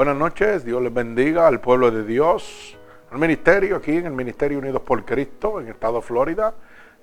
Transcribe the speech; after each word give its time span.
Buenas 0.00 0.16
noches, 0.16 0.64
Dios 0.64 0.80
les 0.80 0.94
bendiga 0.94 1.46
al 1.46 1.60
pueblo 1.60 1.90
de 1.90 2.04
Dios, 2.04 2.78
al 3.10 3.18
ministerio 3.18 3.76
aquí 3.76 3.98
en 3.98 4.06
el 4.06 4.12
Ministerio 4.12 4.58
Unidos 4.58 4.80
por 4.80 5.04
Cristo 5.04 5.60
en 5.60 5.66
el 5.66 5.72
estado 5.72 5.96
de 5.96 6.00
Florida 6.00 6.54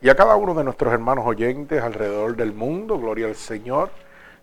y 0.01 0.09
a 0.09 0.15
cada 0.15 0.35
uno 0.35 0.55
de 0.55 0.63
nuestros 0.63 0.91
hermanos 0.91 1.23
oyentes 1.27 1.83
alrededor 1.83 2.35
del 2.35 2.53
mundo, 2.53 2.97
gloria 2.97 3.27
al 3.27 3.35
Señor, 3.35 3.91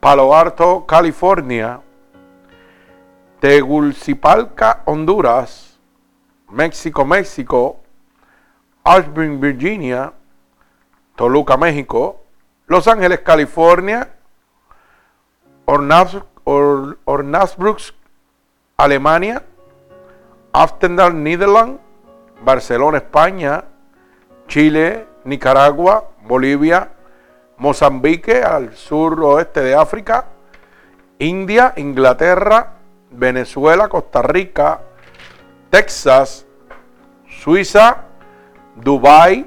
Palo 0.00 0.34
Alto, 0.34 0.86
California, 0.86 1.80
Tegucigalpa, 3.40 4.82
Honduras, 4.86 5.78
México, 6.50 7.04
México, 7.04 7.80
Ashburn, 8.82 9.38
Virginia, 9.40 10.14
Toluca, 11.16 11.58
México, 11.58 12.22
Los 12.66 12.88
Ángeles, 12.88 13.20
California, 13.20 14.08
Ornasbrück, 15.66 16.24
Alemania, 18.78 19.42
Amsterdam, 20.52 21.22
Netherlands, 21.22 21.80
Barcelona, 22.44 22.98
España, 22.98 23.64
Chile, 24.46 25.06
Nicaragua, 25.24 26.10
Bolivia, 26.22 26.90
Mozambique, 27.56 28.42
al 28.42 28.74
sur 28.74 29.18
oeste 29.22 29.60
de 29.60 29.74
África, 29.74 30.26
India, 31.18 31.72
Inglaterra, 31.76 32.74
Venezuela, 33.10 33.88
Costa 33.88 34.22
Rica, 34.22 34.80
Texas, 35.70 36.46
Suiza, 37.26 38.04
Dubai, 38.76 39.46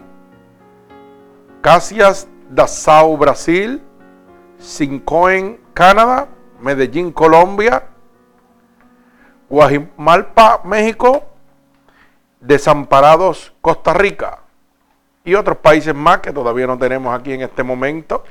Casias 1.61 2.27
Dassau, 2.49 3.17
Brasil, 3.17 3.81
Sincoen, 4.57 5.59
Canadá, 5.73 6.27
Medellín, 6.59 7.11
Colombia, 7.11 7.83
Guajimalpa, 9.49 10.61
México, 10.63 11.23
Desamparados, 12.39 13.53
Costa 13.61 13.93
Rica 13.93 14.39
y 15.27 15.35
otros 15.35 15.57
países 15.57 15.93
más 15.93 16.19
que 16.19 16.31
todavía 16.31 16.67
no 16.67 16.77
tenemos 16.77 17.13
aquí 17.13 17.33
en 17.33 17.41
este 17.41 17.61
momento. 17.61 18.23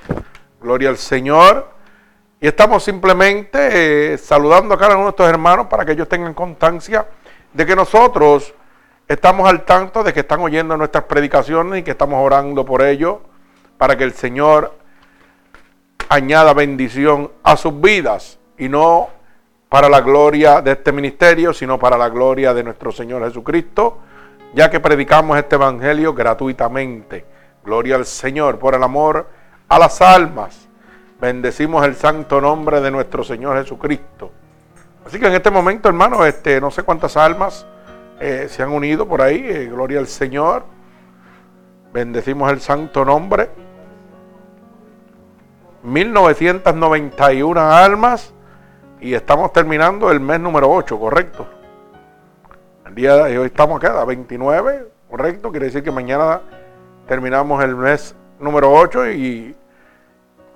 Gloria 0.63 0.89
al 0.89 0.97
Señor. 0.97 1.69
Y 2.41 2.47
estamos 2.47 2.85
simplemente 2.85 4.15
eh, 4.15 4.19
saludando 4.19 4.75
a 4.75 4.79
cada 4.79 4.93
uno 4.93 5.01
de 5.01 5.05
nuestros 5.05 5.29
hermanos 5.29 5.67
para 5.67 5.85
que 5.85 5.93
ellos 5.93 6.09
tengan 6.09 6.33
constancia 6.33 7.07
de 7.53 7.67
que 7.67 7.77
nosotros 7.77 8.55
estamos 9.09 9.49
al 9.49 9.65
tanto 9.65 10.03
de 10.03 10.13
que 10.13 10.21
están 10.21 10.41
oyendo 10.41 10.77
nuestras 10.77 11.05
predicaciones 11.05 11.81
y 11.81 11.83
que 11.83 11.91
estamos 11.93 12.25
orando 12.25 12.65
por 12.65 12.83
ellos 12.83 13.19
para 13.79 13.97
que 13.97 14.05
el 14.05 14.13
Señor 14.13 14.75
añada 16.09 16.55
bendición 16.55 17.31
a 17.43 17.57
sus 17.57 17.79
vidas 17.81 18.39
y 18.59 18.69
no 18.69 19.09
para 19.69 19.89
la 19.89 20.01
gloria 20.01 20.61
de 20.61 20.73
este 20.73 20.93
ministerio, 20.93 21.53
sino 21.53 21.79
para 21.79 21.97
la 21.97 22.09
gloria 22.09 22.55
de 22.55 22.63
nuestro 22.63 22.93
Señor 22.93 23.25
Jesucristo, 23.25 23.99
ya 24.55 24.71
que 24.71 24.81
predicamos 24.81 25.37
este 25.39 25.57
Evangelio 25.57 26.15
gratuitamente. 26.15 27.25
Gloria 27.65 27.97
al 27.97 28.07
Señor 28.07 28.59
por 28.59 28.75
el 28.75 28.83
amor 28.83 29.29
a 29.69 29.79
las 29.79 30.01
almas. 30.01 30.69
Bendecimos 31.21 31.85
el 31.85 31.97
santo 31.97 32.41
nombre 32.41 32.81
de 32.81 32.91
nuestro 32.91 33.25
Señor 33.25 33.59
Jesucristo. 33.59 34.31
Así 35.05 35.19
que 35.19 35.27
en 35.27 35.35
este 35.35 35.51
momento, 35.51 35.89
hermano, 35.89 36.25
este, 36.25 36.61
no 36.61 36.71
sé 36.71 36.83
cuántas 36.83 37.17
almas 37.17 37.67
eh, 38.21 38.47
se 38.49 38.63
han 38.63 38.71
unido 38.71 39.07
por 39.07 39.21
ahí. 39.23 39.45
Eh, 39.45 39.67
gloria 39.67 39.99
al 39.99 40.07
Señor. 40.07 40.65
Bendecimos 41.93 42.53
el 42.53 42.61
santo 42.61 43.05
nombre. 43.05 43.51
1991 45.83 47.61
almas 47.61 48.33
y 49.07 49.15
estamos 49.15 49.53
terminando 49.53 50.11
el 50.11 50.19
mes 50.19 50.41
número 50.41 50.69
8, 50.69 50.99
¿correcto? 50.99 51.47
El 52.85 52.93
día 52.97 53.15
de 53.15 53.39
hoy 53.39 53.47
estamos 53.47 53.77
acá, 53.77 54.05
29, 54.05 54.89
¿correcto? 55.09 55.53
Quiere 55.53 55.67
decir 55.67 55.85
que 55.85 55.93
mañana 55.93 56.41
terminamos 57.07 57.63
el 57.63 57.77
mes 57.77 58.17
número 58.41 58.73
8 58.73 59.13
y 59.13 59.55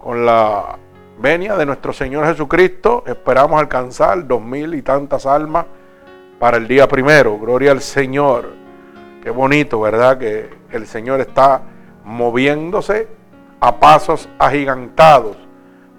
con 0.01 0.27
la 0.27 0.77
venia 1.21 1.57
de 1.57 1.65
nuestro 1.65 1.93
Señor 1.93 2.27
Jesucristo 2.27 3.05
esperamos 3.07 3.61
alcanzar 3.61 4.27
dos 4.27 4.43
mil 4.43 4.75
y 4.75 4.83
tantas 4.83 5.27
almas 5.27 5.67
para 6.41 6.57
el 6.57 6.67
día 6.67 6.89
primero. 6.89 7.39
Gloria 7.39 7.71
al 7.71 7.81
Señor. 7.81 8.47
Qué 9.23 9.31
bonito, 9.31 9.81
¿verdad? 9.81 10.19
Que 10.19 10.51
el 10.73 10.89
Señor 10.89 11.21
está 11.21 11.63
moviéndose 12.03 13.07
a 13.61 13.79
pasos 13.79 14.29
agigantados 14.41 15.37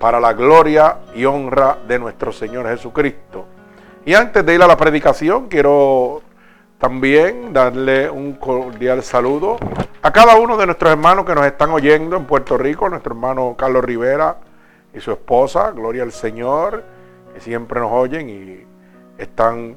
para 0.02 0.20
la 0.20 0.34
gloria 0.34 0.98
y 1.16 1.26
honra 1.26 1.78
de 1.88 2.00
nuestro 2.00 2.32
Señor 2.32 2.68
Jesucristo. 2.68 3.46
Y 4.04 4.16
antes 4.16 4.44
de 4.44 4.56
ir 4.56 4.62
a 4.64 4.68
la 4.68 4.76
predicación, 4.76 5.48
quiero 5.48 6.24
también 6.80 7.54
darle 7.54 8.10
un 8.10 8.34
cordial 8.34 9.04
saludo 9.04 9.58
a 10.02 10.12
cada 10.12 10.36
uno 10.38 10.58
de 10.58 10.66
nuestros 10.66 10.92
hermanos 10.92 11.24
que 11.24 11.36
nos 11.36 11.46
están 11.46 11.70
oyendo 11.70 12.18
en 12.18 12.26
Puerto 12.26 12.58
Rico, 12.58 12.90
nuestro 12.90 13.14
hermano 13.14 13.54
Carlos 13.56 13.86
Rivera 13.86 14.38
y 14.92 15.00
su 15.00 15.12
esposa, 15.12 15.70
Gloria 15.70 16.02
al 16.02 16.12
Señor, 16.12 16.84
que 17.36 17.40
siempre 17.40 17.80
nos 17.80 17.92
oyen 17.92 18.28
y 18.28 18.66
están 19.22 19.76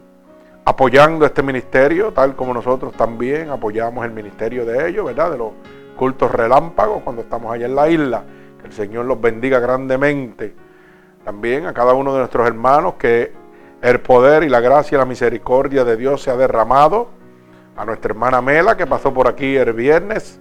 apoyando 0.65 1.27
este 1.27 1.43
ministerio, 1.43 2.15
tal 2.15 2.35
como 2.35 2.55
nosotros 2.55 2.95
también 2.95 3.51
apoyamos 3.51 4.07
el 4.07 4.13
ministerio 4.13 4.65
de 4.65 4.89
ellos, 4.89 5.05
¿verdad? 5.05 5.33
De 5.33 5.37
los 5.37 5.53
cultos 5.99 6.33
relámpagos 6.33 7.03
cuando 7.03 7.21
estamos 7.21 7.53
allá 7.53 7.67
en 7.67 7.75
la 7.75 7.89
isla. 7.91 8.25
El 8.65 8.73
Señor 8.73 9.05
los 9.05 9.21
bendiga 9.21 9.61
grandemente. 9.61 10.55
También 11.25 11.67
a 11.67 11.73
cada 11.73 11.95
uno 11.95 12.13
de 12.13 12.19
nuestros 12.21 12.47
hermanos 12.47 12.95
que 12.95 13.33
el 13.83 14.01
poder 14.01 14.43
y 14.43 14.49
la 14.49 14.61
gracia 14.61 14.97
y 14.97 14.99
la 14.99 15.05
misericordia 15.05 15.85
de 15.85 15.97
Dios 15.97 16.23
se 16.23 16.31
ha 16.31 16.37
derramado. 16.37 17.09
A 17.77 17.85
nuestra 17.85 18.11
hermana 18.11 18.41
Mela 18.41 18.77
que 18.77 18.87
pasó 18.87 19.13
por 19.13 19.29
aquí 19.29 19.57
el 19.57 19.73
viernes 19.73 20.41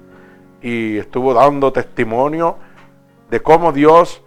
y 0.61 0.97
estuvo 0.97 1.33
dando 1.33 1.73
testimonio 1.73 2.57
de 3.29 3.41
cómo 3.41 3.71
Dios 3.71 4.21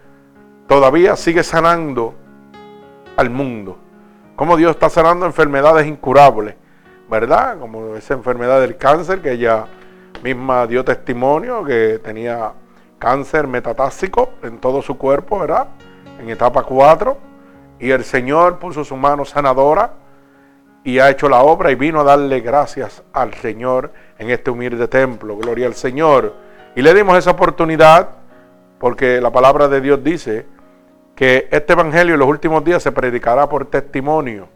todavía 0.67 1.17
sigue 1.17 1.43
sanando 1.43 2.15
al 3.17 3.31
mundo. 3.31 3.79
Cómo 4.35 4.57
Dios 4.57 4.73
está 4.73 4.91
sanando 4.91 5.25
enfermedades 5.25 5.87
incurables, 5.87 6.57
¿verdad? 7.09 7.59
Como 7.59 7.97
esa 7.97 8.15
enfermedad 8.15 8.61
del 8.61 8.77
cáncer 8.77 9.23
que 9.23 9.33
ella 9.33 9.67
misma 10.23 10.67
dio 10.67 10.85
testimonio 10.85 11.65
que 11.65 12.01
tenía 12.03 12.53
cáncer 12.99 13.47
metatásico 13.47 14.31
en 14.43 14.59
todo 14.59 14.83
su 14.83 14.97
cuerpo, 14.97 15.39
¿verdad? 15.39 15.69
En 16.21 16.29
etapa 16.31 16.63
4. 16.63 17.17
Y 17.79 17.91
el 17.91 18.05
Señor 18.05 18.59
puso 18.59 18.85
su 18.85 18.97
mano 18.97 19.25
sanadora 19.25 19.93
y 20.83 20.99
ha 20.99 21.11
hecho 21.11 21.29
la 21.29 21.43
obra 21.43 21.71
y 21.71 21.75
vino 21.75 22.01
a 22.01 22.05
darle 22.05 22.41
gracias 22.41 23.03
al 23.13 23.35
Señor 23.35 23.93
en 24.19 24.31
este 24.31 24.51
humilde 24.51 24.89
templo. 24.89 25.37
Gloria 25.37 25.67
al 25.67 25.75
Señor. 25.75 26.35
Y 26.75 26.83
le 26.83 26.95
dimos 26.95 27.19
esa 27.19 27.33
oportunidad 27.33 28.11
porque 28.79 29.21
la 29.21 29.31
palabra 29.31 29.69
de 29.69 29.81
Dios 29.81 30.03
dice 30.03 30.47
que 31.15 31.49
este 31.51 31.73
evangelio 31.73 32.15
en 32.15 32.21
los 32.21 32.29
últimos 32.29 32.63
días 32.65 32.83
se 32.83 32.93
predicará 32.93 33.49
por 33.49 33.67
testimonio. 33.67 34.49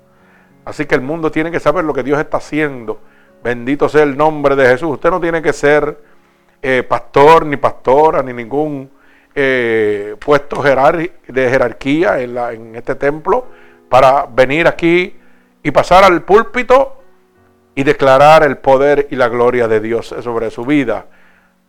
Así 0.64 0.86
que 0.86 0.94
el 0.94 1.00
mundo 1.00 1.30
tiene 1.30 1.50
que 1.50 1.58
saber 1.58 1.84
lo 1.84 1.94
que 1.94 2.02
Dios 2.02 2.20
está 2.20 2.36
haciendo. 2.36 3.00
Bendito 3.42 3.88
sea 3.88 4.02
el 4.02 4.16
nombre 4.16 4.54
de 4.54 4.66
Jesús. 4.66 4.90
Usted 4.90 5.10
no 5.10 5.20
tiene 5.20 5.40
que 5.40 5.52
ser 5.52 5.98
eh, 6.62 6.82
pastor, 6.82 7.46
ni 7.46 7.56
pastora, 7.56 8.22
ni 8.22 8.32
ningún 8.32 8.90
eh, 9.34 10.16
puesto 10.18 10.62
de 10.62 11.50
jerarquía 11.50 12.20
en, 12.20 12.36
en 12.36 12.74
este 12.74 12.94
templo 12.94 13.46
para 13.88 14.26
venir 14.26 14.66
aquí 14.66 15.16
y 15.62 15.70
pasar 15.70 16.04
al 16.04 16.22
púlpito 16.22 17.02
y 17.74 17.82
declarar 17.82 18.42
el 18.42 18.58
poder 18.58 19.08
y 19.10 19.16
la 19.16 19.28
gloria 19.28 19.68
de 19.68 19.80
Dios 19.80 20.14
sobre 20.20 20.50
su 20.50 20.64
vida. 20.64 21.06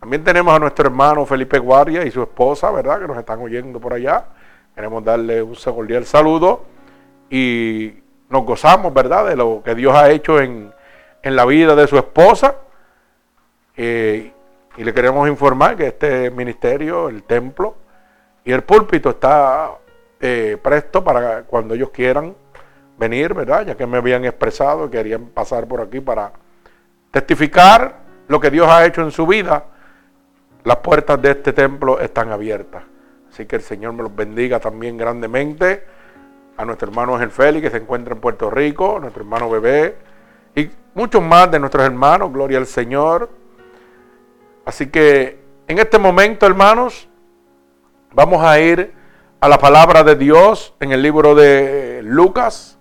También 0.00 0.24
tenemos 0.24 0.52
a 0.52 0.58
nuestro 0.58 0.86
hermano 0.86 1.24
Felipe 1.24 1.58
Guardia 1.58 2.04
y 2.04 2.10
su 2.10 2.22
esposa, 2.22 2.70
¿verdad? 2.72 3.00
Que 3.00 3.06
nos 3.06 3.16
están 3.16 3.40
oyendo 3.40 3.78
por 3.78 3.92
allá. 3.92 4.24
Queremos 4.74 5.04
darle 5.04 5.42
un 5.42 5.54
cordial 5.54 6.04
saludo 6.06 6.64
y 7.30 7.94
nos 8.28 8.44
gozamos, 8.44 8.92
¿verdad? 8.92 9.26
De 9.26 9.36
lo 9.36 9.62
que 9.64 9.74
Dios 9.74 9.94
ha 9.94 10.10
hecho 10.10 10.40
en, 10.40 10.72
la 11.22 11.44
vida 11.44 11.76
de 11.76 11.86
su 11.86 11.96
esposa. 11.96 12.56
Eh, 13.76 14.32
y 14.76 14.84
le 14.84 14.94
queremos 14.94 15.28
informar 15.28 15.76
que 15.76 15.88
este 15.88 16.30
ministerio, 16.30 17.08
el 17.08 17.24
templo 17.24 17.76
y 18.44 18.52
el 18.52 18.62
púlpito 18.62 19.10
está 19.10 19.70
eh, 20.20 20.56
presto 20.62 21.04
para 21.04 21.42
cuando 21.42 21.74
ellos 21.74 21.90
quieran 21.90 22.34
venir, 22.98 23.34
¿verdad? 23.34 23.66
Ya 23.66 23.76
que 23.76 23.86
me 23.86 23.98
habían 23.98 24.24
expresado 24.24 24.90
que 24.90 24.98
querían 24.98 25.26
pasar 25.26 25.66
por 25.66 25.80
aquí 25.80 26.00
para 26.00 26.32
testificar 27.10 27.96
lo 28.28 28.40
que 28.40 28.50
Dios 28.50 28.68
ha 28.68 28.86
hecho 28.86 29.02
en 29.02 29.10
su 29.10 29.26
vida. 29.26 29.64
Las 30.64 30.76
puertas 30.76 31.20
de 31.20 31.32
este 31.32 31.52
templo 31.52 32.00
están 32.00 32.30
abiertas. 32.30 32.84
Así 33.30 33.46
que 33.46 33.56
el 33.56 33.62
Señor 33.62 33.92
me 33.94 34.02
los 34.02 34.14
bendiga 34.14 34.60
también 34.60 34.96
grandemente. 34.96 35.84
A 36.56 36.64
nuestro 36.64 36.88
hermano 36.88 37.14
Ángel 37.14 37.30
Félix, 37.30 37.64
que 37.64 37.70
se 37.70 37.82
encuentra 37.82 38.14
en 38.14 38.20
Puerto 38.20 38.50
Rico, 38.50 38.98
a 38.98 39.00
nuestro 39.00 39.22
hermano 39.22 39.50
Bebé 39.50 39.96
y 40.54 40.70
muchos 40.94 41.22
más 41.22 41.50
de 41.50 41.58
nuestros 41.58 41.84
hermanos. 41.84 42.32
Gloria 42.32 42.58
al 42.58 42.66
Señor. 42.66 43.41
Así 44.64 44.88
que 44.88 45.42
en 45.66 45.78
este 45.78 45.98
momento, 45.98 46.46
hermanos, 46.46 47.08
vamos 48.12 48.44
a 48.44 48.60
ir 48.60 48.94
a 49.40 49.48
la 49.48 49.58
palabra 49.58 50.04
de 50.04 50.14
Dios 50.14 50.74
en 50.78 50.92
el 50.92 51.02
libro 51.02 51.34
de 51.34 52.00
Lucas, 52.04 52.78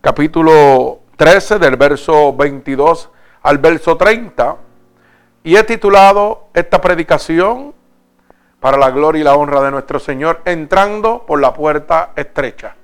capítulo 0.00 1.00
13, 1.16 1.58
del 1.58 1.76
verso 1.76 2.32
22 2.34 3.10
al 3.42 3.58
verso 3.58 3.96
30. 3.96 4.56
Y 5.42 5.56
he 5.56 5.64
titulado 5.64 6.48
esta 6.54 6.80
predicación 6.80 7.74
para 8.60 8.78
la 8.78 8.90
gloria 8.90 9.20
y 9.20 9.24
la 9.24 9.34
honra 9.34 9.60
de 9.60 9.72
nuestro 9.72 9.98
Señor, 9.98 10.40
entrando 10.44 11.26
por 11.26 11.40
la 11.40 11.52
puerta 11.52 12.12
estrecha. 12.14 12.76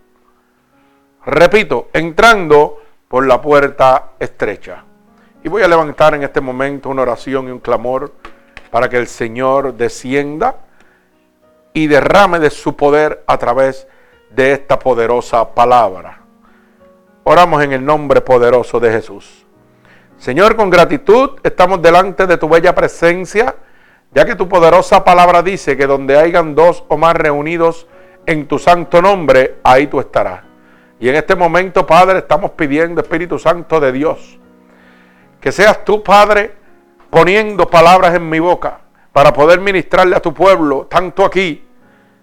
Repito, 1.24 1.88
entrando 1.92 2.78
por 3.06 3.26
la 3.26 3.40
puerta 3.40 4.10
estrecha. 4.18 4.84
Y 5.44 5.48
voy 5.48 5.62
a 5.62 5.68
levantar 5.68 6.14
en 6.14 6.24
este 6.24 6.40
momento 6.40 6.88
una 6.88 7.02
oración 7.02 7.46
y 7.48 7.50
un 7.50 7.60
clamor 7.60 8.12
para 8.70 8.88
que 8.88 8.96
el 8.96 9.06
Señor 9.06 9.74
descienda 9.74 10.56
y 11.72 11.86
derrame 11.86 12.38
de 12.38 12.50
su 12.50 12.76
poder 12.76 13.24
a 13.26 13.38
través 13.38 13.86
de 14.30 14.52
esta 14.52 14.78
poderosa 14.78 15.54
palabra. 15.54 16.20
Oramos 17.24 17.62
en 17.62 17.72
el 17.72 17.84
nombre 17.84 18.20
poderoso 18.20 18.80
de 18.80 18.90
Jesús. 18.90 19.46
Señor, 20.16 20.56
con 20.56 20.70
gratitud 20.70 21.38
estamos 21.42 21.80
delante 21.80 22.26
de 22.26 22.36
tu 22.36 22.48
bella 22.48 22.74
presencia, 22.74 23.54
ya 24.12 24.24
que 24.24 24.34
tu 24.34 24.48
poderosa 24.48 25.04
palabra 25.04 25.42
dice 25.42 25.76
que 25.76 25.86
donde 25.86 26.18
hayan 26.18 26.54
dos 26.54 26.84
o 26.88 26.96
más 26.96 27.14
reunidos 27.14 27.86
en 28.26 28.46
tu 28.46 28.58
santo 28.58 29.00
nombre, 29.00 29.56
ahí 29.62 29.86
tú 29.86 30.00
estarás. 30.00 30.42
Y 30.98 31.08
en 31.08 31.16
este 31.16 31.34
momento, 31.34 31.86
Padre, 31.86 32.18
estamos 32.18 32.50
pidiendo, 32.50 33.00
Espíritu 33.00 33.38
Santo 33.38 33.80
de 33.80 33.92
Dios, 33.92 34.38
que 35.40 35.50
seas 35.50 35.84
tú, 35.84 36.02
Padre, 36.02 36.56
poniendo 37.10 37.68
palabras 37.68 38.14
en 38.14 38.28
mi 38.28 38.38
boca 38.38 38.78
para 39.12 39.32
poder 39.32 39.60
ministrarle 39.60 40.16
a 40.16 40.20
tu 40.20 40.32
pueblo, 40.32 40.86
tanto 40.86 41.24
aquí 41.24 41.66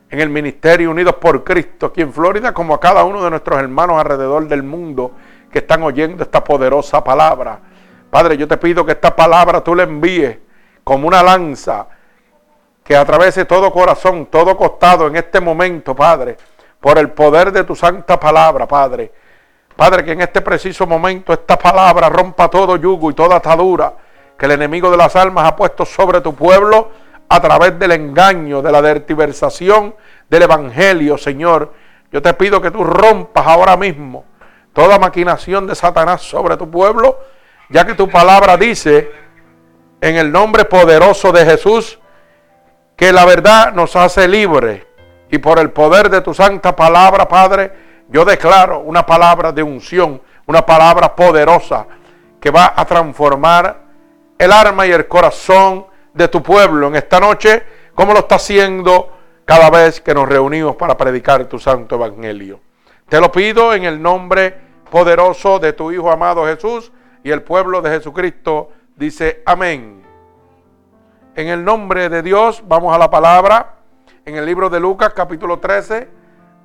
en 0.09 0.19
el 0.21 0.29
Ministerio 0.29 0.89
Unidos 0.89 1.15
por 1.15 1.43
Cristo, 1.43 1.87
aquí 1.87 2.01
en 2.01 2.13
Florida, 2.13 2.53
como 2.53 2.73
a 2.73 2.79
cada 2.79 3.03
uno 3.03 3.23
de 3.23 3.29
nuestros 3.29 3.59
hermanos 3.59 3.99
alrededor 3.99 4.47
del 4.47 4.63
mundo 4.63 5.11
que 5.51 5.59
están 5.59 5.83
oyendo 5.83 6.23
esta 6.23 6.41
poderosa 6.41 7.03
palabra. 7.03 7.59
Padre, 8.09 8.37
yo 8.37 8.47
te 8.47 8.57
pido 8.57 8.85
que 8.85 8.93
esta 8.93 9.13
palabra 9.13 9.61
tú 9.61 9.75
la 9.75 9.83
envíes 9.83 10.37
como 10.83 11.07
una 11.07 11.21
lanza 11.21 11.87
que 12.81 12.95
atravese 12.95 13.43
todo 13.43 13.71
corazón, 13.73 14.27
todo 14.27 14.55
costado 14.55 15.07
en 15.07 15.17
este 15.17 15.41
momento, 15.41 15.93
Padre, 15.93 16.37
por 16.79 16.97
el 16.97 17.09
poder 17.09 17.51
de 17.51 17.65
tu 17.65 17.75
santa 17.75 18.17
palabra, 18.17 18.65
Padre. 18.65 19.11
Padre, 19.75 20.05
que 20.05 20.13
en 20.13 20.21
este 20.21 20.39
preciso 20.39 20.87
momento 20.87 21.33
esta 21.33 21.59
palabra 21.59 22.07
rompa 22.07 22.49
todo 22.49 22.77
yugo 22.77 23.11
y 23.11 23.13
toda 23.13 23.35
atadura 23.35 23.93
que 24.37 24.45
el 24.45 24.51
enemigo 24.51 24.91
de 24.91 24.97
las 24.97 25.15
almas 25.15 25.47
ha 25.47 25.55
puesto 25.55 25.85
sobre 25.85 26.21
tu 26.21 26.35
pueblo 26.35 26.91
a 27.29 27.41
través 27.41 27.77
del 27.79 27.91
engaño, 27.91 28.61
de 28.61 28.71
la 28.71 28.81
dertiversación 28.81 29.95
del 30.29 30.43
Evangelio, 30.43 31.17
Señor. 31.17 31.73
Yo 32.11 32.21
te 32.21 32.33
pido 32.33 32.61
que 32.61 32.71
tú 32.71 32.83
rompas 32.83 33.45
ahora 33.45 33.75
mismo 33.75 34.25
toda 34.73 34.99
maquinación 34.99 35.65
de 35.65 35.75
Satanás 35.75 36.21
sobre 36.21 36.55
tu 36.55 36.69
pueblo, 36.69 37.19
ya 37.69 37.85
que 37.85 37.95
tu 37.95 38.07
palabra 38.09 38.57
dice, 38.57 39.11
en 39.99 40.15
el 40.15 40.31
nombre 40.31 40.65
poderoso 40.65 41.31
de 41.31 41.43
Jesús, 41.45 41.99
que 42.95 43.11
la 43.11 43.25
verdad 43.25 43.73
nos 43.73 43.95
hace 43.95 44.27
libres. 44.27 44.83
Y 45.29 45.39
por 45.39 45.59
el 45.59 45.71
poder 45.71 46.09
de 46.09 46.21
tu 46.21 46.33
santa 46.33 46.75
palabra, 46.75 47.27
Padre, 47.27 47.73
yo 48.07 48.23
declaro 48.23 48.79
una 48.79 49.05
palabra 49.05 49.51
de 49.51 49.63
unción, 49.63 50.21
una 50.45 50.65
palabra 50.65 51.15
poderosa 51.15 51.87
que 52.39 52.51
va 52.51 52.73
a 52.75 52.85
transformar 52.85 53.86
el 54.37 54.51
alma 54.51 54.85
y 54.85 54.91
el 54.91 55.07
corazón 55.07 55.87
de 56.13 56.27
tu 56.27 56.41
pueblo 56.43 56.87
en 56.87 56.95
esta 56.95 57.19
noche, 57.19 57.63
como 57.93 58.13
lo 58.13 58.19
está 58.19 58.35
haciendo 58.35 59.11
cada 59.45 59.69
vez 59.69 60.01
que 60.01 60.13
nos 60.13 60.27
reunimos 60.27 60.75
para 60.75 60.97
predicar 60.97 61.45
tu 61.45 61.59
santo 61.59 61.95
evangelio. 61.95 62.59
Te 63.07 63.21
lo 63.21 63.31
pido 63.31 63.73
en 63.73 63.85
el 63.85 64.01
nombre 64.01 64.55
poderoso 64.91 65.59
de 65.59 65.73
tu 65.73 65.91
Hijo 65.91 66.11
amado 66.11 66.45
Jesús 66.45 66.91
y 67.23 67.31
el 67.31 67.41
pueblo 67.43 67.81
de 67.81 67.91
Jesucristo 67.91 68.71
dice 68.95 69.41
amén. 69.45 70.03
En 71.35 71.47
el 71.47 71.63
nombre 71.63 72.09
de 72.09 72.21
Dios 72.21 72.63
vamos 72.67 72.95
a 72.95 72.97
la 72.97 73.09
palabra 73.09 73.75
en 74.25 74.35
el 74.35 74.45
libro 74.45 74.69
de 74.69 74.79
Lucas 74.79 75.13
capítulo 75.13 75.59
13, 75.59 76.09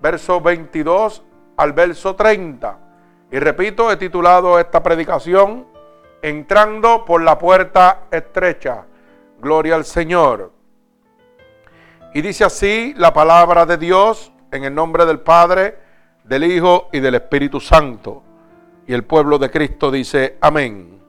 verso 0.00 0.40
22 0.40 1.22
al 1.56 1.72
verso 1.72 2.16
30. 2.16 2.78
Y 3.30 3.38
repito, 3.38 3.92
he 3.92 3.96
titulado 3.96 4.58
esta 4.58 4.82
predicación 4.82 5.66
Entrando 6.22 7.04
por 7.04 7.22
la 7.22 7.38
puerta 7.38 8.04
estrecha. 8.10 8.86
Gloria 9.40 9.74
al 9.74 9.84
Señor. 9.84 10.52
Y 12.14 12.22
dice 12.22 12.44
así 12.44 12.94
la 12.96 13.12
palabra 13.12 13.66
de 13.66 13.76
Dios 13.76 14.32
en 14.52 14.64
el 14.64 14.74
nombre 14.74 15.04
del 15.04 15.20
Padre, 15.20 15.78
del 16.24 16.44
Hijo 16.44 16.88
y 16.92 17.00
del 17.00 17.16
Espíritu 17.16 17.58
Santo. 17.58 18.22
Y 18.86 18.94
el 18.94 19.04
pueblo 19.04 19.38
de 19.38 19.50
Cristo 19.50 19.90
dice 19.90 20.36
amén. 20.40 21.00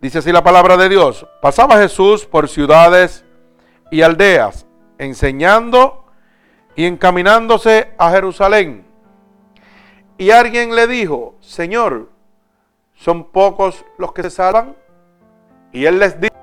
Dice 0.00 0.18
así 0.18 0.32
la 0.32 0.44
palabra 0.44 0.76
de 0.76 0.88
Dios. 0.88 1.26
Pasaba 1.40 1.78
Jesús 1.78 2.26
por 2.26 2.48
ciudades 2.48 3.24
y 3.90 4.02
aldeas, 4.02 4.66
enseñando 4.98 6.04
y 6.76 6.84
encaminándose 6.84 7.94
a 7.96 8.10
Jerusalén. 8.10 8.84
Y 10.18 10.30
alguien 10.30 10.74
le 10.74 10.86
dijo, 10.86 11.36
Señor, 11.40 12.10
¿son 13.04 13.24
pocos 13.24 13.84
los 13.98 14.12
que 14.12 14.22
se 14.22 14.30
salvan? 14.30 14.74
Y 15.72 15.84
él 15.84 15.98
les 15.98 16.18
dijo, 16.18 16.34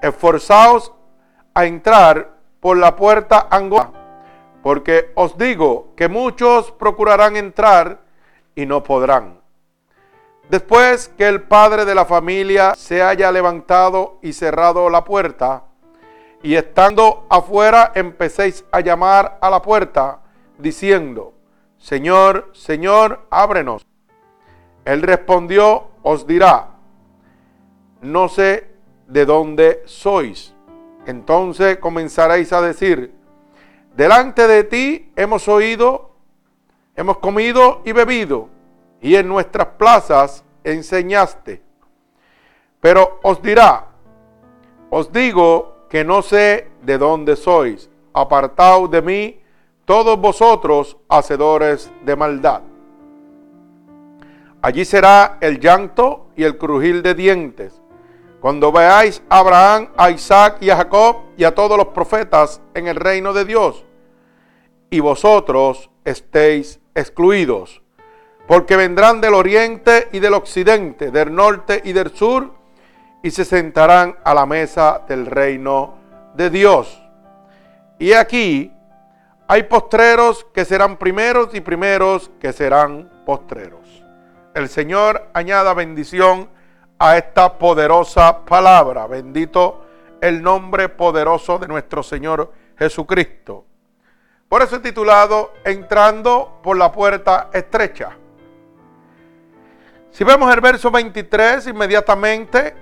esforzaos 0.00 0.92
a 1.54 1.64
entrar 1.64 2.30
por 2.60 2.76
la 2.76 2.94
puerta 2.94 3.48
angosta, 3.50 3.90
porque 4.62 5.10
os 5.16 5.36
digo 5.36 5.88
que 5.96 6.06
muchos 6.06 6.70
procurarán 6.70 7.34
entrar 7.34 7.98
y 8.54 8.64
no 8.64 8.84
podrán. 8.84 9.40
Después 10.48 11.08
que 11.08 11.26
el 11.26 11.42
padre 11.42 11.84
de 11.84 11.96
la 11.96 12.04
familia 12.04 12.74
se 12.76 13.02
haya 13.02 13.32
levantado 13.32 14.18
y 14.22 14.34
cerrado 14.34 14.88
la 14.90 15.02
puerta, 15.02 15.64
y 16.44 16.54
estando 16.54 17.26
afuera 17.28 17.90
empecéis 17.96 18.64
a 18.70 18.78
llamar 18.78 19.38
a 19.40 19.50
la 19.50 19.60
puerta, 19.60 20.20
diciendo, 20.58 21.34
Señor, 21.76 22.50
Señor, 22.52 23.26
ábrenos. 23.30 23.84
Él 24.84 25.02
respondió, 25.02 25.88
os 26.02 26.26
dirá, 26.26 26.70
no 28.02 28.28
sé 28.28 28.68
de 29.08 29.24
dónde 29.24 29.82
sois. 29.86 30.54
Entonces 31.06 31.78
comenzaréis 31.78 32.52
a 32.52 32.60
decir, 32.60 33.14
delante 33.96 34.46
de 34.46 34.64
ti 34.64 35.12
hemos 35.16 35.48
oído, 35.48 36.10
hemos 36.96 37.18
comido 37.18 37.80
y 37.84 37.92
bebido, 37.92 38.48
y 39.00 39.16
en 39.16 39.28
nuestras 39.28 39.68
plazas 39.78 40.44
enseñaste. 40.64 41.62
Pero 42.80 43.20
os 43.22 43.40
dirá, 43.40 43.86
os 44.90 45.10
digo 45.10 45.86
que 45.88 46.04
no 46.04 46.22
sé 46.22 46.70
de 46.82 46.98
dónde 46.98 47.36
sois, 47.36 47.88
apartaos 48.12 48.90
de 48.90 49.02
mí 49.02 49.40
todos 49.84 50.18
vosotros 50.18 50.96
hacedores 51.08 51.90
de 52.04 52.16
maldad. 52.16 52.62
Allí 54.64 54.86
será 54.86 55.36
el 55.42 55.60
llanto 55.60 56.30
y 56.36 56.42
el 56.42 56.56
crujir 56.56 57.02
de 57.02 57.12
dientes, 57.12 57.82
cuando 58.40 58.72
veáis 58.72 59.22
a 59.28 59.40
Abraham, 59.40 59.90
a 59.94 60.10
Isaac 60.10 60.56
y 60.62 60.70
a 60.70 60.76
Jacob 60.76 61.16
y 61.36 61.44
a 61.44 61.54
todos 61.54 61.76
los 61.76 61.88
profetas 61.88 62.62
en 62.72 62.88
el 62.88 62.96
reino 62.96 63.34
de 63.34 63.44
Dios, 63.44 63.84
y 64.88 65.00
vosotros 65.00 65.90
estéis 66.06 66.80
excluidos, 66.94 67.82
porque 68.48 68.76
vendrán 68.76 69.20
del 69.20 69.34
oriente 69.34 70.08
y 70.12 70.18
del 70.18 70.32
occidente, 70.32 71.10
del 71.10 71.34
norte 71.34 71.82
y 71.84 71.92
del 71.92 72.16
sur, 72.16 72.54
y 73.22 73.32
se 73.32 73.44
sentarán 73.44 74.16
a 74.24 74.32
la 74.32 74.46
mesa 74.46 75.02
del 75.06 75.26
reino 75.26 75.98
de 76.34 76.48
Dios. 76.48 77.02
Y 77.98 78.14
aquí 78.14 78.72
hay 79.46 79.64
postreros 79.64 80.46
que 80.54 80.64
serán 80.64 80.96
primeros 80.96 81.54
y 81.54 81.60
primeros 81.60 82.30
que 82.40 82.54
serán 82.54 83.10
postreros. 83.26 83.83
El 84.54 84.68
Señor 84.68 85.30
añada 85.34 85.74
bendición 85.74 86.48
a 86.96 87.16
esta 87.16 87.58
poderosa 87.58 88.44
palabra. 88.44 89.08
Bendito 89.08 89.84
el 90.20 90.40
nombre 90.42 90.88
poderoso 90.88 91.58
de 91.58 91.66
nuestro 91.66 92.04
Señor 92.04 92.52
Jesucristo. 92.78 93.64
Por 94.48 94.62
eso 94.62 94.76
he 94.76 94.78
titulado 94.78 95.52
Entrando 95.64 96.60
por 96.62 96.76
la 96.76 96.92
puerta 96.92 97.50
estrecha. 97.52 98.16
Si 100.12 100.22
vemos 100.22 100.54
el 100.54 100.60
verso 100.60 100.88
23, 100.88 101.66
inmediatamente 101.66 102.76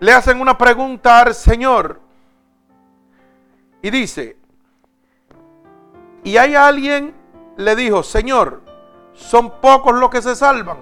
le 0.00 0.12
hacen 0.12 0.40
una 0.40 0.58
pregunta 0.58 1.20
al 1.20 1.32
Señor. 1.32 2.00
Y 3.80 3.90
dice, 3.90 4.36
y 6.24 6.36
hay 6.36 6.56
alguien 6.56 7.14
le 7.56 7.76
dijo, 7.76 8.02
Señor, 8.02 8.73
son 9.14 9.60
pocos 9.60 9.94
los 9.94 10.10
que 10.10 10.22
se 10.22 10.36
salvan. 10.36 10.78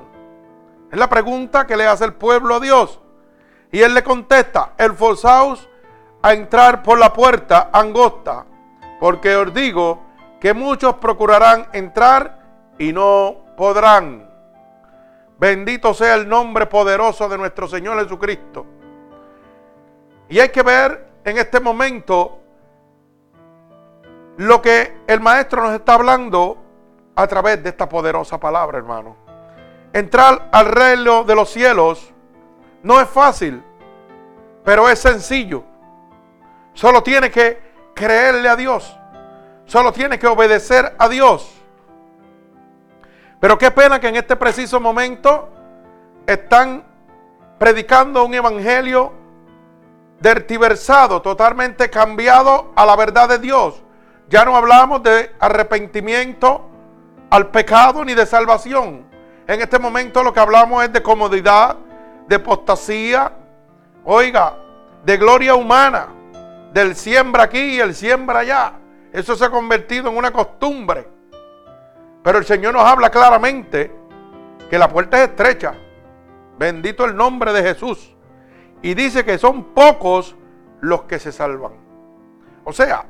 Es 0.90 0.98
la 0.98 1.08
pregunta 1.08 1.66
que 1.66 1.76
le 1.76 1.86
hace 1.86 2.04
el 2.04 2.14
pueblo 2.14 2.56
a 2.56 2.60
Dios. 2.60 3.00
Y 3.70 3.80
él 3.80 3.94
le 3.94 4.02
contesta, 4.02 4.72
esforzaos 4.76 5.68
a 6.22 6.34
entrar 6.34 6.82
por 6.82 6.98
la 6.98 7.12
puerta 7.12 7.70
angosta, 7.72 8.44
porque 9.00 9.34
os 9.34 9.52
digo 9.54 10.00
que 10.40 10.52
muchos 10.52 10.96
procurarán 10.96 11.68
entrar 11.72 12.42
y 12.78 12.92
no 12.92 13.36
podrán. 13.56 14.30
Bendito 15.38 15.94
sea 15.94 16.14
el 16.14 16.28
nombre 16.28 16.66
poderoso 16.66 17.28
de 17.28 17.38
nuestro 17.38 17.66
Señor 17.66 18.00
Jesucristo. 18.02 18.66
Y 20.28 20.38
hay 20.38 20.50
que 20.50 20.62
ver 20.62 21.08
en 21.24 21.38
este 21.38 21.60
momento 21.60 22.38
lo 24.36 24.62
que 24.62 24.98
el 25.06 25.20
maestro 25.20 25.62
nos 25.62 25.74
está 25.74 25.94
hablando 25.94 26.61
a 27.14 27.26
través 27.26 27.62
de 27.62 27.70
esta 27.70 27.88
poderosa 27.88 28.38
palabra, 28.38 28.78
hermano. 28.78 29.16
Entrar 29.92 30.48
al 30.52 30.66
reino 30.66 31.24
de 31.24 31.34
los 31.34 31.50
cielos 31.50 32.12
no 32.82 33.00
es 33.00 33.08
fácil, 33.08 33.62
pero 34.64 34.88
es 34.88 34.98
sencillo. 34.98 35.64
Solo 36.72 37.02
tiene 37.02 37.30
que 37.30 37.60
creerle 37.94 38.48
a 38.48 38.56
Dios. 38.56 38.96
Solo 39.66 39.92
tiene 39.92 40.18
que 40.18 40.26
obedecer 40.26 40.94
a 40.98 41.08
Dios. 41.08 41.52
Pero 43.40 43.58
qué 43.58 43.70
pena 43.70 44.00
que 44.00 44.08
en 44.08 44.16
este 44.16 44.36
preciso 44.36 44.80
momento 44.80 45.48
están 46.26 46.84
predicando 47.58 48.24
un 48.24 48.34
evangelio 48.34 49.12
dertiversado, 50.20 51.20
totalmente 51.20 51.90
cambiado 51.90 52.72
a 52.76 52.86
la 52.86 52.96
verdad 52.96 53.28
de 53.28 53.38
Dios. 53.38 53.82
Ya 54.28 54.44
no 54.44 54.56
hablamos 54.56 55.02
de 55.02 55.34
arrepentimiento 55.40 56.71
al 57.32 57.48
pecado 57.48 58.04
ni 58.04 58.12
de 58.12 58.26
salvación. 58.26 59.06
En 59.46 59.62
este 59.62 59.78
momento 59.78 60.22
lo 60.22 60.34
que 60.34 60.40
hablamos 60.40 60.84
es 60.84 60.92
de 60.92 61.02
comodidad, 61.02 61.78
de 62.28 62.36
apostasía, 62.36 63.32
oiga, 64.04 64.58
de 65.02 65.16
gloria 65.16 65.54
humana, 65.54 66.08
del 66.74 66.94
siembra 66.94 67.44
aquí 67.44 67.58
y 67.58 67.80
el 67.80 67.94
siembra 67.94 68.40
allá. 68.40 68.74
Eso 69.14 69.34
se 69.34 69.46
ha 69.46 69.50
convertido 69.50 70.10
en 70.10 70.18
una 70.18 70.30
costumbre. 70.30 71.08
Pero 72.22 72.36
el 72.36 72.44
Señor 72.44 72.74
nos 72.74 72.84
habla 72.84 73.08
claramente 73.08 73.90
que 74.68 74.78
la 74.78 74.90
puerta 74.90 75.16
es 75.22 75.30
estrecha. 75.30 75.72
Bendito 76.58 77.06
el 77.06 77.16
nombre 77.16 77.54
de 77.54 77.62
Jesús. 77.62 78.14
Y 78.82 78.92
dice 78.92 79.24
que 79.24 79.38
son 79.38 79.72
pocos 79.72 80.36
los 80.82 81.04
que 81.04 81.18
se 81.18 81.32
salvan. 81.32 81.72
O 82.64 82.74
sea, 82.74 83.06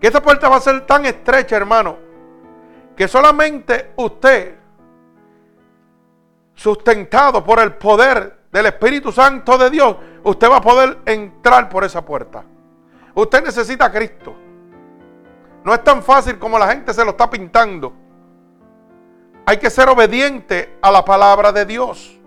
que 0.00 0.06
esta 0.06 0.22
puerta 0.22 0.48
va 0.48 0.56
a 0.56 0.60
ser 0.60 0.86
tan 0.86 1.04
estrecha, 1.04 1.56
hermano, 1.56 2.05
que 2.96 3.06
solamente 3.06 3.92
usted, 3.96 4.54
sustentado 6.54 7.44
por 7.44 7.60
el 7.60 7.74
poder 7.74 8.46
del 8.50 8.66
Espíritu 8.66 9.12
Santo 9.12 9.58
de 9.58 9.68
Dios, 9.68 9.96
usted 10.24 10.50
va 10.50 10.56
a 10.56 10.60
poder 10.62 10.98
entrar 11.04 11.68
por 11.68 11.84
esa 11.84 12.02
puerta. 12.02 12.42
Usted 13.14 13.44
necesita 13.44 13.84
a 13.84 13.92
Cristo. 13.92 14.34
No 15.62 15.74
es 15.74 15.84
tan 15.84 16.02
fácil 16.02 16.38
como 16.38 16.58
la 16.58 16.68
gente 16.68 16.94
se 16.94 17.04
lo 17.04 17.10
está 17.10 17.28
pintando. 17.28 17.92
Hay 19.44 19.58
que 19.58 19.68
ser 19.68 19.88
obediente 19.88 20.78
a 20.80 20.90
la 20.90 21.04
palabra 21.04 21.52
de 21.52 21.66
Dios. 21.66 22.18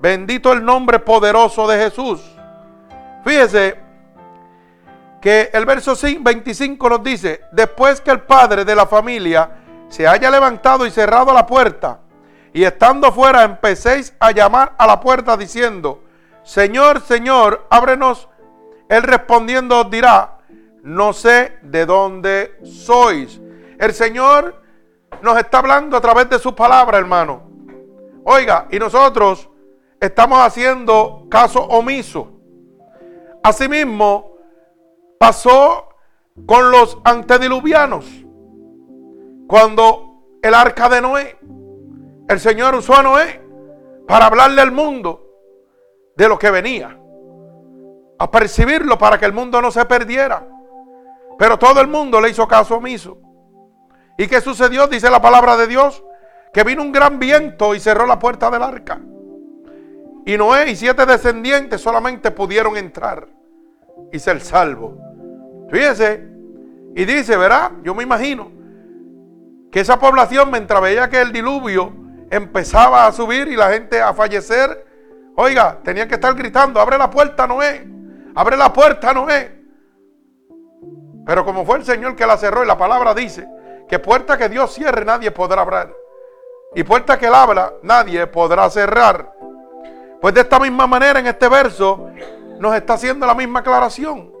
Bendito 0.00 0.52
el 0.52 0.64
nombre 0.64 0.98
poderoso 0.98 1.68
de 1.68 1.78
Jesús. 1.84 2.20
Fíjese 3.24 3.76
que 5.20 5.50
el 5.52 5.66
verso 5.66 5.94
25 6.20 6.88
nos 6.88 7.02
dice, 7.02 7.42
después 7.52 8.00
que 8.00 8.10
el 8.10 8.20
padre 8.22 8.64
de 8.64 8.74
la 8.74 8.86
familia 8.86 9.57
se 9.88 10.06
haya 10.06 10.30
levantado 10.30 10.86
y 10.86 10.90
cerrado 10.90 11.32
la 11.32 11.46
puerta, 11.46 12.00
y 12.52 12.64
estando 12.64 13.12
fuera 13.12 13.44
empecéis 13.44 14.14
a 14.18 14.30
llamar 14.32 14.74
a 14.78 14.86
la 14.86 15.00
puerta 15.00 15.36
diciendo, 15.36 16.02
Señor, 16.42 17.02
Señor, 17.02 17.66
ábrenos. 17.68 18.28
Él 18.88 19.02
respondiendo 19.02 19.80
os 19.80 19.90
dirá, 19.90 20.38
no 20.82 21.12
sé 21.12 21.58
de 21.62 21.84
dónde 21.84 22.58
sois. 22.64 23.38
El 23.78 23.92
Señor 23.92 24.62
nos 25.20 25.38
está 25.38 25.58
hablando 25.58 25.96
a 25.96 26.00
través 26.00 26.30
de 26.30 26.38
su 26.38 26.54
palabra, 26.54 26.96
hermano. 26.96 27.42
Oiga, 28.24 28.66
y 28.70 28.78
nosotros 28.78 29.48
estamos 30.00 30.40
haciendo 30.40 31.26
caso 31.30 31.62
omiso. 31.62 32.32
Asimismo, 33.42 34.32
pasó 35.18 35.88
con 36.46 36.70
los 36.70 36.96
antediluvianos. 37.04 38.06
Cuando 39.48 40.36
el 40.42 40.52
arca 40.52 40.90
de 40.90 41.00
Noé, 41.00 41.38
el 42.28 42.38
Señor 42.38 42.74
usó 42.74 42.94
a 42.94 43.02
Noé 43.02 43.40
para 44.06 44.26
hablarle 44.26 44.60
al 44.60 44.72
mundo 44.72 45.26
de 46.14 46.28
lo 46.28 46.38
que 46.38 46.50
venía. 46.50 46.94
A 48.18 48.30
percibirlo 48.30 48.98
para 48.98 49.18
que 49.18 49.24
el 49.24 49.32
mundo 49.32 49.62
no 49.62 49.70
se 49.70 49.86
perdiera. 49.86 50.46
Pero 51.38 51.58
todo 51.58 51.80
el 51.80 51.88
mundo 51.88 52.20
le 52.20 52.28
hizo 52.28 52.46
caso 52.46 52.76
omiso. 52.76 53.16
¿Y 54.18 54.26
qué 54.26 54.42
sucedió? 54.42 54.86
Dice 54.86 55.08
la 55.08 55.22
palabra 55.22 55.56
de 55.56 55.66
Dios. 55.66 56.04
Que 56.52 56.62
vino 56.62 56.82
un 56.82 56.92
gran 56.92 57.18
viento 57.18 57.74
y 57.74 57.80
cerró 57.80 58.04
la 58.04 58.18
puerta 58.18 58.50
del 58.50 58.62
arca. 58.62 59.00
Y 60.26 60.36
Noé 60.36 60.72
y 60.72 60.76
siete 60.76 61.06
descendientes 61.06 61.80
solamente 61.80 62.32
pudieron 62.32 62.76
entrar 62.76 63.26
y 64.12 64.18
ser 64.18 64.42
salvos. 64.42 64.92
Fíjese, 65.70 66.28
y 66.94 67.06
dice, 67.06 67.34
verá, 67.38 67.72
yo 67.82 67.94
me 67.94 68.02
imagino 68.02 68.57
que 69.70 69.80
esa 69.80 69.98
población, 69.98 70.50
mientras 70.50 70.80
veía 70.80 71.08
que 71.08 71.20
el 71.20 71.32
diluvio 71.32 71.92
empezaba 72.30 73.06
a 73.06 73.12
subir 73.12 73.48
y 73.48 73.56
la 73.56 73.70
gente 73.70 74.00
a 74.00 74.14
fallecer, 74.14 74.86
oiga, 75.36 75.78
tenía 75.82 76.08
que 76.08 76.14
estar 76.14 76.34
gritando, 76.34 76.80
abre 76.80 76.98
la 76.98 77.10
puerta, 77.10 77.46
Noé, 77.46 77.86
abre 78.34 78.56
la 78.56 78.72
puerta, 78.72 79.12
Noé. 79.12 79.58
Pero 81.26 81.44
como 81.44 81.66
fue 81.66 81.78
el 81.78 81.84
Señor 81.84 82.16
que 82.16 82.26
la 82.26 82.38
cerró 82.38 82.64
y 82.64 82.66
la 82.66 82.78
palabra 82.78 83.12
dice 83.12 83.46
que 83.88 83.98
puerta 83.98 84.38
que 84.38 84.48
Dios 84.48 84.72
cierre 84.72 85.04
nadie 85.04 85.30
podrá 85.30 85.62
abrir. 85.62 85.94
Y 86.74 86.82
puerta 86.84 87.18
que 87.18 87.26
él 87.26 87.34
abra 87.34 87.72
nadie 87.82 88.26
podrá 88.26 88.68
cerrar. 88.70 89.32
Pues 90.20 90.34
de 90.34 90.40
esta 90.40 90.58
misma 90.58 90.86
manera 90.86 91.18
en 91.18 91.26
este 91.26 91.48
verso 91.48 92.10
nos 92.58 92.74
está 92.74 92.94
haciendo 92.94 93.26
la 93.26 93.34
misma 93.34 93.60
aclaración. 93.60 94.32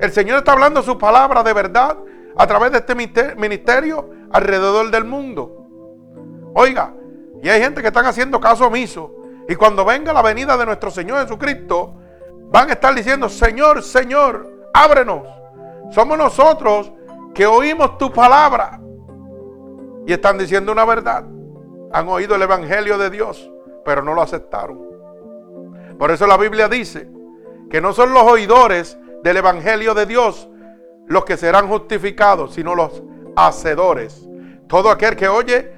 El 0.00 0.12
Señor 0.12 0.38
está 0.38 0.52
hablando 0.52 0.82
su 0.82 0.98
palabra 0.98 1.42
de 1.42 1.52
verdad 1.52 1.96
a 2.36 2.46
través 2.46 2.72
de 2.72 2.78
este 2.78 2.94
ministerio 3.36 4.10
alrededor 4.30 4.90
del 4.90 5.04
mundo. 5.04 5.66
Oiga, 6.54 6.94
y 7.42 7.48
hay 7.48 7.60
gente 7.60 7.80
que 7.80 7.88
están 7.88 8.06
haciendo 8.06 8.40
caso 8.40 8.66
omiso. 8.66 9.14
Y 9.48 9.56
cuando 9.56 9.84
venga 9.84 10.12
la 10.12 10.22
venida 10.22 10.56
de 10.56 10.66
nuestro 10.66 10.90
Señor 10.90 11.22
Jesucristo, 11.22 11.94
van 12.50 12.70
a 12.70 12.74
estar 12.74 12.94
diciendo, 12.94 13.28
Señor, 13.28 13.82
Señor, 13.82 14.68
ábrenos. 14.72 15.22
Somos 15.90 16.18
nosotros 16.18 16.92
que 17.34 17.46
oímos 17.46 17.98
tu 17.98 18.12
palabra. 18.12 18.80
Y 20.06 20.12
están 20.12 20.38
diciendo 20.38 20.72
una 20.72 20.84
verdad. 20.84 21.24
han 21.92 22.08
oído 22.08 22.36
el 22.36 22.42
Evangelio 22.42 22.98
de 22.98 23.10
Dios, 23.10 23.50
pero 23.84 24.02
no 24.02 24.14
lo 24.14 24.22
aceptaron. 24.22 24.78
Por 25.98 26.10
eso 26.10 26.26
la 26.26 26.36
Biblia 26.36 26.68
dice 26.68 27.10
que 27.68 27.80
no 27.80 27.92
son 27.92 28.14
los 28.14 28.22
oidores 28.22 28.96
del 29.22 29.36
Evangelio 29.38 29.94
de 29.94 30.06
Dios 30.06 30.48
los 31.10 31.24
que 31.24 31.36
serán 31.36 31.66
justificados, 31.66 32.54
sino 32.54 32.76
los 32.76 33.02
hacedores. 33.34 34.28
Todo 34.68 34.90
aquel 34.90 35.16
que 35.16 35.28
oye 35.28 35.72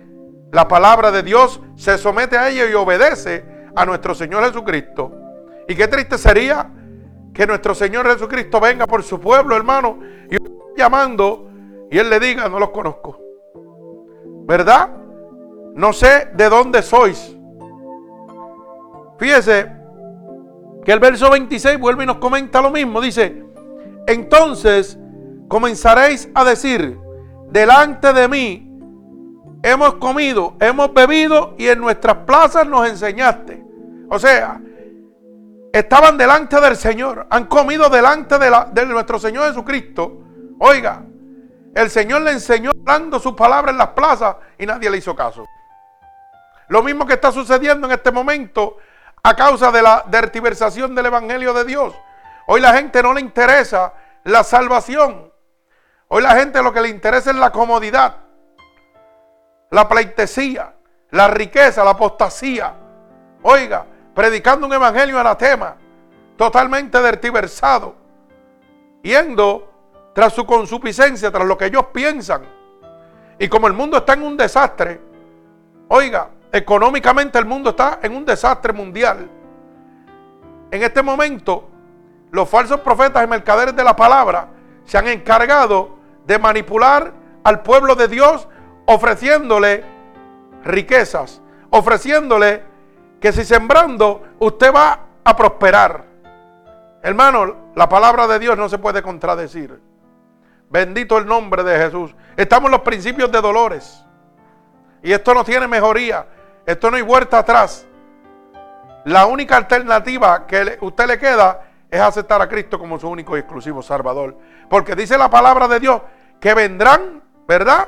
la 0.52 0.68
palabra 0.68 1.10
de 1.10 1.22
Dios 1.22 1.58
se 1.74 1.96
somete 1.96 2.36
a 2.36 2.50
ella 2.50 2.68
y 2.68 2.74
obedece 2.74 3.42
a 3.74 3.86
nuestro 3.86 4.14
Señor 4.14 4.44
Jesucristo. 4.44 5.10
Y 5.66 5.74
qué 5.74 5.88
triste 5.88 6.18
sería 6.18 6.70
que 7.32 7.46
nuestro 7.46 7.74
Señor 7.74 8.06
Jesucristo 8.12 8.60
venga 8.60 8.86
por 8.86 9.02
su 9.02 9.18
pueblo, 9.18 9.56
hermano, 9.56 10.00
y 10.30 10.36
llamando 10.76 11.48
y 11.90 11.98
Él 11.98 12.10
le 12.10 12.20
diga, 12.20 12.50
no 12.50 12.58
los 12.58 12.68
conozco. 12.68 13.18
¿Verdad? 14.44 14.90
No 15.74 15.94
sé 15.94 16.28
de 16.34 16.50
dónde 16.50 16.82
sois. 16.82 17.34
Fíjese 19.18 19.72
que 20.84 20.92
el 20.92 21.00
verso 21.00 21.30
26 21.30 21.78
vuelve 21.78 22.04
y 22.04 22.06
nos 22.06 22.18
comenta 22.18 22.60
lo 22.60 22.70
mismo. 22.70 23.00
Dice, 23.00 23.42
entonces 24.06 24.98
comenzaréis 25.52 26.30
a 26.34 26.44
decir, 26.44 26.98
delante 27.50 28.10
de 28.14 28.26
mí 28.26 28.72
hemos 29.62 29.96
comido, 29.96 30.56
hemos 30.58 30.94
bebido 30.94 31.54
y 31.58 31.68
en 31.68 31.78
nuestras 31.78 32.16
plazas 32.24 32.66
nos 32.66 32.88
enseñaste. 32.88 33.62
O 34.08 34.18
sea, 34.18 34.58
estaban 35.70 36.16
delante 36.16 36.58
del 36.58 36.74
Señor, 36.74 37.26
han 37.28 37.44
comido 37.48 37.90
delante 37.90 38.38
de, 38.38 38.50
de 38.72 38.86
nuestro 38.86 39.18
Señor 39.18 39.48
Jesucristo. 39.48 40.22
Oiga, 40.58 41.02
el 41.74 41.90
Señor 41.90 42.22
le 42.22 42.30
enseñó 42.30 42.70
dando 42.74 43.18
sus 43.18 43.34
palabras 43.34 43.72
en 43.72 43.78
las 43.78 43.88
plazas 43.88 44.36
y 44.58 44.64
nadie 44.64 44.88
le 44.88 44.96
hizo 44.96 45.14
caso. 45.14 45.44
Lo 46.68 46.82
mismo 46.82 47.04
que 47.04 47.12
está 47.12 47.30
sucediendo 47.30 47.86
en 47.86 47.92
este 47.92 48.10
momento 48.10 48.78
a 49.22 49.36
causa 49.36 49.70
de 49.70 49.82
la 49.82 50.02
dertiversación 50.08 50.94
del 50.94 51.04
Evangelio 51.04 51.52
de 51.52 51.66
Dios. 51.66 51.92
Hoy 52.46 52.62
la 52.62 52.72
gente 52.72 53.02
no 53.02 53.12
le 53.12 53.20
interesa 53.20 53.92
la 54.24 54.42
salvación. 54.44 55.31
Hoy 56.14 56.22
la 56.22 56.36
gente 56.36 56.62
lo 56.62 56.74
que 56.74 56.82
le 56.82 56.90
interesa 56.90 57.30
es 57.30 57.36
la 57.36 57.50
comodidad, 57.50 58.16
la 59.70 59.88
pleitesía, 59.88 60.74
la 61.08 61.28
riqueza, 61.28 61.82
la 61.82 61.92
apostasía. 61.92 62.74
Oiga, 63.40 63.86
predicando 64.14 64.66
un 64.66 64.74
evangelio 64.74 65.18
anatema, 65.18 65.74
totalmente 66.36 67.00
dertiversado, 67.00 67.94
yendo 69.02 69.72
tras 70.14 70.34
su 70.34 70.44
consuficiencia, 70.44 71.30
tras 71.32 71.46
lo 71.46 71.56
que 71.56 71.64
ellos 71.64 71.86
piensan. 71.94 72.42
Y 73.38 73.48
como 73.48 73.66
el 73.66 73.72
mundo 73.72 73.96
está 73.96 74.12
en 74.12 74.22
un 74.24 74.36
desastre, 74.36 75.00
oiga, 75.88 76.28
económicamente 76.52 77.38
el 77.38 77.46
mundo 77.46 77.70
está 77.70 78.00
en 78.02 78.14
un 78.14 78.26
desastre 78.26 78.74
mundial. 78.74 79.30
En 80.70 80.82
este 80.82 81.00
momento, 81.00 81.70
los 82.32 82.46
falsos 82.50 82.80
profetas 82.80 83.24
y 83.24 83.26
mercaderes 83.26 83.74
de 83.74 83.82
la 83.82 83.96
palabra 83.96 84.48
se 84.84 84.98
han 84.98 85.08
encargado 85.08 86.01
de 86.26 86.38
manipular 86.38 87.12
al 87.44 87.62
pueblo 87.62 87.94
de 87.94 88.08
Dios 88.08 88.48
ofreciéndole 88.86 89.84
riquezas, 90.64 91.40
ofreciéndole 91.70 92.62
que 93.20 93.32
si 93.32 93.44
sembrando 93.44 94.22
usted 94.38 94.72
va 94.74 95.00
a 95.24 95.36
prosperar. 95.36 96.04
Hermano, 97.02 97.70
la 97.74 97.88
palabra 97.88 98.26
de 98.26 98.38
Dios 98.38 98.56
no 98.56 98.68
se 98.68 98.78
puede 98.78 99.02
contradecir. 99.02 99.80
Bendito 100.70 101.18
el 101.18 101.26
nombre 101.26 101.62
de 101.62 101.76
Jesús. 101.76 102.14
Estamos 102.36 102.68
en 102.68 102.72
los 102.72 102.80
principios 102.80 103.30
de 103.30 103.40
dolores. 103.40 104.04
Y 105.02 105.12
esto 105.12 105.34
no 105.34 105.44
tiene 105.44 105.66
mejoría. 105.66 106.26
Esto 106.64 106.90
no 106.90 106.96
hay 106.96 107.02
vuelta 107.02 107.38
atrás. 107.38 107.86
La 109.04 109.26
única 109.26 109.56
alternativa 109.56 110.46
que 110.46 110.78
usted 110.80 111.06
le 111.06 111.18
queda 111.18 111.71
es 111.92 112.00
aceptar 112.00 112.40
a 112.40 112.48
Cristo 112.48 112.78
como 112.78 112.98
su 112.98 113.06
único 113.06 113.36
y 113.36 113.40
exclusivo 113.40 113.82
Salvador. 113.82 114.34
Porque 114.70 114.96
dice 114.96 115.18
la 115.18 115.28
palabra 115.28 115.68
de 115.68 115.78
Dios 115.78 116.00
que 116.40 116.54
vendrán, 116.54 117.22
¿verdad? 117.46 117.86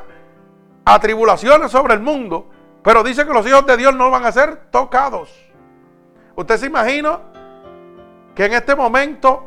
Atribulaciones 0.84 1.72
sobre 1.72 1.94
el 1.94 2.00
mundo. 2.00 2.50
Pero 2.82 3.02
dice 3.02 3.26
que 3.26 3.32
los 3.32 3.46
hijos 3.46 3.64
de 3.64 3.78
Dios 3.78 3.94
no 3.94 4.10
van 4.10 4.26
a 4.26 4.30
ser 4.30 4.66
tocados. 4.70 5.32
¿Usted 6.36 6.58
se 6.58 6.66
imagina 6.66 7.18
que 8.34 8.44
en 8.44 8.52
este 8.52 8.76
momento 8.76 9.42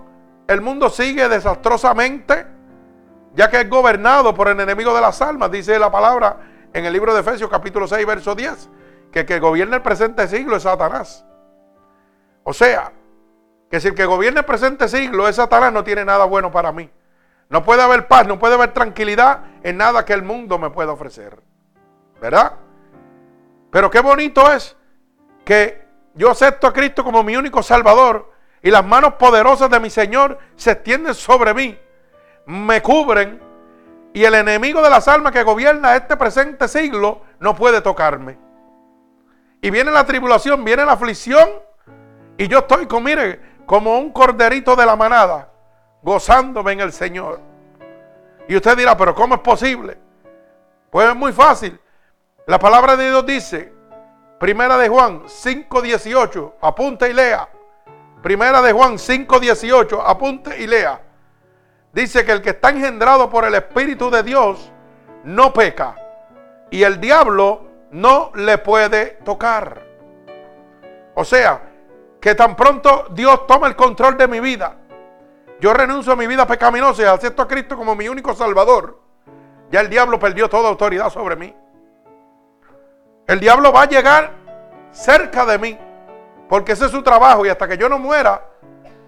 el 0.48 0.60
mundo 0.62 0.90
sigue 0.90 1.30
desastrosamente? 1.30 2.48
Ya 3.36 3.52
que 3.52 3.62
es 3.62 3.70
gobernado 3.70 4.34
por 4.34 4.48
el 4.48 4.60
enemigo 4.60 4.92
de 4.96 5.02
las 5.02 5.22
almas, 5.22 5.52
dice 5.52 5.78
la 5.78 5.92
palabra 5.92 6.38
en 6.74 6.84
el 6.84 6.94
libro 6.94 7.14
de 7.14 7.20
Efesios 7.20 7.52
capítulo 7.52 7.88
6, 7.88 8.08
verso 8.08 8.34
10, 8.34 8.70
que 9.12 9.20
el 9.20 9.26
que 9.28 9.40
gobierna 9.40 9.76
el 9.76 9.84
presente 9.84 10.28
siglo 10.28 10.56
es 10.56 10.64
Satanás. 10.64 11.24
O 12.42 12.54
sea, 12.54 12.92
que 13.70 13.80
si 13.80 13.90
el 13.90 13.96
que 13.96 14.06
gobierna 14.06 14.42
el 14.42 14.46
presente 14.46 14.88
siglo 14.88 15.28
es 15.28 15.36
Satanás, 15.36 15.74
no 15.74 15.84
tiene 15.84 16.06
nada 16.06 16.26
bueno 16.26 16.52
para 16.52 16.72
mí. 16.72 16.90
No 17.50 17.64
puede 17.64 17.82
haber 17.82 18.08
paz, 18.08 18.28
no 18.28 18.40
puede 18.40 18.56
haber 18.56 18.74
tranquilidad 18.74 19.42
en 19.64 19.78
nada 19.78 20.06
que 20.06 20.14
el 20.14 20.24
mundo 20.24 20.58
me 20.58 20.70
pueda 20.70 20.92
ofrecer. 20.92 21.42
¿Verdad? 22.22 22.54
Pero 23.72 23.90
qué 23.90 24.00
bonito 24.00 24.52
es 24.52 24.76
que 25.46 25.86
yo 26.14 26.32
acepto 26.32 26.68
a 26.68 26.74
Cristo 26.74 27.04
como 27.04 27.24
mi 27.24 27.38
único 27.38 27.62
Salvador 27.62 28.32
y 28.62 28.72
las 28.72 28.86
manos 28.86 29.14
poderosas 29.14 29.70
de 29.70 29.80
mi 29.80 29.90
Señor 29.90 30.40
se 30.56 30.72
extienden 30.72 31.14
sobre 31.14 31.54
mí, 31.54 31.78
me 32.46 32.82
cubren 32.82 33.40
y 34.14 34.24
el 34.26 34.34
enemigo 34.34 34.82
de 34.82 34.90
las 34.90 35.08
almas 35.08 35.32
que 35.32 35.44
gobierna 35.44 35.96
este 35.96 36.18
presente 36.18 36.68
siglo 36.68 37.22
no 37.40 37.56
puede 37.56 37.82
tocarme. 37.82 38.38
Y 39.62 39.70
viene 39.70 39.92
la 39.92 40.06
tribulación, 40.06 40.64
viene 40.64 40.86
la 40.86 40.94
aflicción 40.94 41.50
y 42.38 42.48
yo 42.48 42.60
estoy 42.60 42.88
como, 42.88 43.02
mire, 43.02 43.57
como 43.68 44.00
un 44.00 44.12
corderito 44.12 44.76
de 44.78 44.86
la 44.86 44.96
manada, 44.96 45.52
gozándome 46.02 46.72
en 46.72 46.80
el 46.80 46.94
Señor. 46.94 47.42
Y 48.48 48.56
usted 48.56 48.78
dirá, 48.78 48.96
pero 48.96 49.14
¿cómo 49.14 49.36
es 49.36 49.42
posible? 49.42 49.98
Pues 50.90 51.10
es 51.10 51.16
muy 51.16 51.34
fácil. 51.34 51.78
La 52.46 52.58
palabra 52.58 52.96
de 52.96 53.10
Dios 53.10 53.26
dice, 53.26 53.74
Primera 54.40 54.78
de 54.78 54.88
Juan 54.88 55.24
5.18, 55.24 56.54
apunte 56.62 57.10
y 57.10 57.14
lea. 57.14 57.50
Primera 58.24 58.62
de 58.62 58.72
Juan 58.72 58.94
5.18, 58.94 60.02
apunte 60.06 60.62
y 60.62 60.66
lea. 60.66 61.02
Dice 61.92 62.24
que 62.24 62.32
el 62.32 62.42
que 62.42 62.52
está 62.52 62.70
engendrado 62.70 63.30
por 63.30 63.44
el 63.44 63.56
Espíritu 63.56 64.10
de 64.10 64.24
Dios 64.24 64.72
no 65.26 65.52
peca. 65.52 65.96
Y 66.70 66.84
el 66.84 67.02
diablo 67.02 67.68
no 67.92 68.32
le 68.34 68.60
puede 68.60 69.18
tocar. 69.26 69.82
O 71.16 71.26
sea, 71.26 71.67
que 72.28 72.36
tan 72.36 72.58
pronto 72.58 73.06
Dios 73.12 73.48
toma 73.48 73.68
el 73.68 73.78
control 73.78 74.18
de 74.18 74.28
mi 74.28 74.42
vida, 74.42 74.76
yo 75.62 75.74
renuncio 75.74 76.12
a 76.12 76.16
mi 76.18 76.28
vida 76.28 76.46
pecaminosa 76.46 77.04
y 77.04 77.06
acepto 77.06 77.44
a 77.44 77.48
Cristo 77.48 77.78
como 77.78 77.96
mi 77.96 78.10
único 78.10 78.36
Salvador, 78.36 79.00
ya 79.72 79.80
el 79.80 79.90
diablo 79.90 80.20
perdió 80.20 80.50
toda 80.50 80.68
autoridad 80.68 81.10
sobre 81.10 81.38
mí. 81.38 81.56
El 83.28 83.40
diablo 83.40 83.72
va 83.72 83.84
a 83.84 83.88
llegar 83.88 84.34
cerca 84.92 85.46
de 85.46 85.58
mí, 85.58 85.80
porque 86.50 86.74
ese 86.74 86.88
es 86.88 86.92
su 86.92 87.02
trabajo 87.02 87.46
y 87.46 87.50
hasta 87.50 87.66
que 87.66 87.78
yo 87.78 87.88
no 87.88 87.98
muera, 87.98 88.46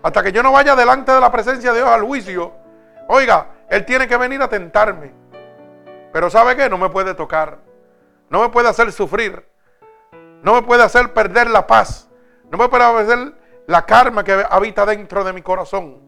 hasta 0.02 0.24
que 0.24 0.32
yo 0.32 0.42
no 0.42 0.54
vaya 0.54 0.74
delante 0.74 1.12
de 1.12 1.20
la 1.20 1.30
presencia 1.30 1.74
de 1.74 1.80
Dios 1.80 1.90
al 1.90 2.04
juicio, 2.04 2.54
oiga, 3.10 3.48
él 3.68 3.84
tiene 3.84 4.08
que 4.08 4.16
venir 4.16 4.42
a 4.42 4.48
tentarme. 4.48 5.12
Pero 6.14 6.30
¿sabe 6.30 6.56
qué? 6.56 6.70
No 6.70 6.78
me 6.78 6.88
puede 6.88 7.14
tocar, 7.16 7.58
no 8.30 8.44
me 8.44 8.48
puede 8.48 8.70
hacer 8.70 8.94
sufrir, 8.94 9.46
no 10.42 10.54
me 10.54 10.62
puede 10.62 10.84
hacer 10.84 11.14
perder 11.14 11.50
la 11.50 11.68
paz, 11.68 12.09
no 12.52 12.58
me 12.58 12.70
puede 12.70 12.84
hacer 12.84 13.34
la 13.68 13.86
karma 13.86 14.24
que 14.24 14.46
habita 14.50 14.86
dentro 14.86 15.24
de 15.24 15.34
mi 15.34 15.42
corazón. 15.42 16.00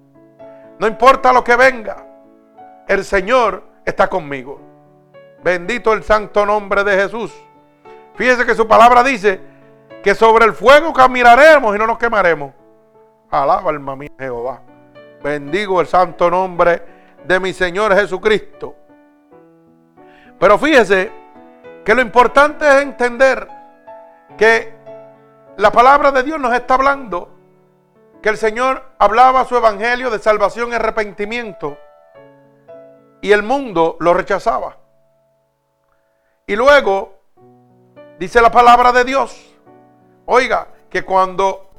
No 0.80 0.88
importa 0.88 1.32
lo 1.32 1.44
que 1.44 1.56
venga, 1.56 2.06
el 2.88 3.06
Señor 3.06 3.64
está 3.86 4.08
conmigo. 4.08 4.60
Bendito 5.44 5.94
el 5.94 6.04
santo 6.04 6.46
nombre 6.46 6.84
de 6.84 6.96
Jesús. 6.96 7.32
Fíjese 8.16 8.46
que 8.46 8.56
su 8.56 8.68
palabra 8.68 9.04
dice 9.04 9.40
que 10.04 10.16
sobre 10.16 10.46
el 10.46 10.54
fuego 10.54 10.94
caminaremos 10.94 11.76
y 11.76 11.80
no 11.80 11.88
nos 11.88 11.98
quemaremos. 11.98 12.54
Alaba 13.30 13.70
alma 13.70 13.96
mía 13.96 14.10
Jehová. 14.18 14.62
Bendigo 15.24 15.82
el 15.82 15.88
santo 15.88 16.30
nombre 16.30 16.84
de 17.24 17.40
mi 17.40 17.54
Señor 17.54 17.96
Jesucristo. 17.96 18.76
Pero 20.40 20.58
fíjese 20.58 21.12
que 21.86 21.94
lo 21.94 22.02
importante 22.02 22.68
es 22.68 22.82
entender 22.82 23.48
que 24.38 24.81
la 25.58 25.72
palabra 25.72 26.12
de 26.12 26.24
Dios 26.24 26.40
nos 26.40 26.54
está 26.54 26.76
hablando 26.76 27.30
que 28.22 28.30
el 28.30 28.38
Señor 28.38 28.84
hablaba 29.00 29.46
su 29.46 29.56
evangelio 29.56 30.10
de 30.10 30.20
salvación 30.20 30.72
y 30.72 30.76
arrepentimiento 30.76 31.78
y 33.22 33.32
el 33.32 33.44
mundo 33.44 33.98
lo 34.00 34.14
rechazaba. 34.14 34.78
Y 36.48 36.56
luego 36.56 37.22
Dice 38.22 38.40
la 38.40 38.52
palabra 38.52 38.92
de 38.92 39.04
Dios. 39.04 39.52
Oiga, 40.28 40.68
que 40.92 41.02
cuando 41.02 41.72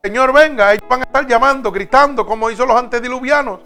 el 0.00 0.12
Señor 0.12 0.32
venga, 0.32 0.72
ellos 0.72 0.88
van 0.88 1.00
a 1.00 1.02
estar 1.02 1.26
llamando, 1.26 1.72
gritando, 1.72 2.24
como 2.24 2.48
hizo 2.50 2.64
los 2.64 2.76
antediluvianos. 2.76 3.58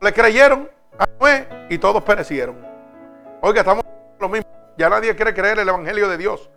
Le 0.00 0.12
creyeron 0.12 0.68
a 0.98 1.06
Noé 1.20 1.46
y 1.68 1.78
todos 1.78 2.02
perecieron. 2.02 2.56
Oiga, 3.40 3.60
estamos 3.60 3.84
lo 4.18 4.28
mismo. 4.28 4.50
Ya 4.76 4.88
nadie 4.88 5.14
quiere 5.14 5.32
creer 5.32 5.60
el 5.60 5.68
Evangelio 5.68 6.08
de 6.08 6.16
Dios. 6.16 6.50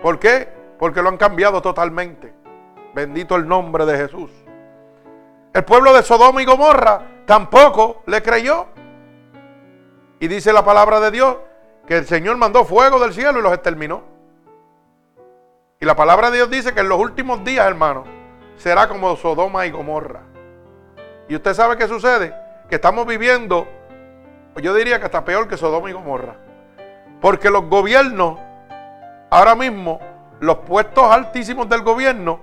¿Por 0.00 0.18
qué? 0.18 0.48
Porque 0.78 1.02
lo 1.02 1.08
han 1.08 1.16
cambiado 1.16 1.62
totalmente. 1.62 2.32
Bendito 2.94 3.36
el 3.36 3.46
nombre 3.48 3.86
de 3.86 3.96
Jesús. 3.96 4.30
El 5.52 5.64
pueblo 5.64 5.92
de 5.92 6.02
Sodoma 6.02 6.42
y 6.42 6.44
Gomorra 6.44 7.02
tampoco 7.26 8.02
le 8.06 8.22
creyó. 8.22 8.66
Y 10.20 10.28
dice 10.28 10.52
la 10.52 10.64
palabra 10.64 11.00
de 11.00 11.10
Dios 11.10 11.36
que 11.86 11.98
el 11.98 12.06
Señor 12.06 12.36
mandó 12.36 12.64
fuego 12.64 12.98
del 12.98 13.12
cielo 13.12 13.38
y 13.38 13.42
los 13.42 13.52
exterminó. 13.52 14.02
Y 15.80 15.86
la 15.86 15.94
palabra 15.94 16.30
de 16.30 16.38
Dios 16.38 16.50
dice 16.50 16.72
que 16.72 16.80
en 16.80 16.88
los 16.88 16.98
últimos 16.98 17.44
días, 17.44 17.66
hermano, 17.66 18.04
será 18.56 18.88
como 18.88 19.16
Sodoma 19.16 19.66
y 19.66 19.70
Gomorra. 19.70 20.22
Y 21.28 21.34
usted 21.34 21.54
sabe 21.54 21.76
qué 21.76 21.88
sucede, 21.88 22.34
que 22.68 22.76
estamos 22.76 23.06
viviendo, 23.06 23.66
yo 24.56 24.74
diría 24.74 24.98
que 24.98 25.06
hasta 25.06 25.24
peor 25.24 25.48
que 25.48 25.56
Sodoma 25.56 25.90
y 25.90 25.92
Gomorra. 25.92 26.36
Porque 27.20 27.50
los 27.50 27.68
gobiernos, 27.68 28.38
ahora 29.30 29.54
mismo, 29.54 30.00
los 30.44 30.58
puestos 30.58 31.10
altísimos 31.10 31.68
del 31.70 31.80
gobierno, 31.80 32.40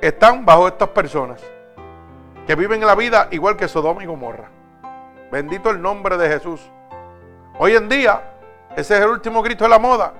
están 0.00 0.44
bajo 0.44 0.66
estas 0.66 0.88
personas 0.88 1.40
que 2.48 2.56
viven 2.56 2.84
la 2.84 2.96
vida 2.96 3.28
igual 3.30 3.56
que 3.56 3.68
Sodoma 3.68 4.02
y 4.02 4.06
Gomorra. 4.06 4.50
Bendito 5.30 5.70
el 5.70 5.80
nombre 5.80 6.16
de 6.16 6.28
Jesús. 6.28 6.60
Hoy 7.60 7.76
en 7.76 7.88
día, 7.88 8.20
ese 8.76 8.96
es 8.96 9.04
el 9.04 9.08
último 9.08 9.40
grito 9.40 9.62
de 9.62 9.70
la 9.70 9.78
moda. 9.78 10.12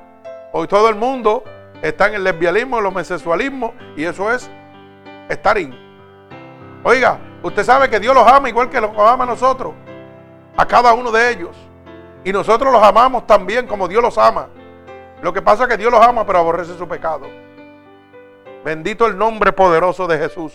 Hoy 0.53 0.69
todo 0.69 0.89
el 0.89 0.95
mundo 0.95 1.43
está 1.83 2.07
en 2.07 2.15
el 2.15 2.25
lesbianismo, 2.25 2.79
el 2.79 2.87
homosexualismo 2.87 3.75
y 3.97 4.05
eso 4.05 4.31
es 4.31 4.49
estar 5.29 5.59
in. 5.59 5.75
Oiga, 6.85 7.19
usted 7.43 7.65
sabe 7.65 7.91
que 7.91 7.99
Dios 7.99 8.15
los 8.15 8.27
ama 8.29 8.49
igual 8.49 8.71
que 8.71 8.81
los 8.81 8.97
ama 8.97 9.25
a 9.25 9.27
nosotros, 9.27 9.75
a 10.57 10.65
cada 10.67 10.95
uno 10.95 11.11
de 11.11 11.31
ellos. 11.31 11.57
Y 12.23 12.33
nosotros 12.33 12.73
los 12.73 12.83
amamos 12.83 13.27
también 13.27 13.67
como 13.67 13.89
Dios 13.89 14.01
los 14.01 14.17
ama. 14.17 14.47
Lo 15.23 15.33
que 15.33 15.41
pasa 15.41 15.63
es 15.63 15.69
que 15.69 15.77
Dios 15.77 15.93
los 15.93 16.05
ama 16.05 16.27
pero 16.27 16.41
aborrece 16.41 16.77
su 16.77 16.87
pecado. 16.89 17.27
Bendito 18.65 19.07
el 19.07 19.17
nombre 19.17 19.53
poderoso 19.53 20.09
de 20.09 20.19
Jesús. 20.19 20.53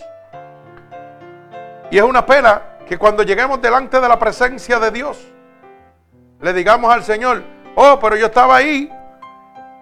Y 1.90 1.98
es 1.98 2.04
una 2.04 2.26
pena 2.26 2.62
que 2.86 2.98
cuando 2.98 3.24
lleguemos 3.24 3.62
delante 3.62 4.00
de 4.00 4.08
la 4.08 4.20
presencia 4.20 4.78
de 4.78 4.92
Dios, 4.92 5.26
le 6.42 6.54
digamos 6.54 6.94
al 6.94 7.04
Señor, 7.04 7.44
oh, 7.76 7.98
pero 8.00 8.18
yo 8.18 8.26
estaba 8.26 8.58
ahí 8.58 8.92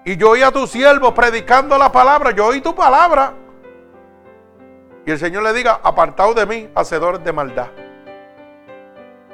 y 0.05 0.17
yo 0.17 0.29
oí 0.29 0.43
a 0.43 0.51
tu 0.51 0.67
siervo 0.67 1.15
predicando 1.15 1.79
la 1.79 1.91
palabra, 1.91 2.29
yo 2.29 2.45
oí 2.45 2.61
tu 2.61 2.75
palabra. 2.75 3.33
Y 5.03 5.11
el 5.11 5.17
Señor 5.17 5.41
le 5.43 5.53
diga, 5.53 5.79
apartado 5.81 6.35
de 6.35 6.45
mí, 6.45 6.69
hacedores 6.75 7.23
de 7.23 7.33
maldad. 7.33 7.69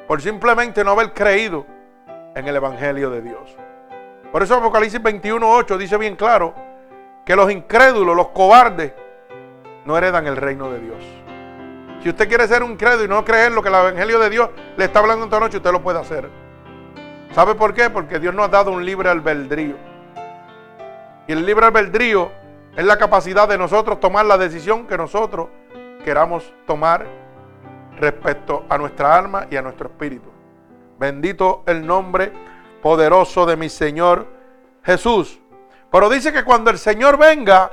Por 0.07 0.21
simplemente 0.21 0.83
no 0.83 0.91
haber 0.91 1.13
creído 1.13 1.65
en 2.35 2.47
el 2.47 2.55
Evangelio 2.55 3.09
de 3.09 3.21
Dios. 3.21 3.60
Por 4.31 4.43
eso 4.43 4.55
Apocalipsis 4.55 5.01
21.8 5.01 5.77
dice 5.77 5.97
bien 5.97 6.15
claro 6.15 6.53
que 7.25 7.35
los 7.35 7.51
incrédulos, 7.51 8.15
los 8.15 8.29
cobardes, 8.29 8.93
no 9.85 9.97
heredan 9.97 10.25
el 10.27 10.37
reino 10.37 10.71
de 10.71 10.79
Dios. 10.79 11.03
Si 12.01 12.09
usted 12.09 12.27
quiere 12.27 12.47
ser 12.47 12.63
un 12.63 12.71
incrédulo 12.71 13.03
y 13.03 13.07
no 13.07 13.25
creer 13.25 13.51
lo 13.51 13.61
que 13.61 13.69
el 13.69 13.75
Evangelio 13.75 14.19
de 14.19 14.29
Dios 14.29 14.49
le 14.77 14.85
está 14.85 14.99
hablando 14.99 15.25
esta 15.25 15.39
noche, 15.39 15.57
usted 15.57 15.71
lo 15.71 15.81
puede 15.81 15.99
hacer. 15.99 16.29
¿Sabe 17.33 17.55
por 17.55 17.73
qué? 17.73 17.89
Porque 17.89 18.19
Dios 18.19 18.33
nos 18.33 18.45
ha 18.45 18.49
dado 18.49 18.71
un 18.71 18.85
libre 18.85 19.09
albedrío. 19.09 19.75
Y 21.27 21.33
el 21.33 21.45
libre 21.45 21.65
albedrío 21.65 22.31
es 22.75 22.85
la 22.85 22.97
capacidad 22.97 23.47
de 23.47 23.57
nosotros 23.57 23.99
tomar 23.99 24.25
la 24.25 24.37
decisión 24.37 24.87
que 24.87 24.97
nosotros 24.97 25.49
queramos 26.03 26.53
tomar 26.65 27.05
respecto 27.99 28.65
a 28.69 28.77
nuestra 28.77 29.15
alma 29.15 29.45
y 29.49 29.57
a 29.57 29.61
nuestro 29.61 29.87
espíritu. 29.87 30.29
Bendito 30.97 31.63
el 31.67 31.85
nombre 31.85 32.31
poderoso 32.81 33.45
de 33.45 33.55
mi 33.55 33.69
Señor 33.69 34.27
Jesús. 34.83 35.39
Pero 35.91 36.09
dice 36.09 36.31
que 36.31 36.43
cuando 36.43 36.71
el 36.71 36.77
Señor 36.77 37.17
venga, 37.17 37.69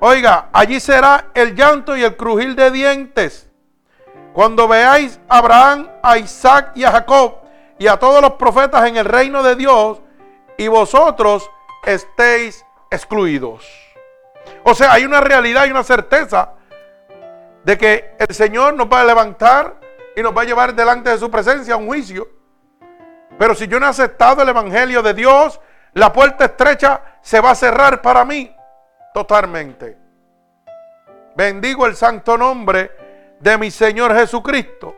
oiga, 0.00 0.48
allí 0.52 0.78
será 0.80 1.30
el 1.34 1.54
llanto 1.54 1.96
y 1.96 2.02
el 2.02 2.16
crujir 2.16 2.54
de 2.54 2.70
dientes. 2.70 3.50
Cuando 4.32 4.68
veáis 4.68 5.20
a 5.28 5.38
Abraham, 5.38 5.88
a 6.02 6.18
Isaac 6.18 6.72
y 6.74 6.84
a 6.84 6.92
Jacob 6.92 7.36
y 7.78 7.86
a 7.86 7.98
todos 7.98 8.20
los 8.22 8.32
profetas 8.32 8.86
en 8.86 8.96
el 8.96 9.04
reino 9.04 9.42
de 9.42 9.56
Dios 9.56 10.00
y 10.56 10.68
vosotros 10.68 11.50
estéis 11.84 12.64
excluidos. 12.90 13.66
O 14.64 14.74
sea, 14.74 14.92
hay 14.92 15.04
una 15.04 15.20
realidad 15.20 15.66
y 15.66 15.70
una 15.70 15.82
certeza 15.82 16.52
de 17.64 17.78
que 17.78 18.14
el 18.18 18.34
Señor 18.34 18.74
nos 18.74 18.86
va 18.86 19.00
a 19.00 19.04
levantar 19.04 19.80
y 20.16 20.22
nos 20.22 20.36
va 20.36 20.42
a 20.42 20.44
llevar 20.44 20.74
delante 20.74 21.10
de 21.10 21.18
su 21.18 21.30
presencia 21.30 21.74
a 21.74 21.76
un 21.76 21.86
juicio. 21.86 22.28
Pero 23.38 23.54
si 23.54 23.66
yo 23.66 23.80
no 23.80 23.86
he 23.86 23.88
aceptado 23.88 24.42
el 24.42 24.48
Evangelio 24.48 25.02
de 25.02 25.14
Dios, 25.14 25.60
la 25.94 26.12
puerta 26.12 26.46
estrecha 26.46 27.02
se 27.20 27.40
va 27.40 27.50
a 27.50 27.54
cerrar 27.54 28.00
para 28.02 28.24
mí 28.24 28.54
totalmente. 29.12 29.98
Bendigo 31.34 31.86
el 31.86 31.96
santo 31.96 32.36
nombre 32.36 32.92
de 33.40 33.58
mi 33.58 33.70
Señor 33.70 34.14
Jesucristo. 34.14 34.96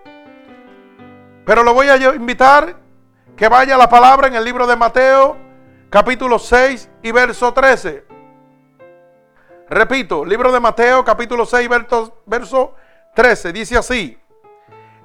Pero 1.47 1.63
lo 1.63 1.75
voy 1.75 1.89
a 1.89 1.97
invitar 2.15 2.77
que 3.37 3.49
vaya 3.49 3.77
la 3.77 3.89
palabra 3.89 4.29
en 4.29 4.35
el 4.35 4.45
libro 4.45 4.67
de 4.67 4.77
Mateo, 4.77 5.37
capítulo 5.91 6.39
6 6.39 6.91
y 7.03 7.13
verso 7.13 7.53
13. 7.53 8.05
Repito, 9.69 10.25
libro 10.25 10.53
de 10.53 10.61
Mateo 10.61 11.05
capítulo 11.05 11.47
6, 11.47 11.69
verso, 11.69 12.23
verso 12.27 12.75
13, 13.15 13.53
dice 13.53 13.79
así, 13.79 14.19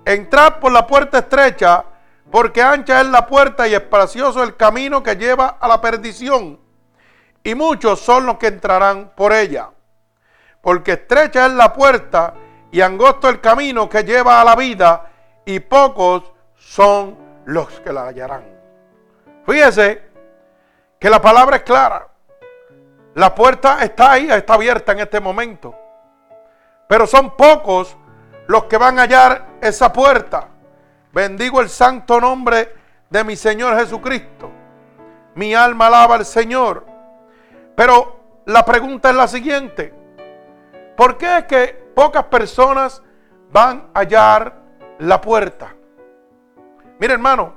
entrad 0.03 0.59
por 0.59 0.71
la 0.71 0.85
puerta 0.85 1.19
estrecha, 1.19 1.85
porque 2.31 2.61
ancha 2.61 3.01
es 3.01 3.07
la 3.07 3.25
puerta 3.25 3.67
y 3.67 3.73
espacioso 3.73 4.43
el 4.43 4.55
camino 4.55 5.01
que 5.01 5.15
lleva 5.15 5.57
a 5.59 5.67
la 5.67 5.81
perdición, 5.81 6.59
y 7.43 7.55
muchos 7.55 7.99
son 7.99 8.25
los 8.25 8.37
que 8.37 8.47
entrarán 8.47 9.11
por 9.15 9.33
ella. 9.33 9.69
Porque 10.61 10.93
estrecha 10.93 11.45
es 11.45 11.53
la 11.53 11.73
puerta 11.73 12.33
y 12.71 12.81
angosto 12.81 13.29
el 13.29 13.39
camino 13.39 13.89
que 13.89 14.03
lleva 14.03 14.41
a 14.41 14.43
la 14.43 14.55
vida, 14.55 15.09
y 15.45 15.59
pocos 15.59 16.31
son 16.55 17.17
los 17.45 17.67
que 17.79 17.91
la 17.91 18.07
hallarán. 18.07 18.45
Fíjese 19.45 20.03
que 20.99 21.09
la 21.09 21.21
palabra 21.21 21.57
es 21.57 21.63
clara. 21.63 22.07
La 23.15 23.33
puerta 23.33 23.83
está 23.83 24.11
ahí, 24.11 24.29
está 24.29 24.53
abierta 24.53 24.91
en 24.91 24.99
este 24.99 25.19
momento. 25.19 25.75
Pero 26.87 27.07
son 27.07 27.35
pocos 27.35 27.97
los 28.47 28.65
que 28.65 28.77
van 28.77 28.99
a 28.99 29.03
hallar 29.03 29.45
esa 29.61 29.91
puerta. 29.91 30.47
Bendigo 31.11 31.61
el 31.61 31.69
santo 31.69 32.19
nombre 32.19 32.73
de 33.09 33.23
mi 33.23 33.35
Señor 33.35 33.77
Jesucristo. 33.77 34.51
Mi 35.35 35.53
alma 35.53 35.87
alaba 35.87 36.15
al 36.15 36.25
Señor. 36.25 36.85
Pero 37.75 38.41
la 38.45 38.65
pregunta 38.65 39.09
es 39.09 39.15
la 39.15 39.27
siguiente. 39.27 39.93
¿Por 40.95 41.17
qué 41.17 41.39
es 41.39 41.45
que 41.45 41.91
pocas 41.95 42.25
personas 42.25 43.01
van 43.51 43.89
a 43.93 43.99
hallar 43.99 44.55
la 44.99 45.19
puerta? 45.21 45.73
Mire 46.99 47.13
hermano, 47.13 47.53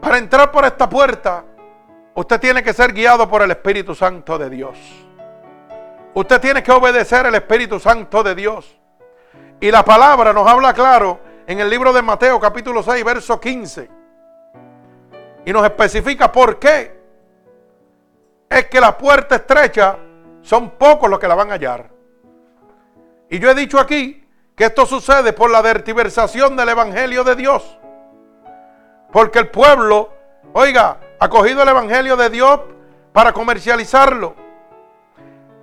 para 0.00 0.18
entrar 0.18 0.50
por 0.50 0.64
esta 0.64 0.88
puerta 0.88 1.44
Usted 2.14 2.40
tiene 2.40 2.62
que 2.62 2.72
ser 2.72 2.92
guiado 2.92 3.28
por 3.28 3.42
el 3.42 3.50
Espíritu 3.50 3.94
Santo 3.94 4.36
de 4.36 4.50
Dios. 4.50 4.76
Usted 6.12 6.40
tiene 6.40 6.62
que 6.62 6.72
obedecer 6.72 7.24
el 7.26 7.34
Espíritu 7.34 7.78
Santo 7.78 8.22
de 8.22 8.34
Dios. 8.34 8.76
Y 9.60 9.70
la 9.70 9.84
palabra 9.84 10.32
nos 10.32 10.46
habla 10.46 10.74
claro 10.74 11.20
en 11.50 11.58
el 11.58 11.68
libro 11.68 11.92
de 11.92 12.00
Mateo 12.00 12.38
capítulo 12.38 12.80
6, 12.80 13.04
verso 13.04 13.40
15. 13.40 13.90
Y 15.44 15.52
nos 15.52 15.64
especifica 15.64 16.30
por 16.30 16.60
qué. 16.60 16.96
Es 18.48 18.66
que 18.66 18.80
la 18.80 18.96
puerta 18.96 19.34
estrecha 19.34 19.98
son 20.42 20.70
pocos 20.70 21.10
los 21.10 21.18
que 21.18 21.26
la 21.26 21.34
van 21.34 21.50
a 21.50 21.54
hallar. 21.54 21.90
Y 23.28 23.40
yo 23.40 23.50
he 23.50 23.54
dicho 23.56 23.80
aquí 23.80 24.24
que 24.54 24.66
esto 24.66 24.86
sucede 24.86 25.32
por 25.32 25.50
la 25.50 25.60
vertiversación 25.60 26.54
del 26.54 26.68
Evangelio 26.68 27.24
de 27.24 27.34
Dios. 27.34 27.80
Porque 29.10 29.40
el 29.40 29.48
pueblo, 29.48 30.10
oiga, 30.52 30.98
ha 31.18 31.28
cogido 31.28 31.64
el 31.64 31.68
Evangelio 31.68 32.16
de 32.16 32.30
Dios 32.30 32.60
para 33.12 33.32
comercializarlo. 33.32 34.36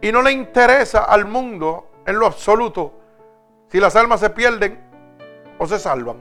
Y 0.01 0.11
no 0.11 0.21
le 0.21 0.33
interesa 0.33 1.05
al 1.05 1.23
mundo 1.23 1.91
en 2.05 2.19
lo 2.19 2.25
absoluto 2.25 2.91
si 3.69 3.79
las 3.79 3.95
almas 3.95 4.19
se 4.19 4.29
pierden 4.31 4.86
o 5.57 5.67
se 5.67 5.79
salvan. 5.79 6.17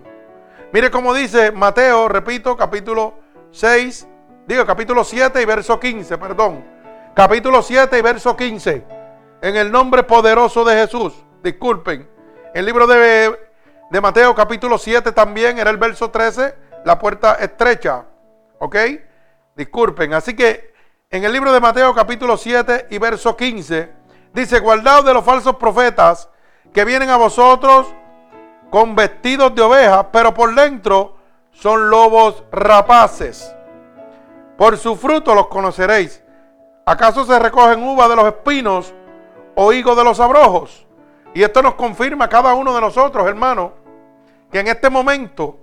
Mire 0.73 0.91
cómo 0.91 1.15
dice 1.15 1.53
Mateo, 1.53 2.09
repito, 2.09 2.57
capítulo 2.57 3.15
6, 3.53 4.09
digo 4.47 4.67
capítulo 4.67 5.05
7 5.05 5.41
y 5.41 5.45
verso 5.45 5.79
15, 5.79 6.19
perdón. 6.19 6.65
Capítulo 7.15 7.63
7 7.63 7.99
y 7.99 8.03
verso 8.03 8.37
15. 8.37 8.85
En 9.41 9.57
el 9.57 9.71
nombre 9.71 10.03
poderoso 10.03 10.65
de 10.65 10.75
Jesús. 10.77 11.15
Disculpen. 11.43 12.09
El 12.53 12.67
libro 12.67 12.87
de, 12.87 13.39
de 13.91 14.01
Mateo 14.01 14.35
capítulo 14.35 14.77
7 14.77 15.13
también 15.13 15.59
era 15.59 15.71
el 15.71 15.77
verso 15.77 16.11
13, 16.11 16.55
la 16.85 16.99
puerta 16.99 17.35
estrecha. 17.35 18.05
¿Ok? 18.59 18.77
Disculpen. 19.55 20.13
Así 20.15 20.35
que 20.35 20.75
en 21.11 21.25
el 21.25 21.33
libro 21.33 21.53
de 21.53 21.61
Mateo 21.61 21.95
capítulo 21.95 22.37
7 22.37 22.89
y 22.91 22.99
verso 22.99 23.37
15 23.37 23.91
dice, 24.33 24.59
guardaos 24.59 25.05
de 25.05 25.15
los 25.15 25.25
falsos 25.25 25.57
profetas 25.57 26.29
que 26.73 26.85
vienen 26.85 27.09
a 27.11 27.17
vosotros 27.17 27.87
con 28.71 28.95
vestidos 28.95 29.55
de 29.55 29.63
oveja, 29.63 30.11
pero 30.11 30.35
por 30.35 30.55
dentro 30.55 31.17
son 31.53 31.91
lobos 31.91 32.43
rapaces. 32.53 33.55
Por 34.57 34.77
su 34.77 34.97
fruto 34.97 35.35
los 35.35 35.47
conoceréis. 35.49 36.23
¿Acaso 36.85 37.25
se 37.25 37.39
recogen 37.39 37.83
uvas 37.83 38.09
de 38.09 38.17
los 38.17 38.27
espinos 38.27 38.95
o 39.55 39.73
higos 39.73 39.97
de 39.97 40.05
los 40.05 40.21
abrojos? 40.21 40.87
Y 41.35 41.43
esto 41.43 41.63
nos 41.63 41.75
confirma 41.75 42.29
cada 42.29 42.55
uno 42.55 42.75
de 42.75 42.81
nosotros, 42.81 43.27
hermano, 43.27 43.73
que 44.51 44.61
en 44.61 44.69
este 44.69 44.89
momento 44.89 45.59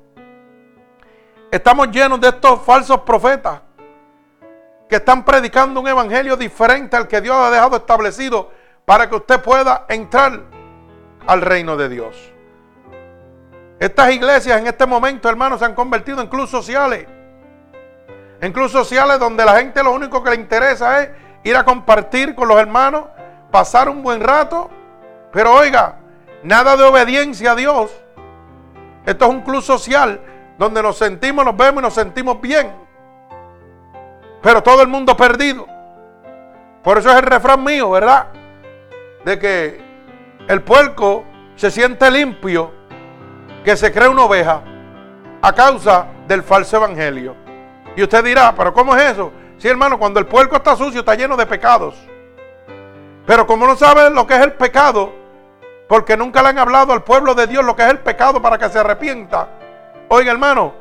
estamos 1.49 1.89
llenos 1.89 2.19
de 2.19 2.29
estos 2.29 2.61
falsos 2.61 2.99
profetas 3.01 3.61
que 4.89 4.97
están 4.97 5.23
predicando 5.23 5.79
un 5.79 5.87
evangelio 5.87 6.35
diferente 6.35 6.97
al 6.97 7.07
que 7.07 7.21
Dios 7.21 7.35
ha 7.35 7.49
dejado 7.49 7.77
establecido 7.77 8.51
para 8.85 9.09
que 9.09 9.15
usted 9.15 9.41
pueda 9.41 9.85
entrar 9.89 10.41
al 11.25 11.41
reino 11.41 11.77
de 11.77 11.89
Dios. 11.89 12.32
Estas 13.83 14.13
iglesias 14.13 14.61
en 14.61 14.65
este 14.65 14.85
momento, 14.85 15.27
hermanos, 15.27 15.59
se 15.59 15.65
han 15.65 15.75
convertido 15.75 16.21
en 16.21 16.27
clubes 16.27 16.49
sociales. 16.49 17.05
En 18.39 18.53
clubes 18.53 18.71
sociales 18.71 19.19
donde 19.19 19.43
la 19.43 19.57
gente 19.57 19.83
lo 19.83 19.91
único 19.91 20.23
que 20.23 20.29
le 20.29 20.37
interesa 20.37 21.03
es 21.03 21.09
ir 21.43 21.57
a 21.57 21.65
compartir 21.65 22.33
con 22.33 22.47
los 22.47 22.57
hermanos, 22.57 23.03
pasar 23.51 23.89
un 23.89 24.01
buen 24.01 24.21
rato. 24.21 24.69
Pero 25.33 25.51
oiga, 25.53 25.97
nada 26.43 26.77
de 26.77 26.83
obediencia 26.85 27.51
a 27.51 27.55
Dios. 27.55 27.91
Esto 29.05 29.25
es 29.25 29.31
un 29.31 29.41
club 29.41 29.61
social 29.61 30.21
donde 30.57 30.81
nos 30.81 30.97
sentimos, 30.97 31.43
nos 31.43 31.57
vemos 31.57 31.81
y 31.81 31.83
nos 31.83 31.93
sentimos 31.93 32.39
bien. 32.39 32.73
Pero 34.41 34.63
todo 34.63 34.81
el 34.81 34.87
mundo 34.87 35.17
perdido. 35.17 35.67
Por 36.83 36.99
eso 36.99 37.11
es 37.11 37.17
el 37.17 37.23
refrán 37.23 37.61
mío, 37.61 37.91
¿verdad? 37.91 38.27
De 39.25 39.37
que 39.37 39.81
el 40.47 40.61
puerco 40.61 41.25
se 41.57 41.69
siente 41.69 42.09
limpio, 42.09 42.82
que 43.63 43.77
se 43.77 43.91
cree 43.91 44.09
una 44.09 44.23
oveja 44.23 44.61
a 45.41 45.53
causa 45.53 46.07
del 46.27 46.43
falso 46.43 46.77
evangelio. 46.77 47.35
Y 47.95 48.03
usted 48.03 48.23
dirá, 48.23 48.53
pero 48.55 48.73
¿cómo 48.73 48.95
es 48.95 49.11
eso? 49.11 49.31
Sí, 49.57 49.67
hermano, 49.67 49.97
cuando 49.97 50.19
el 50.19 50.25
puerco 50.25 50.55
está 50.55 50.75
sucio 50.75 51.01
está 51.01 51.15
lleno 51.15 51.37
de 51.37 51.45
pecados. 51.45 51.95
Pero 53.25 53.47
como 53.47 53.65
no 53.65 53.75
sabe 53.75 54.09
lo 54.09 54.27
que 54.27 54.35
es 54.35 54.41
el 54.41 54.53
pecado, 54.53 55.13
porque 55.87 56.17
nunca 56.17 56.41
le 56.41 56.49
han 56.49 56.59
hablado 56.59 56.91
al 56.91 57.03
pueblo 57.03 57.35
de 57.35 57.47
Dios 57.47 57.63
lo 57.63 57.75
que 57.75 57.83
es 57.83 57.89
el 57.89 57.99
pecado 57.99 58.41
para 58.41 58.57
que 58.57 58.69
se 58.69 58.79
arrepienta. 58.79 59.47
Oiga, 60.09 60.31
hermano, 60.31 60.73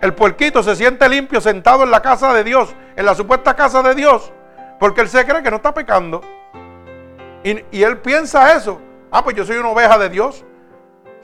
el 0.00 0.14
puerquito 0.14 0.62
se 0.62 0.76
siente 0.76 1.08
limpio 1.08 1.40
sentado 1.40 1.82
en 1.82 1.90
la 1.90 2.00
casa 2.00 2.32
de 2.32 2.44
Dios, 2.44 2.74
en 2.96 3.04
la 3.04 3.14
supuesta 3.14 3.54
casa 3.54 3.82
de 3.82 3.94
Dios, 3.94 4.32
porque 4.78 5.00
él 5.00 5.08
se 5.08 5.24
cree 5.26 5.42
que 5.42 5.50
no 5.50 5.56
está 5.56 5.74
pecando. 5.74 6.22
Y, 7.42 7.62
y 7.70 7.82
él 7.82 7.98
piensa 7.98 8.54
eso. 8.54 8.80
Ah, 9.10 9.22
pues 9.22 9.36
yo 9.36 9.44
soy 9.44 9.56
una 9.56 9.70
oveja 9.70 9.98
de 9.98 10.08
Dios. 10.08 10.44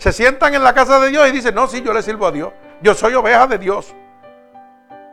Se 0.03 0.11
sientan 0.13 0.53
en 0.53 0.65
la 0.65 0.75
casa 0.75 0.99
de 0.99 1.11
Dios 1.11 1.29
y 1.29 1.31
dicen, 1.31 1.55
no, 1.55 1.69
sí, 1.69 1.81
yo 1.81 1.93
le 1.93 2.03
sirvo 2.03 2.27
a 2.27 2.33
Dios. 2.33 2.53
Yo 2.81 2.93
soy 2.93 3.15
oveja 3.15 3.47
de 3.47 3.57
Dios. 3.57 3.95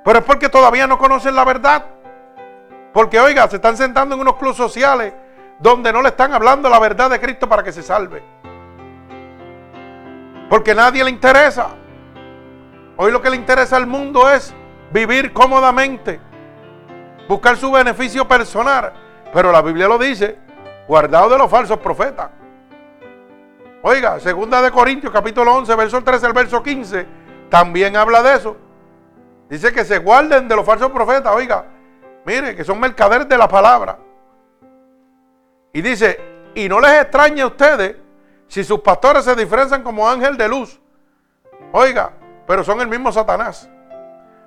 Pero 0.04 0.18
es 0.18 0.26
porque 0.26 0.50
todavía 0.50 0.88
no 0.88 0.98
conocen 0.98 1.36
la 1.36 1.46
verdad. 1.46 1.86
Porque, 2.92 3.20
oiga, 3.20 3.48
se 3.48 3.58
están 3.58 3.78
sentando 3.78 4.16
en 4.16 4.22
unos 4.22 4.38
clubes 4.38 4.58
sociales 4.58 5.14
donde 5.60 5.94
no 5.94 6.02
le 6.02 6.10
están 6.10 6.34
hablando 6.34 6.70
la 6.70 6.80
verdad 6.80 7.08
de 7.08 7.20
Cristo 7.20 7.48
para 7.48 7.62
que 7.62 7.72
se 7.72 7.84
salve. 7.84 8.24
Porque 10.50 10.74
nadie 10.74 11.04
le 11.04 11.12
interesa. 11.12 11.68
Hoy 12.98 13.12
lo 13.12 13.22
que 13.22 13.30
le 13.30 13.36
interesa 13.36 13.78
al 13.78 13.86
mundo 13.86 14.28
es 14.28 14.56
vivir 14.92 15.34
cómodamente, 15.34 16.20
buscar 17.28 17.58
su 17.58 17.72
beneficio 17.72 18.28
personal. 18.28 18.92
Pero 19.32 19.52
la 19.52 19.62
Biblia 19.62 19.88
lo 19.88 20.00
dice, 20.00 20.40
guardado 20.88 21.30
de 21.30 21.38
los 21.38 21.52
falsos 21.52 21.78
profetas. 21.78 22.39
Oiga, 23.82 24.20
segunda 24.20 24.62
de 24.62 24.72
Corintios 24.72 25.14
capítulo 25.14 25.54
11, 25.56 25.76
verso 25.76 26.04
13 26.04 26.26
al 26.26 26.34
verso 26.34 26.62
15, 26.62 27.06
también 27.50 27.96
habla 27.96 28.22
de 28.22 28.36
eso. 28.36 28.58
Dice 29.50 29.72
que 29.72 29.86
se 29.86 30.00
guarden 30.00 30.48
de 30.48 30.56
los 30.56 30.66
falsos 30.66 30.92
profetas, 30.92 31.34
oiga, 31.34 31.66
mire, 32.26 32.56
que 32.56 32.66
son 32.66 32.80
mercaderes 32.80 33.30
de 33.30 33.38
la 33.38 33.48
palabra. 33.48 33.98
Y 35.72 35.82
dice, 35.82 36.20
y 36.56 36.68
no 36.68 36.82
les 36.82 37.02
extrañe 37.02 37.42
a 37.42 37.48
ustedes 37.48 37.96
si 38.48 38.64
sus 38.66 38.82
pastores 38.82 39.24
se 39.24 39.36
diferencian 39.36 39.82
como 39.82 40.10
ángel 40.10 40.36
de 40.36 40.50
luz. 40.50 40.82
Oiga, 41.72 42.12
pero 42.46 42.64
son 42.66 42.82
el 42.82 42.88
mismo 42.88 43.12
Satanás. 43.12 43.70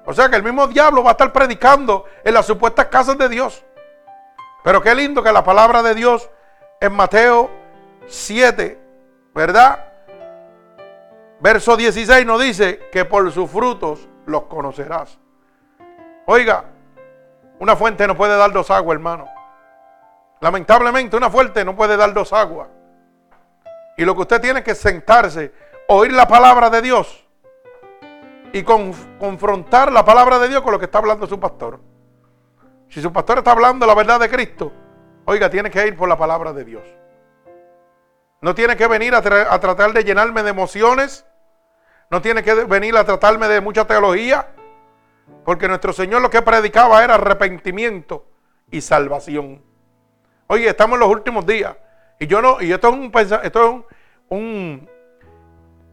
O 0.04 0.12
sea 0.12 0.28
que 0.28 0.36
el 0.36 0.42
mismo 0.42 0.66
diablo 0.66 1.02
va 1.02 1.10
a 1.10 1.12
estar 1.12 1.32
predicando 1.32 2.04
en 2.22 2.34
las 2.34 2.44
supuestas 2.44 2.86
casas 2.86 3.16
de 3.16 3.28
Dios. 3.28 3.64
Pero 4.62 4.82
qué 4.82 4.94
lindo 4.94 5.22
que 5.22 5.32
la 5.32 5.42
palabra 5.42 5.82
de 5.82 5.94
Dios 5.94 6.28
en 6.80 6.92
Mateo 6.92 7.50
7, 8.08 8.81
¿verdad? 9.34 9.92
Verso 11.40 11.76
16 11.76 12.24
nos 12.24 12.40
dice 12.40 12.88
que 12.92 13.04
por 13.04 13.30
sus 13.32 13.50
frutos 13.50 14.08
los 14.26 14.44
conocerás. 14.44 15.18
Oiga, 16.26 16.64
una 17.58 17.74
fuente 17.76 18.06
no 18.06 18.16
puede 18.16 18.36
dar 18.36 18.52
dos 18.52 18.70
aguas, 18.70 18.94
hermano. 18.94 19.28
Lamentablemente 20.40 21.16
una 21.16 21.30
fuente 21.30 21.64
no 21.64 21.74
puede 21.74 21.96
dar 21.96 22.12
dos 22.14 22.32
aguas. 22.32 22.68
Y 23.96 24.04
lo 24.04 24.14
que 24.14 24.22
usted 24.22 24.40
tiene 24.40 24.62
que 24.62 24.74
sentarse, 24.74 25.52
oír 25.88 26.12
la 26.12 26.26
palabra 26.26 26.70
de 26.70 26.82
Dios 26.82 27.26
y 28.52 28.62
confrontar 28.62 29.92
la 29.92 30.04
palabra 30.04 30.38
de 30.38 30.48
Dios 30.48 30.62
con 30.62 30.72
lo 30.72 30.78
que 30.78 30.84
está 30.84 30.98
hablando 30.98 31.26
su 31.26 31.40
pastor. 31.40 31.80
Si 32.88 33.00
su 33.00 33.12
pastor 33.12 33.38
está 33.38 33.52
hablando 33.52 33.86
la 33.86 33.94
verdad 33.94 34.20
de 34.20 34.28
Cristo, 34.28 34.72
oiga, 35.24 35.48
tiene 35.48 35.70
que 35.70 35.86
ir 35.86 35.96
por 35.96 36.08
la 36.08 36.16
palabra 36.16 36.52
de 36.52 36.64
Dios. 36.64 37.01
No 38.42 38.56
tiene 38.56 38.76
que 38.76 38.88
venir 38.88 39.14
a, 39.14 39.22
tratar 39.22 39.92
de 39.92 40.02
llenarme 40.02 40.42
de 40.42 40.50
emociones. 40.50 41.24
No 42.10 42.20
tiene 42.20 42.42
que 42.42 42.52
venir 42.64 42.96
a 42.96 43.04
tratarme 43.04 43.46
de 43.46 43.60
mucha 43.60 43.86
teología. 43.86 44.48
Porque 45.44 45.68
nuestro 45.68 45.92
Señor 45.92 46.20
lo 46.20 46.28
que 46.28 46.42
predicaba 46.42 47.04
era 47.04 47.14
arrepentimiento 47.14 48.26
y 48.68 48.80
salvación. 48.80 49.62
Oye, 50.48 50.68
estamos 50.68 50.94
en 50.94 51.00
los 51.00 51.08
últimos 51.08 51.46
días. 51.46 51.76
Y 52.18 52.26
yo 52.26 52.42
no, 52.42 52.60
y 52.60 52.72
esto 52.72 52.88
es, 52.88 52.94
un, 52.94 53.12
esto 53.44 53.86
es 54.28 54.38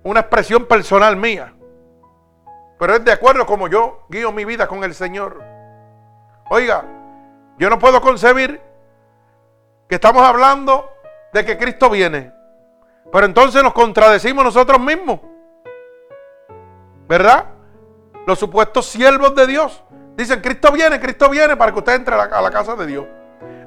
una 0.04 0.20
expresión 0.20 0.66
personal 0.66 1.16
mía. 1.16 1.54
Pero 2.80 2.96
es 2.96 3.06
de 3.06 3.12
acuerdo 3.12 3.46
como 3.46 3.68
yo 3.68 4.08
guío 4.10 4.32
mi 4.32 4.44
vida 4.44 4.68
con 4.68 4.84
el 4.84 4.96
Señor. 4.96 5.44
Oiga, 6.50 6.84
yo 7.60 7.70
no 7.70 7.78
puedo 7.78 8.02
concebir 8.02 8.60
que 9.88 9.96
estamos 9.96 10.24
hablando 10.24 10.92
de 11.32 11.46
que 11.46 11.56
Cristo 11.60 11.92
viene. 11.92 12.39
Pero 13.12 13.26
entonces 13.26 13.64
nos 13.64 13.74
contradecimos 13.74 14.44
nosotros 14.44 14.80
mismos. 14.80 15.20
¿Verdad? 17.08 17.46
Los 18.28 18.38
supuestos 18.38 18.86
siervos 18.86 19.34
de 19.34 19.48
Dios 19.48 19.84
dicen, 20.16 20.42
Cristo 20.42 20.72
viene, 20.72 21.00
Cristo 21.00 21.30
viene 21.30 21.56
para 21.56 21.72
que 21.72 21.80
usted 21.80 21.94
entre 21.94 22.16
a 22.16 22.42
la 22.42 22.52
casa 22.52 22.76
de 22.76 22.86
Dios. 22.86 23.06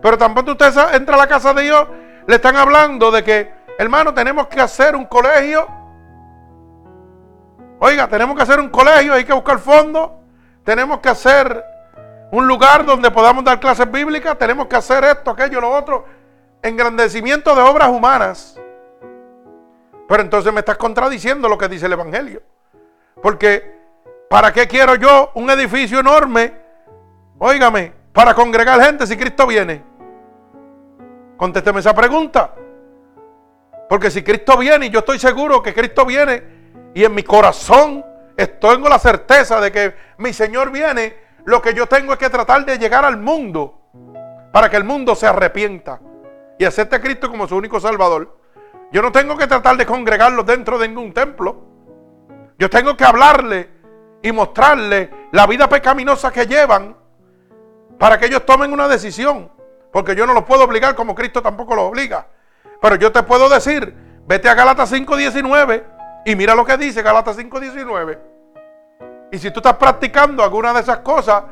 Pero 0.01 0.19
tampoco 0.19 0.53
usted 0.53 0.73
entra 0.95 1.15
a 1.15 1.19
la 1.19 1.27
casa 1.27 1.55
de 1.55 1.63
Dios, 1.63 1.87
le 2.27 2.35
están 2.35 2.57
hablando 2.57 3.11
de 3.11 3.25
que, 3.25 3.53
hermano, 3.79 4.13
tenemos 4.13 4.49
que 4.49 4.61
hacer 4.61 4.95
un 4.95 5.07
colegio. 5.07 5.67
Oiga, 7.79 8.07
tenemos 8.09 8.37
que 8.37 8.43
hacer 8.43 8.61
un 8.61 8.69
colegio, 8.69 9.15
hay 9.15 9.25
que 9.25 9.33
buscar 9.33 9.59
fondos. 9.59 10.11
Tenemos 10.65 11.01
que 11.01 11.09
hacer 11.09 11.65
un 12.31 12.47
lugar 12.47 12.85
donde 12.85 13.11
podamos 13.11 13.43
dar 13.43 13.59
clases 13.59 13.91
bíblicas. 13.91 14.39
Tenemos 14.39 14.67
que 14.67 14.77
hacer 14.77 15.03
esto, 15.05 15.33
aquello, 15.33 15.61
lo 15.61 15.71
otro. 15.71 16.05
Engrandecimiento 16.63 17.55
de 17.55 17.63
obras 17.63 17.89
humanas. 17.89 18.61
Pero 20.09 20.23
entonces 20.23 20.53
me 20.53 20.61
estás 20.61 20.77
contradiciendo 20.77 21.49
lo 21.49 21.57
que 21.57 21.69
dice 21.69 21.87
el 21.87 21.93
Evangelio. 21.93 22.43
Porque, 23.23 23.79
¿para 24.29 24.53
qué 24.53 24.67
quiero 24.67 24.97
yo 24.97 25.31
un 25.35 25.49
edificio 25.51 26.01
enorme? 26.01 26.55
Óigame, 27.39 27.93
para 28.13 28.35
congregar 28.35 28.81
gente 28.83 29.07
si 29.07 29.17
Cristo 29.17 29.47
viene. 29.47 29.83
Contésteme 31.37 31.81
esa 31.81 31.95
pregunta. 31.95 32.55
Porque 33.89 34.11
si 34.11 34.23
Cristo 34.23 34.57
viene, 34.57 34.87
y 34.87 34.91
yo 34.91 35.01
estoy 35.01 35.19
seguro 35.19 35.63
que 35.63 35.75
Cristo 35.75 36.07
viene, 36.07 36.43
y 36.95 37.05
en 37.05 37.15
mi 37.15 37.23
corazón 37.23 38.05
tengo 38.61 38.89
la 38.89 38.99
certeza 38.99 39.61
de 39.61 39.71
que 39.71 39.95
mi 40.19 40.33
Señor 40.33 40.71
viene, 40.71 41.17
lo 41.45 41.61
que 41.61 41.75
yo 41.75 41.87
tengo 41.87 42.13
es 42.13 42.19
que 42.19 42.31
tratar 42.31 42.65
de 42.65 42.79
llegar 42.79 43.05
al 43.05 43.19
mundo 43.19 43.81
para 44.53 44.69
que 44.71 44.77
el 44.77 44.85
mundo 44.85 45.15
se 45.15 45.27
arrepienta 45.27 46.01
y 46.59 46.65
acepte 46.65 46.97
a 46.97 47.01
Cristo 47.01 47.29
como 47.29 47.49
su 47.49 47.57
único 47.57 47.81
Salvador. 47.81 48.39
Yo 48.93 49.01
no 49.01 49.11
tengo 49.11 49.37
que 49.39 49.47
tratar 49.47 49.77
de 49.79 49.87
congregarlos 49.87 50.45
dentro 50.45 50.79
de 50.79 50.87
ningún 50.87 51.15
templo. 51.15 51.57
Yo 52.59 52.69
tengo 52.69 52.95
que 52.95 53.05
hablarle 53.05 53.71
y 54.21 54.31
mostrarle 54.33 55.29
la 55.33 55.47
vida 55.47 55.67
pecaminosa 55.67 56.31
que 56.31 56.47
llevan 56.47 56.95
para 57.99 58.19
que 58.19 58.27
ellos 58.27 58.45
tomen 58.45 58.71
una 58.71 58.87
decisión. 58.89 59.51
Porque 59.91 60.15
yo 60.15 60.27
no 60.27 60.35
los 60.35 60.45
puedo 60.45 60.65
obligar 60.65 60.95
como 60.95 61.15
Cristo 61.15 61.41
tampoco 61.41 61.75
los 61.75 61.87
obliga. 61.87 62.27
Pero 62.83 62.97
yo 62.97 63.11
te 63.11 63.23
puedo 63.23 63.49
decir, 63.49 63.95
vete 64.27 64.51
a 64.51 64.55
Gálatas 64.55 64.93
5.19 64.93 65.85
y 66.27 66.37
mira 66.37 66.55
lo 66.55 66.65
que 66.65 66.77
dice 66.77 67.01
Gálatas 67.01 67.39
5.19. 67.39 68.19
Y 69.33 69.39
si 69.39 69.51
tú 69.51 69.61
estás 69.61 69.77
practicando 69.77 70.43
alguna 70.43 70.75
de 70.75 70.81
esas 70.81 70.99
cosas, 70.99 71.45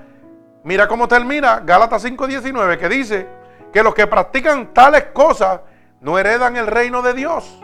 mira 0.62 0.86
cómo 0.86 1.08
termina 1.08 1.60
Gálatas 1.60 2.04
5.19 2.04 2.78
que 2.78 2.88
dice 2.90 3.28
que 3.72 3.82
los 3.82 3.94
que 3.94 4.06
practican 4.06 4.74
tales 4.74 5.04
cosas 5.14 5.60
no 6.00 6.18
heredan 6.18 6.56
el 6.56 6.66
reino 6.66 7.02
de 7.02 7.14
Dios. 7.14 7.62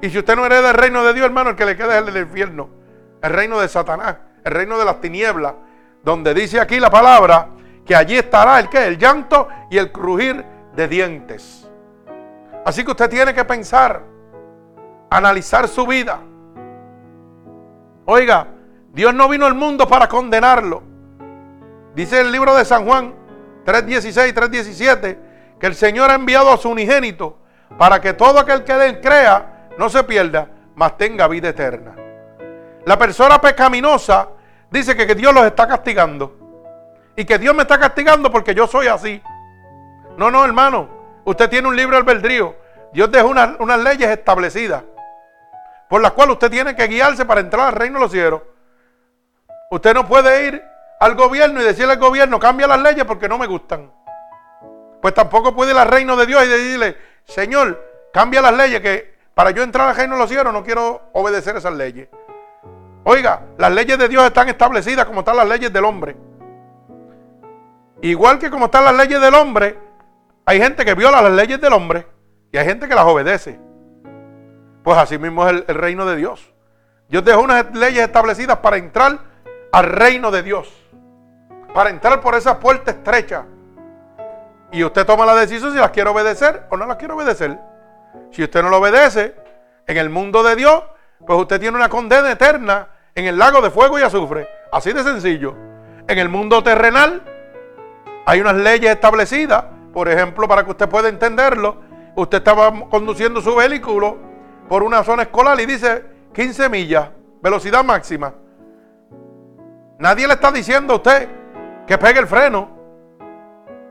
Y 0.00 0.10
si 0.10 0.18
usted 0.18 0.36
no 0.36 0.46
hereda 0.46 0.70
el 0.70 0.76
reino 0.76 1.02
de 1.04 1.14
Dios, 1.14 1.26
hermano, 1.26 1.50
el 1.50 1.56
que 1.56 1.64
le 1.64 1.76
queda 1.76 1.98
es 1.98 2.06
el 2.06 2.12
del 2.12 2.24
infierno. 2.24 2.68
El 3.22 3.32
reino 3.32 3.58
de 3.60 3.68
Satanás, 3.68 4.16
el 4.44 4.52
reino 4.52 4.78
de 4.78 4.84
las 4.84 5.00
tinieblas, 5.00 5.54
donde 6.02 6.34
dice 6.34 6.60
aquí 6.60 6.78
la 6.78 6.90
palabra 6.90 7.48
que 7.84 7.96
allí 7.96 8.16
estará 8.16 8.60
el 8.60 8.68
que, 8.68 8.86
el 8.86 8.98
llanto 8.98 9.48
y 9.70 9.78
el 9.78 9.90
crujir 9.90 10.44
de 10.74 10.88
dientes. 10.88 11.68
Así 12.64 12.84
que 12.84 12.90
usted 12.90 13.08
tiene 13.08 13.32
que 13.32 13.44
pensar, 13.44 14.02
analizar 15.10 15.66
su 15.68 15.86
vida. 15.86 16.20
Oiga, 18.04 18.48
Dios 18.92 19.14
no 19.14 19.28
vino 19.28 19.46
al 19.46 19.54
mundo 19.54 19.88
para 19.88 20.08
condenarlo. 20.08 20.82
Dice 21.94 22.20
el 22.20 22.30
libro 22.30 22.54
de 22.54 22.64
San 22.64 22.84
Juan 22.84 23.14
3.16, 23.64 24.34
3.17, 24.34 25.18
que 25.58 25.66
el 25.66 25.74
Señor 25.74 26.10
ha 26.10 26.14
enviado 26.14 26.52
a 26.52 26.56
su 26.56 26.68
unigénito 26.68 27.38
para 27.78 28.00
que 28.00 28.12
todo 28.12 28.38
aquel 28.38 28.64
que 28.64 29.00
crea 29.00 29.68
no 29.78 29.88
se 29.88 30.02
pierda, 30.04 30.48
mas 30.74 30.96
tenga 30.96 31.28
vida 31.28 31.48
eterna. 31.48 31.94
La 32.84 32.98
persona 32.98 33.40
pecaminosa 33.40 34.28
dice 34.70 34.96
que, 34.96 35.14
Dios 35.14 35.34
los 35.34 35.44
está 35.44 35.66
castigando. 35.66 36.36
Y 37.16 37.24
que 37.24 37.38
Dios 37.38 37.54
me 37.54 37.62
está 37.62 37.78
castigando 37.78 38.30
porque 38.30 38.54
yo 38.54 38.66
soy 38.66 38.86
así. 38.86 39.22
No, 40.16 40.30
no, 40.30 40.44
hermano. 40.44 40.88
Usted 41.24 41.48
tiene 41.48 41.66
un 41.66 41.76
libre 41.76 41.96
albedrío. 41.96 42.54
Dios 42.92 43.10
dejó 43.10 43.28
unas, 43.28 43.58
unas 43.58 43.80
leyes 43.80 44.08
establecidas 44.08 44.84
por 45.88 46.00
las 46.00 46.12
cuales 46.12 46.34
usted 46.34 46.50
tiene 46.50 46.74
que 46.74 46.86
guiarse 46.86 47.24
para 47.24 47.40
entrar 47.40 47.68
al 47.68 47.74
reino 47.74 47.98
de 47.98 48.04
los 48.04 48.12
cielos. 48.12 48.42
Usted 49.70 49.94
no 49.94 50.06
puede 50.06 50.48
ir 50.48 50.64
al 51.00 51.14
gobierno 51.14 51.60
y 51.60 51.64
decirle 51.64 51.92
al 51.92 51.98
gobierno, 51.98 52.38
cambia 52.38 52.66
las 52.66 52.80
leyes 52.80 53.04
porque 53.04 53.28
no 53.28 53.38
me 53.38 53.46
gustan. 53.46 53.90
Pues 55.00 55.14
tampoco 55.14 55.54
puede 55.54 55.72
ir 55.72 55.78
al 55.78 55.88
reino 55.88 56.16
de 56.16 56.26
Dios 56.26 56.44
y 56.44 56.48
decirle, 56.48 56.96
Señor, 57.26 58.08
cambia 58.12 58.40
las 58.40 58.54
leyes 58.54 58.80
que 58.80 59.14
para 59.34 59.50
yo 59.50 59.62
entrar 59.62 59.88
al 59.88 59.96
reino 59.96 60.14
de 60.14 60.20
los 60.20 60.30
cielos 60.30 60.52
no 60.52 60.64
quiero 60.64 61.10
obedecer 61.12 61.56
esas 61.56 61.74
leyes. 61.74 62.08
Oiga, 63.04 63.42
las 63.58 63.70
leyes 63.70 63.98
de 63.98 64.08
Dios 64.08 64.24
están 64.24 64.48
establecidas 64.48 65.04
como 65.04 65.20
están 65.20 65.36
las 65.36 65.46
leyes 65.46 65.72
del 65.72 65.84
hombre. 65.84 66.16
Igual 68.02 68.38
que 68.38 68.50
como 68.50 68.66
están 68.66 68.84
las 68.84 68.96
leyes 68.96 69.20
del 69.20 69.34
hombre, 69.34 69.78
hay 70.44 70.60
gente 70.60 70.84
que 70.84 70.94
viola 70.94 71.22
las 71.22 71.32
leyes 71.32 71.60
del 71.60 71.72
hombre 71.72 72.06
y 72.52 72.58
hay 72.58 72.64
gente 72.64 72.88
que 72.88 72.94
las 72.94 73.04
obedece. 73.04 73.58
Pues 74.82 74.96
así 74.98 75.18
mismo 75.18 75.46
es 75.46 75.64
el, 75.66 75.74
reino 75.74 76.06
de 76.06 76.16
Dios. 76.16 76.52
Dios 77.08 77.24
dejó 77.24 77.40
unas 77.40 77.74
leyes 77.74 78.04
establecidas 78.04 78.58
para 78.58 78.76
entrar 78.76 79.18
al 79.72 79.84
reino 79.84 80.30
de 80.30 80.42
Dios. 80.42 80.72
Para 81.74 81.90
entrar 81.90 82.20
por 82.20 82.34
esa 82.34 82.58
puerta 82.60 82.92
estrecha. 82.92 83.46
Y 84.72 84.82
usted 84.84 85.06
toma 85.06 85.24
la 85.24 85.34
decisión 85.34 85.72
si 85.72 85.78
las 85.78 85.90
quiere 85.90 86.10
obedecer 86.10 86.66
o 86.70 86.76
no 86.76 86.86
las 86.86 86.96
quiere 86.96 87.14
obedecer. 87.14 87.58
Si 88.30 88.42
usted 88.42 88.62
no 88.62 88.68
lo 88.68 88.78
obedece, 88.78 89.34
en 89.86 89.96
el 89.96 90.10
mundo 90.10 90.42
de 90.42 90.56
Dios, 90.56 90.82
pues 91.24 91.38
usted 91.38 91.60
tiene 91.60 91.76
una 91.76 91.88
condena 91.88 92.30
eterna 92.30 92.88
en 93.14 93.26
el 93.26 93.38
lago 93.38 93.60
de 93.60 93.70
fuego 93.70 93.98
y 93.98 94.02
azufre. 94.02 94.48
Así 94.72 94.92
de 94.92 95.02
sencillo. 95.02 95.54
En 96.08 96.18
el 96.18 96.28
mundo 96.28 96.62
terrenal 96.62 97.22
hay 98.26 98.40
unas 98.40 98.56
leyes 98.56 98.90
establecidas. 98.90 99.64
Por 99.92 100.08
ejemplo, 100.08 100.46
para 100.46 100.64
que 100.64 100.70
usted 100.70 100.88
pueda 100.88 101.08
entenderlo, 101.08 101.80
usted 102.16 102.38
estaba 102.38 102.72
conduciendo 102.90 103.40
su 103.40 103.54
vehículo 103.54 104.18
por 104.68 104.82
una 104.82 105.02
zona 105.04 105.22
escolar 105.22 105.58
y 105.60 105.66
dice 105.66 106.04
15 106.34 106.68
millas, 106.68 107.08
velocidad 107.40 107.84
máxima. 107.84 108.34
Nadie 109.98 110.26
le 110.26 110.34
está 110.34 110.52
diciendo 110.52 110.92
a 110.92 110.96
usted 110.96 111.28
que 111.86 111.96
pegue 111.96 112.20
el 112.20 112.26
freno. 112.26 112.75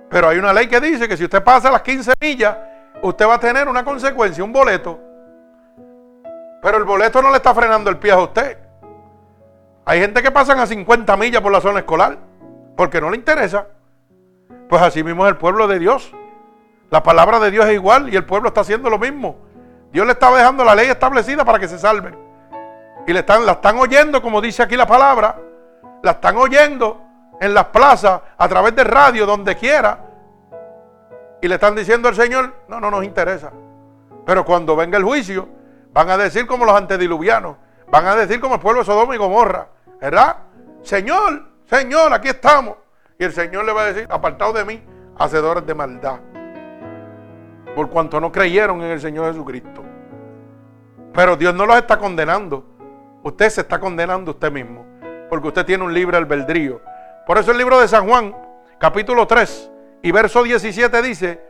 Pero 0.09 0.29
hay 0.29 0.37
una 0.37 0.53
ley 0.53 0.67
que 0.67 0.79
dice 0.79 1.07
que 1.07 1.17
si 1.17 1.23
usted 1.23 1.43
pasa 1.43 1.71
las 1.71 1.81
15 1.81 2.13
millas, 2.19 2.57
usted 3.01 3.27
va 3.27 3.35
a 3.35 3.39
tener 3.39 3.67
una 3.67 3.83
consecuencia, 3.83 4.43
un 4.43 4.53
boleto. 4.53 4.99
Pero 6.61 6.77
el 6.77 6.83
boleto 6.83 7.21
no 7.21 7.29
le 7.29 7.37
está 7.37 7.53
frenando 7.53 7.89
el 7.89 7.97
pie 7.97 8.11
a 8.11 8.19
usted. 8.19 8.57
Hay 9.85 9.99
gente 9.99 10.23
que 10.23 10.31
pasan 10.31 10.59
a 10.59 10.65
50 10.65 11.15
millas 11.17 11.41
por 11.41 11.51
la 11.51 11.61
zona 11.61 11.79
escolar 11.79 12.17
porque 12.75 12.99
no 12.99 13.09
le 13.09 13.17
interesa. 13.17 13.67
Pues 14.67 14.81
así 14.81 15.03
mismo 15.03 15.25
es 15.25 15.31
el 15.31 15.37
pueblo 15.37 15.67
de 15.67 15.79
Dios. 15.79 16.11
La 16.89 17.03
palabra 17.03 17.39
de 17.39 17.51
Dios 17.51 17.65
es 17.65 17.73
igual 17.73 18.11
y 18.11 18.15
el 18.15 18.25
pueblo 18.25 18.49
está 18.49 18.61
haciendo 18.61 18.89
lo 18.89 18.97
mismo. 18.97 19.37
Dios 19.91 20.05
le 20.05 20.13
está 20.13 20.35
dejando 20.35 20.63
la 20.65 20.75
ley 20.75 20.89
establecida 20.89 21.45
para 21.45 21.59
que 21.59 21.67
se 21.67 21.77
salven. 21.77 22.17
Y 23.07 23.13
le 23.13 23.19
están, 23.19 23.45
la 23.45 23.53
están 23.53 23.77
oyendo, 23.77 24.21
como 24.21 24.41
dice 24.41 24.63
aquí 24.63 24.75
la 24.75 24.87
palabra. 24.87 25.37
La 26.01 26.11
están 26.11 26.35
oyendo 26.37 27.04
en 27.39 27.53
las 27.53 27.65
plazas, 27.65 28.21
a 28.37 28.47
través 28.47 28.75
de 28.75 28.83
radio, 28.83 29.25
donde 29.25 29.55
quiera. 29.55 29.99
Y 31.41 31.47
le 31.47 31.55
están 31.55 31.75
diciendo 31.75 32.07
al 32.07 32.15
Señor, 32.15 32.53
no, 32.67 32.79
no 32.79 32.89
nos 32.89 33.03
interesa. 33.03 33.51
Pero 34.25 34.43
cuando 34.43 34.75
venga 34.75 34.97
el 34.97 35.03
juicio, 35.03 35.47
van 35.91 36.09
a 36.09 36.17
decir 36.17 36.47
como 36.47 36.65
los 36.65 36.75
antediluvianos. 36.75 37.57
Van 37.91 38.05
a 38.07 38.15
decir 38.15 38.39
como 38.39 38.55
el 38.55 38.61
pueblo 38.61 38.81
de 38.81 38.85
Sodoma 38.85 39.15
y 39.15 39.17
Gomorra. 39.17 39.67
¿Verdad? 40.01 40.37
Señor, 40.81 41.43
Señor, 41.65 42.13
aquí 42.13 42.29
estamos. 42.29 42.77
Y 43.17 43.23
el 43.23 43.31
Señor 43.31 43.65
le 43.65 43.73
va 43.73 43.83
a 43.83 43.85
decir, 43.85 44.07
apartado 44.09 44.53
de 44.53 44.65
mí, 44.65 44.83
hacedores 45.17 45.65
de 45.65 45.73
maldad. 45.73 46.19
Por 47.75 47.89
cuanto 47.89 48.19
no 48.19 48.31
creyeron 48.31 48.81
en 48.81 48.91
el 48.91 49.01
Señor 49.01 49.31
Jesucristo. 49.31 49.83
Pero 51.13 51.35
Dios 51.35 51.53
no 51.53 51.65
los 51.65 51.77
está 51.77 51.97
condenando. 51.97 52.65
Usted 53.23 53.49
se 53.49 53.61
está 53.61 53.79
condenando 53.79 54.31
usted 54.31 54.51
mismo. 54.51 54.85
Porque 55.29 55.47
usted 55.47 55.65
tiene 55.65 55.83
un 55.83 55.93
libre 55.93 56.17
albedrío. 56.17 56.81
Por 57.25 57.39
eso 57.39 57.51
el 57.51 57.57
libro 57.57 57.79
de 57.79 57.87
San 57.87 58.07
Juan, 58.07 58.35
capítulo 58.77 59.25
3 59.25 59.71
y 60.03 60.11
verso 60.11 60.43
17 60.43 61.01
dice 61.01 61.41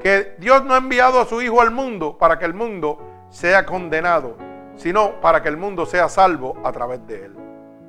que 0.00 0.36
Dios 0.38 0.64
no 0.64 0.74
ha 0.74 0.78
enviado 0.78 1.20
a 1.20 1.24
su 1.24 1.42
Hijo 1.42 1.60
al 1.60 1.72
mundo 1.72 2.16
para 2.16 2.38
que 2.38 2.44
el 2.44 2.54
mundo 2.54 3.26
sea 3.30 3.66
condenado, 3.66 4.36
sino 4.76 5.20
para 5.20 5.42
que 5.42 5.48
el 5.48 5.56
mundo 5.56 5.86
sea 5.86 6.08
salvo 6.08 6.56
a 6.62 6.70
través 6.70 7.04
de 7.08 7.24
él. 7.24 7.34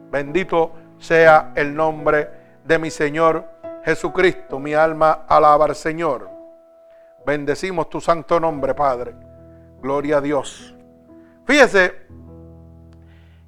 Bendito 0.10 0.72
sea 0.98 1.52
el 1.56 1.76
nombre 1.76 2.30
de 2.64 2.80
mi 2.80 2.90
Señor 2.90 3.46
Jesucristo. 3.84 4.58
Mi 4.58 4.74
alma 4.74 5.26
alaba 5.28 5.66
al 5.66 5.76
Señor. 5.76 6.28
Bendecimos 7.28 7.90
tu 7.90 8.02
santo 8.02 8.40
nombre, 8.40 8.74
Padre. 8.74 9.14
Gloria 9.82 10.18
a 10.18 10.22
Dios. 10.22 10.76
Fíjese 11.46 12.08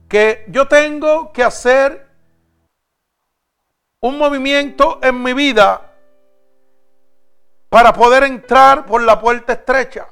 que 0.08 0.46
yo 0.50 0.68
tengo 0.68 1.32
que 1.34 1.44
hacer 1.44 2.07
un 4.02 4.18
movimiento 4.18 5.00
en 5.02 5.22
mi 5.22 5.34
vida 5.34 5.82
para 7.70 7.94
poder 7.94 8.24
entrar 8.24 8.86
por 8.86 9.02
la 9.02 9.20
puerta 9.20 9.54
estrecha. 9.54 10.08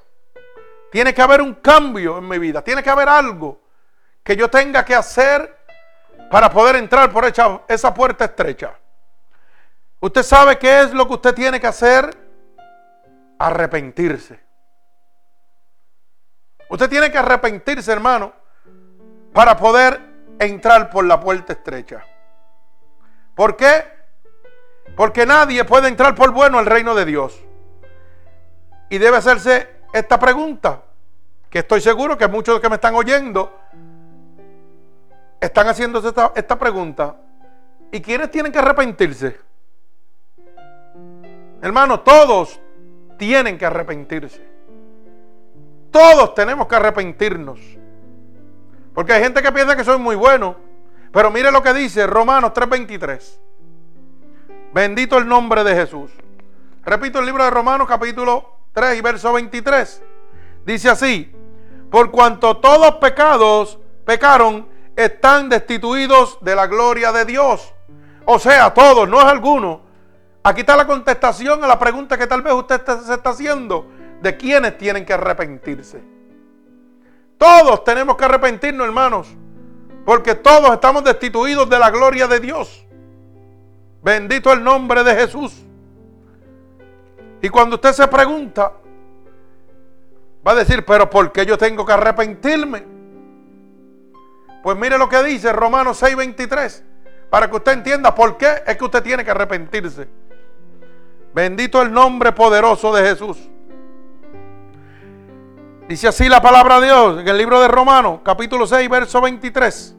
Tiene 0.92 1.14
que 1.14 1.22
haber 1.22 1.42
un 1.42 1.56
cambio 1.56 2.18
en 2.18 2.28
mi 2.28 2.38
vida. 2.38 2.62
Tiene 2.62 2.82
que 2.82 2.90
haber 2.90 3.10
algo 3.10 3.62
que 4.24 4.36
yo 4.36 4.50
tenga 4.50 4.84
que 4.84 4.96
hacer 4.96 5.56
para 6.32 6.50
poder 6.50 6.76
entrar 6.78 7.12
por 7.12 7.26
esa, 7.26 7.94
puerta 7.94 8.26
estrecha. 8.26 8.74
Usted 10.00 10.24
sabe 10.24 10.58
qué 10.58 10.82
es 10.82 10.94
lo 10.94 11.08
que 11.08 11.14
usted 11.14 11.36
tiene 11.36 11.60
que 11.60 11.68
hacer. 11.68 12.16
Arrepentirse. 13.38 14.40
Usted 16.70 16.90
tiene 16.90 17.12
que 17.12 17.18
arrepentirse, 17.18 17.92
hermano, 17.92 18.34
para 19.34 19.56
poder 19.56 20.00
entrar 20.40 20.90
por 20.90 21.06
la 21.06 21.20
puerta 21.20 21.54
estrecha. 21.54 22.04
¿Por 23.36 23.58
qué? 23.58 23.84
Porque 24.96 25.26
nadie 25.26 25.66
puede 25.66 25.90
entrar 25.90 26.16
por 26.16 26.32
bueno 26.32 26.58
al 26.58 26.66
reino 26.66 26.96
de 26.96 27.06
Dios. 27.06 27.40
Y 28.90 28.98
debe 28.98 29.18
hacerse 29.18 29.70
esta 29.94 30.18
pregunta, 30.18 30.84
que 31.50 31.60
estoy 31.60 31.82
seguro 31.82 32.18
que 32.18 32.28
muchos 32.28 32.60
que 32.60 32.70
me 32.70 32.76
están 32.76 32.96
oyendo 32.96 33.60
están 35.42 35.68
haciéndose 35.68 36.08
esta, 36.10 36.32
esta 36.36 36.58
pregunta. 36.58 37.18
¿Y 37.92 38.02
quiénes 38.02 38.32
tienen 38.32 38.52
que 38.52 38.60
arrepentirse? 38.60 39.38
Hermano, 41.62 42.00
todos 42.02 42.60
tienen 43.18 43.58
que 43.58 43.66
arrepentirse. 43.66 44.42
Todos 45.92 46.36
tenemos 46.36 46.68
que 46.68 46.76
arrepentirnos. 46.76 47.60
Porque 48.94 49.14
hay 49.14 49.24
gente 49.24 49.42
que 49.42 49.52
piensa 49.52 49.76
que 49.76 49.84
soy 49.84 49.98
muy 49.98 50.16
bueno. 50.16 50.58
Pero 51.16 51.32
mire 51.32 51.50
lo 51.50 51.64
que 51.64 51.74
dice 51.74 52.06
Romanos 52.06 52.52
3:23. 52.54 53.40
Bendito 54.74 55.18
el 55.18 55.26
nombre 55.26 55.64
de 55.64 55.74
Jesús. 55.74 56.12
Repito 56.84 57.20
el 57.20 57.26
libro 57.26 57.42
de 57.46 57.50
Romanos 57.50 57.88
capítulo 57.88 58.58
3 58.74 58.98
y 58.98 59.02
verso 59.02 59.32
23. 59.32 60.04
Dice 60.66 60.90
así, 60.90 61.34
por 61.90 62.12
cuanto 62.12 62.58
todos 62.58 62.96
pecados 62.96 63.80
pecaron, 64.04 64.68
están 64.94 65.48
destituidos 65.48 66.38
de 66.42 66.54
la 66.54 66.68
gloria 66.68 67.14
de 67.14 67.24
Dios. 67.24 67.74
O 68.26 68.38
sea, 68.38 68.74
todos, 68.74 69.08
no 69.08 69.22
es 69.22 69.26
alguno. 69.26 69.84
Aquí 70.44 70.60
está 70.62 70.76
la 70.76 70.86
contestación 70.86 71.64
a 71.64 71.68
la 71.68 71.80
pregunta 71.80 72.18
que 72.18 72.28
tal 72.28 72.42
vez 72.42 72.54
usted 72.54 72.82
se 73.06 73.14
está 73.14 73.30
haciendo 73.30 73.90
de 74.22 74.36
quiénes 74.36 74.78
tienen 74.78 75.06
que 75.06 75.14
arrepentirse. 75.14 76.04
Todos 77.38 77.86
tenemos 77.86 78.18
que 78.18 78.26
arrepentirnos, 78.26 78.86
hermanos. 78.86 79.34
Porque 80.06 80.36
todos 80.36 80.72
estamos 80.72 81.04
destituidos 81.04 81.68
de 81.68 81.80
la 81.80 81.90
gloria 81.90 82.28
de 82.28 82.40
Dios. 82.40 82.86
Bendito 84.04 84.54
el 84.54 84.64
nombre 84.64 85.04
de 85.04 85.16
Jesús. 85.16 85.66
Y 87.42 87.50
cuando 87.50 87.76
usted 87.76 87.92
se 87.92 88.08
pregunta, 88.08 88.72
va 90.48 90.52
a 90.52 90.56
decir, 90.56 90.86
pero 90.86 91.10
¿por 91.10 91.32
qué 91.32 91.46
yo 91.46 91.58
tengo 91.58 91.84
que 91.86 91.94
arrepentirme? 91.94 92.84
Pues 94.62 94.78
mire 94.78 94.98
lo 94.98 95.10
que 95.10 95.22
dice 95.24 95.52
Romanos 95.52 96.02
6:23. 96.02 96.84
para 97.30 97.50
que 97.50 97.56
usted 97.56 97.74
entienda 97.74 98.14
por 98.16 98.38
qué 98.38 98.64
es 98.66 98.78
que 98.78 98.86
usted 98.86 99.04
tiene 99.04 99.26
que 99.26 99.32
arrepentirse. 99.32 100.08
Bendito 101.34 101.82
el 101.82 101.92
nombre 101.92 102.32
poderoso 102.32 102.94
de 102.94 103.10
Jesús. 103.10 103.38
Dice 105.88 106.08
así 106.08 106.28
la 106.28 106.42
palabra 106.42 106.80
de 106.80 106.88
Dios 106.88 107.20
en 107.20 107.28
el 107.28 107.38
libro 107.38 107.62
de 107.62 107.68
Romanos, 107.68 108.22
capítulo 108.24 108.66
6, 108.66 108.90
verso 108.90 109.22
23. 109.22 109.96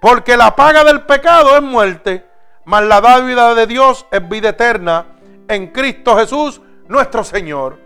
Porque 0.00 0.36
la 0.36 0.56
paga 0.56 0.82
del 0.82 1.02
pecado 1.02 1.56
es 1.56 1.62
muerte, 1.62 2.26
mas 2.64 2.82
la 2.82 3.00
dávida 3.00 3.54
de 3.54 3.68
Dios 3.68 4.04
es 4.10 4.28
vida 4.28 4.48
eterna 4.48 5.06
en 5.46 5.68
Cristo 5.68 6.16
Jesús, 6.16 6.60
nuestro 6.88 7.22
Señor. 7.22 7.78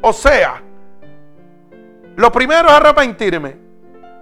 O 0.00 0.14
sea, 0.14 0.62
lo 2.16 2.32
primero 2.32 2.68
es 2.68 2.74
arrepentirme. 2.74 3.58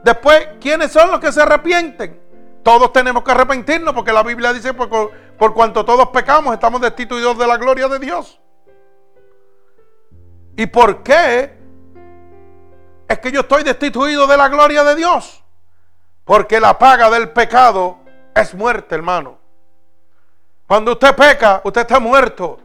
Después, 0.03 0.49
¿quiénes 0.61 0.91
son 0.91 1.13
los 1.13 1.21
que 1.21 1.31
se 1.31 1.43
arrepienten? 1.43 2.21
Todos 2.65 2.93
tenemos 2.93 3.23
que 3.23 3.31
arrepentirnos 3.31 3.95
porque 3.95 4.13
la 4.13 4.25
Biblia 4.25 4.53
dice, 4.53 4.75
por, 4.75 5.13
por 5.39 5.55
cuanto 5.55 5.85
todos 5.85 6.09
pecamos, 6.09 6.55
estamos 6.55 6.81
destituidos 6.81 7.39
de 7.39 7.47
la 7.47 7.57
gloria 7.57 7.87
de 7.87 8.01
Dios. 8.01 8.41
¿Y 10.57 10.67
por 10.67 11.05
qué 11.05 11.58
es 13.09 13.19
que 13.19 13.33
yo 13.33 13.41
estoy 13.41 13.63
destituido 13.63 14.27
de 14.27 14.37
la 14.37 14.49
gloria 14.49 14.85
de 14.85 14.95
Dios? 14.95 15.43
Porque 16.25 16.61
la 16.61 16.79
paga 16.79 17.09
del 17.09 17.31
pecado 17.31 17.99
es 18.35 18.55
muerte, 18.55 18.95
hermano. 18.95 19.39
Cuando 20.67 20.93
usted 20.93 21.17
peca, 21.17 21.63
usted 21.65 21.81
está 21.81 21.99
muerto. 21.99 22.61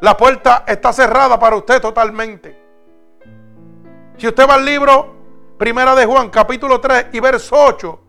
La 0.00 0.16
puerta 0.16 0.64
está 0.66 0.92
cerrada 0.94 1.38
para 1.38 1.56
usted 1.56 1.82
totalmente. 1.82 2.58
Si 4.16 4.26
usted 4.26 4.48
va 4.48 4.54
al 4.54 4.64
libro 4.64 5.16
Primera 5.58 5.94
de 5.94 6.06
Juan, 6.06 6.30
capítulo 6.30 6.80
3 6.80 7.08
y 7.12 7.20
verso 7.20 7.54
8, 7.54 8.00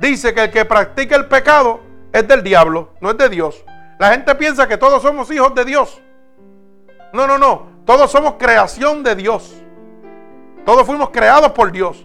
dice 0.00 0.34
que 0.34 0.44
el 0.44 0.50
que 0.50 0.64
practica 0.64 1.14
el 1.14 1.26
pecado 1.26 1.80
es 2.12 2.26
del 2.26 2.42
diablo, 2.42 2.94
no 3.00 3.10
es 3.10 3.18
de 3.18 3.28
Dios. 3.28 3.64
La 4.00 4.10
gente 4.10 4.34
piensa 4.34 4.66
que 4.66 4.76
todos 4.76 5.00
somos 5.02 5.30
hijos 5.30 5.54
de 5.54 5.64
Dios. 5.64 6.00
No, 7.12 7.28
no, 7.28 7.38
no. 7.38 7.68
Todos 7.84 8.10
somos 8.10 8.34
creación 8.34 9.04
de 9.04 9.14
Dios. 9.14 9.54
Todos 10.68 10.84
fuimos 10.84 11.08
creados 11.08 11.52
por 11.52 11.72
Dios. 11.72 12.04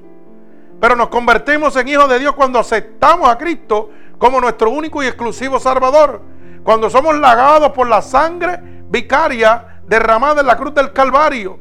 Pero 0.79 0.95
nos 0.95 1.09
convertimos 1.09 1.75
en 1.75 1.85
hijos 1.85 2.07
de 2.07 2.17
Dios 2.17 2.33
cuando 2.33 2.59
aceptamos 2.59 3.27
a 3.27 3.37
Cristo 3.37 3.89
como 4.17 4.39
nuestro 4.39 4.69
único 4.69 5.03
y 5.03 5.05
exclusivo 5.05 5.59
Salvador. 5.59 6.21
Cuando 6.63 6.89
somos 6.89 7.13
lagados 7.19 7.73
por 7.73 7.89
la 7.89 8.01
sangre 8.01 8.57
vicaria 8.87 9.81
derramada 9.85 10.39
en 10.39 10.47
la 10.47 10.55
cruz 10.55 10.73
del 10.73 10.93
Calvario. 10.93 11.59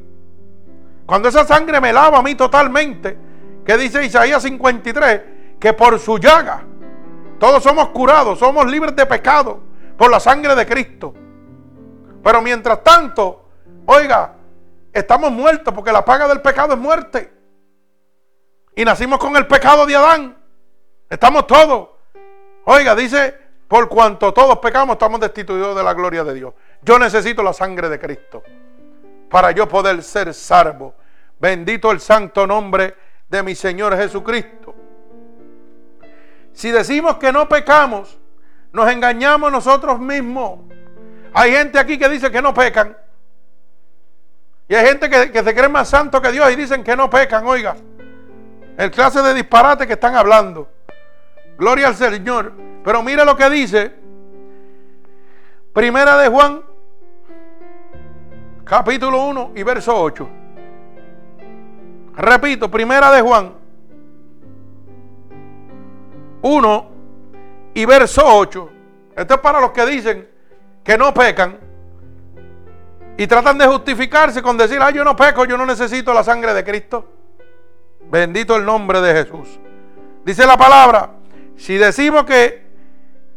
Cuando 1.04 1.28
esa 1.28 1.44
sangre 1.44 1.80
me 1.80 1.92
lava 1.92 2.18
a 2.18 2.22
mí 2.22 2.36
totalmente, 2.36 3.18
que 3.66 3.76
dice 3.76 4.04
Isaías 4.04 4.40
53, 4.40 5.22
que 5.58 5.72
por 5.72 5.98
su 5.98 6.18
llaga 6.18 6.62
todos 7.40 7.64
somos 7.64 7.88
curados, 7.88 8.38
somos 8.38 8.64
libres 8.70 8.94
de 8.94 9.06
pecado 9.06 9.58
por 9.98 10.08
la 10.08 10.20
sangre 10.20 10.54
de 10.54 10.64
Cristo. 10.64 11.12
Pero 12.22 12.40
mientras 12.40 12.84
tanto, 12.84 13.44
oiga, 13.86 14.36
estamos 14.92 15.30
muertos 15.32 15.72
porque 15.74 15.92
la 15.92 16.04
paga 16.04 16.28
del 16.28 16.40
pecado 16.40 16.74
es 16.74 16.78
muerte. 16.78 17.32
Y 18.74 18.84
nacimos 18.84 19.18
con 19.18 19.36
el 19.36 19.46
pecado 19.46 19.86
de 19.86 19.96
Adán. 19.96 20.36
Estamos 21.08 21.46
todos. 21.46 21.88
Oiga, 22.64 22.94
dice, 22.94 23.36
por 23.68 23.88
cuanto 23.88 24.32
todos 24.32 24.58
pecamos, 24.58 24.94
estamos 24.94 25.20
destituidos 25.20 25.76
de 25.76 25.82
la 25.82 25.94
gloria 25.94 26.24
de 26.24 26.34
Dios. 26.34 26.54
Yo 26.82 26.98
necesito 26.98 27.42
la 27.42 27.52
sangre 27.52 27.88
de 27.88 27.98
Cristo 27.98 28.42
para 29.28 29.50
yo 29.50 29.68
poder 29.68 30.02
ser 30.02 30.32
salvo. 30.34 30.94
Bendito 31.38 31.90
el 31.90 32.00
santo 32.00 32.46
nombre 32.46 32.94
de 33.28 33.42
mi 33.42 33.54
Señor 33.54 33.96
Jesucristo. 33.96 34.74
Si 36.52 36.70
decimos 36.70 37.16
que 37.16 37.32
no 37.32 37.48
pecamos, 37.48 38.18
nos 38.72 38.90
engañamos 38.90 39.50
nosotros 39.50 39.98
mismos. 39.98 40.60
Hay 41.32 41.52
gente 41.52 41.78
aquí 41.78 41.98
que 41.98 42.08
dice 42.08 42.30
que 42.30 42.42
no 42.42 42.52
pecan. 42.54 42.96
Y 44.68 44.74
hay 44.74 44.86
gente 44.86 45.10
que, 45.10 45.30
que 45.30 45.42
se 45.42 45.54
cree 45.54 45.68
más 45.68 45.88
santo 45.88 46.20
que 46.20 46.32
Dios 46.32 46.50
y 46.52 46.56
dicen 46.56 46.82
que 46.82 46.96
no 46.96 47.10
pecan, 47.10 47.46
oiga. 47.46 47.76
El 48.76 48.90
clase 48.90 49.22
de 49.22 49.34
disparate 49.34 49.86
que 49.86 49.94
están 49.94 50.14
hablando. 50.16 50.68
Gloria 51.58 51.88
al 51.88 51.94
Señor. 51.94 52.52
Pero 52.84 53.02
mire 53.02 53.24
lo 53.24 53.36
que 53.36 53.48
dice. 53.50 53.92
Primera 55.72 56.18
de 56.18 56.28
Juan, 56.28 56.62
capítulo 58.64 59.24
1 59.26 59.52
y 59.54 59.62
verso 59.62 59.98
8. 59.98 60.28
Repito, 62.16 62.70
primera 62.70 63.10
de 63.10 63.22
Juan 63.22 63.54
1 66.42 66.90
y 67.74 67.84
verso 67.86 68.22
8. 68.24 68.70
Esto 69.16 69.34
es 69.34 69.40
para 69.40 69.60
los 69.60 69.70
que 69.70 69.86
dicen 69.86 70.28
que 70.84 70.98
no 70.98 71.14
pecan 71.14 71.58
y 73.16 73.26
tratan 73.26 73.58
de 73.58 73.66
justificarse 73.66 74.42
con 74.42 74.56
decir, 74.56 74.78
ah, 74.80 74.90
yo 74.90 75.04
no 75.04 75.14
peco, 75.14 75.44
yo 75.44 75.56
no 75.56 75.66
necesito 75.66 76.14
la 76.14 76.24
sangre 76.24 76.54
de 76.54 76.64
Cristo. 76.64 77.06
Bendito 78.10 78.56
el 78.56 78.64
nombre 78.64 79.00
de 79.00 79.12
Jesús. 79.12 79.60
Dice 80.24 80.46
la 80.46 80.56
palabra, 80.56 81.10
si 81.56 81.76
decimos 81.76 82.24
que 82.24 82.66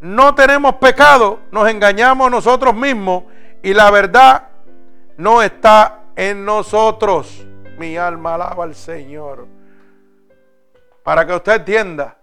no 0.02 0.36
tenemos 0.36 0.76
pecado, 0.76 1.40
nos 1.52 1.70
engañamos 1.70 2.30
nosotros 2.30 2.76
mismos 2.76 3.24
y 3.64 3.74
la 3.74 3.90
verdad 3.92 4.50
no 5.18 5.42
está 5.42 6.02
en 6.16 6.46
nosotros. 6.46 7.46
Mi 7.78 7.98
alma 7.98 8.36
alaba 8.36 8.64
al 8.64 8.76
Señor. 8.76 9.48
Para 11.04 11.26
que 11.26 11.34
usted 11.34 11.56
entienda, 11.56 12.18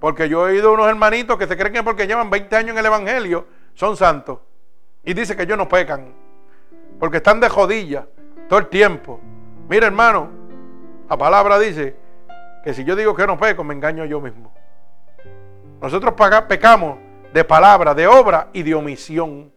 porque 0.00 0.28
yo 0.28 0.46
he 0.46 0.52
oído 0.52 0.72
unos 0.72 0.88
hermanitos 0.88 1.38
que 1.38 1.46
se 1.46 1.56
creen 1.56 1.72
que 1.72 1.82
porque 1.82 2.06
llevan 2.06 2.30
20 2.30 2.56
años 2.56 2.70
en 2.70 2.78
el 2.78 2.86
Evangelio 2.86 3.46
son 3.74 3.96
santos. 3.96 4.38
Y 5.04 5.14
dice 5.14 5.36
que 5.36 5.42
ellos 5.42 5.58
no 5.58 5.68
pecan, 5.68 6.14
porque 7.02 7.16
están 7.16 7.40
de 7.40 7.48
jodilla 7.48 8.06
todo 8.48 8.60
el 8.60 8.68
tiempo. 8.68 9.18
Mira 9.68 9.88
hermano, 9.88 10.30
la 11.10 11.18
palabra 11.18 11.58
dice 11.58 11.96
que 12.62 12.72
si 12.72 12.84
yo 12.84 12.94
digo 12.94 13.12
que 13.16 13.26
no 13.26 13.36
peco, 13.36 13.64
me 13.64 13.74
engaño 13.74 14.04
yo 14.04 14.20
mismo. 14.20 14.54
Nosotros 15.80 16.14
pecamos 16.46 16.98
de 17.34 17.42
palabra, 17.42 17.92
de 17.92 18.06
obra 18.06 18.50
y 18.52 18.62
de 18.62 18.76
omisión. 18.76 19.52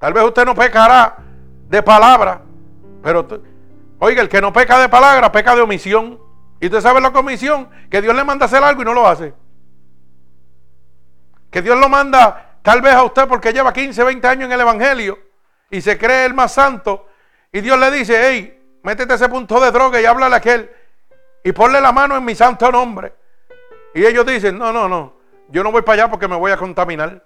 Tal 0.00 0.14
vez 0.14 0.24
usted 0.24 0.46
no 0.46 0.54
pecará 0.54 1.18
de 1.68 1.82
palabra, 1.82 2.40
pero 3.02 3.28
oiga, 3.98 4.22
el 4.22 4.30
que 4.30 4.40
no 4.40 4.50
peca 4.50 4.78
de 4.78 4.88
palabra, 4.88 5.30
peca 5.30 5.54
de 5.54 5.60
omisión. 5.60 6.18
Y 6.58 6.68
usted 6.68 6.80
sabe 6.80 7.02
la 7.02 7.12
comisión, 7.12 7.68
que 7.90 8.00
Dios 8.00 8.16
le 8.16 8.24
manda 8.24 8.46
hacer 8.46 8.64
algo 8.64 8.80
y 8.80 8.86
no 8.86 8.94
lo 8.94 9.06
hace. 9.06 9.34
Que 11.50 11.60
Dios 11.60 11.78
lo 11.78 11.90
manda 11.90 12.60
tal 12.62 12.80
vez 12.80 12.94
a 12.94 13.04
usted 13.04 13.28
porque 13.28 13.52
lleva 13.52 13.74
15, 13.74 14.02
20 14.02 14.26
años 14.26 14.46
en 14.46 14.52
el 14.52 14.60
Evangelio 14.62 15.27
y 15.70 15.80
se 15.80 15.98
cree 15.98 16.26
el 16.26 16.34
más 16.34 16.52
santo. 16.52 17.06
Y 17.52 17.60
Dios 17.60 17.78
le 17.78 17.90
dice, 17.90 18.20
hey, 18.20 18.78
métete 18.82 19.14
ese 19.14 19.28
punto 19.28 19.60
de 19.60 19.70
droga 19.70 20.00
y 20.00 20.04
háblale 20.04 20.34
a 20.34 20.38
aquel 20.38 20.70
y 21.44 21.52
ponle 21.52 21.80
la 21.80 21.92
mano 21.92 22.16
en 22.16 22.24
mi 22.24 22.34
santo 22.34 22.70
nombre. 22.70 23.14
Y 23.94 24.04
ellos 24.04 24.26
dicen, 24.26 24.58
no, 24.58 24.72
no, 24.72 24.88
no, 24.88 25.14
yo 25.48 25.62
no 25.62 25.72
voy 25.72 25.82
para 25.82 26.02
allá 26.02 26.10
porque 26.10 26.28
me 26.28 26.36
voy 26.36 26.52
a 26.52 26.56
contaminar. 26.56 27.24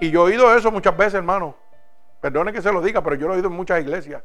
Y 0.00 0.10
yo 0.10 0.22
he 0.22 0.32
oído 0.32 0.54
eso 0.56 0.70
muchas 0.70 0.96
veces, 0.96 1.14
hermano. 1.14 1.56
Perdone 2.20 2.52
que 2.52 2.62
se 2.62 2.72
lo 2.72 2.80
diga, 2.80 3.02
pero 3.02 3.16
yo 3.16 3.26
lo 3.26 3.34
he 3.34 3.36
oído 3.36 3.48
en 3.48 3.54
muchas 3.54 3.80
iglesias. 3.80 4.22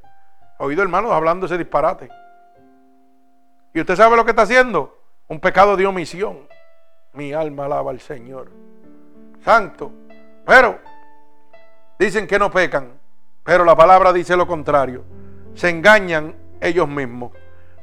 He 0.60 0.64
oído 0.64 0.82
hermanos 0.82 1.12
hablando 1.12 1.46
ese 1.46 1.58
disparate. 1.58 2.10
¿Y 3.74 3.82
usted 3.82 3.96
sabe 3.96 4.16
lo 4.16 4.24
que 4.24 4.32
está 4.32 4.44
haciendo? 4.44 5.02
Un 5.28 5.40
pecado 5.40 5.76
de 5.76 5.86
omisión. 5.86 6.48
Mi 7.14 7.34
alma 7.34 7.66
alaba 7.66 7.92
al 7.92 8.00
Señor. 8.00 8.52
Santo. 9.44 9.92
Pero 10.46 10.80
dicen 12.00 12.28
que 12.28 12.40
no 12.40 12.52
pecan. 12.52 13.00
Pero 13.44 13.64
la 13.64 13.76
palabra 13.76 14.12
dice 14.12 14.36
lo 14.36 14.48
contrario. 14.48 15.04
Se 15.54 15.70
engañan 15.70 16.36
ellos 16.60 16.88
mismos. 16.88 17.32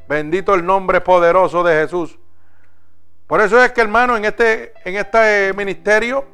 Bendito 0.08 0.54
el 0.54 0.64
nombre 0.64 1.00
poderoso 1.00 1.62
de 1.62 1.82
Jesús. 1.82 2.18
Por 3.26 3.40
eso 3.40 3.62
es 3.62 3.72
que 3.72 3.80
hermano, 3.80 4.16
en 4.16 4.24
este, 4.24 4.74
en 4.84 4.96
este 4.96 5.52
ministerio 5.54 6.24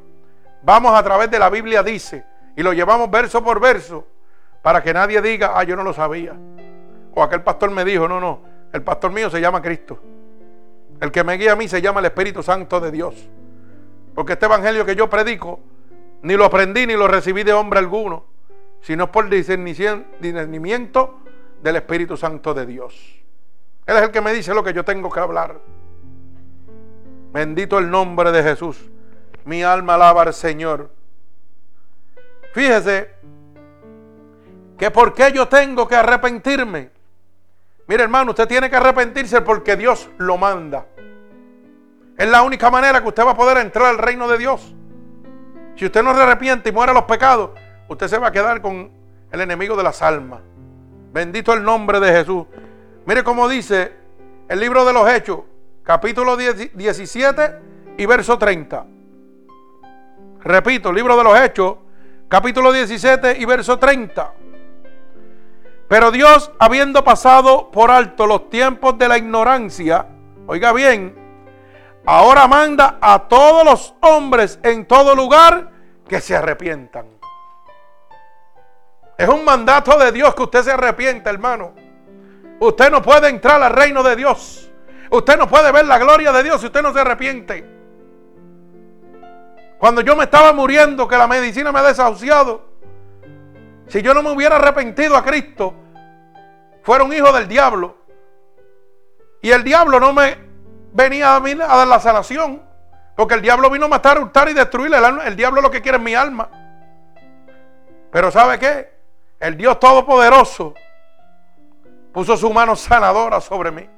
vamos 0.62 0.98
a 0.98 1.02
través 1.02 1.30
de 1.30 1.38
la 1.38 1.48
Biblia 1.50 1.82
dice 1.82 2.24
y 2.56 2.62
lo 2.62 2.72
llevamos 2.72 3.08
verso 3.10 3.44
por 3.44 3.60
verso 3.60 4.04
para 4.62 4.82
que 4.82 4.92
nadie 4.92 5.22
diga, 5.22 5.52
ah, 5.54 5.62
yo 5.62 5.76
no 5.76 5.84
lo 5.84 5.92
sabía. 5.92 6.34
O 7.14 7.22
aquel 7.22 7.42
pastor 7.42 7.70
me 7.70 7.84
dijo, 7.84 8.08
no, 8.08 8.20
no, 8.20 8.42
el 8.72 8.82
pastor 8.82 9.12
mío 9.12 9.30
se 9.30 9.40
llama 9.40 9.62
Cristo. 9.62 9.98
El 11.00 11.12
que 11.12 11.22
me 11.22 11.34
guía 11.34 11.52
a 11.52 11.56
mí 11.56 11.68
se 11.68 11.80
llama 11.80 12.00
el 12.00 12.06
Espíritu 12.06 12.42
Santo 12.42 12.80
de 12.80 12.90
Dios. 12.90 13.14
Porque 14.14 14.32
este 14.32 14.46
evangelio 14.46 14.84
que 14.84 14.96
yo 14.96 15.08
predico, 15.08 15.60
ni 16.22 16.36
lo 16.36 16.44
aprendí 16.44 16.86
ni 16.86 16.94
lo 16.94 17.08
recibí 17.08 17.42
de 17.44 17.52
hombre 17.52 17.78
alguno, 17.78 18.24
sino 18.80 19.10
por 19.10 19.28
discernimiento 19.28 21.20
del 21.62 21.76
Espíritu 21.76 22.16
Santo 22.16 22.54
de 22.54 22.66
Dios. 22.66 22.94
Él 23.86 23.96
es 23.96 24.02
el 24.02 24.10
que 24.10 24.20
me 24.20 24.32
dice 24.32 24.52
lo 24.54 24.62
que 24.62 24.72
yo 24.72 24.84
tengo 24.84 25.10
que 25.10 25.20
hablar. 25.20 25.60
Bendito 27.32 27.78
el 27.78 27.90
nombre 27.90 28.32
de 28.32 28.42
Jesús. 28.42 28.90
Mi 29.44 29.62
alma 29.62 29.94
alaba 29.94 30.22
al 30.22 30.34
Señor. 30.34 30.90
Fíjese 32.52 33.10
que 34.76 34.90
por 34.90 35.14
qué 35.14 35.32
yo 35.32 35.48
tengo 35.48 35.88
que 35.88 35.96
arrepentirme. 35.96 36.90
Mire 37.86 38.02
hermano, 38.02 38.32
usted 38.32 38.46
tiene 38.46 38.68
que 38.68 38.76
arrepentirse 38.76 39.40
porque 39.40 39.76
Dios 39.76 40.10
lo 40.18 40.36
manda. 40.36 40.86
Es 42.16 42.28
la 42.28 42.42
única 42.42 42.70
manera 42.70 43.00
que 43.00 43.08
usted 43.08 43.24
va 43.24 43.30
a 43.30 43.36
poder 43.36 43.58
entrar 43.58 43.86
al 43.86 43.98
reino 43.98 44.28
de 44.28 44.38
Dios. 44.38 44.74
Si 45.78 45.86
usted 45.86 46.02
no 46.02 46.12
se 46.12 46.20
arrepiente 46.20 46.70
y 46.70 46.72
muere 46.72 46.92
los 46.92 47.04
pecados, 47.04 47.50
usted 47.86 48.08
se 48.08 48.18
va 48.18 48.28
a 48.28 48.32
quedar 48.32 48.60
con 48.60 48.90
el 49.30 49.40
enemigo 49.40 49.76
de 49.76 49.84
las 49.84 50.02
almas. 50.02 50.40
Bendito 51.12 51.52
el 51.52 51.62
nombre 51.62 52.00
de 52.00 52.12
Jesús. 52.12 52.46
Mire 53.06 53.22
cómo 53.22 53.48
dice 53.48 53.92
el 54.48 54.58
libro 54.58 54.84
de 54.84 54.92
los 54.92 55.08
Hechos, 55.08 55.40
capítulo 55.84 56.36
17 56.36 57.60
y 57.96 58.06
verso 58.06 58.36
30. 58.36 58.86
Repito, 60.40 60.92
libro 60.92 61.16
de 61.16 61.22
los 61.22 61.38
Hechos, 61.38 61.76
capítulo 62.26 62.72
17 62.72 63.36
y 63.38 63.44
verso 63.44 63.78
30. 63.78 64.32
Pero 65.86 66.10
Dios, 66.10 66.50
habiendo 66.58 67.04
pasado 67.04 67.70
por 67.70 67.92
alto 67.92 68.26
los 68.26 68.50
tiempos 68.50 68.98
de 68.98 69.06
la 69.06 69.16
ignorancia, 69.16 70.06
oiga 70.48 70.72
bien, 70.72 71.14
ahora 72.09 72.48
manda 72.48 72.96
a 73.02 73.28
todos 73.28 73.66
los 73.66 73.94
hombres 74.00 74.59
en 74.62 74.86
todo 74.86 75.14
lugar 75.14 75.70
que 76.09 76.22
se 76.22 76.34
arrepientan. 76.34 77.06
Es 79.18 79.28
un 79.28 79.44
mandato 79.44 79.98
de 79.98 80.11
Dios 80.11 80.34
que 80.34 80.42
usted 80.42 80.62
se 80.62 80.72
arrepienta, 80.72 81.28
hermano. 81.28 81.74
Usted 82.61 82.90
no 82.90 83.02
puede 83.02 83.28
entrar 83.28 83.62
al 83.62 83.74
reino 83.74 84.02
de 84.02 84.16
Dios. 84.16 84.70
Usted 85.11 85.36
no 85.36 85.46
puede 85.48 85.70
ver 85.70 85.84
la 85.84 85.98
gloria 85.98 86.32
de 86.32 86.42
Dios 86.44 86.62
si 86.62 86.68
usted 86.68 86.80
no 86.80 86.94
se 86.94 87.00
arrepiente. 87.00 87.62
Cuando 89.76 90.00
yo 90.00 90.16
me 90.16 90.24
estaba 90.24 90.54
muriendo, 90.54 91.06
que 91.06 91.16
la 91.18 91.26
medicina 91.26 91.72
me 91.72 91.80
ha 91.80 91.82
desahuciado, 91.82 92.64
si 93.86 94.00
yo 94.00 94.14
no 94.14 94.22
me 94.22 94.30
hubiera 94.30 94.56
arrepentido 94.56 95.14
a 95.14 95.22
Cristo, 95.22 95.74
fuera 96.82 97.04
un 97.04 97.12
hijo 97.12 97.30
del 97.32 97.46
diablo. 97.46 97.98
Y 99.42 99.50
el 99.50 99.62
diablo 99.62 100.00
no 100.00 100.14
me 100.14 100.47
venía 100.99 101.36
a 101.36 101.40
mí 101.40 101.53
a 101.53 101.76
dar 101.76 101.86
la 101.86 102.01
sanación. 102.01 102.61
Porque 103.16 103.34
el 103.34 103.42
diablo 103.42 103.70
vino 103.70 103.86
a 103.86 103.88
matar, 103.88 104.20
hurtar 104.20 104.49
y 104.49 104.53
destruir. 104.53 104.92
El, 104.92 105.20
el 105.20 105.36
diablo 105.36 105.61
lo 105.61 105.70
que 105.70 105.80
quiere 105.80 105.99
es 105.99 106.05
mi 106.05 106.14
alma. 106.14 106.49
Pero 108.11 108.30
¿sabe 108.30 108.59
qué? 108.59 108.92
El 109.40 109.57
Dios 109.57 109.78
Todopoderoso 109.78 110.74
puso 112.12 112.36
su 112.36 112.53
mano 112.53 112.74
sanadora 112.76 113.40
sobre 113.40 113.70
mí. 113.70 113.88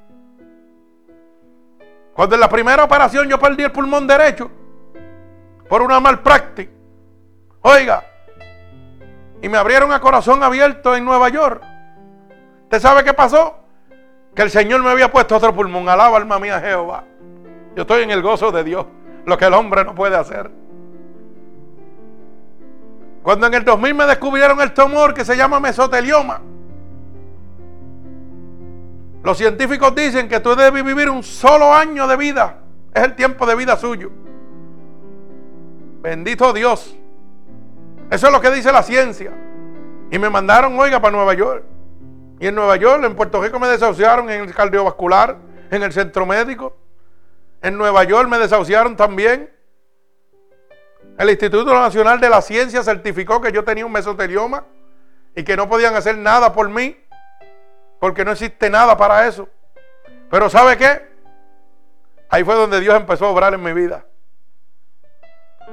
Cuando 2.13 2.35
en 2.35 2.41
la 2.41 2.49
primera 2.49 2.83
operación 2.83 3.27
yo 3.27 3.39
perdí 3.39 3.63
el 3.63 3.71
pulmón 3.71 4.05
derecho 4.05 4.51
por 5.67 5.81
una 5.81 5.99
mal 5.99 6.21
práctica. 6.21 6.71
Oiga, 7.61 8.03
y 9.41 9.49
me 9.49 9.57
abrieron 9.57 9.91
a 9.91 10.01
corazón 10.01 10.43
abierto 10.43 10.95
en 10.95 11.05
Nueva 11.05 11.29
York. 11.29 11.63
¿Usted 12.63 12.79
sabe 12.79 13.03
qué 13.03 13.13
pasó? 13.13 13.60
Que 14.35 14.43
el 14.43 14.49
Señor 14.49 14.81
me 14.81 14.89
había 14.89 15.11
puesto 15.11 15.35
otro 15.35 15.53
pulmón. 15.53 15.89
Alaba 15.89 16.17
alma 16.17 16.39
mía 16.39 16.59
Jehová. 16.59 17.03
Yo 17.75 17.81
estoy 17.81 18.03
en 18.03 18.11
el 18.11 18.21
gozo 18.21 18.51
de 18.51 18.63
Dios. 18.63 18.85
Lo 19.25 19.37
que 19.37 19.45
el 19.45 19.53
hombre 19.53 19.83
no 19.83 19.93
puede 19.93 20.15
hacer. 20.15 20.49
Cuando 23.21 23.47
en 23.47 23.53
el 23.53 23.63
2000 23.63 23.93
me 23.93 24.05
descubrieron 24.05 24.59
el 24.61 24.73
tumor 24.73 25.13
que 25.13 25.23
se 25.23 25.35
llama 25.37 25.59
mesotelioma. 25.59 26.41
Los 29.23 29.37
científicos 29.37 29.93
dicen 29.93 30.27
que 30.27 30.39
tú 30.39 30.55
debes 30.55 30.83
vivir 30.83 31.09
un 31.09 31.21
solo 31.21 31.73
año 31.73 32.07
de 32.07 32.17
vida. 32.17 32.57
Es 32.93 33.03
el 33.03 33.15
tiempo 33.15 33.45
de 33.45 33.55
vida 33.55 33.77
suyo. 33.77 34.09
Bendito 36.01 36.51
Dios. 36.51 36.97
Eso 38.09 38.27
es 38.27 38.33
lo 38.33 38.41
que 38.41 38.49
dice 38.49 38.71
la 38.71 38.81
ciencia. 38.81 39.31
Y 40.09 40.17
me 40.17 40.29
mandaron, 40.29 40.77
oiga, 40.79 40.99
para 40.99 41.15
Nueva 41.15 41.33
York. 41.35 41.63
Y 42.41 42.47
en 42.47 42.55
Nueva 42.55 42.75
York, 42.75 43.03
en 43.03 43.15
Puerto 43.15 43.39
Rico 43.39 43.59
me 43.59 43.67
desahuciaron 43.67 44.27
en 44.31 44.41
el 44.41 44.55
cardiovascular, 44.55 45.37
en 45.69 45.83
el 45.83 45.93
centro 45.93 46.25
médico. 46.25 46.75
En 47.61 47.77
Nueva 47.77 48.03
York 48.03 48.27
me 48.27 48.39
desahuciaron 48.39 48.95
también. 48.95 49.53
El 51.19 51.29
Instituto 51.29 51.71
Nacional 51.71 52.19
de 52.19 52.29
la 52.29 52.41
Ciencia 52.41 52.81
certificó 52.81 53.39
que 53.41 53.51
yo 53.51 53.63
tenía 53.63 53.85
un 53.85 53.91
mesotelioma 53.91 54.65
y 55.35 55.43
que 55.43 55.55
no 55.55 55.69
podían 55.69 55.95
hacer 55.95 56.17
nada 56.17 56.51
por 56.51 56.67
mí 56.67 56.97
porque 57.99 58.25
no 58.25 58.31
existe 58.31 58.71
nada 58.71 58.97
para 58.97 59.27
eso. 59.27 59.47
Pero 60.31 60.49
¿sabe 60.49 60.77
qué? 60.77 61.11
Ahí 62.27 62.43
fue 62.43 62.55
donde 62.55 62.79
Dios 62.79 62.95
empezó 62.95 63.27
a 63.27 63.29
obrar 63.29 63.53
en 63.53 63.61
mi 63.61 63.73
vida. 63.73 64.03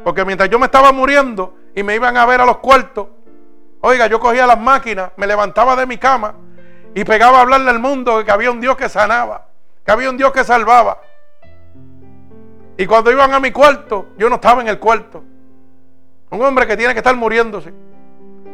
Porque 0.05 0.23
mientras 0.23 0.51
yo 0.51 0.59
me 0.59 0.67
estaba 0.67 0.93
muriendo 0.93 1.55
y 1.75 1.83
me 1.83 1.95
iban 1.95 2.19
a 2.19 2.27
ver 2.27 2.43
a 2.43 2.45
los 2.45 2.59
cuartos, 2.59 3.09
oiga, 3.81 4.07
yo 4.07 4.21
cogía 4.21 4.47
las 4.47 4.59
máquinas, 4.61 5.13
me 5.17 5.27
levantaba 5.27 5.75
de 5.75 5.87
mi 5.87 5.97
cama 5.97 6.35
y 6.99 7.05
pegaba 7.05 7.39
a 7.39 7.43
hablarle 7.43 7.71
al 7.71 7.79
mundo 7.79 8.25
que 8.25 8.33
había 8.33 8.51
un 8.51 8.61
Dios 8.61 8.77
que 8.77 8.89
sanaba, 8.89 9.47
que 9.87 9.93
había 9.93 10.11
un 10.11 10.17
Dios 10.17 10.33
que 10.33 10.43
salvaba. 10.43 11.01
Y 12.77 12.87
cuando 12.87 13.13
iban 13.13 13.33
a 13.33 13.39
mi 13.39 13.53
cuarto, 13.53 14.09
yo 14.19 14.29
no 14.29 14.35
estaba 14.35 14.63
en 14.63 14.67
el 14.67 14.81
cuarto. 14.81 15.23
Un 16.31 16.43
hombre 16.43 16.67
que 16.67 16.77
tiene 16.77 16.95
que 16.95 16.99
estar 16.99 17.15
muriéndose. 17.15 17.73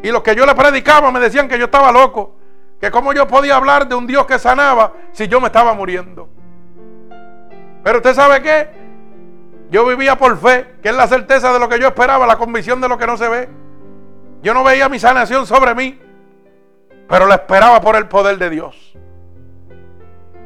Y 0.02 0.10
los 0.10 0.22
que 0.22 0.36
yo 0.36 0.44
le 0.44 0.54
predicaba 0.54 1.10
me 1.10 1.20
decían 1.20 1.48
que 1.48 1.58
yo 1.58 1.64
estaba 1.64 1.90
loco. 1.90 2.36
Que 2.78 2.90
cómo 2.90 3.14
yo 3.14 3.26
podía 3.26 3.56
hablar 3.56 3.88
de 3.88 3.94
un 3.94 4.06
Dios 4.06 4.26
que 4.26 4.38
sanaba 4.38 4.92
si 5.12 5.26
yo 5.26 5.40
me 5.40 5.46
estaba 5.46 5.72
muriendo. 5.72 6.28
Pero 7.82 7.96
usted 7.96 8.12
sabe 8.12 8.42
qué? 8.42 8.68
Yo 9.70 9.86
vivía 9.86 10.18
por 10.18 10.36
fe, 10.36 10.74
que 10.82 10.90
es 10.90 10.94
la 10.94 11.08
certeza 11.08 11.50
de 11.50 11.58
lo 11.58 11.66
que 11.66 11.80
yo 11.80 11.86
esperaba, 11.86 12.26
la 12.26 12.36
convicción 12.36 12.78
de 12.82 12.90
lo 12.90 12.98
que 12.98 13.06
no 13.06 13.16
se 13.16 13.26
ve. 13.26 13.48
Yo 14.42 14.52
no 14.52 14.62
veía 14.62 14.90
mi 14.90 14.98
sanación 14.98 15.46
sobre 15.46 15.74
mí, 15.74 15.98
pero 17.08 17.26
la 17.26 17.36
esperaba 17.36 17.80
por 17.80 17.96
el 17.96 18.08
poder 18.08 18.38
de 18.38 18.50
Dios. 18.50 18.96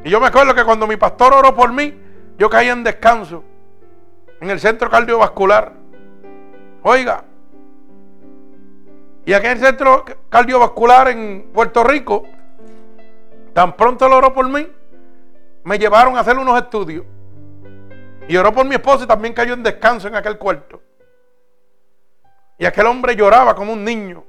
Y 0.03 0.09
yo 0.09 0.19
me 0.19 0.27
acuerdo 0.27 0.53
que 0.53 0.63
cuando 0.63 0.87
mi 0.87 0.97
pastor 0.97 1.33
oró 1.33 1.55
por 1.55 1.71
mí, 1.71 1.93
yo 2.37 2.49
caí 2.49 2.69
en 2.69 2.83
descanso 2.83 3.43
en 4.39 4.49
el 4.49 4.59
centro 4.59 4.89
cardiovascular. 4.89 5.73
Oiga, 6.83 7.23
y 9.25 9.33
aquí 9.33 9.45
en 9.45 9.51
el 9.53 9.59
centro 9.59 10.05
cardiovascular 10.29 11.09
en 11.09 11.49
Puerto 11.53 11.83
Rico, 11.83 12.23
tan 13.53 13.75
pronto 13.75 14.07
lo 14.07 14.17
oró 14.17 14.33
por 14.33 14.47
mí, 14.47 14.67
me 15.63 15.77
llevaron 15.77 16.17
a 16.17 16.21
hacer 16.21 16.37
unos 16.37 16.57
estudios. 16.61 17.05
Y 18.27 18.37
oró 18.37 18.53
por 18.53 18.65
mi 18.65 18.75
esposa 18.75 19.03
y 19.03 19.07
también 19.07 19.33
cayó 19.33 19.53
en 19.53 19.63
descanso 19.63 20.07
en 20.07 20.15
aquel 20.15 20.37
cuarto. 20.37 20.81
Y 22.57 22.65
aquel 22.65 22.85
hombre 22.85 23.15
lloraba 23.15 23.55
como 23.55 23.73
un 23.73 23.83
niño. 23.83 24.23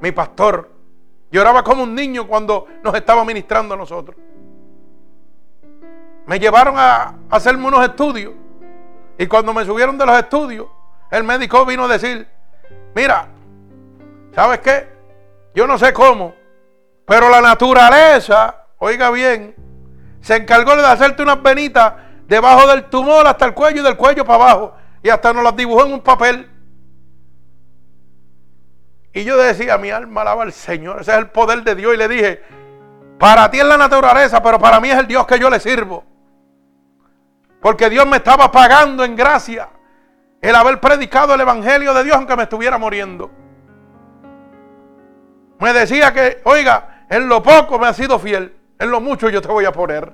Mi 0.00 0.12
pastor 0.12 0.75
lloraba 1.30 1.62
como 1.62 1.82
un 1.82 1.94
niño 1.94 2.26
cuando 2.26 2.66
nos 2.82 2.94
estaba 2.94 3.24
ministrando 3.24 3.74
a 3.74 3.76
nosotros. 3.76 4.16
Me 6.26 6.38
llevaron 6.38 6.74
a 6.78 7.14
hacerme 7.30 7.68
unos 7.68 7.84
estudios. 7.84 8.34
Y 9.18 9.26
cuando 9.26 9.54
me 9.54 9.64
subieron 9.64 9.96
de 9.96 10.06
los 10.06 10.18
estudios, 10.18 10.66
el 11.10 11.24
médico 11.24 11.64
vino 11.64 11.84
a 11.84 11.88
decir, 11.88 12.26
mira, 12.94 13.28
¿sabes 14.34 14.58
qué? 14.60 14.88
Yo 15.54 15.66
no 15.66 15.78
sé 15.78 15.92
cómo, 15.92 16.34
pero 17.06 17.30
la 17.30 17.40
naturaleza, 17.40 18.66
oiga 18.78 19.10
bien, 19.10 19.54
se 20.20 20.36
encargó 20.36 20.76
de 20.76 20.84
hacerte 20.84 21.22
unas 21.22 21.42
venitas 21.42 21.94
debajo 22.26 22.66
del 22.66 22.86
tumor 22.86 23.26
hasta 23.26 23.46
el 23.46 23.54
cuello 23.54 23.80
y 23.80 23.84
del 23.84 23.96
cuello 23.96 24.24
para 24.24 24.42
abajo. 24.42 24.74
Y 25.02 25.08
hasta 25.08 25.32
nos 25.32 25.44
las 25.44 25.54
dibujó 25.54 25.86
en 25.86 25.94
un 25.94 26.00
papel. 26.00 26.50
Y 29.16 29.24
yo 29.24 29.38
decía, 29.38 29.78
mi 29.78 29.90
alma 29.90 30.20
alaba 30.20 30.42
al 30.42 30.52
Señor, 30.52 31.00
ese 31.00 31.10
es 31.10 31.16
el 31.16 31.28
poder 31.30 31.62
de 31.62 31.74
Dios. 31.74 31.94
Y 31.94 31.96
le 31.96 32.06
dije, 32.06 32.42
para 33.18 33.50
ti 33.50 33.58
es 33.58 33.64
la 33.64 33.78
naturaleza, 33.78 34.42
pero 34.42 34.58
para 34.58 34.78
mí 34.78 34.90
es 34.90 34.98
el 34.98 35.06
Dios 35.06 35.26
que 35.26 35.38
yo 35.38 35.48
le 35.48 35.58
sirvo. 35.58 36.04
Porque 37.62 37.88
Dios 37.88 38.06
me 38.06 38.18
estaba 38.18 38.52
pagando 38.52 39.04
en 39.04 39.16
gracia 39.16 39.70
el 40.42 40.54
haber 40.54 40.80
predicado 40.80 41.32
el 41.32 41.40
Evangelio 41.40 41.94
de 41.94 42.04
Dios 42.04 42.14
aunque 42.14 42.36
me 42.36 42.42
estuviera 42.42 42.76
muriendo. 42.76 43.30
Me 45.60 45.72
decía 45.72 46.12
que, 46.12 46.42
oiga, 46.44 47.06
en 47.08 47.26
lo 47.26 47.42
poco 47.42 47.78
me 47.78 47.86
ha 47.86 47.94
sido 47.94 48.18
fiel, 48.18 48.54
en 48.78 48.90
lo 48.90 49.00
mucho 49.00 49.30
yo 49.30 49.40
te 49.40 49.48
voy 49.48 49.64
a 49.64 49.72
poner. 49.72 50.12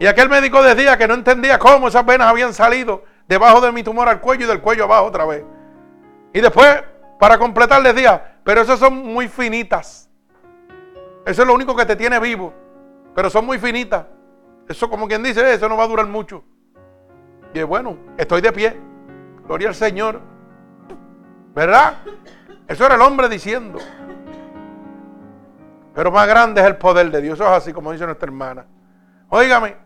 Y 0.00 0.06
aquel 0.06 0.28
médico 0.28 0.64
decía 0.64 0.98
que 0.98 1.06
no 1.06 1.14
entendía 1.14 1.60
cómo 1.60 1.86
esas 1.86 2.04
venas 2.04 2.26
habían 2.26 2.52
salido 2.52 3.04
debajo 3.28 3.60
de 3.60 3.70
mi 3.70 3.84
tumor 3.84 4.08
al 4.08 4.20
cuello 4.20 4.46
y 4.46 4.48
del 4.48 4.60
cuello 4.60 4.82
abajo 4.82 5.04
otra 5.04 5.24
vez. 5.24 5.44
Y 6.32 6.40
después, 6.40 6.82
para 7.18 7.38
completar, 7.38 7.82
le 7.82 7.92
decía, 7.92 8.38
pero 8.44 8.60
esas 8.60 8.78
son 8.78 8.98
muy 9.12 9.28
finitas. 9.28 10.10
Eso 11.24 11.42
es 11.42 11.48
lo 11.48 11.54
único 11.54 11.74
que 11.74 11.86
te 11.86 11.96
tiene 11.96 12.20
vivo. 12.20 12.52
Pero 13.14 13.30
son 13.30 13.46
muy 13.46 13.58
finitas. 13.58 14.06
Eso 14.68 14.90
como 14.90 15.08
quien 15.08 15.22
dice, 15.22 15.54
eso 15.54 15.68
no 15.68 15.76
va 15.76 15.84
a 15.84 15.88
durar 15.88 16.06
mucho. 16.06 16.44
Y 17.54 17.62
bueno, 17.62 17.96
estoy 18.16 18.40
de 18.40 18.52
pie. 18.52 18.80
Gloria 19.46 19.68
al 19.68 19.74
Señor. 19.74 20.20
¿Verdad? 21.54 21.94
Eso 22.68 22.84
era 22.84 22.96
el 22.96 23.00
hombre 23.00 23.28
diciendo. 23.28 23.78
Pero 25.94 26.10
más 26.10 26.28
grande 26.28 26.60
es 26.60 26.66
el 26.66 26.76
poder 26.76 27.10
de 27.10 27.22
Dios. 27.22 27.40
Eso 27.40 27.48
es 27.48 27.56
así 27.56 27.72
como 27.72 27.92
dice 27.92 28.04
nuestra 28.04 28.26
hermana. 28.26 28.66
Óigame. 29.30 29.76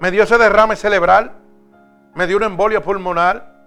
Me 0.00 0.10
dio 0.10 0.24
ese 0.24 0.36
derrame 0.36 0.76
cerebral. 0.76 1.32
Me 2.14 2.26
dio 2.26 2.36
una 2.36 2.46
embolia 2.46 2.82
pulmonar. 2.82 3.57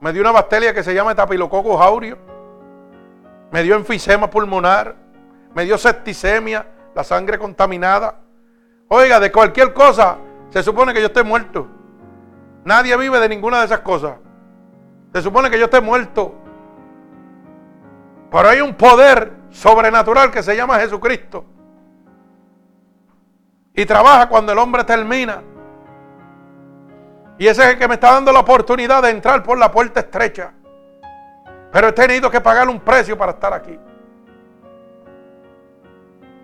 Me 0.00 0.12
dio 0.12 0.22
una 0.22 0.32
bacteria 0.32 0.74
que 0.74 0.82
se 0.82 0.94
llama 0.94 1.12
etapilococo 1.12 1.82
aurio. 1.82 2.18
Me 3.50 3.62
dio 3.62 3.76
enfisema 3.76 4.28
pulmonar. 4.28 4.94
Me 5.54 5.64
dio 5.64 5.78
septicemia, 5.78 6.66
la 6.94 7.02
sangre 7.02 7.38
contaminada 7.38 8.26
Oiga, 8.88 9.18
de 9.18 9.32
cualquier 9.32 9.72
cosa, 9.72 10.18
se 10.50 10.62
supone 10.62 10.94
que 10.94 11.00
yo 11.00 11.06
esté 11.06 11.24
muerto. 11.24 11.66
Nadie 12.64 12.96
vive 12.96 13.18
de 13.18 13.28
ninguna 13.28 13.60
de 13.60 13.66
esas 13.66 13.80
cosas. 13.80 14.16
Se 15.12 15.22
supone 15.22 15.50
que 15.50 15.58
yo 15.58 15.64
esté 15.64 15.80
muerto. 15.80 16.34
Pero 18.30 18.48
hay 18.48 18.60
un 18.60 18.74
poder 18.74 19.32
sobrenatural 19.50 20.30
que 20.30 20.42
se 20.42 20.56
llama 20.56 20.78
Jesucristo. 20.78 21.44
Y 23.74 23.84
trabaja 23.86 24.28
cuando 24.28 24.52
el 24.52 24.58
hombre 24.58 24.84
termina. 24.84 25.42
Y 27.38 27.46
ese 27.46 27.62
es 27.62 27.68
el 27.70 27.78
que 27.78 27.88
me 27.88 27.94
está 27.94 28.12
dando 28.12 28.32
la 28.32 28.40
oportunidad 28.40 29.02
de 29.02 29.10
entrar 29.10 29.42
por 29.42 29.58
la 29.58 29.70
puerta 29.70 30.00
estrecha. 30.00 30.52
Pero 31.72 31.88
he 31.88 31.92
tenido 31.92 32.30
que 32.30 32.40
pagar 32.40 32.68
un 32.68 32.80
precio 32.80 33.16
para 33.18 33.32
estar 33.32 33.52
aquí. 33.52 33.78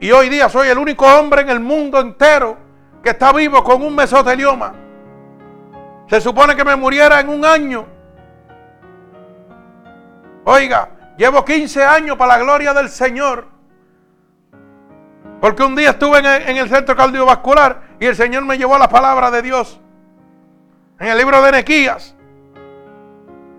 Y 0.01 0.11
hoy 0.11 0.29
día 0.29 0.49
soy 0.49 0.69
el 0.69 0.79
único 0.79 1.07
hombre 1.07 1.43
en 1.43 1.49
el 1.49 1.61
mundo 1.61 2.01
entero 2.01 2.57
que 3.03 3.11
está 3.11 3.33
vivo 3.33 3.63
con 3.63 3.83
un 3.83 3.95
mesotelioma. 3.95 4.75
Se 6.09 6.21
supone 6.21 6.55
que 6.57 6.65
me 6.65 6.77
muriera 6.77 7.21
en 7.21 7.29
un 7.29 7.45
año. 7.45 7.87
Oiga, 10.45 10.89
llevo 11.17 11.45
15 11.45 11.85
años 11.85 12.17
para 12.17 12.37
la 12.37 12.43
gloria 12.43 12.75
del 12.75 12.89
Señor. 12.89 13.47
Porque 15.41 15.63
un 15.63 15.75
día 15.75 15.91
estuve 15.91 16.19
en 16.19 16.57
el, 16.57 16.69
centro 16.69 16.95
cardiovascular 16.95 17.83
y 17.99 18.07
el 18.07 18.15
Señor 18.15 18.45
me 18.45 18.59
llevó 18.59 18.77
a 18.77 18.79
la 18.79 18.89
palabra 18.89 19.31
de 19.31 19.43
Dios. 19.43 19.81
En 21.03 21.09
el 21.09 21.19
libro 21.19 21.43
de 21.43 21.49
Enequías. 21.49 22.15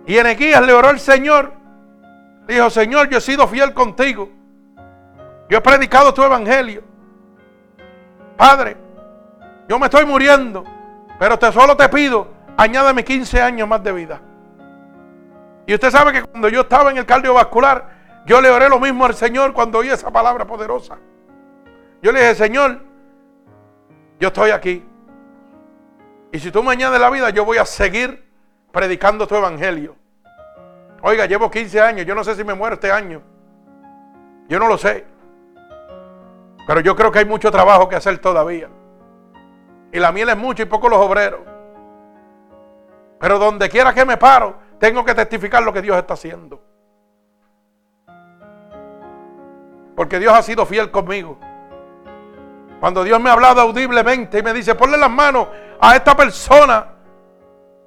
Y 0.06 0.16
Enequías 0.16 0.66
le 0.66 0.72
oró 0.72 0.88
al 0.88 1.00
Señor. 1.02 1.52
Dijo, 2.48 2.70
Señor, 2.70 3.10
yo 3.10 3.18
he 3.18 3.22
sido 3.22 3.46
fiel 3.50 3.74
contigo. 3.74 4.30
Yo 5.50 5.58
he 5.58 5.62
predicado 5.62 6.14
tu 6.14 6.24
evangelio. 6.24 6.84
Padre, 8.38 8.78
yo 9.68 9.78
me 9.78 9.88
estoy 9.88 10.06
muriendo, 10.06 10.64
pero 11.20 11.38
te 11.38 11.52
solo 11.52 11.76
te 11.76 11.90
pido, 11.90 12.30
añádame 12.56 13.04
15 13.04 13.42
años 13.42 13.68
más 13.68 13.84
de 13.84 13.92
vida. 13.92 14.22
Y 15.68 15.74
usted 15.74 15.92
sabe 15.92 16.14
que 16.14 16.24
cuando 16.24 16.48
yo 16.48 16.62
estaba 16.62 16.92
en 16.92 16.98
el 16.98 17.06
cardiovascular, 17.06 18.24
yo 18.26 18.40
le 18.40 18.50
oré 18.52 18.70
lo 18.70 18.80
mismo 18.80 19.04
al 19.04 19.16
Señor 19.16 19.52
cuando 19.52 19.80
oí 19.80 19.90
esa 19.90 20.10
palabra 20.12 20.48
poderosa. 20.48 20.98
Yo 22.02 22.14
le 22.14 22.22
dije, 22.22 22.36
Señor, 22.36 22.80
yo 24.18 24.30
estoy 24.30 24.52
aquí. 24.52 24.93
Y 26.34 26.40
si 26.40 26.52
tú 26.52 26.64
me 26.64 26.72
añades 26.72 27.00
la 27.00 27.12
vida, 27.12 27.30
yo 27.30 27.46
voy 27.46 27.60
a 27.60 27.66
seguir 27.66 28.28
predicando 28.72 29.28
tu 29.28 29.36
evangelio. 29.36 29.96
Oiga, 31.04 31.28
llevo 31.28 31.52
15 31.52 31.80
años, 31.80 32.08
yo 32.08 32.16
no 32.16 32.24
sé 32.24 32.36
si 32.36 32.44
me 32.44 32.56
muero 32.56 32.74
este 32.74 32.92
año. 32.92 33.22
Yo 34.50 34.58
no 34.58 34.68
lo 34.68 34.76
sé. 34.80 35.06
Pero 36.66 36.80
yo 36.80 36.96
creo 36.96 37.12
que 37.12 37.20
hay 37.20 37.26
mucho 37.26 37.52
trabajo 37.52 37.88
que 37.88 37.96
hacer 37.96 38.18
todavía. 38.18 38.68
Y 39.92 40.00
la 40.00 40.12
miel 40.12 40.30
es 40.30 40.38
mucho 40.38 40.64
y 40.64 40.66
poco 40.66 40.90
los 40.90 40.98
obreros. 40.98 41.42
Pero 43.20 43.38
donde 43.38 43.70
quiera 43.70 43.94
que 43.94 44.04
me 44.04 44.18
paro, 44.18 44.58
tengo 44.80 45.06
que 45.06 45.14
testificar 45.14 45.62
lo 45.62 45.72
que 45.72 45.84
Dios 45.84 45.96
está 45.98 46.16
haciendo. 46.16 46.64
Porque 49.96 50.18
Dios 50.18 50.34
ha 50.34 50.42
sido 50.42 50.66
fiel 50.66 50.90
conmigo. 50.90 51.38
Cuando 52.84 53.02
Dios 53.06 53.18
me 53.22 53.30
ha 53.30 53.34
hablado 53.34 53.62
audiblemente 53.62 54.40
y 54.40 54.44
me 54.44 54.52
dice, 54.52 54.76
ponle 54.76 54.98
las 54.98 55.10
manos 55.10 55.48
a 55.80 55.96
esta 55.96 56.18
persona 56.18 56.86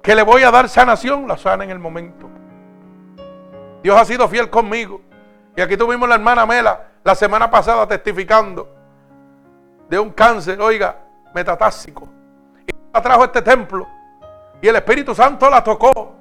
que 0.01 0.15
le 0.15 0.23
voy 0.23 0.41
a 0.41 0.49
dar 0.49 0.67
sanación, 0.67 1.27
la 1.27 1.37
sana 1.37 1.63
en 1.63 1.69
el 1.69 1.77
momento. 1.77 2.27
Dios 3.83 3.95
ha 3.95 4.03
sido 4.05 4.27
fiel 4.27 4.49
conmigo. 4.49 4.99
Y 5.55 5.61
aquí 5.61 5.77
tuvimos 5.77 6.09
la 6.09 6.15
hermana 6.15 6.47
Mela 6.47 6.81
la 7.03 7.13
semana 7.13 7.47
pasada 7.47 7.87
testificando 7.87 8.67
de 9.87 9.99
un 9.99 10.09
cáncer, 10.09 10.59
oiga, 10.59 10.97
metatásico. 11.31 12.09
Y 12.65 12.71
la 12.91 12.99
trajo 12.99 13.21
a 13.21 13.25
este 13.25 13.43
templo. 13.43 13.87
Y 14.63 14.67
el 14.67 14.77
Espíritu 14.77 15.13
Santo 15.13 15.47
la 15.47 15.63
tocó. 15.63 16.15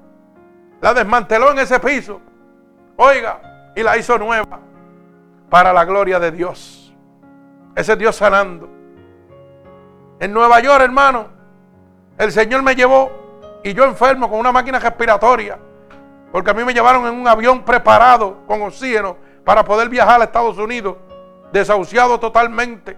La 0.82 0.92
desmanteló 0.92 1.50
en 1.52 1.60
ese 1.60 1.80
piso. 1.80 2.20
Oiga, 2.96 3.72
y 3.74 3.82
la 3.82 3.96
hizo 3.96 4.18
nueva. 4.18 4.60
Para 5.48 5.72
la 5.72 5.86
gloria 5.86 6.18
de 6.18 6.30
Dios. 6.30 6.85
Ese 7.76 7.92
es 7.92 7.98
Dios 7.98 8.16
sanando. 8.16 8.68
En 10.18 10.32
Nueva 10.32 10.60
York, 10.60 10.82
hermano, 10.82 11.26
el 12.16 12.32
Señor 12.32 12.62
me 12.62 12.74
llevó 12.74 13.10
y 13.62 13.74
yo 13.74 13.84
enfermo 13.84 14.30
con 14.30 14.38
una 14.38 14.50
máquina 14.50 14.78
respiratoria. 14.78 15.58
Porque 16.32 16.50
a 16.50 16.54
mí 16.54 16.64
me 16.64 16.72
llevaron 16.72 17.06
en 17.06 17.14
un 17.14 17.28
avión 17.28 17.62
preparado 17.64 18.38
con 18.46 18.62
oxígeno 18.62 19.18
para 19.44 19.62
poder 19.62 19.90
viajar 19.90 20.20
a 20.22 20.24
Estados 20.24 20.56
Unidos, 20.56 20.96
desahuciado 21.52 22.18
totalmente. 22.18 22.96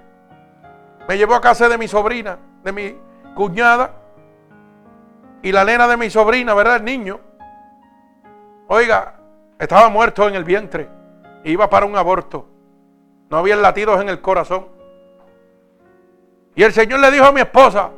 Me 1.09 1.19
llevó 1.19 1.35
a 1.35 1.41
casa 1.41 1.69
de 1.69 1.77
mi 1.77 1.89
sobrina, 1.89 2.39
de 2.63 2.73
mi 2.73 2.97
cuñada, 3.35 3.91
y 5.43 5.51
la 5.51 5.65
nena 5.65 5.89
de 5.89 5.97
mi 5.97 6.09
sobrina, 6.09 6.55
¿verdad? 6.55 6.77
El 6.77 6.85
niño. 6.85 7.21
Oiga, 8.69 9.15
estaba 9.59 9.89
muerto 9.89 10.29
en 10.29 10.37
el 10.37 10.45
vientre, 10.45 10.89
iba 11.43 11.69
para 11.69 11.85
un 11.85 11.97
aborto. 11.97 12.58
No 13.31 13.39
había 13.39 13.57
latidos 13.57 14.01
en 14.01 14.09
el 14.09 14.21
corazón. 14.21 14.67
Y 16.55 16.63
el 16.63 16.73
Señor 16.73 17.01
le 17.01 17.11
dijo 17.11 17.27
a 17.27 17.33
mi 17.33 17.41
esposa 17.41 17.91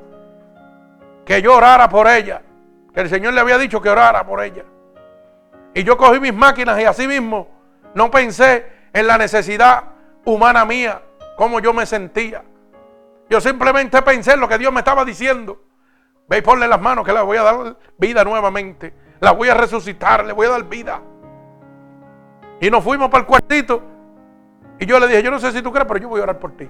que 1.25 1.41
yo 1.41 1.57
orara 1.57 1.89
por 1.89 2.09
ella. 2.09 2.43
Que 2.93 3.01
el 3.01 3.09
Señor 3.09 3.33
le 3.35 3.41
había 3.41 3.59
dicho 3.59 3.81
que 3.81 3.89
orara 3.89 4.27
por 4.27 4.43
ella. 4.43 4.65
Y 5.75 5.85
yo 5.85 5.97
cogí 5.97 6.19
mis 6.19 6.35
máquinas 6.35 6.81
y 6.81 6.85
así 6.85 7.07
mismo 7.07 7.49
no 7.95 8.11
pensé 8.11 8.67
en 8.93 9.07
la 9.07 9.19
necesidad 9.19 9.85
humana 10.25 10.65
mía, 10.65 11.03
cómo 11.37 11.61
yo 11.61 11.73
me 11.73 11.87
sentía. 11.87 12.43
Yo 13.29 13.41
simplemente 13.41 14.03
pensé 14.03 14.33
en 14.33 14.41
lo 14.41 14.49
que 14.49 14.59
Dios 14.59 14.73
me 14.73 14.81
estaba 14.81 15.05
diciendo. 15.05 15.63
Ve 16.29 16.39
y 16.39 16.43
ponle 16.43 16.69
las 16.69 16.81
manos 16.81 17.05
que 17.05 17.13
le 17.13 17.21
voy 17.23 17.37
a 17.37 17.43
dar 17.43 17.77
vida 17.97 18.25
nuevamente. 18.25 18.93
La 19.21 19.33
voy 19.33 19.49
a 19.49 19.55
resucitar, 19.55 20.25
le 20.25 20.33
voy 20.33 20.47
a 20.47 20.51
dar 20.51 20.65
vida. 20.65 21.01
Y 22.61 22.71
nos 22.71 22.83
fuimos 22.83 23.09
para 23.09 23.23
el 23.23 23.27
cuartito. 23.27 23.83
Y 24.81 24.87
yo 24.87 24.99
le 24.99 25.07
dije, 25.07 25.23
yo 25.23 25.31
no 25.31 25.39
sé 25.39 25.53
si 25.53 25.61
tú 25.61 25.71
crees, 25.71 25.87
pero 25.87 26.01
yo 26.01 26.09
voy 26.09 26.21
a 26.21 26.23
orar 26.25 26.39
por 26.39 26.57
ti. 26.57 26.69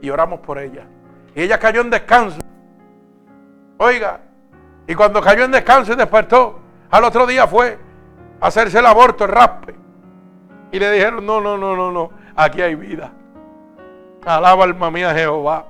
Y 0.00 0.08
oramos 0.08 0.40
por 0.40 0.58
ella. 0.58 0.86
Y 1.34 1.42
ella 1.42 1.58
cayó 1.58 1.82
en 1.82 1.90
descanso. 1.90 2.40
Oiga, 3.76 4.20
y 4.86 4.94
cuando 4.94 5.20
cayó 5.20 5.44
en 5.44 5.50
descanso 5.50 5.92
y 5.92 5.96
despertó, 5.96 6.60
al 6.90 7.04
otro 7.04 7.26
día 7.26 7.46
fue 7.46 7.78
a 8.40 8.46
hacerse 8.46 8.78
el 8.78 8.86
aborto, 8.86 9.24
el 9.24 9.30
raspe. 9.30 9.74
Y 10.72 10.78
le 10.78 10.90
dijeron, 10.92 11.26
no, 11.26 11.42
no, 11.42 11.58
no, 11.58 11.76
no, 11.76 11.92
no, 11.92 12.10
aquí 12.34 12.62
hay 12.62 12.74
vida. 12.74 13.12
Alaba 14.24 14.64
alma 14.64 14.90
mía 14.90 15.12
Jehová. 15.12 15.66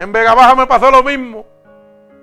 En 0.00 0.10
Vega 0.10 0.34
Baja 0.34 0.54
me 0.54 0.66
pasó 0.66 0.90
lo 0.90 1.02
mismo. 1.02 1.44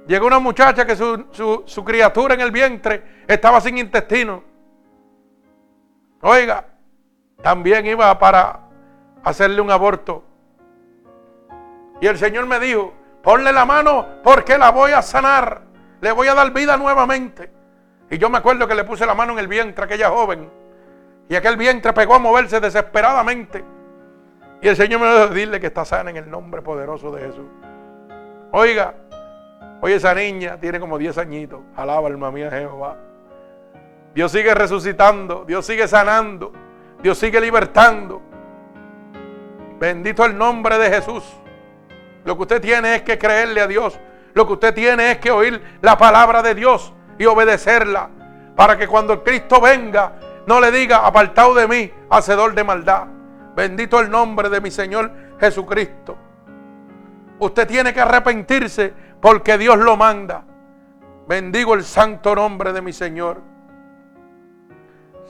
Llegó 0.08 0.26
una 0.26 0.40
muchacha 0.40 0.86
que 0.86 0.96
su, 0.96 1.64
su 1.66 1.84
criatura 1.84 2.34
en 2.34 2.42
el 2.42 2.50
vientre 2.50 3.04
estaba 3.28 3.62
sin 3.62 3.78
intestino. 3.78 4.44
Oiga, 6.22 6.66
también 7.42 7.86
iba 7.86 8.18
para 8.20 8.60
hacerle 9.24 9.62
un 9.62 9.72
aborto. 9.72 10.24
Y 12.02 12.08
el 12.08 12.18
Señor 12.18 12.46
me 12.46 12.60
dijo, 12.60 12.94
ponle 13.22 13.52
la 13.52 13.66
mano 13.66 14.06
porque 14.24 14.58
la 14.58 14.72
voy 14.72 14.92
a 14.92 15.02
sanar. 15.02 15.62
Le 16.02 16.12
voy 16.12 16.28
a 16.28 16.36
dar 16.36 16.52
vida 16.52 16.78
nuevamente. 16.78 17.52
Y 18.10 18.18
yo 18.18 18.30
me 18.30 18.38
acuerdo 18.38 18.68
que 18.68 18.76
le 18.76 18.84
puse 18.84 19.06
la 19.06 19.16
mano 19.16 19.34
en 19.34 19.40
el 19.40 19.48
vientre 19.48 19.84
a 19.84 19.86
aquella 19.86 20.10
joven. 20.10 20.50
Y 21.28 21.36
aquel 21.36 21.58
vientre 21.58 21.94
pegó 21.94 22.16
a 22.16 22.20
moverse 22.20 22.60
desesperadamente. 22.60 23.64
Y 24.62 24.68
el 24.68 24.76
Señor 24.76 25.02
me 25.02 25.12
dijo, 25.12 25.28
dile 25.28 25.60
que 25.60 25.68
está 25.68 25.86
sana 25.86 26.10
en 26.10 26.18
el 26.18 26.30
nombre 26.30 26.62
poderoso 26.62 27.12
de 27.12 27.22
Jesús. 27.22 27.48
Oiga, 28.52 28.94
hoy 29.82 29.94
esa 29.94 30.14
niña 30.14 30.58
tiene 30.60 30.80
como 30.80 30.98
10 30.98 31.18
añitos. 31.18 31.62
Alaba 31.76 32.08
alma 32.08 32.32
mía 32.32 32.50
Jehová. 32.52 32.98
Dios 34.14 34.32
sigue 34.32 34.54
resucitando, 34.54 35.44
Dios 35.46 35.66
sigue 35.66 35.88
sanando, 35.90 36.54
Dios 37.06 37.20
sigue 37.20 37.40
libertando. 37.40 38.20
Bendito 39.80 40.26
el 40.26 40.36
nombre 40.36 40.80
de 40.80 40.90
Jesús. 40.90 41.24
Lo 42.24 42.36
que 42.36 42.42
usted 42.42 42.60
tiene 42.60 42.96
es 42.96 43.04
que 43.04 43.20
creerle 43.20 43.62
a 43.62 43.68
Dios. 43.68 44.00
Lo 44.34 44.48
que 44.48 44.54
usted 44.54 44.74
tiene 44.74 45.12
es 45.12 45.20
que 45.20 45.30
oír 45.30 45.62
la 45.84 46.00
palabra 46.00 46.42
de 46.42 46.56
Dios 46.56 46.96
y 47.20 47.26
obedecerla. 47.26 48.10
Para 48.56 48.76
que 48.76 48.88
cuando 48.88 49.24
Cristo 49.24 49.62
venga, 49.62 50.14
no 50.48 50.60
le 50.60 50.72
diga, 50.72 51.06
apartado 51.06 51.54
de 51.54 51.68
mí, 51.68 51.94
hacedor 52.10 52.56
de 52.56 52.64
maldad. 52.64 53.04
Bendito 53.56 54.00
el 54.00 54.10
nombre 54.10 54.50
de 54.50 54.60
mi 54.60 54.72
Señor 54.72 55.12
Jesucristo. 55.40 56.18
Usted 57.38 57.68
tiene 57.68 57.94
que 57.94 58.02
arrepentirse 58.02 58.92
porque 59.22 59.60
Dios 59.60 59.78
lo 59.78 59.96
manda. 59.96 60.44
Bendigo 61.28 61.76
el 61.76 61.84
santo 61.84 62.34
nombre 62.34 62.74
de 62.74 62.82
mi 62.82 62.94
Señor. 62.94 63.55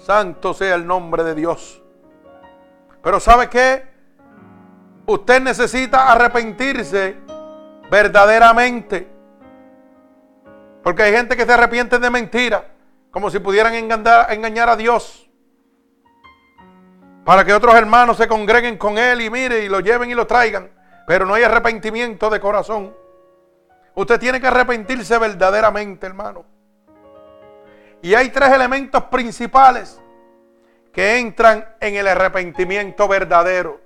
Santo 0.05 0.53
sea 0.53 0.75
el 0.75 0.85
nombre 0.85 1.23
de 1.23 1.33
Dios. 1.33 1.81
Pero 3.01 3.19
¿sabe 3.19 3.49
qué? 3.49 3.87
Usted 5.07 5.41
necesita 5.41 6.11
arrepentirse 6.11 7.17
verdaderamente. 7.89 9.09
Porque 10.83 11.01
hay 11.01 11.11
gente 11.11 11.35
que 11.35 11.43
se 11.43 11.51
arrepiente 11.51 11.97
de 11.97 12.09
mentira 12.11 12.65
como 13.09 13.31
si 13.31 13.39
pudieran 13.39 13.73
engañar, 13.73 14.69
a 14.69 14.75
Dios. 14.75 15.27
Para 17.23 17.43
que 17.43 17.53
otros 17.53 17.73
hermanos 17.73 18.17
se 18.17 18.27
congreguen 18.27 18.77
con 18.77 18.99
Él 18.99 19.21
y 19.21 19.31
mire 19.31 19.63
y 19.63 19.69
lo 19.69 19.79
lleven 19.79 20.11
y 20.11 20.13
lo 20.13 20.27
traigan. 20.27 20.69
pero 21.07 21.25
no 21.25 21.33
hay 21.33 21.43
arrepentimiento 21.43 22.29
de 22.29 22.39
corazón. 22.39 22.95
Usted 23.95 24.19
tiene 24.19 24.39
que 24.39 24.47
arrepentirse 24.47 25.17
verdaderamente, 25.17 26.05
hermano. 26.05 26.54
Y 28.05 28.13
hay 28.13 28.29
tres 28.29 28.51
elementos 28.51 29.05
principales 29.05 29.99
que 30.93 31.17
entran 31.17 31.65
en 31.79 31.95
el 31.95 32.07
arrepentimiento 32.07 33.07
verdadero. 33.07 33.81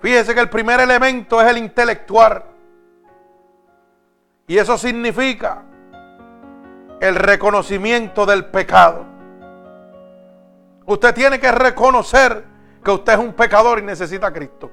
Fíjese 0.00 0.34
que 0.34 0.40
el 0.40 0.50
primer 0.50 0.80
elemento 0.80 1.40
es 1.40 1.46
el 1.46 1.58
intelectual. 1.58 2.42
Y 4.48 4.58
eso 4.58 4.76
significa 4.76 5.62
el 6.98 7.14
reconocimiento 7.14 8.26
del 8.26 8.46
pecado. 8.46 9.06
Usted 10.86 11.14
tiene 11.14 11.38
que 11.38 11.52
reconocer 11.52 12.42
que 12.82 12.90
usted 12.90 13.12
es 13.12 13.18
un 13.20 13.32
pecador 13.32 13.78
y 13.78 13.82
necesita 13.82 14.26
a 14.26 14.32
Cristo. 14.32 14.72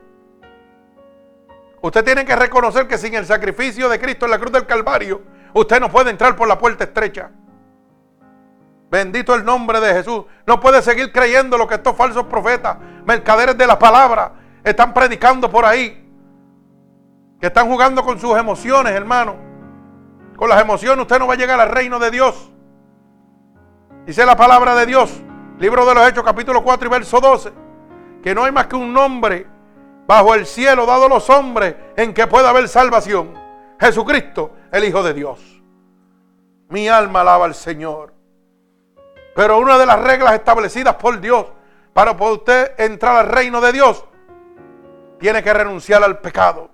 Usted 1.80 2.04
tiene 2.04 2.26
que 2.26 2.36
reconocer 2.36 2.88
que 2.88 2.98
sin 2.98 3.14
el 3.14 3.28
sacrificio 3.28 3.88
de 3.88 4.00
Cristo 4.00 4.26
en 4.26 4.32
la 4.32 4.40
cruz 4.40 4.52
del 4.52 4.66
Calvario, 4.66 5.35
usted 5.60 5.80
no 5.80 5.90
puede 5.90 6.12
entrar 6.12 6.36
por 6.36 6.48
la 6.48 6.58
puerta 6.58 6.84
estrecha. 6.84 7.32
Bendito 8.92 9.34
el 9.34 9.44
nombre 9.44 9.80
de 9.80 9.94
Jesús. 9.94 10.26
No 10.46 10.60
puede 10.60 10.82
seguir 10.82 11.12
creyendo 11.12 11.58
lo 11.58 11.68
que 11.68 11.76
estos 11.76 11.96
falsos 11.96 12.26
profetas, 12.26 12.78
mercaderes 13.06 13.58
de 13.58 13.66
la 13.66 13.80
palabra, 13.80 14.34
están 14.64 14.94
predicando 14.94 15.50
por 15.50 15.66
ahí. 15.66 16.02
Que 17.40 17.48
están 17.48 17.68
jugando 17.68 18.04
con 18.04 18.20
sus 18.20 18.38
emociones, 18.38 18.94
hermano. 18.94 19.36
Con 20.36 20.50
las 20.50 20.62
emociones 20.62 21.02
usted 21.02 21.20
no 21.20 21.28
va 21.28 21.34
a 21.34 21.38
llegar 21.38 21.60
al 21.60 21.70
reino 21.70 22.00
de 22.00 22.12
Dios. 22.12 22.52
Dice 24.06 24.26
la 24.26 24.36
palabra 24.36 24.76
de 24.76 24.86
Dios, 24.86 25.22
libro 25.58 25.86
de 25.86 25.96
los 25.96 26.08
Hechos, 26.08 26.24
capítulo 26.24 26.64
4 26.64 26.88
y 26.88 26.92
verso 26.92 27.20
12, 27.20 27.54
que 28.22 28.36
no 28.36 28.44
hay 28.44 28.52
más 28.52 28.68
que 28.68 28.76
un 28.76 28.94
nombre 28.94 29.48
bajo 30.06 30.36
el 30.36 30.46
cielo 30.46 30.86
dado 30.86 31.06
a 31.06 31.10
los 31.10 31.30
hombres 31.30 31.76
en 31.96 32.14
que 32.14 32.28
pueda 32.28 32.50
haber 32.50 32.68
salvación. 32.68 33.45
Jesucristo, 33.80 34.52
el 34.72 34.84
Hijo 34.84 35.04
de 35.04 35.14
Dios. 35.14 35.62
Mi 36.70 36.88
alma 36.88 37.22
alaba 37.22 37.46
al 37.46 37.56
Señor. 37.56 38.14
Pero 39.36 39.60
una 39.60 39.78
de 39.78 39.86
las 39.86 40.00
reglas 40.00 40.34
establecidas 40.34 40.96
por 40.96 41.20
Dios 41.20 41.46
para 41.94 42.16
poder 42.18 42.38
usted 42.40 42.80
entrar 42.80 43.16
al 43.18 43.28
reino 43.28 43.62
de 43.62 43.72
Dios, 43.72 44.04
tiene 45.18 45.42
que 45.42 45.54
renunciar 45.54 46.04
al 46.04 46.20
pecado. 46.20 46.70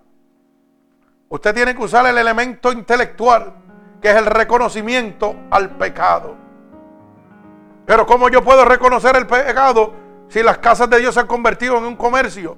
Usted 1.30 1.54
tiene 1.54 1.76
que 1.76 1.84
usar 1.84 2.06
el 2.08 2.18
elemento 2.18 2.72
intelectual, 2.72 3.54
que 4.02 4.10
es 4.10 4.16
el 4.16 4.26
reconocimiento 4.26 5.36
al 5.52 5.70
pecado. 5.78 6.36
Pero 7.86 8.06
¿cómo 8.06 8.30
yo 8.30 8.44
puedo 8.44 8.66
reconocer 8.66 9.16
el 9.16 9.28
pecado 9.28 9.94
si 10.28 10.42
las 10.42 10.58
casas 10.58 10.90
de 10.90 11.00
Dios 11.00 11.14
se 11.14 11.20
han 11.20 11.28
convertido 11.28 11.78
en 11.78 11.84
un 11.84 11.96
comercio? 11.96 12.58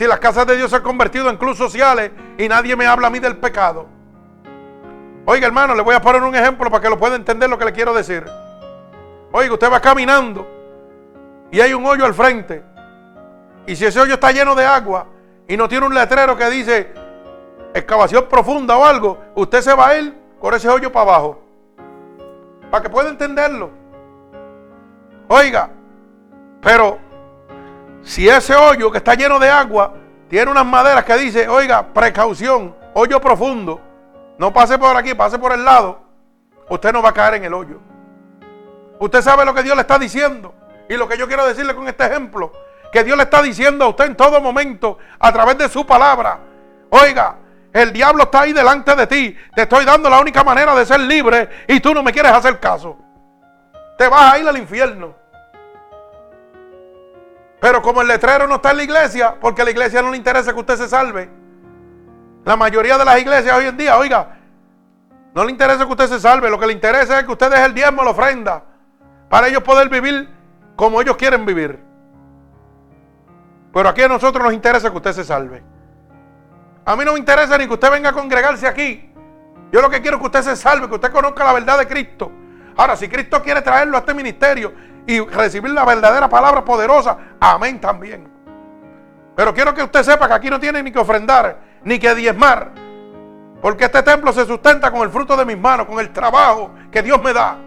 Si 0.00 0.06
las 0.06 0.18
casas 0.18 0.46
de 0.46 0.56
Dios 0.56 0.70
se 0.70 0.76
han 0.76 0.82
convertido 0.82 1.28
en 1.28 1.36
clubes 1.36 1.58
sociales 1.58 2.10
y 2.38 2.48
nadie 2.48 2.74
me 2.74 2.86
habla 2.86 3.08
a 3.08 3.10
mí 3.10 3.18
del 3.18 3.36
pecado. 3.36 3.86
Oiga 5.26 5.46
hermano, 5.46 5.74
le 5.74 5.82
voy 5.82 5.94
a 5.94 6.00
poner 6.00 6.22
un 6.22 6.34
ejemplo 6.34 6.70
para 6.70 6.82
que 6.82 6.88
lo 6.88 6.98
pueda 6.98 7.16
entender 7.16 7.50
lo 7.50 7.58
que 7.58 7.66
le 7.66 7.72
quiero 7.74 7.92
decir. 7.92 8.24
Oiga, 9.30 9.52
usted 9.52 9.70
va 9.70 9.78
caminando 9.78 10.48
y 11.50 11.60
hay 11.60 11.74
un 11.74 11.84
hoyo 11.84 12.06
al 12.06 12.14
frente. 12.14 12.64
Y 13.66 13.76
si 13.76 13.84
ese 13.84 14.00
hoyo 14.00 14.14
está 14.14 14.32
lleno 14.32 14.54
de 14.54 14.64
agua 14.64 15.04
y 15.46 15.54
no 15.58 15.68
tiene 15.68 15.84
un 15.84 15.94
letrero 15.94 16.34
que 16.34 16.48
dice 16.48 16.94
excavación 17.74 18.24
profunda 18.26 18.78
o 18.78 18.86
algo, 18.86 19.18
usted 19.34 19.60
se 19.60 19.74
va 19.74 19.88
a 19.88 19.98
ir 19.98 20.18
con 20.40 20.54
ese 20.54 20.70
hoyo 20.70 20.90
para 20.90 21.10
abajo. 21.10 21.42
Para 22.70 22.82
que 22.82 22.88
pueda 22.88 23.10
entenderlo. 23.10 23.68
Oiga, 25.28 25.68
pero 26.62 27.09
si 28.02 28.28
ese 28.28 28.54
hoyo 28.54 28.90
que 28.90 28.98
está 28.98 29.14
lleno 29.14 29.38
de 29.38 29.50
agua 29.50 29.94
tiene 30.28 30.50
unas 30.50 30.66
maderas 30.66 31.04
que 31.04 31.16
dice, 31.16 31.48
oiga, 31.48 31.86
precaución, 31.88 32.74
hoyo 32.94 33.20
profundo, 33.20 33.80
no 34.38 34.52
pase 34.52 34.78
por 34.78 34.96
aquí, 34.96 35.14
pase 35.14 35.38
por 35.38 35.52
el 35.52 35.64
lado, 35.64 36.00
usted 36.68 36.92
no 36.92 37.02
va 37.02 37.10
a 37.10 37.14
caer 37.14 37.34
en 37.34 37.44
el 37.44 37.54
hoyo. 37.54 37.80
Usted 39.00 39.22
sabe 39.22 39.44
lo 39.44 39.54
que 39.54 39.62
Dios 39.62 39.74
le 39.74 39.82
está 39.82 39.98
diciendo. 39.98 40.54
Y 40.88 40.96
lo 40.96 41.08
que 41.08 41.16
yo 41.16 41.26
quiero 41.26 41.46
decirle 41.46 41.74
con 41.74 41.88
este 41.88 42.04
ejemplo, 42.04 42.52
que 42.92 43.04
Dios 43.04 43.16
le 43.16 43.22
está 43.22 43.40
diciendo 43.40 43.84
a 43.84 43.88
usted 43.88 44.06
en 44.06 44.16
todo 44.16 44.40
momento 44.40 44.98
a 45.18 45.32
través 45.32 45.56
de 45.56 45.68
su 45.68 45.86
palabra. 45.86 46.38
Oiga, 46.90 47.36
el 47.72 47.92
diablo 47.92 48.24
está 48.24 48.40
ahí 48.40 48.52
delante 48.52 48.94
de 48.96 49.06
ti. 49.06 49.36
Te 49.54 49.62
estoy 49.62 49.84
dando 49.84 50.10
la 50.10 50.20
única 50.20 50.42
manera 50.42 50.74
de 50.74 50.84
ser 50.84 51.00
libre 51.00 51.48
y 51.68 51.80
tú 51.80 51.94
no 51.94 52.02
me 52.02 52.12
quieres 52.12 52.32
hacer 52.32 52.58
caso. 52.58 52.98
Te 53.96 54.08
vas 54.08 54.34
a 54.34 54.38
ir 54.38 54.48
al 54.48 54.56
infierno. 54.56 55.14
Pero 57.60 57.82
como 57.82 58.00
el 58.00 58.08
letrero 58.08 58.46
no 58.46 58.56
está 58.56 58.70
en 58.70 58.78
la 58.78 58.82
iglesia, 58.84 59.34
porque 59.40 59.62
a 59.62 59.64
la 59.64 59.70
iglesia 59.70 60.00
no 60.00 60.10
le 60.10 60.16
interesa 60.16 60.52
que 60.52 60.60
usted 60.60 60.76
se 60.76 60.88
salve. 60.88 61.30
La 62.44 62.56
mayoría 62.56 62.96
de 62.96 63.04
las 63.04 63.20
iglesias 63.20 63.56
hoy 63.56 63.66
en 63.66 63.76
día, 63.76 63.98
oiga, 63.98 64.38
no 65.34 65.44
le 65.44 65.50
interesa 65.50 65.84
que 65.84 65.92
usted 65.92 66.08
se 66.08 66.20
salve. 66.20 66.48
Lo 66.50 66.58
que 66.58 66.66
le 66.66 66.72
interesa 66.72 67.18
es 67.18 67.26
que 67.26 67.32
usted 67.32 67.50
deje 67.50 67.64
el 67.66 67.74
diezmo, 67.74 68.02
la 68.02 68.10
ofrenda 68.10 68.64
para 69.28 69.46
ellos 69.46 69.62
poder 69.62 69.88
vivir 69.88 70.28
como 70.74 71.00
ellos 71.00 71.16
quieren 71.16 71.46
vivir. 71.46 71.78
Pero 73.72 73.88
aquí 73.88 74.02
a 74.02 74.08
nosotros 74.08 74.42
nos 74.42 74.52
interesa 74.52 74.90
que 74.90 74.96
usted 74.96 75.12
se 75.12 75.24
salve. 75.24 75.62
A 76.84 76.96
mí 76.96 77.04
no 77.04 77.12
me 77.12 77.18
interesa 77.18 77.56
ni 77.56 77.68
que 77.68 77.74
usted 77.74 77.90
venga 77.90 78.08
a 78.08 78.12
congregarse 78.12 78.66
aquí. 78.66 79.12
Yo 79.70 79.80
lo 79.80 79.88
que 79.88 80.00
quiero 80.00 80.16
es 80.16 80.20
que 80.20 80.26
usted 80.26 80.42
se 80.42 80.56
salve, 80.56 80.88
que 80.88 80.94
usted 80.96 81.12
conozca 81.12 81.44
la 81.44 81.52
verdad 81.52 81.78
de 81.78 81.86
Cristo. 81.86 82.32
Ahora, 82.76 82.96
si 82.96 83.08
Cristo 83.08 83.40
quiere 83.42 83.62
traerlo 83.62 83.96
a 83.96 84.00
este 84.00 84.14
ministerio 84.14 84.72
y 85.10 85.18
recibir 85.18 85.72
la 85.72 85.84
verdadera 85.84 86.28
palabra 86.28 86.64
poderosa, 86.64 87.18
amén 87.40 87.80
también. 87.80 88.30
Pero 89.34 89.52
quiero 89.52 89.74
que 89.74 89.82
usted 89.82 90.04
sepa 90.04 90.28
que 90.28 90.34
aquí 90.34 90.48
no 90.48 90.60
tiene 90.60 90.84
ni 90.84 90.92
que 90.92 91.00
ofrendar, 91.00 91.58
ni 91.82 91.98
que 91.98 92.14
diezmar. 92.14 92.70
Porque 93.60 93.86
este 93.86 94.04
templo 94.04 94.32
se 94.32 94.46
sustenta 94.46 94.92
con 94.92 95.00
el 95.02 95.10
fruto 95.10 95.36
de 95.36 95.44
mis 95.44 95.58
manos, 95.58 95.86
con 95.86 95.98
el 95.98 96.12
trabajo 96.12 96.70
que 96.92 97.02
Dios 97.02 97.20
me 97.20 97.32
da. 97.32 97.58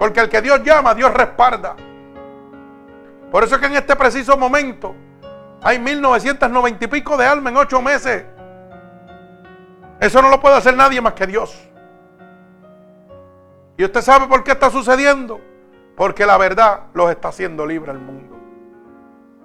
Porque 0.00 0.18
el 0.18 0.28
que 0.28 0.42
Dios 0.42 0.60
llama, 0.64 0.96
Dios 0.96 1.14
respalda. 1.14 1.76
Por 3.30 3.44
eso 3.44 3.54
es 3.54 3.60
que 3.60 3.68
en 3.68 3.76
este 3.76 3.94
preciso 3.94 4.36
momento 4.36 4.96
hay 5.62 5.78
1990 5.78 6.84
y 6.84 6.88
pico 6.88 7.16
de 7.16 7.24
almas 7.24 7.52
en 7.52 7.56
ocho 7.56 7.80
meses. 7.80 8.24
Eso 10.00 10.20
no 10.20 10.28
lo 10.28 10.40
puede 10.40 10.56
hacer 10.56 10.76
nadie 10.76 11.00
más 11.00 11.12
que 11.12 11.26
Dios. 11.28 11.56
Y 13.76 13.84
usted 13.84 14.02
sabe 14.02 14.26
por 14.26 14.42
qué 14.42 14.50
está 14.50 14.70
sucediendo. 14.70 15.40
Porque 15.98 16.24
la 16.24 16.38
verdad 16.38 16.84
los 16.94 17.10
está 17.10 17.28
haciendo 17.28 17.66
libre 17.66 17.90
al 17.90 17.98
mundo. 17.98 18.34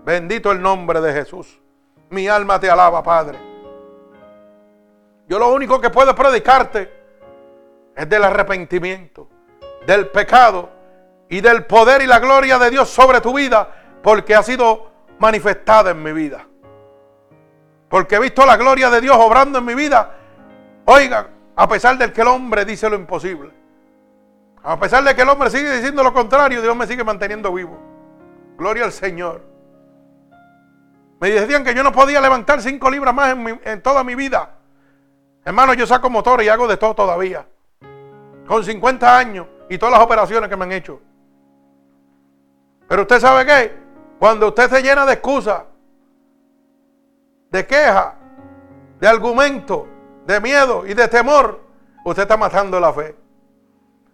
Bendito 0.06 0.52
el 0.52 0.62
nombre 0.62 1.02
de 1.02 1.12
Jesús. 1.12 1.60
Mi 2.12 2.30
alma 2.30 2.60
te 2.60 2.70
alaba, 2.70 3.04
Padre. 3.04 3.38
Yo 5.28 5.38
lo 5.40 5.52
único 5.52 5.82
que 5.82 5.90
puedo 5.90 6.16
predicarte 6.16 6.94
es 7.96 8.08
del 8.08 8.24
arrepentimiento 8.24 9.28
del 9.86 10.08
pecado 10.08 10.70
y 11.30 11.42
del 11.42 11.66
poder 11.66 12.02
y 12.02 12.08
la 12.08 12.20
gloria 12.20 12.60
de 12.60 12.70
Dios 12.70 12.90
sobre 12.90 13.22
tu 13.22 13.34
vida, 13.34 13.68
porque 14.02 14.36
ha 14.36 14.44
sido 14.44 14.92
manifestada 15.20 15.92
en 15.92 16.04
mi 16.04 16.12
vida. 16.12 16.46
Porque 17.90 18.16
he 18.16 18.20
visto 18.20 18.46
la 18.46 18.58
gloria 18.58 18.90
de 18.90 19.02
Dios 19.02 19.18
obrando 19.20 19.60
en 19.60 19.66
mi 19.66 19.76
vida. 19.76 20.16
Oigan, 20.86 21.28
a 21.56 21.68
pesar 21.68 21.98
de 21.98 22.12
que 22.12 22.22
el 22.22 22.28
hombre 22.28 22.66
dice 22.66 22.90
lo 22.90 22.96
imposible. 22.96 23.63
A 24.64 24.80
pesar 24.80 25.04
de 25.04 25.14
que 25.14 25.22
el 25.22 25.30
hombre 25.30 25.50
sigue 25.50 25.70
diciendo 25.76 26.04
lo 26.04 26.14
contrario, 26.14 26.62
Dios 26.62 26.76
me 26.76 26.88
sigue 26.88 27.04
manteniendo 27.04 27.54
vivo. 27.54 27.78
Gloria 28.58 28.86
al 28.86 28.94
Señor. 28.94 29.42
Me 31.20 31.30
decían 31.30 31.66
que 31.66 31.74
yo 31.74 31.84
no 31.84 31.92
podía 31.92 32.22
levantar 32.22 32.62
cinco 32.62 32.90
libras 32.90 33.14
más 33.14 33.36
en, 33.66 33.82
toda 33.82 34.04
mi 34.06 34.16
vida. 34.16 34.56
Hermano, 35.44 35.74
yo 35.74 35.86
saco 35.86 36.10
motor 36.10 36.42
y 36.42 36.48
hago 36.48 36.68
de 36.68 36.78
todo 36.78 36.96
todavía. 36.96 37.46
Con 38.48 38.64
50 38.64 39.18
años 39.18 39.48
y 39.70 39.78
todas 39.78 39.94
las 39.94 40.02
operaciones 40.02 40.50
que 40.50 40.56
me 40.56 40.64
han 40.64 40.72
hecho. 40.72 41.02
Pero 42.88 43.02
usted 43.02 43.20
sabe 43.20 43.46
qué? 43.46 43.76
Cuando 44.18 44.48
usted 44.48 44.70
se 44.70 44.82
llena 44.82 45.06
de 45.06 45.14
excusas, 45.14 45.64
de 47.52 47.66
queja, 47.66 48.16
de 49.00 49.08
argumento, 49.08 49.88
de 50.26 50.40
miedo 50.40 50.86
y 50.86 50.94
de 50.94 51.08
temor, 51.10 51.62
usted 52.06 52.24
está 52.24 52.38
matando 52.38 52.80
la 52.80 52.94
fe. 52.94 53.23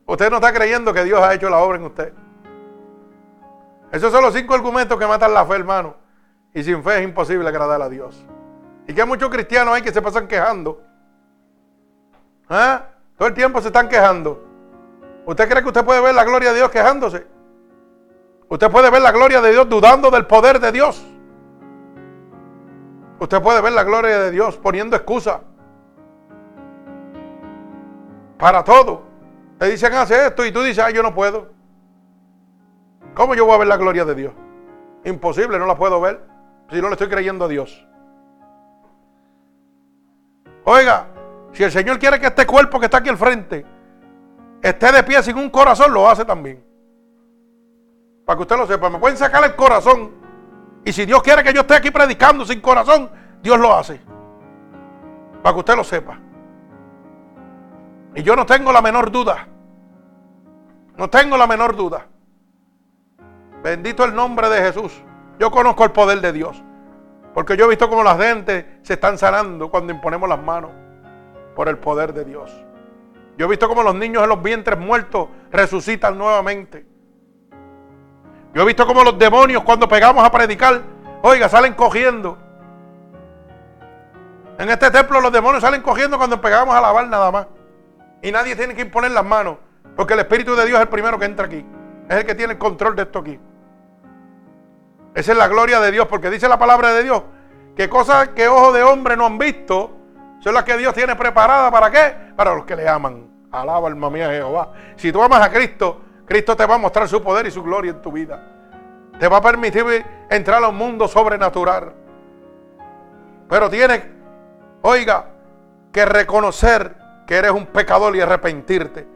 Usted 0.09 0.31
no 0.31 0.37
está 0.37 0.51
creyendo 0.51 0.91
que 0.91 1.03
Dios 1.03 1.21
ha 1.21 1.35
hecho 1.35 1.51
la 1.51 1.59
obra 1.59 1.77
en 1.77 1.83
usted. 1.83 2.11
Esos 3.91 4.11
son 4.11 4.23
los 4.23 4.33
cinco 4.33 4.55
argumentos 4.55 4.97
que 4.97 5.05
matan 5.05 5.31
la 5.35 5.45
fe, 5.45 5.53
hermano. 5.53 5.97
Y 6.51 6.63
sin 6.63 6.83
fe 6.83 6.97
es 6.97 7.03
imposible 7.03 7.47
agradar 7.47 7.79
a 7.79 7.87
Dios. 7.89 8.25
Y 8.87 8.93
que 8.95 9.05
muchos 9.05 9.29
cristianos 9.29 9.75
hay 9.75 9.83
que 9.83 9.93
se 9.93 10.01
pasan 10.01 10.27
quejando. 10.27 10.81
¿Ah? 12.49 12.85
Todo 13.19 13.27
el 13.27 13.35
tiempo 13.35 13.61
se 13.61 13.67
están 13.67 13.87
quejando. 13.87 14.43
¿Usted 15.27 15.47
cree 15.47 15.61
que 15.61 15.67
usted 15.67 15.85
puede 15.85 16.01
ver 16.01 16.15
la 16.15 16.23
gloria 16.23 16.53
de 16.53 16.55
Dios 16.55 16.71
quejándose? 16.71 17.27
Usted 18.47 18.71
puede 18.71 18.89
ver 18.89 19.03
la 19.03 19.11
gloria 19.11 19.41
de 19.41 19.51
Dios 19.51 19.69
dudando 19.69 20.09
del 20.09 20.25
poder 20.25 20.59
de 20.59 20.71
Dios. 20.71 21.05
Usted 23.19 23.39
puede 23.43 23.61
ver 23.61 23.73
la 23.73 23.83
gloria 23.83 24.17
de 24.21 24.31
Dios 24.31 24.57
poniendo 24.57 24.95
excusa 24.95 25.41
para 28.39 28.63
todo. 28.63 29.08
Te 29.59 29.67
dicen 29.67 29.93
hace 29.93 30.27
esto 30.27 30.45
y 30.45 30.53
tú 30.53 30.63
dices, 30.63 30.81
ay, 30.81 30.93
yo 30.93 31.03
no 31.03 31.13
puedo. 31.13 31.49
¿Cómo 33.13 33.35
yo 33.35 33.45
voy 33.45 33.55
a 33.55 33.57
ver 33.57 33.67
la 33.67 33.75
gloria 33.75 34.05
de 34.05 34.15
Dios? 34.15 34.33
Imposible, 35.03 35.59
no 35.59 35.65
la 35.65 35.75
puedo 35.75 35.99
ver. 35.99 36.25
si 36.69 36.81
no 36.81 36.87
le 36.87 36.93
estoy 36.93 37.09
creyendo 37.09 37.43
a 37.43 37.47
Dios. 37.49 37.85
Oiga, 40.63 41.07
si 41.51 41.63
el 41.63 41.71
Señor 41.71 41.99
quiere 41.99 42.19
que 42.21 42.27
este 42.27 42.45
cuerpo 42.45 42.79
que 42.79 42.85
está 42.85 42.99
aquí 42.99 43.09
al 43.09 43.17
frente 43.17 43.65
esté 44.61 44.91
de 44.93 45.03
pie 45.03 45.21
sin 45.23 45.37
un 45.37 45.49
corazón, 45.49 45.93
lo 45.93 46.07
hace 46.07 46.23
también. 46.23 46.63
Para 48.25 48.37
que 48.37 48.43
usted 48.43 48.57
lo 48.57 48.65
sepa, 48.65 48.89
me 48.89 48.99
pueden 48.99 49.17
sacar 49.17 49.43
el 49.43 49.55
corazón. 49.55 50.11
Y 50.85 50.93
si 50.93 51.05
Dios 51.05 51.21
quiere 51.21 51.43
que 51.43 51.51
yo 51.51 51.61
esté 51.61 51.73
aquí 51.73 51.91
predicando 51.91 52.45
sin 52.45 52.61
corazón, 52.61 53.09
Dios 53.41 53.59
lo 53.59 53.73
hace. 53.75 53.99
Para 55.43 55.53
que 55.53 55.59
usted 55.59 55.75
lo 55.75 55.83
sepa. 55.83 56.17
Y 58.15 58.23
yo 58.23 58.37
no 58.37 58.45
tengo 58.45 58.71
la 58.71 58.81
menor 58.81 59.11
duda. 59.11 59.48
No 60.99 61.09
tengo 61.09 61.37
la 61.37 61.47
menor 61.47 61.77
duda. 61.77 62.07
Bendito 63.63 64.03
el 64.03 64.13
nombre 64.13 64.49
de 64.49 64.61
Jesús. 64.63 65.01
Yo 65.39 65.49
conozco 65.49 65.85
el 65.85 65.91
poder 65.91 66.19
de 66.19 66.33
Dios. 66.33 66.61
Porque 67.33 67.55
yo 67.55 67.63
he 67.63 67.69
visto 67.69 67.87
cómo 67.87 68.03
las 68.03 68.17
gentes 68.17 68.65
se 68.81 68.95
están 68.95 69.17
sanando 69.17 69.71
cuando 69.71 69.93
imponemos 69.93 70.27
las 70.27 70.43
manos 70.43 70.71
por 71.55 71.69
el 71.69 71.77
poder 71.77 72.13
de 72.13 72.25
Dios. 72.25 72.51
Yo 73.37 73.45
he 73.45 73.49
visto 73.49 73.69
cómo 73.69 73.81
los 73.81 73.95
niños 73.95 74.23
en 74.23 74.27
los 74.27 74.43
vientres 74.43 74.77
muertos 74.77 75.29
resucitan 75.53 76.17
nuevamente. 76.17 76.85
Yo 78.53 78.63
he 78.63 78.65
visto 78.65 78.85
cómo 78.85 79.01
los 79.01 79.17
demonios 79.17 79.63
cuando 79.63 79.87
pegamos 79.87 80.21
a 80.21 80.29
predicar, 80.29 80.81
oiga, 81.21 81.47
salen 81.47 81.75
cogiendo. 81.75 82.37
En 84.57 84.69
este 84.69 84.91
templo 84.91 85.21
los 85.21 85.31
demonios 85.31 85.61
salen 85.61 85.81
cogiendo 85.81 86.17
cuando 86.17 86.41
pegamos 86.41 86.75
a 86.75 86.81
lavar 86.81 87.07
nada 87.07 87.31
más. 87.31 87.47
Y 88.21 88.33
nadie 88.33 88.53
tiene 88.57 88.75
que 88.75 88.81
imponer 88.81 89.11
las 89.11 89.23
manos. 89.23 89.68
Porque 89.95 90.13
el 90.13 90.19
Espíritu 90.19 90.55
de 90.55 90.65
Dios 90.65 90.77
es 90.77 90.81
el 90.81 90.89
primero 90.89 91.19
que 91.19 91.25
entra 91.25 91.45
aquí. 91.45 91.65
Es 92.07 92.17
el 92.17 92.25
que 92.25 92.35
tiene 92.35 92.53
el 92.53 92.59
control 92.59 92.95
de 92.95 93.03
esto 93.03 93.19
aquí. 93.19 93.39
Esa 95.13 95.31
es 95.31 95.37
la 95.37 95.47
gloria 95.47 95.79
de 95.79 95.91
Dios. 95.91 96.07
Porque 96.07 96.29
dice 96.29 96.47
la 96.47 96.57
palabra 96.57 96.93
de 96.93 97.03
Dios 97.03 97.23
que 97.75 97.87
cosas 97.87 98.29
que 98.29 98.47
ojos 98.47 98.73
de 98.73 98.83
hombre 98.83 99.15
no 99.15 99.25
han 99.25 99.37
visto 99.37 99.91
son 100.39 100.53
las 100.53 100.63
que 100.63 100.77
Dios 100.77 100.93
tiene 100.93 101.15
preparadas 101.15 101.71
para 101.71 101.91
qué? 101.91 102.33
Para 102.35 102.55
los 102.55 102.65
que 102.65 102.75
le 102.75 102.87
aman. 102.87 103.27
Alaba 103.51 103.87
alma 103.87 104.09
mía 104.09 104.29
Jehová. 104.29 104.73
Si 104.95 105.11
tú 105.11 105.21
amas 105.21 105.41
a 105.41 105.51
Cristo, 105.51 106.01
Cristo 106.25 106.55
te 106.55 106.65
va 106.65 106.75
a 106.75 106.77
mostrar 106.77 107.07
su 107.07 107.21
poder 107.21 107.47
y 107.47 107.51
su 107.51 107.63
gloria 107.63 107.91
en 107.91 108.01
tu 108.01 108.11
vida. 108.11 108.41
Te 109.19 109.27
va 109.27 109.37
a 109.37 109.41
permitir 109.41 110.05
entrar 110.29 110.63
a 110.63 110.69
un 110.69 110.75
mundo 110.75 111.07
sobrenatural. 111.07 111.93
Pero 113.49 113.69
tienes, 113.69 114.03
oiga, 114.81 115.25
que 115.91 116.05
reconocer 116.05 116.95
que 117.25 117.35
eres 117.35 117.51
un 117.51 117.65
pecador 117.65 118.15
y 118.15 118.21
arrepentirte 118.21 119.07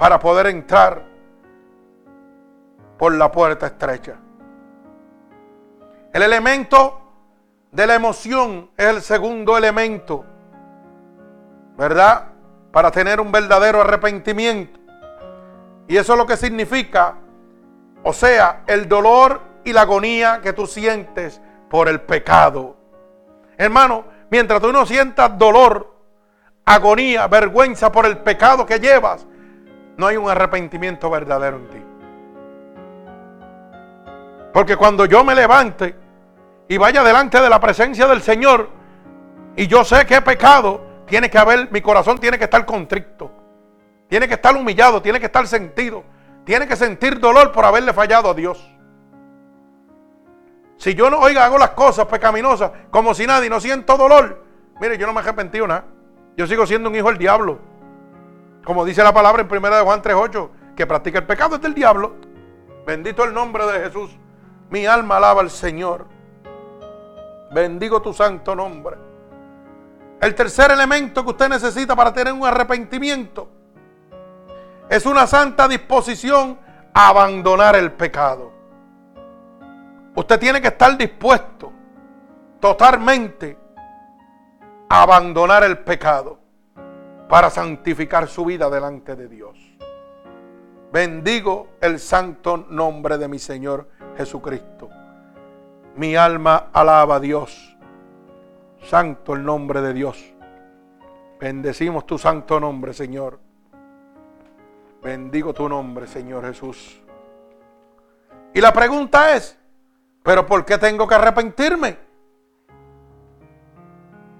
para 0.00 0.18
poder 0.18 0.46
entrar 0.46 1.02
por 2.96 3.14
la 3.14 3.30
puerta 3.30 3.66
estrecha. 3.66 4.16
El 6.10 6.22
elemento 6.22 7.02
de 7.70 7.86
la 7.86 7.96
emoción 7.96 8.70
es 8.78 8.86
el 8.86 9.02
segundo 9.02 9.58
elemento, 9.58 10.24
¿verdad? 11.76 12.28
Para 12.72 12.90
tener 12.90 13.20
un 13.20 13.30
verdadero 13.30 13.82
arrepentimiento. 13.82 14.80
Y 15.86 15.98
eso 15.98 16.14
es 16.14 16.18
lo 16.18 16.24
que 16.24 16.38
significa, 16.38 17.16
o 18.02 18.14
sea, 18.14 18.62
el 18.68 18.88
dolor 18.88 19.42
y 19.64 19.74
la 19.74 19.82
agonía 19.82 20.40
que 20.42 20.54
tú 20.54 20.66
sientes 20.66 21.42
por 21.68 21.90
el 21.90 22.00
pecado. 22.00 22.74
Hermano, 23.58 24.04
mientras 24.30 24.62
tú 24.62 24.72
no 24.72 24.86
sientas 24.86 25.36
dolor 25.36 25.94
agonía, 26.64 27.26
vergüenza 27.26 27.92
por 27.92 28.06
el 28.06 28.16
pecado 28.16 28.64
que 28.64 28.80
llevas, 28.80 29.26
no 30.00 30.06
hay 30.06 30.16
un 30.16 30.30
arrepentimiento 30.30 31.10
verdadero 31.10 31.58
en 31.58 31.68
ti. 31.68 31.82
Porque 34.52 34.74
cuando 34.74 35.04
yo 35.04 35.22
me 35.22 35.34
levante 35.34 35.94
y 36.66 36.78
vaya 36.78 37.04
delante 37.04 37.38
de 37.38 37.50
la 37.50 37.60
presencia 37.60 38.08
del 38.08 38.22
Señor 38.22 38.70
y 39.54 39.66
yo 39.66 39.84
sé 39.84 40.06
que 40.06 40.16
he 40.16 40.22
pecado, 40.22 40.80
tiene 41.06 41.28
que 41.28 41.36
haber, 41.36 41.70
mi 41.70 41.82
corazón 41.82 42.18
tiene 42.18 42.38
que 42.38 42.44
estar 42.44 42.64
contrito, 42.64 43.30
tiene 44.08 44.26
que 44.26 44.34
estar 44.34 44.56
humillado, 44.56 45.02
tiene 45.02 45.20
que 45.20 45.26
estar 45.26 45.46
sentido, 45.46 46.02
tiene 46.44 46.66
que 46.66 46.76
sentir 46.76 47.20
dolor 47.20 47.52
por 47.52 47.66
haberle 47.66 47.92
fallado 47.92 48.30
a 48.30 48.34
Dios. 48.34 48.58
Si 50.78 50.94
yo 50.94 51.10
no, 51.10 51.18
oiga, 51.18 51.44
hago 51.44 51.58
las 51.58 51.70
cosas 51.70 52.06
pecaminosas 52.06 52.72
como 52.90 53.12
si 53.12 53.26
nadie, 53.26 53.50
no 53.50 53.60
siento 53.60 53.98
dolor, 53.98 54.42
mire, 54.80 54.96
yo 54.96 55.06
no 55.06 55.12
me 55.12 55.20
he 55.20 55.22
arrepentido 55.22 55.66
nada. 55.66 55.84
Yo 56.38 56.46
sigo 56.46 56.66
siendo 56.66 56.88
un 56.88 56.96
hijo 56.96 57.08
del 57.08 57.18
diablo. 57.18 57.69
Como 58.64 58.84
dice 58.84 59.02
la 59.02 59.12
palabra 59.12 59.42
en 59.42 59.50
1 59.50 59.76
de 59.76 59.82
Juan 59.82 60.02
3.8, 60.02 60.50
que 60.76 60.86
practica 60.86 61.18
el 61.18 61.26
pecado 61.26 61.56
es 61.56 61.62
del 61.62 61.74
diablo. 61.74 62.14
Bendito 62.86 63.24
el 63.24 63.32
nombre 63.32 63.66
de 63.66 63.80
Jesús. 63.80 64.16
Mi 64.70 64.86
alma 64.86 65.16
alaba 65.16 65.40
al 65.40 65.50
Señor. 65.50 66.06
Bendigo 67.52 68.00
tu 68.00 68.12
santo 68.12 68.54
nombre. 68.54 68.96
El 70.20 70.34
tercer 70.34 70.70
elemento 70.70 71.24
que 71.24 71.30
usted 71.30 71.48
necesita 71.48 71.96
para 71.96 72.12
tener 72.12 72.32
un 72.32 72.44
arrepentimiento 72.44 73.48
es 74.88 75.06
una 75.06 75.26
santa 75.26 75.66
disposición 75.66 76.58
a 76.92 77.08
abandonar 77.08 77.76
el 77.76 77.92
pecado. 77.92 78.52
Usted 80.14 80.38
tiene 80.38 80.60
que 80.60 80.68
estar 80.68 80.96
dispuesto 80.96 81.72
totalmente 82.60 83.56
abandonar 84.88 85.64
el 85.64 85.78
pecado 85.78 86.39
para 87.30 87.48
santificar 87.48 88.26
su 88.26 88.44
vida 88.44 88.68
delante 88.68 89.14
de 89.14 89.28
Dios. 89.28 89.56
Bendigo 90.92 91.68
el 91.80 92.00
santo 92.00 92.56
nombre 92.68 93.16
de 93.18 93.28
mi 93.28 93.38
Señor 93.38 93.88
Jesucristo. 94.16 94.90
Mi 95.94 96.16
alma 96.16 96.70
alaba 96.72 97.16
a 97.16 97.20
Dios. 97.20 97.76
Santo 98.82 99.34
el 99.34 99.44
nombre 99.44 99.80
de 99.80 99.94
Dios. 99.94 100.34
Bendecimos 101.38 102.04
tu 102.04 102.18
santo 102.18 102.58
nombre, 102.58 102.92
Señor. 102.92 103.38
Bendigo 105.00 105.54
tu 105.54 105.68
nombre, 105.68 106.08
Señor 106.08 106.44
Jesús. 106.46 107.00
Y 108.52 108.60
la 108.60 108.72
pregunta 108.72 109.36
es, 109.36 109.56
¿pero 110.24 110.44
por 110.44 110.64
qué 110.64 110.78
tengo 110.78 111.06
que 111.06 111.14
arrepentirme? 111.14 111.96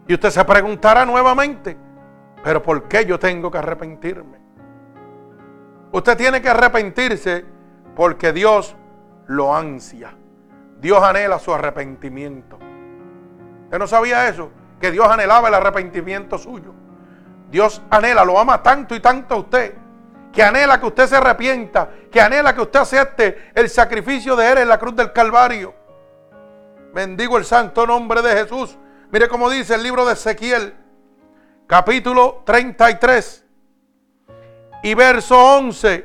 Y 0.08 0.14
usted 0.14 0.30
se 0.30 0.44
preguntará 0.44 1.04
nuevamente, 1.06 1.76
pero 2.42 2.62
¿por 2.62 2.88
qué 2.88 3.04
yo 3.04 3.18
tengo 3.18 3.50
que 3.50 3.58
arrepentirme? 3.58 4.38
Usted 5.92 6.16
tiene 6.16 6.40
que 6.40 6.48
arrepentirse 6.48 7.44
porque 7.96 8.32
Dios 8.32 8.76
lo 9.26 9.54
ansia. 9.54 10.14
Dios 10.80 11.02
anhela 11.02 11.38
su 11.38 11.52
arrepentimiento. 11.52 12.58
¿Usted 13.64 13.78
no 13.78 13.86
sabía 13.86 14.28
eso? 14.28 14.50
Que 14.80 14.90
Dios 14.90 15.06
anhelaba 15.08 15.48
el 15.48 15.54
arrepentimiento 15.54 16.38
suyo. 16.38 16.72
Dios 17.50 17.82
anhela, 17.90 18.24
lo 18.24 18.38
ama 18.38 18.62
tanto 18.62 18.94
y 18.94 19.00
tanto 19.00 19.34
a 19.34 19.38
usted, 19.38 19.74
que 20.32 20.42
anhela 20.42 20.78
que 20.80 20.86
usted 20.86 21.06
se 21.06 21.16
arrepienta, 21.16 21.90
que 22.10 22.20
anhela 22.20 22.54
que 22.54 22.62
usted 22.62 22.80
acepte 22.80 23.50
el 23.54 23.68
sacrificio 23.68 24.36
de 24.36 24.52
Él 24.52 24.58
en 24.58 24.68
la 24.68 24.78
cruz 24.78 24.94
del 24.94 25.12
Calvario. 25.12 25.74
Bendigo 26.94 27.36
el 27.36 27.44
santo 27.44 27.86
nombre 27.86 28.22
de 28.22 28.32
Jesús. 28.32 28.78
Mire 29.10 29.28
cómo 29.28 29.50
dice 29.50 29.74
el 29.74 29.82
libro 29.82 30.06
de 30.06 30.12
Ezequiel, 30.12 30.74
capítulo 31.70 32.42
33 32.44 33.44
y 34.82 34.92
verso 34.94 35.38
11. 35.38 36.04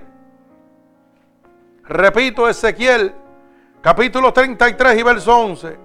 Repito, 1.86 2.47
Ezequiel, 2.47 3.11
capítulo 3.82 4.32
33 4.32 4.99
y 4.99 5.01
verso 5.01 5.36
11. 5.36 5.80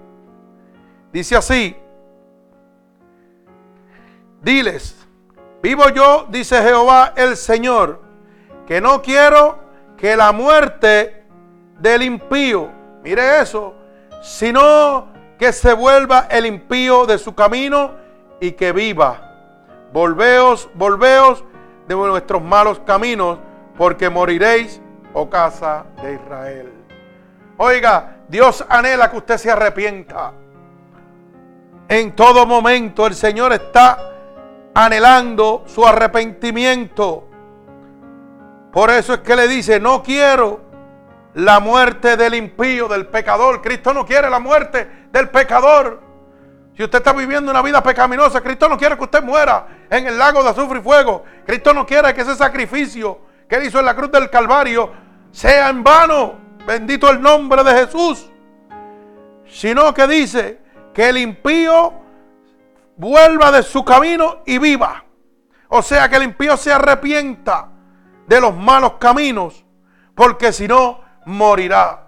Dice 1.10 1.34
así, 1.34 1.74
diles, 4.42 4.98
vivo 5.62 5.88
yo, 5.88 6.26
dice 6.28 6.62
Jehová 6.62 7.14
el 7.16 7.38
Señor, 7.38 8.02
que 8.66 8.82
no 8.82 9.00
quiero 9.00 9.60
que 9.96 10.14
la 10.14 10.32
muerte 10.32 11.24
del 11.78 12.02
impío, 12.02 12.70
mire 13.02 13.40
eso, 13.40 13.74
sino 14.20 15.08
que 15.38 15.54
se 15.54 15.72
vuelva 15.72 16.28
el 16.30 16.44
impío 16.44 17.06
de 17.06 17.16
su 17.16 17.34
camino 17.34 17.92
y 18.42 18.52
que 18.52 18.72
viva. 18.72 19.29
Volveos, 19.93 20.68
volveos 20.74 21.45
de 21.88 21.95
vuestros 21.95 22.43
malos 22.43 22.80
caminos, 22.80 23.38
porque 23.76 24.09
moriréis, 24.09 24.80
oh 25.12 25.28
casa 25.28 25.86
de 26.03 26.14
Israel. 26.14 26.72
Oiga, 27.57 28.18
Dios 28.28 28.64
anhela 28.68 29.11
que 29.11 29.16
usted 29.16 29.36
se 29.36 29.51
arrepienta. 29.51 30.32
En 31.88 32.14
todo 32.14 32.47
momento 32.47 33.07
el 33.07 33.14
Señor 33.14 33.53
está 33.53 33.99
anhelando 34.74 35.64
su 35.66 35.84
arrepentimiento. 35.84 37.28
Por 38.72 38.91
eso 38.91 39.14
es 39.14 39.20
que 39.20 39.34
le 39.34 39.49
dice, 39.49 39.80
no 39.80 40.03
quiero 40.03 40.61
la 41.34 41.59
muerte 41.61 42.16
del 42.16 42.34
impío, 42.34 42.86
del 42.86 43.07
pecador. 43.07 43.61
Cristo 43.61 43.93
no 43.93 44.07
quiere 44.07 44.30
la 44.30 44.38
muerte 44.38 45.09
del 45.11 45.28
pecador. 45.30 46.01
Si 46.80 46.84
usted 46.84 47.00
está 47.00 47.12
viviendo 47.12 47.50
una 47.50 47.60
vida 47.60 47.82
pecaminosa, 47.82 48.40
Cristo 48.40 48.66
no 48.66 48.78
quiere 48.78 48.96
que 48.96 49.04
usted 49.04 49.22
muera 49.22 49.66
en 49.90 50.06
el 50.06 50.16
lago 50.16 50.42
de 50.42 50.48
azufre 50.48 50.78
y 50.78 50.82
fuego. 50.82 51.24
Cristo 51.44 51.74
no 51.74 51.84
quiere 51.84 52.14
que 52.14 52.22
ese 52.22 52.34
sacrificio 52.34 53.20
que 53.46 53.56
él 53.56 53.66
hizo 53.66 53.80
en 53.80 53.84
la 53.84 53.94
cruz 53.94 54.10
del 54.10 54.30
Calvario 54.30 54.90
sea 55.30 55.68
en 55.68 55.84
vano. 55.84 56.38
Bendito 56.66 57.10
el 57.10 57.20
nombre 57.20 57.62
de 57.64 57.84
Jesús. 57.84 58.30
Sino 59.46 59.92
que 59.92 60.06
dice 60.06 60.58
que 60.94 61.10
el 61.10 61.18
impío 61.18 61.92
vuelva 62.96 63.52
de 63.52 63.62
su 63.62 63.84
camino 63.84 64.38
y 64.46 64.56
viva. 64.56 65.04
O 65.68 65.82
sea, 65.82 66.08
que 66.08 66.16
el 66.16 66.22
impío 66.22 66.56
se 66.56 66.72
arrepienta 66.72 67.68
de 68.26 68.40
los 68.40 68.56
malos 68.56 68.94
caminos, 68.94 69.66
porque 70.14 70.50
si 70.50 70.66
no, 70.66 71.02
morirá. 71.26 72.06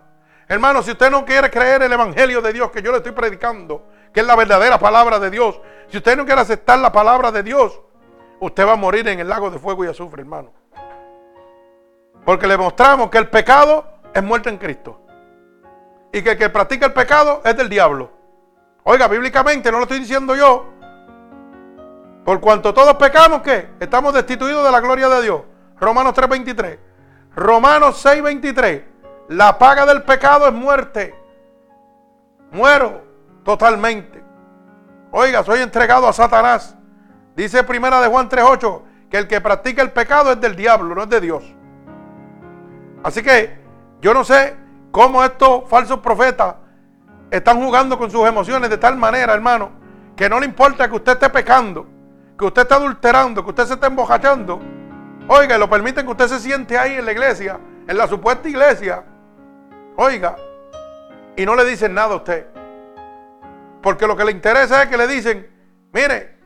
Hermano, 0.49 0.83
si 0.83 0.93
usted 0.93 1.11
no 1.11 1.27
quiere 1.27 1.51
creer 1.51 1.83
el 1.83 1.93
Evangelio 1.93 2.41
de 2.41 2.55
Dios 2.55 2.71
que 2.71 2.81
yo 2.81 2.91
le 2.91 2.99
estoy 2.99 3.13
predicando, 3.13 3.93
que 4.13 4.21
es 4.21 4.27
la 4.27 4.37
verdadera 4.37 4.79
palabra 4.79 5.19
de 5.19 5.31
Dios, 5.31 5.61
si 5.89 5.97
usted 5.99 6.17
no 6.17 6.25
quiere 6.25 6.41
aceptar 6.41 6.79
la 6.79 6.93
palabra 6.93 7.33
de 7.33 7.43
Dios, 7.43 7.81
usted 8.41 8.67
va 8.67 8.73
a 8.73 8.77
morir 8.77 9.07
en 9.09 9.21
el 9.21 9.29
lago 9.29 9.51
de 9.51 9.59
fuego 9.59 9.85
y 9.85 9.89
azufre, 9.89 10.23
hermano. 10.23 10.53
Porque 12.25 12.47
le 12.47 12.57
mostramos 12.57 13.11
que 13.11 13.19
el 13.19 13.29
pecado 13.29 13.85
es 14.13 14.23
muerte 14.23 14.49
en 14.49 14.59
Cristo. 14.59 15.01
Y 16.13 16.23
que 16.23 16.33
el 16.33 16.39
que 16.39 16.51
practica 16.51 16.87
el 16.87 16.93
pecado 16.93 17.41
es 17.45 17.57
del 17.57 17.69
diablo. 17.69 18.11
Oiga, 18.85 19.09
bíblicamente 19.09 19.73
no 19.73 19.79
lo 19.79 19.85
estoy 19.85 20.01
diciendo 20.01 20.35
yo. 20.35 20.67
Por 22.25 22.41
cuanto 22.41 22.73
todos 22.73 22.95
pecamos, 22.95 23.43
¿qué? 23.43 23.71
Estamos 23.81 24.15
destituidos 24.15 24.65
de 24.65 24.71
la 24.71 24.81
gloria 24.81 25.09
de 25.09 25.23
Dios. 25.23 25.43
Romanos 25.81 26.15
3:23. 26.15 26.79
Romanos 27.35 28.05
6:23. 28.05 28.85
La 29.29 29.59
paga 29.59 29.87
del 29.87 30.03
pecado 30.03 30.47
es 30.47 30.53
muerte. 30.53 31.15
Muero 32.51 33.12
totalmente. 33.45 34.23
Oiga, 35.11 35.43
soy 35.45 35.61
entregado 35.61 36.09
a 36.09 36.13
Satanás. 36.13 36.77
Dice 37.37 37.63
primera 37.65 38.01
de 38.01 38.09
Juan 38.09 38.29
3:8 38.29 38.83
que 39.11 39.19
el 39.19 39.29
que 39.29 39.41
practica 39.41 39.83
el 39.83 39.93
pecado 39.93 40.33
es 40.33 40.41
del 40.41 40.57
diablo, 40.57 40.95
no 40.95 41.03
es 41.03 41.09
de 41.11 41.21
Dios. 41.21 41.45
Así 43.03 43.23
que 43.23 43.59
yo 44.01 44.15
no 44.15 44.25
sé 44.25 44.57
cómo 44.91 45.23
estos 45.23 45.69
falsos 45.69 45.99
profetas 45.99 46.55
están 47.31 47.63
jugando 47.63 47.99
con 47.99 48.11
sus 48.11 48.27
emociones 48.27 48.71
de 48.71 48.79
tal 48.79 48.97
manera, 48.97 49.35
hermano, 49.35 49.71
que 50.17 50.29
no 50.29 50.39
le 50.41 50.47
importa 50.47 50.89
que 50.89 50.97
usted 50.97 51.13
esté 51.13 51.31
pecando, 51.31 51.87
que 52.39 52.45
usted 52.45 52.63
esté 52.63 52.75
adulterando, 52.75 53.43
que 53.43 53.51
usted 53.51 53.67
se 53.67 53.75
esté 53.75 53.87
embojachando. 53.87 54.61
Oiga, 55.29 55.57
y 55.57 55.59
lo 55.59 55.69
permiten 55.69 56.05
que 56.05 56.13
usted 56.13 56.29
se 56.29 56.41
siente 56.41 56.79
ahí 56.79 56.95
en 56.95 57.05
la 57.05 57.13
iglesia, 57.13 57.59
en 57.87 57.97
la 57.97 58.07
supuesta 58.07 58.49
iglesia. 58.49 59.05
Oiga, 59.97 60.37
y 61.37 61.45
no 61.47 61.55
le 61.55 61.65
dicen 61.65 61.95
nada 61.95 62.15
a 62.15 62.17
usted. 62.17 62.47
Porque 63.83 64.07
lo 64.07 64.17
que 64.17 64.25
le 64.25 64.31
interesa 64.31 64.85
es 64.85 64.89
que 64.89 64.97
le 64.97 65.07
dicen, 65.09 65.51
mire, 65.93 66.39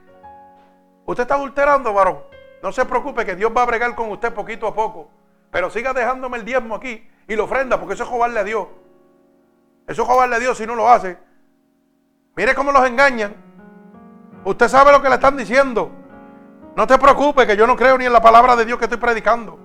usted 1.05 1.23
está 1.23 1.35
adulterando, 1.35 1.93
varón. 1.93 2.19
No 2.63 2.73
se 2.73 2.85
preocupe 2.87 3.25
que 3.25 3.37
Dios 3.37 3.53
va 3.55 3.63
a 3.63 3.67
bregar 3.67 3.95
con 3.95 4.11
usted 4.11 4.33
poquito 4.33 4.67
a 4.67 4.75
poco. 4.75 5.11
Pero 5.51 5.71
siga 5.71 5.93
dejándome 5.93 6.39
el 6.39 6.45
diezmo 6.45 6.75
aquí 6.75 7.07
y 7.29 7.37
lo 7.37 7.45
ofrenda, 7.45 7.79
porque 7.79 7.95
eso 7.95 8.05
es 8.05 8.11
robarle 8.11 8.41
a 8.41 8.45
Dios. 8.45 8.67
Eso 9.87 10.03
es 10.03 10.33
a 10.33 10.39
Dios 10.39 10.59
si 10.59 10.67
no 10.67 10.75
lo 10.75 10.89
hace. 10.89 11.19
Mire 12.35 12.55
cómo 12.55 12.73
los 12.73 12.87
engañan. 12.87 13.35
Usted 14.45 14.69
sabe 14.69 14.93
lo 14.93 15.03
que 15.03 15.09
le 15.09 15.15
están 15.15 15.37
diciendo. 15.37 15.91
No 16.75 16.87
te 16.87 16.99
preocupes, 16.99 17.47
que 17.47 17.57
yo 17.57 17.67
no 17.67 17.77
creo 17.77 17.97
ni 17.97 18.07
en 18.07 18.13
la 18.13 18.21
palabra 18.21 18.57
de 18.57 18.65
Dios 18.65 18.79
que 18.79 18.85
estoy 18.85 18.99
predicando. 18.99 19.59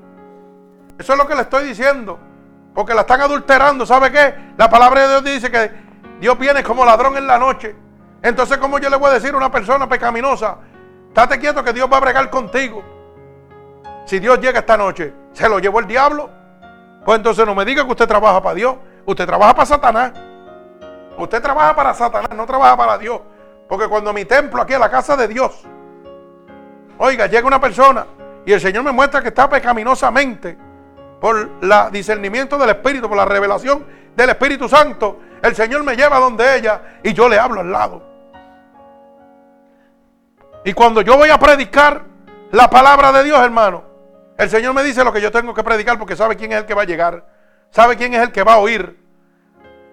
Eso 0.97 1.13
es 1.13 1.19
lo 1.19 1.27
que 1.27 1.35
le 1.35 1.41
estoy 1.41 1.65
diciendo. 1.65 2.19
Porque 2.73 2.93
la 2.93 3.01
están 3.01 3.21
adulterando. 3.21 3.85
¿Sabe 3.85 4.11
qué? 4.11 4.53
La 4.57 4.69
palabra 4.69 5.01
de 5.01 5.07
Dios 5.07 5.23
dice 5.23 5.51
que 5.51 5.90
Dios 6.21 6.37
viene 6.37 6.61
como 6.61 6.85
ladrón 6.85 7.17
en 7.17 7.25
la 7.25 7.39
noche. 7.39 7.75
Entonces, 8.21 8.59
¿cómo 8.59 8.77
yo 8.77 8.91
le 8.91 8.95
voy 8.95 9.09
a 9.09 9.13
decir 9.13 9.33
a 9.33 9.37
una 9.37 9.51
persona 9.51 9.89
pecaminosa? 9.89 10.57
Estate 11.07 11.39
quieto 11.39 11.63
que 11.63 11.73
Dios 11.73 11.89
va 11.91 11.97
a 11.97 11.99
bregar 11.99 12.29
contigo. 12.29 12.83
Si 14.05 14.19
Dios 14.19 14.39
llega 14.39 14.59
esta 14.59 14.77
noche, 14.77 15.15
¿se 15.33 15.49
lo 15.49 15.57
llevó 15.57 15.79
el 15.79 15.87
diablo? 15.87 16.29
Pues 17.03 17.17
entonces 17.17 17.43
no 17.43 17.55
me 17.55 17.65
diga 17.65 17.83
que 17.85 17.89
usted 17.89 18.07
trabaja 18.07 18.39
para 18.39 18.53
Dios. 18.53 18.75
Usted 19.03 19.25
trabaja 19.25 19.55
para 19.55 19.65
Satanás. 19.65 20.11
Usted 21.17 21.41
trabaja 21.41 21.75
para 21.75 21.91
Satanás, 21.95 22.29
no 22.35 22.45
trabaja 22.45 22.77
para 22.77 22.99
Dios. 22.99 23.19
Porque 23.67 23.87
cuando 23.87 24.13
mi 24.13 24.25
templo 24.25 24.61
aquí 24.61 24.73
es 24.73 24.79
la 24.79 24.91
casa 24.91 25.17
de 25.17 25.27
Dios, 25.27 25.63
oiga, 26.99 27.25
llega 27.25 27.47
una 27.47 27.59
persona 27.59 28.05
y 28.45 28.53
el 28.53 28.61
Señor 28.61 28.83
me 28.83 28.91
muestra 28.91 29.23
que 29.23 29.29
está 29.29 29.49
pecaminosamente 29.49 30.55
por 31.19 31.49
el 31.61 31.91
discernimiento 31.91 32.59
del 32.59 32.69
Espíritu, 32.69 33.07
por 33.07 33.17
la 33.17 33.25
revelación 33.25 33.83
del 34.15 34.29
Espíritu 34.29 34.69
Santo, 34.69 35.17
el 35.41 35.55
Señor 35.55 35.83
me 35.83 35.95
lleva 35.95 36.19
donde 36.19 36.57
ella 36.57 36.99
y 37.03 37.13
yo 37.13 37.27
le 37.27 37.39
hablo 37.39 37.61
al 37.61 37.71
lado. 37.71 38.03
Y 40.63 40.73
cuando 40.73 41.01
yo 41.01 41.17
voy 41.17 41.29
a 41.29 41.39
predicar 41.39 42.03
la 42.51 42.69
palabra 42.69 43.11
de 43.11 43.23
Dios, 43.23 43.39
hermano, 43.39 43.83
el 44.37 44.49
Señor 44.49 44.73
me 44.73 44.83
dice 44.83 45.03
lo 45.03 45.11
que 45.11 45.21
yo 45.21 45.31
tengo 45.31 45.53
que 45.53 45.63
predicar 45.63 45.97
porque 45.97 46.15
sabe 46.15 46.35
quién 46.35 46.51
es 46.51 46.59
el 46.59 46.65
que 46.65 46.73
va 46.73 46.83
a 46.83 46.85
llegar. 46.85 47.25
Sabe 47.71 47.95
quién 47.95 48.13
es 48.13 48.21
el 48.21 48.31
que 48.31 48.43
va 48.43 48.53
a 48.53 48.57
oír. 48.57 48.99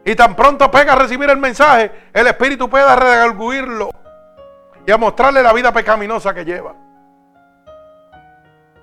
Y 0.04 0.14
tan 0.14 0.34
pronto 0.34 0.70
pega 0.70 0.94
a 0.94 0.96
recibir 0.96 1.28
el 1.30 1.38
mensaje, 1.38 1.90
el 2.12 2.26
Espíritu 2.26 2.68
puede 2.68 2.96
redarguirlo 2.96 3.90
y 4.86 4.90
a 4.90 4.96
mostrarle 4.96 5.42
la 5.42 5.52
vida 5.52 5.72
pecaminosa 5.72 6.32
que 6.32 6.44
lleva. 6.44 6.74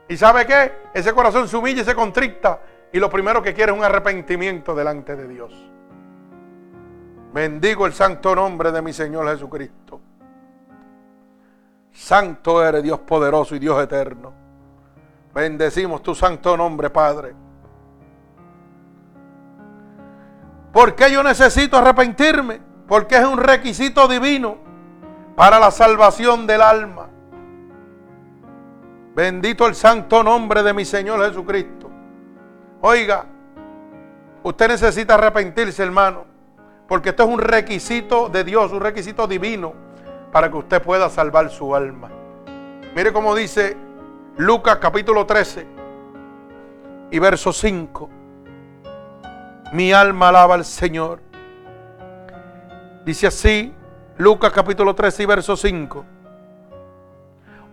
¿Y 0.07 0.18
sabe 0.18 0.45
qué? 0.45 0.72
Ese 0.93 1.13
corazón 1.13 1.47
se 1.47 1.57
humilla 1.57 1.82
y 1.82 1.86
se 1.86 1.95
contricta 1.95 2.59
y 2.93 2.99
lo 2.99 3.09
primero 3.09 3.41
que 3.41 3.53
quiere 3.53 3.72
es 3.72 3.78
un 3.78 3.84
arrepentimiento 3.84 4.76
delante 4.76 5.16
de 5.16 5.28
Dios. 5.28 5.51
Bendigo 7.36 7.86
el 7.86 7.91
santo 7.91 8.33
nombre 8.33 8.71
de 8.71 8.81
mi 8.81 8.93
Señor 8.93 9.27
Jesucristo. 9.27 9.99
Santo 11.91 12.65
eres 12.65 12.81
Dios 12.81 12.99
poderoso 12.99 13.57
y 13.57 13.59
Dios 13.59 13.83
eterno. 13.83 14.31
Bendecimos 15.33 16.01
tu 16.01 16.15
santo 16.15 16.55
nombre, 16.55 16.89
Padre. 16.89 17.36
¿Por 20.71 20.95
qué 20.95 21.11
yo 21.11 21.21
necesito 21.23 21.75
arrepentirme? 21.75 22.61
Porque 22.88 23.17
es 23.17 23.25
un 23.25 23.38
requisito 23.38 24.07
divino 24.07 24.55
para 25.36 25.59
la 25.59 25.71
salvación 25.71 26.47
del 26.47 26.61
alma. 26.61 27.09
Bendito 29.13 29.67
el 29.67 29.75
santo 29.75 30.23
nombre 30.23 30.63
de 30.63 30.71
mi 30.71 30.86
Señor 30.86 31.21
Jesucristo. 31.25 31.91
Oiga, 32.79 33.25
usted 34.41 34.69
necesita 34.69 35.15
arrepentirse, 35.15 35.83
hermano, 35.83 36.34
porque 36.88 37.09
esto 37.09 37.23
es 37.23 37.29
un 37.29 37.39
requisito 37.39 38.29
de 38.29 38.43
Dios, 38.43 38.71
un 38.71 38.81
requisito 38.81 39.27
divino 39.27 39.73
para 40.31 40.49
que 40.49 40.57
usted 40.57 40.81
pueda 40.81 41.09
salvar 41.09 41.49
su 41.49 41.75
alma. 41.75 42.09
Mire 42.95 43.11
cómo 43.11 43.36
dice 43.36 43.77
Lucas 44.38 44.77
capítulo 44.77 45.25
13 45.25 45.65
y 47.11 47.19
verso 47.19 47.53
5. 47.53 48.09
Mi 49.71 49.91
alma 49.91 50.29
alaba 50.29 50.55
al 50.55 50.65
Señor. 50.65 51.21
Dice 53.05 53.27
así, 53.27 53.73
Lucas 54.17 54.51
capítulo 54.51 54.93
13 54.95 55.23
y 55.23 55.25
verso 55.25 55.55
5. 55.55 56.05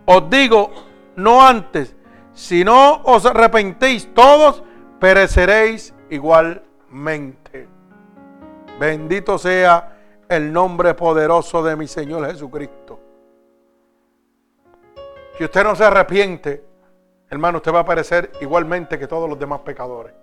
Os 0.05 0.29
digo, 0.29 0.71
no 1.15 1.45
antes, 1.45 1.95
si 2.33 2.63
no 2.63 3.01
os 3.03 3.25
arrepentéis 3.25 4.13
todos, 4.13 4.63
pereceréis 4.99 5.93
igualmente. 6.09 7.72
Bendito 8.83 9.37
sea 9.37 9.95
el 10.27 10.51
nombre 10.51 10.93
poderoso 10.93 11.63
de 11.63 11.73
mi 11.77 11.87
Señor 11.87 12.29
Jesucristo. 12.29 12.99
Si 15.37 15.45
usted 15.45 15.63
no 15.63 15.73
se 15.73 15.85
arrepiente, 15.85 16.65
hermano, 17.29 17.59
usted 17.59 17.73
va 17.73 17.79
a 17.79 17.85
parecer 17.85 18.33
igualmente 18.41 18.99
que 18.99 19.07
todos 19.07 19.29
los 19.29 19.39
demás 19.39 19.61
pecadores. 19.61 20.13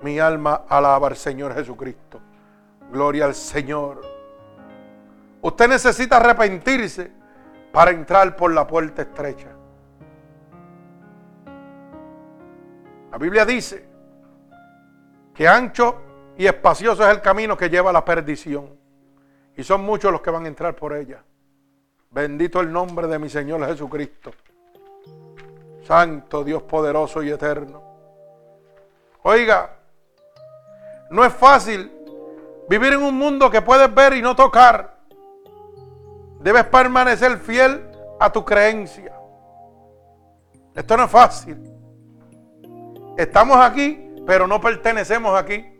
Mi 0.00 0.18
alma 0.18 0.62
alaba 0.66 1.08
al 1.08 1.16
Señor 1.16 1.54
Jesucristo. 1.54 2.22
Gloria 2.90 3.26
al 3.26 3.34
Señor. 3.34 4.00
Usted 5.42 5.68
necesita 5.68 6.16
arrepentirse 6.16 7.12
para 7.70 7.90
entrar 7.90 8.34
por 8.34 8.50
la 8.50 8.66
puerta 8.66 9.02
estrecha. 9.02 9.48
La 13.12 13.18
Biblia 13.18 13.44
dice 13.44 13.86
que 15.34 15.46
ancho 15.46 16.07
y 16.38 16.46
espacioso 16.46 17.02
es 17.02 17.10
el 17.10 17.20
camino 17.20 17.56
que 17.56 17.68
lleva 17.68 17.90
a 17.90 17.92
la 17.92 18.04
perdición. 18.04 18.78
Y 19.56 19.64
son 19.64 19.84
muchos 19.84 20.12
los 20.12 20.20
que 20.20 20.30
van 20.30 20.44
a 20.44 20.48
entrar 20.48 20.76
por 20.76 20.94
ella. 20.94 21.20
Bendito 22.10 22.60
el 22.60 22.72
nombre 22.72 23.08
de 23.08 23.18
mi 23.18 23.28
Señor 23.28 23.66
Jesucristo. 23.66 24.30
Santo 25.84 26.44
Dios 26.44 26.62
poderoso 26.62 27.24
y 27.24 27.30
eterno. 27.30 27.82
Oiga, 29.24 29.78
no 31.10 31.24
es 31.24 31.32
fácil 31.32 31.90
vivir 32.68 32.92
en 32.92 33.02
un 33.02 33.18
mundo 33.18 33.50
que 33.50 33.60
puedes 33.60 33.92
ver 33.92 34.12
y 34.12 34.22
no 34.22 34.36
tocar. 34.36 34.96
Debes 36.38 36.66
permanecer 36.66 37.36
fiel 37.38 37.90
a 38.20 38.30
tu 38.30 38.44
creencia. 38.44 39.12
Esto 40.72 40.96
no 40.96 41.02
es 41.02 41.10
fácil. 41.10 41.60
Estamos 43.16 43.56
aquí, 43.56 44.14
pero 44.24 44.46
no 44.46 44.60
pertenecemos 44.60 45.36
aquí. 45.36 45.77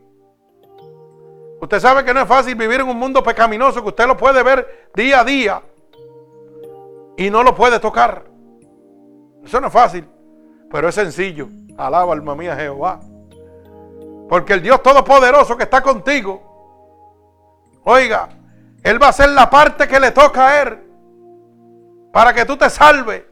Usted 1.61 1.79
sabe 1.79 2.05
que 2.05 2.13
no 2.13 2.21
es 2.21 2.27
fácil 2.27 2.55
vivir 2.55 2.79
en 2.79 2.87
un 2.87 2.97
mundo 2.97 3.21
pecaminoso, 3.21 3.81
que 3.81 3.89
usted 3.89 4.07
lo 4.07 4.15
puede 4.15 4.41
ver 4.43 4.89
día 4.95 5.19
a 5.19 5.23
día 5.23 5.61
y 7.17 7.29
no 7.29 7.43
lo 7.43 7.53
puede 7.53 7.79
tocar. 7.79 8.23
Eso 9.43 9.59
no 9.59 9.67
es 9.67 9.73
fácil, 9.73 10.07
pero 10.71 10.87
es 10.87 10.95
sencillo. 10.95 11.49
Alaba 11.77 12.13
alma 12.13 12.35
mía 12.35 12.55
Jehová. 12.55 12.99
Porque 14.29 14.53
el 14.53 14.61
Dios 14.61 14.81
Todopoderoso 14.81 15.57
que 15.57 15.63
está 15.63 15.81
contigo, 15.81 16.41
oiga, 17.83 18.29
Él 18.83 19.01
va 19.01 19.07
a 19.07 19.09
hacer 19.09 19.29
la 19.29 19.49
parte 19.49 19.87
que 19.87 19.99
le 19.99 20.11
toca 20.11 20.47
a 20.47 20.61
Él 20.61 20.79
para 22.13 22.33
que 22.33 22.45
tú 22.45 22.55
te 22.55 22.69
salves. 22.69 23.23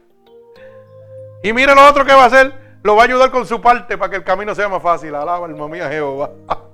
Y 1.42 1.52
mire 1.52 1.74
lo 1.74 1.86
otro 1.88 2.04
que 2.04 2.12
va 2.12 2.24
a 2.24 2.26
hacer, 2.26 2.52
lo 2.82 2.96
va 2.96 3.02
a 3.02 3.04
ayudar 3.06 3.30
con 3.30 3.46
su 3.46 3.60
parte 3.60 3.96
para 3.96 4.10
que 4.10 4.16
el 4.16 4.24
camino 4.24 4.54
sea 4.54 4.68
más 4.68 4.82
fácil. 4.82 5.14
Alaba 5.14 5.46
alma 5.46 5.66
mía 5.68 5.88
Jehová. 5.88 6.30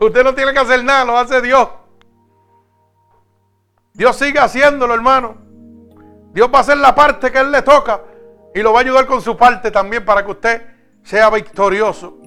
Usted 0.00 0.24
no 0.24 0.34
tiene 0.34 0.52
que 0.52 0.58
hacer 0.58 0.84
nada, 0.84 1.04
lo 1.04 1.16
hace 1.16 1.40
Dios. 1.40 1.68
Dios 3.94 4.16
sigue 4.16 4.38
haciéndolo, 4.38 4.92
hermano. 4.94 5.36
Dios 6.32 6.50
va 6.52 6.58
a 6.58 6.60
hacer 6.60 6.76
la 6.76 6.94
parte 6.94 7.32
que 7.32 7.38
Él 7.38 7.50
le 7.50 7.62
toca 7.62 8.02
y 8.54 8.60
lo 8.60 8.72
va 8.72 8.80
a 8.80 8.82
ayudar 8.82 9.06
con 9.06 9.22
su 9.22 9.36
parte 9.36 9.70
también 9.70 10.04
para 10.04 10.24
que 10.24 10.30
usted 10.30 10.62
sea 11.02 11.30
victorioso 11.30 12.18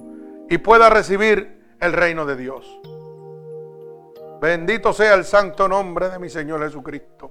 y 0.48 0.58
pueda 0.58 0.90
recibir 0.90 1.76
el 1.80 1.92
reino 1.92 2.26
de 2.26 2.36
Dios. 2.36 2.66
Bendito 4.40 4.92
sea 4.92 5.14
el 5.14 5.24
santo 5.24 5.68
nombre 5.68 6.08
de 6.08 6.18
mi 6.18 6.28
Señor 6.30 6.62
Jesucristo. 6.62 7.30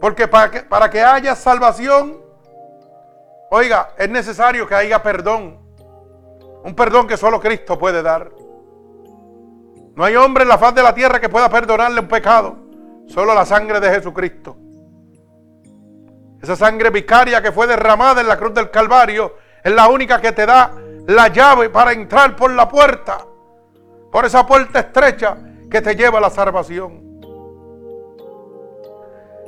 Porque 0.00 0.28
para 0.28 0.50
que, 0.50 0.60
para 0.62 0.90
que 0.90 1.00
haya 1.00 1.34
salvación, 1.34 2.20
oiga, 3.50 3.94
es 3.96 4.10
necesario 4.10 4.66
que 4.66 4.74
haya 4.74 5.02
perdón. 5.02 5.61
Un 6.64 6.74
perdón 6.74 7.06
que 7.06 7.16
solo 7.16 7.40
Cristo 7.40 7.78
puede 7.78 8.02
dar. 8.02 8.30
No 9.94 10.04
hay 10.04 10.16
hombre 10.16 10.42
en 10.44 10.48
la 10.48 10.58
faz 10.58 10.74
de 10.74 10.82
la 10.82 10.94
tierra 10.94 11.20
que 11.20 11.28
pueda 11.28 11.48
perdonarle 11.48 12.00
un 12.00 12.08
pecado. 12.08 12.56
Solo 13.08 13.34
la 13.34 13.44
sangre 13.44 13.80
de 13.80 13.90
Jesucristo. 13.90 14.56
Esa 16.40 16.56
sangre 16.56 16.90
vicaria 16.90 17.42
que 17.42 17.52
fue 17.52 17.66
derramada 17.66 18.20
en 18.20 18.28
la 18.28 18.36
cruz 18.36 18.54
del 18.54 18.70
Calvario 18.70 19.36
es 19.62 19.72
la 19.72 19.88
única 19.88 20.20
que 20.20 20.32
te 20.32 20.46
da 20.46 20.72
la 21.06 21.28
llave 21.28 21.70
para 21.70 21.92
entrar 21.92 22.34
por 22.36 22.50
la 22.52 22.68
puerta. 22.68 23.18
Por 24.10 24.24
esa 24.24 24.46
puerta 24.46 24.80
estrecha 24.80 25.36
que 25.70 25.80
te 25.80 25.94
lleva 25.94 26.18
a 26.18 26.22
la 26.22 26.30
salvación. 26.30 27.20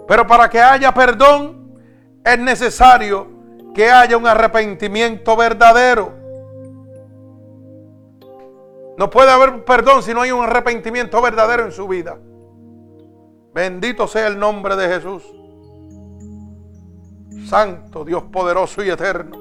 Pero 0.06 0.26
para 0.26 0.48
que 0.48 0.60
haya 0.60 0.92
perdón 0.92 1.80
es 2.24 2.38
necesario 2.38 3.28
que 3.74 3.90
haya 3.90 4.16
un 4.16 4.26
arrepentimiento 4.26 5.36
verdadero. 5.36 6.23
No 8.96 9.10
puede 9.10 9.30
haber 9.30 9.64
perdón 9.64 10.02
si 10.02 10.14
no 10.14 10.20
hay 10.20 10.30
un 10.30 10.44
arrepentimiento 10.44 11.20
verdadero 11.20 11.64
en 11.64 11.72
su 11.72 11.88
vida. 11.88 12.18
Bendito 13.52 14.06
sea 14.06 14.26
el 14.26 14.38
nombre 14.38 14.76
de 14.76 14.88
Jesús. 14.88 15.22
Santo, 17.48 18.04
Dios 18.04 18.24
poderoso 18.24 18.82
y 18.82 18.90
eterno. 18.90 19.36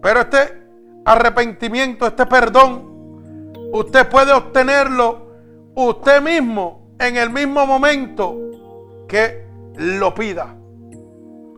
Pero 0.00 0.20
este 0.20 0.62
arrepentimiento, 1.04 2.06
este 2.06 2.26
perdón, 2.26 3.50
usted 3.72 4.08
puede 4.08 4.32
obtenerlo 4.32 5.28
usted 5.74 6.20
mismo 6.20 6.94
en 6.98 7.16
el 7.16 7.30
mismo 7.30 7.66
momento 7.66 8.36
que 9.08 9.46
lo 9.76 10.14
pida. 10.14 10.54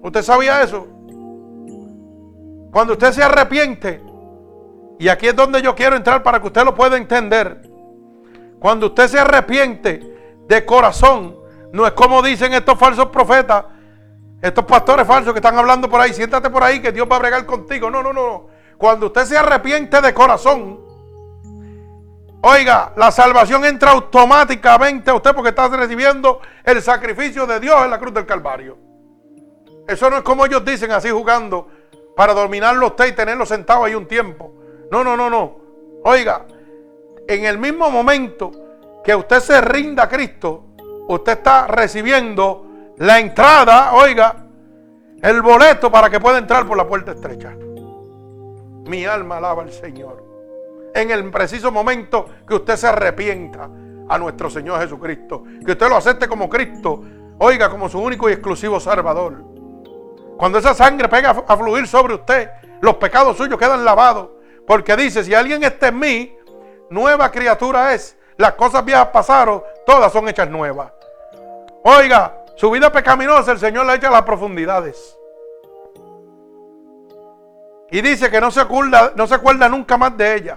¿Usted 0.02 0.22
sabía 0.22 0.62
eso? 0.62 0.86
Cuando 2.70 2.94
usted 2.94 3.12
se 3.12 3.22
arrepiente, 3.22 4.02
y 4.98 5.08
aquí 5.08 5.28
es 5.28 5.36
donde 5.36 5.60
yo 5.60 5.74
quiero 5.74 5.96
entrar 5.96 6.22
para 6.22 6.40
que 6.40 6.46
usted 6.46 6.64
lo 6.64 6.74
pueda 6.74 6.96
entender. 6.96 7.68
Cuando 8.60 8.86
usted 8.86 9.08
se 9.08 9.18
arrepiente 9.18 10.00
de 10.46 10.64
corazón, 10.64 11.36
no 11.72 11.86
es 11.86 11.92
como 11.92 12.22
dicen 12.22 12.54
estos 12.54 12.78
falsos 12.78 13.06
profetas, 13.08 13.64
estos 14.40 14.64
pastores 14.64 15.06
falsos 15.06 15.32
que 15.32 15.38
están 15.38 15.58
hablando 15.58 15.88
por 15.88 16.00
ahí, 16.00 16.12
siéntate 16.12 16.50
por 16.50 16.62
ahí 16.62 16.80
que 16.80 16.92
Dios 16.92 17.08
va 17.10 17.16
a 17.16 17.18
bregar 17.18 17.46
contigo. 17.46 17.90
No, 17.90 18.02
no, 18.02 18.12
no. 18.12 18.46
Cuando 18.78 19.06
usted 19.06 19.24
se 19.24 19.38
arrepiente 19.38 20.00
de 20.00 20.14
corazón, 20.14 20.80
oiga, 22.42 22.92
la 22.96 23.10
salvación 23.10 23.64
entra 23.64 23.92
automáticamente 23.92 25.10
a 25.10 25.14
usted 25.14 25.34
porque 25.34 25.50
está 25.50 25.68
recibiendo 25.68 26.40
el 26.62 26.82
sacrificio 26.82 27.46
de 27.46 27.58
Dios 27.60 27.84
en 27.84 27.90
la 27.90 27.98
cruz 27.98 28.14
del 28.14 28.26
Calvario. 28.26 28.76
Eso 29.88 30.08
no 30.10 30.16
es 30.18 30.22
como 30.22 30.46
ellos 30.46 30.64
dicen 30.64 30.92
así 30.92 31.10
jugando 31.10 31.68
para 32.16 32.32
dominarlo 32.32 32.88
usted 32.88 33.06
y 33.06 33.12
tenerlo 33.12 33.44
sentado 33.44 33.84
ahí 33.84 33.94
un 33.94 34.06
tiempo. 34.06 34.63
No, 34.90 35.04
no, 35.04 35.16
no, 35.16 35.30
no. 35.30 35.56
Oiga, 36.04 36.46
en 37.26 37.44
el 37.44 37.58
mismo 37.58 37.90
momento 37.90 38.52
que 39.02 39.14
usted 39.14 39.40
se 39.40 39.60
rinda 39.60 40.04
a 40.04 40.08
Cristo, 40.08 40.64
usted 41.08 41.32
está 41.32 41.66
recibiendo 41.66 42.66
la 42.98 43.18
entrada, 43.18 43.94
oiga, 43.94 44.46
el 45.22 45.42
boleto 45.42 45.90
para 45.90 46.10
que 46.10 46.20
pueda 46.20 46.38
entrar 46.38 46.66
por 46.66 46.76
la 46.76 46.86
puerta 46.86 47.12
estrecha. 47.12 47.56
Mi 48.86 49.06
alma 49.06 49.38
alaba 49.38 49.62
al 49.62 49.72
Señor. 49.72 50.22
En 50.94 51.10
el 51.10 51.30
preciso 51.30 51.72
momento 51.72 52.26
que 52.46 52.54
usted 52.54 52.76
se 52.76 52.86
arrepienta 52.86 53.68
a 54.08 54.18
nuestro 54.18 54.50
Señor 54.50 54.80
Jesucristo, 54.80 55.44
que 55.64 55.72
usted 55.72 55.88
lo 55.88 55.96
acepte 55.96 56.28
como 56.28 56.48
Cristo, 56.48 57.02
oiga, 57.38 57.70
como 57.70 57.88
su 57.88 57.98
único 57.98 58.28
y 58.28 58.32
exclusivo 58.32 58.78
Salvador. 58.78 59.42
Cuando 60.36 60.58
esa 60.58 60.74
sangre 60.74 61.08
pega 61.08 61.30
a 61.30 61.56
fluir 61.56 61.86
sobre 61.86 62.14
usted, 62.14 62.50
los 62.80 62.96
pecados 62.96 63.36
suyos 63.36 63.58
quedan 63.58 63.84
lavados. 63.84 64.28
Porque 64.66 64.96
dice, 64.96 65.24
si 65.24 65.34
alguien 65.34 65.62
está 65.64 65.88
en 65.88 65.98
mí, 65.98 66.38
nueva 66.90 67.30
criatura 67.30 67.92
es. 67.94 68.16
Las 68.36 68.54
cosas 68.54 68.84
viejas 68.84 69.08
pasaron, 69.08 69.62
todas 69.86 70.12
son 70.12 70.28
hechas 70.28 70.48
nuevas. 70.48 70.92
Oiga, 71.84 72.44
su 72.56 72.70
vida 72.70 72.90
pecaminosa 72.90 73.52
el 73.52 73.58
Señor 73.58 73.86
la 73.86 73.94
echa 73.94 74.08
a 74.08 74.12
las 74.12 74.22
profundidades. 74.22 75.16
Y 77.90 78.00
dice 78.00 78.30
que 78.30 78.40
no 78.40 78.50
se, 78.50 78.60
acuerda, 78.60 79.12
no 79.14 79.26
se 79.26 79.34
acuerda 79.34 79.68
nunca 79.68 79.96
más 79.96 80.16
de 80.16 80.34
ella. 80.34 80.56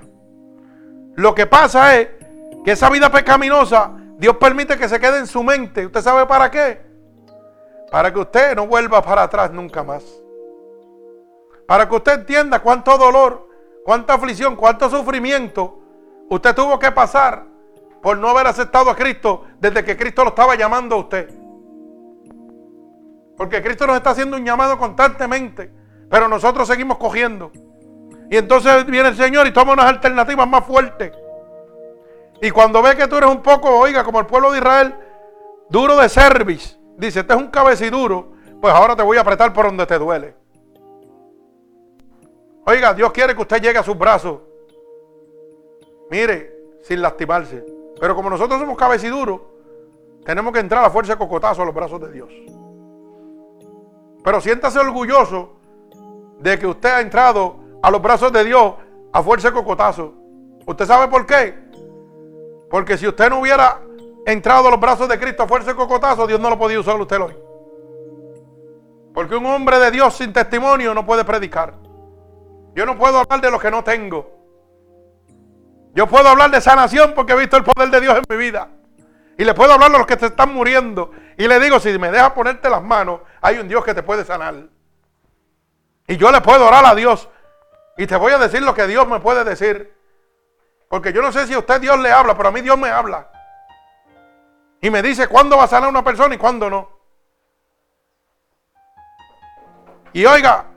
Lo 1.16 1.36
que 1.36 1.45
pasa 1.45 1.95
es 1.97 2.08
que 2.64 2.72
esa 2.72 2.89
vida 2.89 3.12
pecaminosa 3.12 3.91
Dios 4.18 4.38
permite 4.38 4.78
que 4.78 4.89
se 4.89 4.99
quede 4.99 5.20
en 5.20 5.28
su 5.28 5.43
mente. 5.43 5.86
¿Usted 5.86 6.01
sabe 6.01 6.26
para 6.26 6.49
qué? 6.49 6.82
Para 7.91 8.12
que 8.12 8.20
usted 8.20 8.55
no 8.55 8.66
vuelva 8.66 9.01
para 9.01 9.24
atrás 9.24 9.51
nunca 9.51 9.84
más. 9.84 10.03
Para 11.68 11.88
que 11.88 11.95
usted 11.95 12.14
entienda 12.14 12.60
cuánto 12.60 12.97
dolor, 12.97 13.47
cuánta 13.88 14.16
aflicción, 14.16 14.58
cuánto 14.58 14.90
sufrimiento 14.90 15.80
usted 16.30 16.54
tuvo 16.54 16.78
que 16.78 16.92
pasar 16.92 17.45
por 18.02 18.18
no 18.18 18.28
haber 18.28 18.48
aceptado 18.48 18.90
a 18.90 18.95
Cristo 18.98 19.45
desde 19.61 19.82
que 19.86 19.95
Cristo 19.95 20.26
lo 20.26 20.32
estaba 20.32 20.56
llamando 20.56 20.95
a 20.95 20.99
usted. 20.99 21.30
Porque 23.38 23.64
Cristo 23.64 23.88
nos 23.88 23.95
está 23.95 24.10
haciendo 24.10 24.36
un 24.36 24.44
llamado 24.44 24.78
constantemente, 24.78 25.72
pero 26.10 26.28
nosotros 26.28 26.68
seguimos 26.68 26.98
cogiendo. 26.98 27.53
Y 28.30 28.36
entonces 28.36 28.86
viene 28.88 29.07
el 29.07 29.16
Señor 29.16 29.48
y 29.48 29.53
toma 29.53 29.72
unas 29.72 29.86
alternativas 29.86 30.49
más 30.49 30.66
fuertes. 30.66 31.14
Y 32.41 32.52
cuando 32.52 32.82
ve 32.82 32.98
que 32.98 33.07
tú 33.07 33.16
eres 33.16 33.30
un 33.30 33.41
poco, 33.41 33.70
oiga, 33.70 34.03
como 34.03 34.20
el 34.20 34.26
pueblo 34.26 34.52
de 34.52 34.57
Israel, 34.57 34.95
duro 35.70 35.95
de 35.95 36.10
cerviz, 36.10 36.78
dice, 36.98 37.22
este 37.22 37.34
es 37.34 37.40
un 37.40 37.48
cabeciduro, 37.48 38.34
pues 38.60 38.74
ahora 38.74 38.98
te 38.98 39.03
voy 39.03 39.16
a 39.16 39.22
apretar 39.22 39.53
por 39.53 39.68
donde 39.68 39.86
te 39.86 39.98
duele. 39.98 40.36
Oiga, 42.69 42.94
Dios 42.94 43.14
quiere 43.14 43.34
que 43.34 43.41
usted 43.41 43.61
llegue 43.61 43.77
a 43.77 43.84
sus 43.84 43.98
brazos. 43.98 44.41
Mire, 46.11 46.53
sin 46.81 47.02
lastimarse. 47.02 47.65
Pero 47.98 48.14
como 48.14 48.30
nosotros 48.30 48.60
somos 48.60 48.77
cabeciduros, 48.77 49.39
tenemos 50.26 50.52
que 50.52 50.60
entrar 50.60 50.84
a 50.84 50.89
fuerza 50.89 51.14
de 51.14 51.18
cocotazo 51.18 51.61
a 51.61 51.65
los 51.65 51.73
brazos 51.73 52.02
de 52.02 52.11
Dios. 52.11 52.30
Pero 54.22 54.41
siéntase 54.41 54.80
orgulloso 54.80 55.53
de 56.39 56.60
que 56.60 56.68
usted 56.68 56.89
ha 56.89 56.99
entrado 56.99 57.56
a 57.81 57.89
los 57.89 58.02
brazos 58.02 58.34
de 58.34 58.44
Dios 58.44 58.73
a 59.14 59.23
fuerza 59.23 59.48
de 59.48 59.53
cocotazo. 59.53 60.14
¿Usted 60.65 60.85
sabe 60.85 61.07
por 61.07 61.26
qué? 61.26 61.57
Porque 62.69 62.98
si 62.98 63.07
usted 63.07 63.30
no 63.30 63.39
hubiera 63.39 63.80
entrado 64.26 64.68
a 64.68 64.72
los 64.72 64.80
brazos 64.81 65.07
de 65.07 65.18
Cristo 65.18 65.44
a 65.44 65.48
fuerza 65.48 65.69
de 65.69 65.77
cocotazo, 65.77 66.27
Dios 66.27 66.41
no 66.41 66.49
lo 66.49 66.60
podía 66.60 66.81
usar 66.81 66.99
usted 66.99 67.22
hoy. 67.22 67.38
Porque 69.14 69.38
un 69.38 69.45
hombre 69.45 69.80
de 69.80 69.89
Dios 69.89 70.15
sin 70.15 70.34
testimonio 70.34 70.94
no 70.94 71.06
puede 71.06 71.23
predicar. 71.23 71.86
Yo 72.78 72.86
no 72.86 72.95
puedo 72.95 73.18
hablar 73.18 73.41
de 73.41 73.49
lo 73.49 73.58
que 73.58 73.72
no 73.72 73.84
tengo. 73.84 74.38
Yo 75.95 76.06
puedo 76.06 76.30
hablar 76.30 76.52
de 76.52 76.62
sanación 76.62 77.16
porque 77.16 77.34
he 77.34 77.36
visto 77.36 77.58
el 77.58 77.64
poder 77.64 77.90
de 77.90 77.99
Dios 77.99 78.16
en 78.16 78.24
mi 78.30 78.38
vida. 78.38 78.70
Y 79.36 79.45
le 79.45 79.56
puedo 79.56 79.74
hablar 79.74 79.95
a 79.95 79.98
los 79.98 80.06
que 80.06 80.16
se 80.16 80.28
están 80.28 80.54
muriendo. 80.54 81.10
Y 81.40 81.48
le 81.48 81.60
digo, 81.60 81.80
si 81.80 81.98
me 81.98 82.12
deja 82.12 82.36
ponerte 82.36 82.70
las 82.70 82.84
manos, 82.84 83.22
hay 83.41 83.58
un 83.58 83.68
Dios 83.68 83.84
que 83.84 83.95
te 83.95 84.04
puede 84.04 84.24
sanar. 84.24 84.70
Y 86.06 86.18
yo 86.18 86.32
le 86.32 86.40
puedo 86.41 86.68
orar 86.68 86.86
a 86.86 86.94
Dios. 86.94 87.28
Y 87.98 88.06
te 88.06 88.16
voy 88.16 88.34
a 88.34 88.38
decir 88.38 88.62
lo 88.62 88.76
que 88.76 88.86
Dios 88.86 89.08
me 89.08 89.20
puede 89.20 89.44
decir. 89.44 89.98
Porque 90.88 91.12
yo 91.12 91.24
no 91.24 91.32
sé 91.32 91.48
si 91.48 91.56
a 91.56 91.60
usted 91.60 91.82
Dios 91.82 91.98
le 91.98 92.12
habla, 92.12 92.38
pero 92.38 92.49
a 92.49 92.52
mí 92.52 92.62
Dios 92.62 92.78
me 92.78 92.91
habla. 92.91 93.28
Y 94.82 94.91
me 94.91 95.02
dice 95.02 95.28
cuándo 95.28 95.58
va 95.58 95.64
a 95.64 95.68
sanar 95.68 95.90
una 95.90 96.04
persona 96.04 96.36
y 96.36 96.38
cuándo 96.38 96.70
no. 96.70 96.91
Y 100.14 100.24
oiga, 100.28 100.77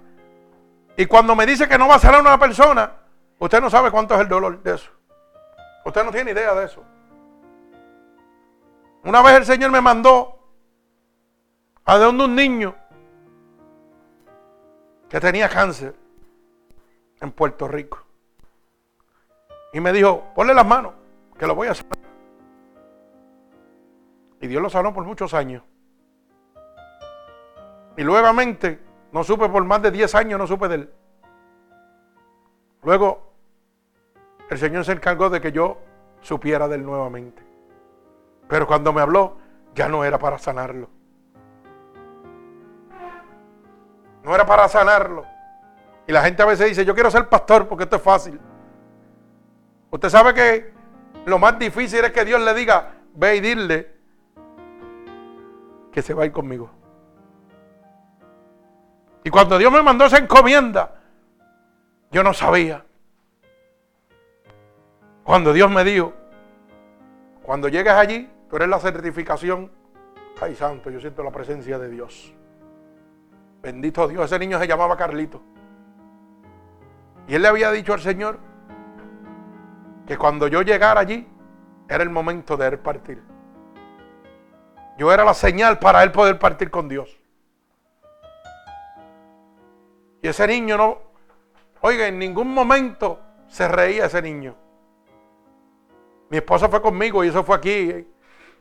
y 1.01 1.07
cuando 1.07 1.35
me 1.35 1.47
dice 1.47 1.67
que 1.67 1.79
no 1.79 1.89
va 1.89 1.95
a 1.95 1.99
sanar 1.99 2.21
una 2.21 2.39
persona, 2.39 2.93
usted 3.39 3.59
no 3.63 3.71
sabe 3.71 3.91
cuánto 3.91 4.15
es 4.15 4.21
el 4.21 4.29
dolor 4.29 4.63
de 4.63 4.75
eso. 4.75 4.91
Usted 5.83 6.05
no 6.05 6.13
tiene 6.13 6.33
idea 6.33 6.55
de 6.55 6.67
eso. 6.67 6.85
Una 9.05 9.23
vez 9.23 9.39
el 9.39 9.47
Señor 9.47 9.71
me 9.71 9.81
mandó 9.81 10.39
a 11.87 11.97
donde 11.97 12.25
un 12.25 12.37
niño 12.37 12.75
que 15.09 15.19
tenía 15.21 15.49
cáncer 15.49 15.97
en 17.19 17.33
Puerto 17.33 17.67
Rico. 17.67 18.05
Y 19.73 19.81
me 19.81 19.95
dijo, 19.95 20.23
ponle 20.35 20.53
las 20.53 20.67
manos, 20.67 20.93
que 21.39 21.47
lo 21.47 21.55
voy 21.55 21.69
a 21.69 21.71
hacer. 21.71 21.87
Dios 24.39 24.63
lo 24.63 24.69
sanó 24.69 24.93
por 24.93 25.05
muchos 25.05 25.33
años. 25.33 25.63
Y 27.97 28.05
nuevamente, 28.05 28.90
no 29.13 29.25
supe 29.25 29.49
por 29.49 29.65
más 29.65 29.83
de 29.83 29.91
10 29.91 30.15
años, 30.15 30.39
no 30.39 30.47
supe 30.47 30.69
de 30.69 30.75
él. 30.77 30.93
Luego, 32.83 33.33
el 34.49 34.59
Señor 34.59 34.85
se 34.85 34.93
encargó 34.93 35.31
de 35.31 35.41
que 35.41 35.53
yo 35.53 35.79
supiera 36.21 36.69
de 36.69 36.77
él 36.77 36.85
nuevamente. 36.85 37.43
Pero 38.49 38.67
cuando 38.67 38.93
me 38.93 39.01
habló, 39.01 39.37
ya 39.75 39.89
no 39.89 40.05
era 40.05 40.19
para 40.19 40.39
sanarlo. 40.39 40.89
No 44.25 44.35
era 44.35 44.45
para 44.45 44.69
sanarlo. 44.69 45.25
Y 46.07 46.13
la 46.13 46.23
gente 46.23 46.43
a 46.43 46.47
veces 46.47 46.69
dice, 46.69 46.85
yo 46.85 46.95
quiero 46.95 47.11
ser 47.11 47.29
pastor 47.29 47.69
porque 47.69 47.85
esto 47.85 47.97
es 47.97 48.03
fácil. 48.03 48.41
Usted 49.91 50.09
sabe 50.09 50.35
que 50.35 50.73
lo 51.27 51.39
más 51.39 51.59
difícil 51.59 52.05
es 52.05 52.13
que 52.13 52.25
Dios 52.25 52.41
le 52.41 52.55
diga, 52.55 52.93
ve 53.15 53.37
y 53.37 53.41
dile 53.41 53.95
que 55.93 56.03
se 56.03 56.15
va 56.15 56.23
a 56.23 56.27
ir 56.27 56.33
conmigo. 56.33 56.71
Y 59.25 59.31
cuando 59.31 59.59
Dios 59.59 59.71
me 59.73 59.83
mandó 59.83 60.07
esa 60.07 60.19
encomienda, 60.19 60.95
yo 62.11 62.23
no 62.23 62.33
sabía. 62.33 62.85
Cuando 65.23 65.53
Dios 65.53 65.71
me 65.71 65.85
dijo, 65.85 66.13
cuando 67.43 67.69
llegues 67.69 67.93
allí, 67.93 68.31
tú 68.49 68.57
eres 68.57 68.69
la 68.69 68.79
certificación. 68.79 69.71
Ay, 70.41 70.55
santo, 70.55 70.91
yo 70.91 71.01
siento 71.01 71.23
la 71.23 71.31
presencia 71.31 71.79
de 71.79 71.91
Dios. 71.91 72.35
Bendito 73.63 74.09
Dios, 74.09 74.25
ese 74.25 74.39
niño 74.39 74.59
se 74.59 74.67
llamaba 74.67 74.97
Carlito. 74.97 75.43
Y 77.29 77.35
él 77.35 77.43
le 77.43 77.49
había 77.49 77.71
dicho 77.71 77.93
al 77.93 78.01
Señor 78.01 78.39
que 80.07 80.17
cuando 80.17 80.49
yo 80.49 80.63
llegara 80.63 81.01
allí, 81.01 81.29
era 81.89 82.03
el 82.03 82.11
momento 82.11 82.57
de 82.57 82.69
él 82.69 82.79
partir. 82.79 83.23
Yo 84.99 85.13
era 85.13 85.25
la 85.25 85.35
señal 85.35 85.79
para 85.79 86.03
él 86.03 86.11
poder 86.11 86.39
partir 86.39 86.71
con 86.71 86.89
Dios. 86.89 87.20
Y 90.23 90.29
ese 90.29 90.47
niño 90.47 90.77
no, 90.77 90.99
oiga, 91.81 92.07
en 92.07 92.19
ningún 92.19 92.53
momento 92.53 93.21
se 93.49 93.67
reía 93.69 94.07
ese 94.07 94.21
niño. 94.23 94.55
Mi 96.29 96.37
esposa 96.37 96.69
fue 96.69 96.81
conmigo 96.81 97.25
y 97.25 97.29
eso 97.29 97.43
fue 97.43 97.57
aquí 97.57 98.07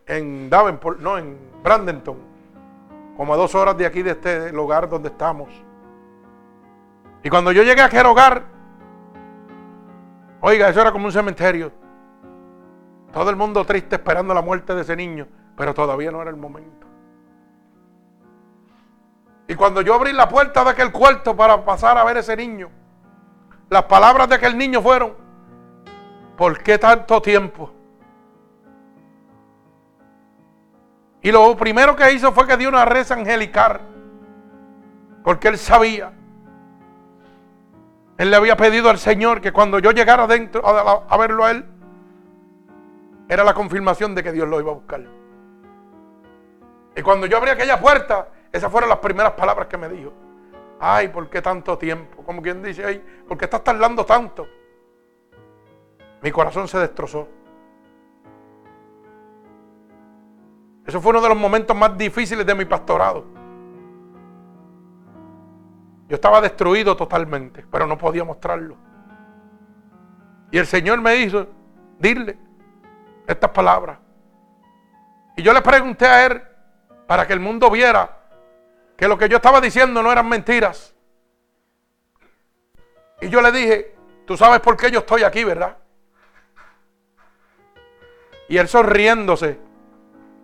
en 0.08 0.50
Davenport, 0.50 1.00
no, 1.00 1.18
en 1.18 1.38
Brandenton, 1.62 2.18
como 3.16 3.34
a 3.34 3.38
dos 3.38 3.54
horas 3.54 3.78
de 3.78 3.86
aquí 3.86 4.02
de 4.02 4.12
este 4.12 4.52
lugar 4.52 4.90
donde 4.90 5.10
estamos. 5.10 5.50
Y 7.24 7.30
cuando 7.30 7.52
yo 7.52 7.64
llegué 7.64 7.82
a 7.82 7.86
aquel 7.86 8.06
hogar, 8.06 8.44
oiga, 10.42 10.70
eso 10.70 10.82
era 10.82 10.92
como 10.92 11.06
un 11.06 11.12
cementerio. 11.12 11.72
Todo 13.12 13.30
el 13.30 13.36
mundo 13.36 13.66
triste 13.66 13.98
esperando 13.98 14.34
la 14.34 14.42
muerte 14.42 14.74
de 14.74 14.82
ese 14.82 14.96
niño, 14.96 15.28
pero 15.56 15.74
todavía 15.74 16.12
no 16.12 16.22
era 16.22 16.32
el 16.32 16.38
momento. 16.38 16.79
Y 19.50 19.56
cuando 19.56 19.82
yo 19.82 19.96
abrí 19.96 20.14
la 20.14 20.30
puerta 20.30 20.64
de 20.64 20.70
aquel 20.70 20.92
cuarto 20.92 21.36
para 21.36 21.66
pasar 21.66 21.98
a 21.98 22.04
ver 22.04 22.18
ese 22.18 22.38
niño, 22.38 22.70
las 23.68 23.84
palabras 23.86 24.30
de 24.30 24.36
aquel 24.36 24.56
niño 24.56 24.80
fueron, 24.80 25.16
¿por 26.38 26.62
qué 26.62 26.78
tanto 26.78 27.20
tiempo? 27.20 27.74
Y 31.24 31.32
lo 31.32 31.58
primero 31.58 31.96
que 31.96 32.14
hizo 32.14 32.32
fue 32.32 32.46
que 32.46 32.58
dio 32.58 32.70
una 32.70 32.86
reza 32.86 33.16
angelical, 33.16 33.82
porque 35.24 35.48
él 35.48 35.58
sabía. 35.58 36.14
Él 38.20 38.30
le 38.30 38.36
había 38.36 38.56
pedido 38.56 38.92
al 38.92 39.00
Señor 39.00 39.42
que 39.42 39.52
cuando 39.52 39.80
yo 39.80 39.90
llegara 39.90 40.26
adentro 40.26 40.62
a, 40.64 41.06
a 41.10 41.18
verlo 41.18 41.44
a 41.44 41.52
él, 41.52 41.66
era 43.28 43.44
la 43.44 43.56
confirmación 43.56 44.14
de 44.14 44.22
que 44.22 44.32
Dios 44.32 44.48
lo 44.48 44.60
iba 44.62 44.70
a 44.70 44.76
buscar. 44.76 45.02
Y 46.96 47.02
cuando 47.02 47.26
yo 47.26 47.38
abrí 47.38 47.50
aquella 47.50 47.80
puerta, 47.80 48.28
esas 48.52 48.72
fueron 48.72 48.90
las 48.90 49.00
primeras 49.00 49.34
palabras 49.34 49.68
que 49.68 49.78
me 49.78 49.90
dijo. 49.90 50.12
Ay, 50.80 51.10
¿por 51.10 51.30
qué 51.30 51.42
tanto 51.42 51.78
tiempo? 51.78 52.24
Como 52.24 52.42
quien 52.42 52.64
dice, 52.64 52.86
ay, 52.86 53.04
¿por 53.28 53.38
qué 53.38 53.46
estás 53.46 53.64
tardando 53.64 54.06
tanto? 54.06 54.48
Mi 56.22 56.32
corazón 56.32 56.68
se 56.68 56.80
destrozó. 56.80 57.28
Eso 60.86 61.00
fue 61.02 61.12
uno 61.12 61.22
de 61.22 61.30
los 61.30 61.38
momentos 61.38 61.76
más 61.76 61.98
difíciles 61.98 62.46
de 62.46 62.56
mi 62.56 62.66
pastorado. 62.66 63.26
Yo 66.08 66.16
estaba 66.16 66.42
destruido 66.42 66.98
totalmente, 66.98 67.66
pero 67.70 67.86
no 67.86 67.98
podía 67.98 68.24
mostrarlo. 68.24 68.76
Y 70.52 70.58
el 70.58 70.66
Señor 70.66 71.00
me 71.00 71.16
hizo 71.18 71.48
dile 72.00 72.38
estas 73.28 73.52
palabras. 73.52 74.00
Y 75.36 75.44
yo 75.44 75.54
le 75.54 75.62
pregunté 75.62 76.08
a 76.08 76.26
él 76.26 76.42
para 77.06 77.28
que 77.28 77.34
el 77.34 77.40
mundo 77.40 77.70
viera 77.70 78.19
que 79.00 79.08
lo 79.08 79.18
que 79.18 79.30
yo 79.30 79.38
estaba 79.38 79.62
diciendo 79.62 80.04
no 80.04 80.12
eran 80.12 80.28
mentiras. 80.28 80.94
Y 83.22 83.30
yo 83.30 83.42
le 83.42 83.50
dije, 83.54 83.96
tú 84.26 84.36
sabes 84.36 84.60
por 84.60 84.76
qué 84.76 84.92
yo 84.92 85.00
estoy 85.00 85.24
aquí, 85.24 85.46
¿verdad? 85.46 85.78
Y 88.50 88.58
él 88.58 88.68
sonriéndose, 88.68 89.58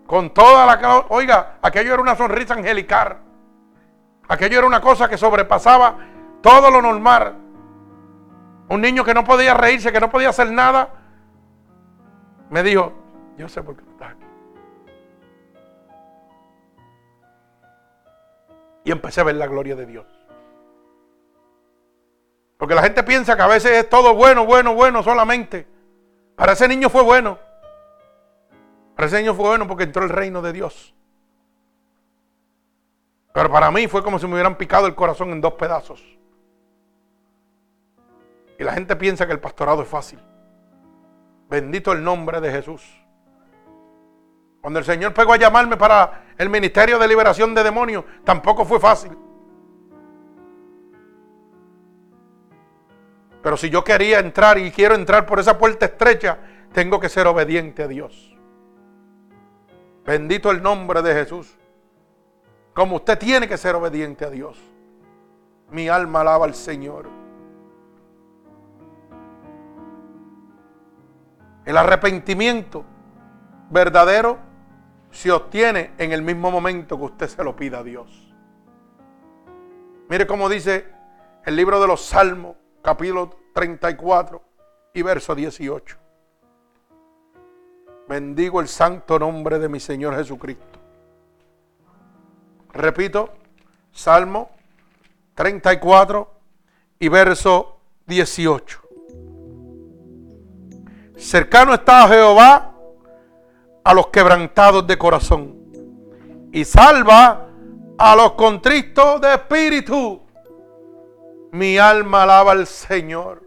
con 0.08 0.34
toda 0.34 0.66
la... 0.66 1.06
Oiga, 1.10 1.58
aquello 1.62 1.94
era 1.94 2.02
una 2.02 2.16
sonrisa 2.16 2.54
angelical. 2.54 3.18
Aquello 4.30 4.60
era 4.60 4.68
una 4.68 4.80
cosa 4.80 5.10
que 5.10 5.18
sobrepasaba 5.18 5.98
todo 6.42 6.72
lo 6.72 6.82
normal. 6.82 7.36
Un 8.70 8.80
niño 8.80 9.04
que 9.04 9.14
no 9.14 9.26
podía 9.26 9.54
reírse, 9.54 9.92
que 9.92 10.00
no 10.00 10.10
podía 10.10 10.30
hacer 10.30 10.50
nada, 10.50 10.94
me 12.50 12.64
dijo, 12.64 12.94
yo 13.38 13.50
sé 13.50 13.62
por 13.62 13.76
qué 13.76 13.84
estás 13.92 14.12
aquí. 14.14 14.25
Y 18.86 18.92
empecé 18.92 19.20
a 19.20 19.26
ver 19.26 19.36
la 19.36 19.48
gloria 19.48 19.76
de 19.76 19.86
Dios. 19.86 20.06
Porque 22.58 22.76
la 22.76 22.84
gente 22.84 23.04
piensa 23.04 23.36
que 23.36 23.42
a 23.42 23.48
veces 23.48 23.72
es 23.72 23.90
todo 23.90 24.16
bueno, 24.16 24.46
bueno, 24.46 24.74
bueno 24.74 25.04
solamente. 25.04 25.68
Para 26.36 26.54
ese 26.54 26.68
niño 26.68 26.90
fue 26.90 27.02
bueno. 27.02 27.38
Para 28.96 29.08
ese 29.08 29.18
niño 29.18 29.34
fue 29.34 29.46
bueno 29.46 29.68
porque 29.68 29.84
entró 29.84 30.04
el 30.04 30.10
reino 30.10 30.42
de 30.42 30.54
Dios. 30.54 30.96
Pero 33.34 33.52
para 33.52 33.70
mí 33.72 33.88
fue 33.88 34.04
como 34.04 34.20
si 34.20 34.28
me 34.28 34.34
hubieran 34.34 34.56
picado 34.56 34.88
el 34.88 34.96
corazón 34.96 35.32
en 35.32 35.42
dos 35.42 35.56
pedazos. 35.56 36.02
Y 38.58 38.64
la 38.64 38.74
gente 38.74 38.96
piensa 38.96 39.26
que 39.26 39.34
el 39.34 39.42
pastorado 39.42 39.82
es 39.82 39.90
fácil. 39.90 40.20
Bendito 41.50 41.92
el 41.92 42.04
nombre 42.04 42.40
de 42.40 42.52
Jesús. 42.52 43.05
Cuando 44.66 44.80
el 44.80 44.86
Señor 44.86 45.14
pegó 45.14 45.32
a 45.32 45.38
llamarme 45.38 45.78
para 45.78 46.24
el 46.40 46.50
ministerio 46.50 46.98
de 46.98 47.08
liberación 47.08 47.54
de 47.54 47.62
demonios, 47.62 48.04
tampoco 48.24 48.66
fue 48.66 48.80
fácil. 48.80 49.16
Pero 53.44 53.58
si 53.58 53.70
yo 53.70 53.84
quería 53.84 54.18
entrar 54.18 54.58
y 54.58 54.72
quiero 54.72 54.96
entrar 54.96 55.28
por 55.28 55.40
esa 55.40 55.56
puerta 55.56 55.86
estrecha, 55.86 56.40
tengo 56.74 57.00
que 57.00 57.10
ser 57.10 57.28
obediente 57.28 57.84
a 57.84 57.88
Dios. 57.88 58.36
Bendito 60.04 60.50
el 60.50 60.64
nombre 60.64 61.04
de 61.04 61.14
Jesús. 61.14 61.56
Como 62.74 62.96
usted 62.96 63.20
tiene 63.20 63.48
que 63.48 63.58
ser 63.58 63.76
obediente 63.76 64.26
a 64.26 64.32
Dios. 64.32 64.58
Mi 65.70 65.90
alma 65.90 66.22
alaba 66.22 66.46
al 66.46 66.56
Señor. 66.56 67.08
El 71.66 71.78
arrepentimiento 71.78 72.84
verdadero 73.70 74.45
se 75.16 75.32
obtiene 75.32 75.92
en 75.98 76.12
el 76.12 76.22
mismo 76.22 76.52
momento 76.52 76.98
que 76.98 77.06
usted 77.06 77.28
se 77.30 77.42
lo 77.42 77.56
pida 77.56 77.80
a 77.80 77.84
Dios. 77.84 78.36
Mire 80.10 80.28
cómo 80.28 80.50
dice 80.50 80.88
el 81.46 81.56
libro 81.56 81.80
de 81.80 81.88
los 81.88 82.04
Salmos, 82.04 82.58
capítulo 82.82 83.34
34 83.54 84.44
y 84.94 85.02
verso 85.04 85.34
18. 85.34 85.98
Bendigo 88.10 88.60
el 88.60 88.68
santo 88.68 89.18
nombre 89.18 89.58
de 89.58 89.70
mi 89.70 89.80
Señor 89.80 90.18
Jesucristo. 90.18 90.80
Repito, 92.74 93.32
Salmo 93.94 94.52
34 95.34 96.34
y 97.00 97.08
verso 97.08 97.80
18. 98.06 98.82
Cercano 101.16 101.74
está 101.74 102.06
Jehová 102.10 102.75
a 103.86 103.94
los 103.94 104.08
quebrantados 104.08 104.86
de 104.88 104.98
corazón 104.98 105.56
y 106.52 106.66
salva 106.66 107.48
a 107.98 108.16
los 108.16 108.32
contristos 108.34 109.22
de 109.22 109.34
espíritu. 109.36 110.22
Mi 111.52 111.78
alma 111.78 112.24
alaba 112.24 112.52
al 112.54 112.66
Señor. 112.66 113.44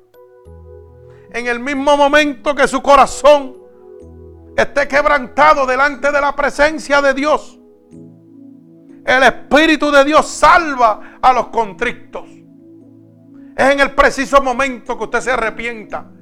En 1.33 1.49
el 1.49 1.59
mismo 1.59 1.97
momento 1.97 2.55
que 2.55 2.69
su 2.69 2.81
corazón 2.81 3.57
esté 4.57 4.87
quebrantado 4.87 5.67
delante 5.67 6.13
de 6.13 6.21
la 6.21 6.35
presencia 6.35 7.03
de 7.03 7.15
Dios, 7.15 7.59
el 9.05 9.23
Espíritu 9.25 9.91
de 9.91 10.05
Dios 10.05 10.27
salva 10.27 11.19
a 11.21 11.33
los 11.33 11.49
contristos. 11.49 12.27
Es 13.57 13.71
en 13.73 13.81
el 13.81 13.91
preciso 13.95 14.41
momento 14.41 14.97
que 14.97 15.05
usted 15.05 15.21
se 15.21 15.33
arrepienta 15.33 16.13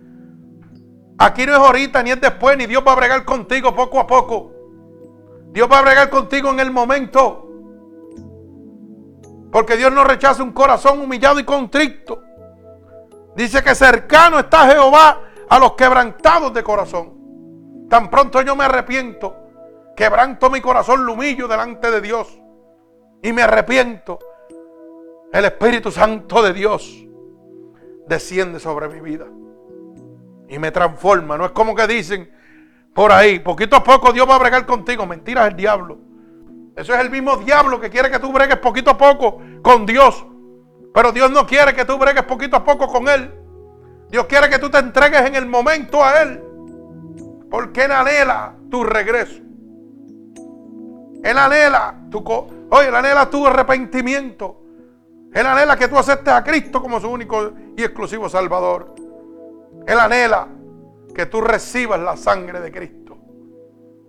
Aquí 1.18 1.47
no 1.47 1.52
es 1.52 1.59
ahorita, 1.59 2.02
ni 2.02 2.10
es 2.10 2.20
después, 2.20 2.56
ni 2.59 2.66
Dios 2.66 2.82
va 2.86 2.93
a 2.93 2.97
bregar 2.97 3.24
contigo 3.24 3.74
poco 3.74 4.01
a 4.01 4.06
poco. 4.06 4.52
Dios 5.51 5.68
va 5.70 5.78
a 5.78 5.82
bregar 5.82 6.10
contigo 6.10 6.51
en 6.51 6.60
el 6.60 6.70
momento. 6.70 7.48
Porque 9.51 9.76
Dios 9.76 9.90
no 9.93 10.05
rechaza 10.05 10.43
un 10.43 10.52
corazón 10.52 11.01
humillado 11.01 11.40
y 11.40 11.44
contrito. 11.44 12.22
Dice 13.34 13.62
que 13.62 13.74
cercano 13.74 14.38
está 14.38 14.66
Jehová 14.66 15.20
a 15.48 15.59
los 15.59 15.72
quebrantados 15.72 16.52
de 16.52 16.62
corazón. 16.62 17.86
Tan 17.88 18.10
pronto 18.10 18.43
yo 18.43 18.56
me 18.56 18.64
arrepiento, 18.64 19.34
quebranto 19.97 20.51
mi 20.51 20.60
corazón, 20.60 21.06
lo 21.06 21.14
humillo 21.14 21.48
delante 21.48 21.90
de 21.90 22.01
Dios. 22.01 22.38
Y 23.22 23.32
me 23.32 23.43
arrepiento. 23.43 24.18
El 25.32 25.44
Espíritu 25.44 25.90
Santo 25.90 26.43
de 26.43 26.52
Dios 26.52 27.06
desciende 28.06 28.60
sobre 28.60 28.88
mi 28.88 29.01
vida. 29.01 29.26
Y 30.48 30.59
me 30.59 30.70
transforma. 30.70 31.36
No 31.36 31.47
es 31.47 31.51
como 31.52 31.74
que 31.74 31.86
dicen 31.86 32.31
por 32.97 33.12
ahí, 33.12 33.40
poquito 33.40 33.77
a 33.77 33.85
poco 33.85 34.10
Dios 34.10 34.27
va 34.27 34.36
a 34.36 34.39
bregar 34.39 34.64
contigo. 34.64 35.05
Mentira 35.05 35.43
es 35.43 35.51
el 35.51 35.56
diablo. 35.56 35.98
Eso 36.74 36.94
es 36.94 37.01
el 37.01 37.10
mismo 37.10 37.36
diablo 37.36 37.78
que 37.78 37.90
quiere 37.90 38.10
que 38.10 38.18
tú 38.18 38.32
bregues 38.32 38.56
poquito 38.56 38.90
a 38.90 38.97
poco 38.97 39.39
con 39.62 39.85
Dios. 39.85 40.27
Pero 40.94 41.12
Dios 41.12 41.31
no 41.31 41.47
quiere 41.47 41.74
que 41.74 41.85
tú 41.85 41.98
bregues 41.98 42.23
poquito 42.23 42.56
a 42.56 42.64
poco 42.64 42.89
con 42.89 43.06
Él. 43.06 43.31
Dios 44.09 44.24
quiere 44.27 44.48
que 44.48 44.59
tú 44.59 44.70
te 44.70 44.78
entregues 44.78 45.20
en 45.27 45.35
el 45.35 45.44
momento 45.44 46.02
a 46.02 46.23
Él. 46.23 46.43
Porque 47.51 47.85
Él 47.85 47.93
anhela 47.93 48.55
tu 48.70 48.82
regreso. 48.82 49.43
Él 51.23 51.36
anhela 51.36 51.98
tu, 52.10 52.24
oye, 52.27 52.89
Él 52.89 52.94
anhela 52.94 53.28
tu 53.28 53.47
arrepentimiento. 53.47 54.62
Él 55.35 55.47
anhela 55.47 55.77
que 55.77 55.89
tú 55.89 55.98
aceptes 55.98 56.32
a 56.32 56.43
Cristo 56.43 56.81
como 56.81 56.98
su 56.98 57.10
único 57.10 57.52
y 57.77 57.82
exclusivo 57.82 58.28
Salvador. 58.31 58.94
Él 59.86 59.98
anhela 59.98 60.48
que 61.14 61.26
tú 61.26 61.40
recibas 61.40 62.00
la 62.00 62.16
sangre 62.16 62.60
de 62.60 62.72
Cristo. 62.72 63.16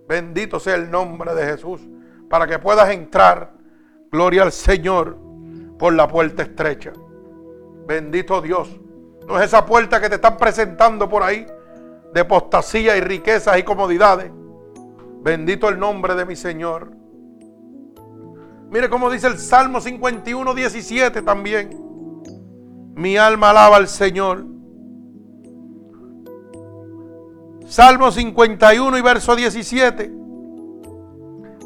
Bendito 0.08 0.58
sea 0.58 0.74
el 0.74 0.90
nombre 0.90 1.34
de 1.34 1.44
Jesús 1.44 1.80
para 2.28 2.46
que 2.46 2.58
puedas 2.58 2.90
entrar, 2.90 3.52
gloria 4.10 4.42
al 4.42 4.52
Señor, 4.52 5.16
por 5.78 5.94
la 5.94 6.08
puerta 6.08 6.42
estrecha. 6.42 6.92
Bendito 7.86 8.40
Dios. 8.40 8.68
No 9.26 9.38
es 9.38 9.46
esa 9.46 9.64
puerta 9.64 10.00
que 10.00 10.08
te 10.08 10.16
están 10.16 10.36
presentando 10.36 11.08
por 11.08 11.22
ahí 11.22 11.46
de 12.12 12.20
apostasía 12.20 12.96
y 12.96 13.00
riquezas 13.00 13.58
y 13.58 13.62
comodidades. 13.62 14.30
Bendito 15.22 15.68
el 15.68 15.78
nombre 15.78 16.14
de 16.14 16.24
mi 16.24 16.36
Señor. 16.36 16.90
Mire 18.70 18.88
cómo 18.88 19.10
dice 19.10 19.26
el 19.26 19.38
Salmo 19.38 19.80
51, 19.80 20.54
17 20.54 21.22
también. 21.22 21.70
Mi 22.94 23.16
alma 23.16 23.50
alaba 23.50 23.76
al 23.76 23.88
Señor. 23.88 24.44
Salmo 27.68 28.10
51 28.10 28.96
y 28.96 29.02
verso 29.02 29.36
17. 29.36 30.10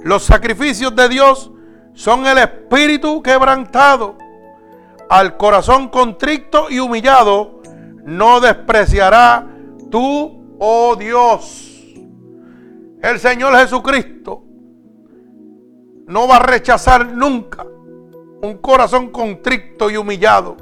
Los 0.02 0.24
sacrificios 0.24 0.94
de 0.96 1.08
Dios 1.08 1.52
son 1.94 2.26
el 2.26 2.38
espíritu 2.38 3.22
quebrantado. 3.22 4.18
Al 5.08 5.36
corazón 5.36 5.88
contrito 5.90 6.68
y 6.70 6.80
humillado 6.80 7.60
no 8.04 8.40
despreciará 8.40 9.46
tú, 9.92 10.56
oh 10.58 10.96
Dios. 10.96 11.70
El 13.00 13.20
Señor 13.20 13.56
Jesucristo 13.58 14.42
no 16.08 16.26
va 16.26 16.36
a 16.36 16.42
rechazar 16.42 17.06
nunca 17.06 17.64
un 18.42 18.58
corazón 18.60 19.10
contrito 19.10 19.88
y 19.88 19.96
humillado. 19.96 20.56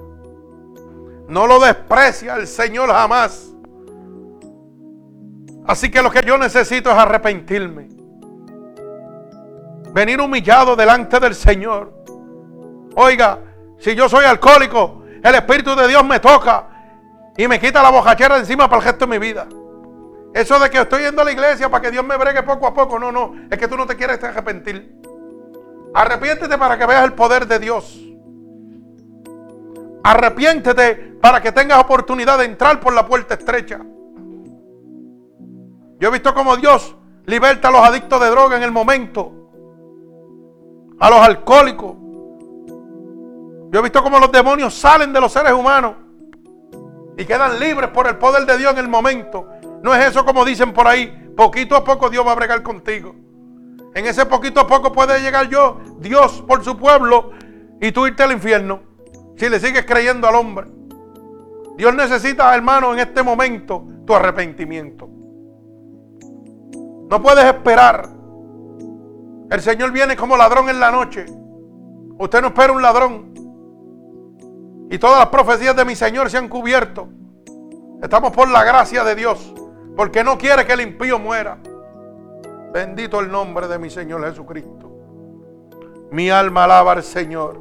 No 1.29 1.47
lo 1.47 1.61
desprecia 1.61 2.37
el 2.37 2.47
Señor 2.47 2.91
jamás. 2.91 3.51
Así 5.67 5.91
que 5.91 6.03
lo 6.03 6.11
que 6.11 6.23
yo 6.23 6.39
necesito 6.39 6.91
es 6.91 6.97
arrepentirme. 6.97 7.89
Venir 9.93 10.21
humillado 10.21 10.77
delante 10.77 11.19
del 11.21 11.35
Señor. 11.35 11.93
Oiga, 12.95 13.39
si 13.79 13.95
yo 13.95 14.09
soy 14.09 14.25
alcohólico, 14.25 15.03
el 15.23 15.35
Espíritu 15.35 15.75
de 15.75 15.89
Dios 15.89 16.05
me 16.05 16.21
toca 16.21 16.69
y 17.37 17.47
me 17.49 17.59
quita 17.59 17.83
la 17.83 17.91
bojachera 17.91 18.35
de 18.35 18.41
encima 18.41 18.69
para 18.69 18.81
el 18.81 18.87
resto 18.87 19.07
de 19.07 19.19
mi 19.19 19.19
vida. 19.19 19.47
Eso 20.33 20.59
de 20.59 20.71
que 20.71 20.81
estoy 20.81 21.03
yendo 21.03 21.23
a 21.23 21.25
la 21.25 21.33
iglesia 21.33 21.69
para 21.69 21.83
que 21.83 21.91
Dios 21.91 22.05
me 22.05 22.17
bregue 22.17 22.43
poco 22.43 22.67
a 22.67 22.75
poco, 22.75 22.99
no, 22.99 23.11
no, 23.11 23.35
es 23.51 23.59
que 23.59 23.67
tú 23.67 23.77
no 23.77 23.87
te 23.87 23.97
quieres 23.97 24.23
arrepentir. 24.23 25.01
Arrepiéntete 25.93 26.57
para 26.57 26.79
que 26.79 26.87
veas 26.87 27.05
el 27.05 27.15
poder 27.15 27.47
de 27.47 27.59
Dios. 27.59 27.99
Arrepiéntete 30.05 31.17
para 31.21 31.43
que 31.43 31.53
tengas 31.53 31.79
oportunidad 31.79 32.39
de 32.39 32.45
entrar 32.45 32.79
por 32.81 32.93
la 32.95 33.07
puerta 33.07 33.35
estrecha. 33.35 33.81
Yo 36.01 36.09
he 36.09 36.11
visto 36.11 36.33
cómo 36.33 36.57
Dios 36.57 36.97
liberta 37.27 37.69
a 37.69 37.71
los 37.71 37.83
adictos 37.83 38.19
de 38.21 38.31
droga 38.31 38.57
en 38.57 38.63
el 38.63 38.73
momento. 38.73 39.33
A 40.99 41.11
los 41.11 41.19
alcohólicos. 41.21 41.95
Yo 43.71 43.79
he 43.79 43.83
visto 43.83 44.03
cómo 44.03 44.19
los 44.19 44.33
demonios 44.33 44.75
salen 44.75 45.13
de 45.13 45.21
los 45.21 45.31
seres 45.31 45.53
humanos 45.53 45.95
y 47.19 47.25
quedan 47.27 47.61
libres 47.61 47.91
por 47.91 48.07
el 48.07 48.17
poder 48.17 48.47
de 48.47 48.57
Dios 48.57 48.73
en 48.73 48.79
el 48.79 48.89
momento. 48.89 49.47
No 49.83 49.95
es 49.95 50.07
eso 50.07 50.25
como 50.25 50.43
dicen 50.47 50.73
por 50.73 50.89
ahí. 50.89 51.33
Poquito 51.37 51.77
a 51.77 51.85
poco 51.85 52.09
Dios 52.09 52.27
va 52.27 52.33
a 52.33 52.37
bregar 52.37 52.63
contigo. 52.63 53.15
En 53.95 54.07
ese 54.07 54.25
poquito 54.25 54.61
a 54.61 54.67
poco 54.67 54.93
puede 54.93 55.21
llegar 55.21 55.51
yo, 55.51 55.81
Dios, 55.99 56.43
por 56.49 56.65
su 56.65 56.79
pueblo, 56.79 57.33
y 57.79 57.93
tú 57.93 58.07
irte 58.07 58.23
al 58.23 58.33
infierno. 58.33 58.81
Si 59.37 59.51
le 59.51 59.61
sigues 59.61 59.85
creyendo 59.85 60.27
al 60.27 60.35
hombre. 60.37 60.67
Dios 61.77 61.95
necesita, 61.95 62.55
hermano, 62.55 62.95
en 62.95 63.01
este 63.01 63.23
momento 63.23 63.85
tu 64.07 64.15
arrepentimiento. 64.15 65.20
No 67.11 67.21
puedes 67.21 67.45
esperar. 67.45 68.09
El 69.51 69.61
Señor 69.61 69.91
viene 69.91 70.15
como 70.15 70.37
ladrón 70.37 70.69
en 70.69 70.79
la 70.79 70.93
noche. 70.93 71.27
Usted 72.19 72.41
no 72.41 72.49
espera 72.49 72.73
un 72.73 72.81
ladrón. 72.81 73.35
Y 74.89 74.97
todas 74.97 75.19
las 75.19 75.29
profecías 75.29 75.75
de 75.75 75.85
mi 75.85 75.97
Señor 75.97 76.31
se 76.31 76.39
han 76.39 76.49
cubierto. 76.49 77.09
Estamos 78.01 78.33
por 78.33 78.49
la 78.49 78.63
gracia 78.63 79.03
de 79.03 79.17
Dios. 79.17 79.53
Porque 79.97 80.23
no 80.23 80.39
quiere 80.39 80.65
que 80.65 80.75
el 80.75 80.83
impío 80.83 81.19
muera. 81.19 81.59
Bendito 82.73 83.19
el 83.19 83.29
nombre 83.29 83.67
de 83.67 83.81
mi 83.81 83.91
Señor 83.91 84.25
Jesucristo. 84.27 84.89
Mi 86.13 86.31
alma 86.31 86.63
alaba 86.63 86.93
al 86.93 87.03
Señor. 87.03 87.61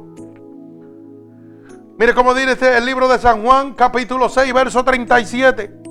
Mire 1.98 2.14
cómo 2.14 2.34
dice 2.34 2.78
el 2.78 2.86
libro 2.86 3.08
de 3.08 3.18
San 3.18 3.44
Juan, 3.44 3.74
capítulo 3.74 4.28
6, 4.28 4.54
verso 4.54 4.84
37. 4.84 5.89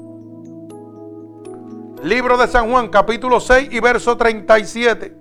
Libro 2.03 2.37
de 2.37 2.47
San 2.47 2.71
Juan, 2.71 2.87
capítulo 2.87 3.41
6 3.41 3.73
y 3.73 3.79
verso 3.81 4.15
37. 4.15 5.13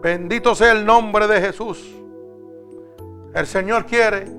Bendito 0.00 0.54
sea 0.54 0.70
el 0.70 0.86
nombre 0.86 1.26
de 1.26 1.40
Jesús. 1.40 1.92
El 3.34 3.46
Señor 3.48 3.84
quiere 3.84 4.30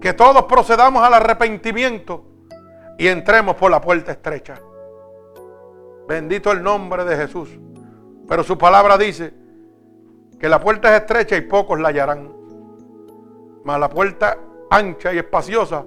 que 0.00 0.12
todos 0.12 0.44
procedamos 0.44 1.02
al 1.02 1.14
arrepentimiento 1.14 2.24
y 2.98 3.08
entremos 3.08 3.56
por 3.56 3.72
la 3.72 3.80
puerta 3.80 4.12
estrecha. 4.12 4.60
Bendito 6.06 6.52
el 6.52 6.62
nombre 6.62 7.04
de 7.04 7.16
Jesús. 7.16 7.48
Pero 8.28 8.44
su 8.44 8.56
palabra 8.56 8.96
dice 8.96 9.34
que 10.38 10.48
la 10.48 10.60
puerta 10.60 10.94
es 10.94 11.00
estrecha 11.00 11.36
y 11.36 11.40
pocos 11.40 11.80
la 11.80 11.88
hallarán. 11.88 12.32
Mas 13.64 13.80
la 13.80 13.88
puerta 13.88 14.38
ancha 14.70 15.12
y 15.12 15.18
espaciosa 15.18 15.84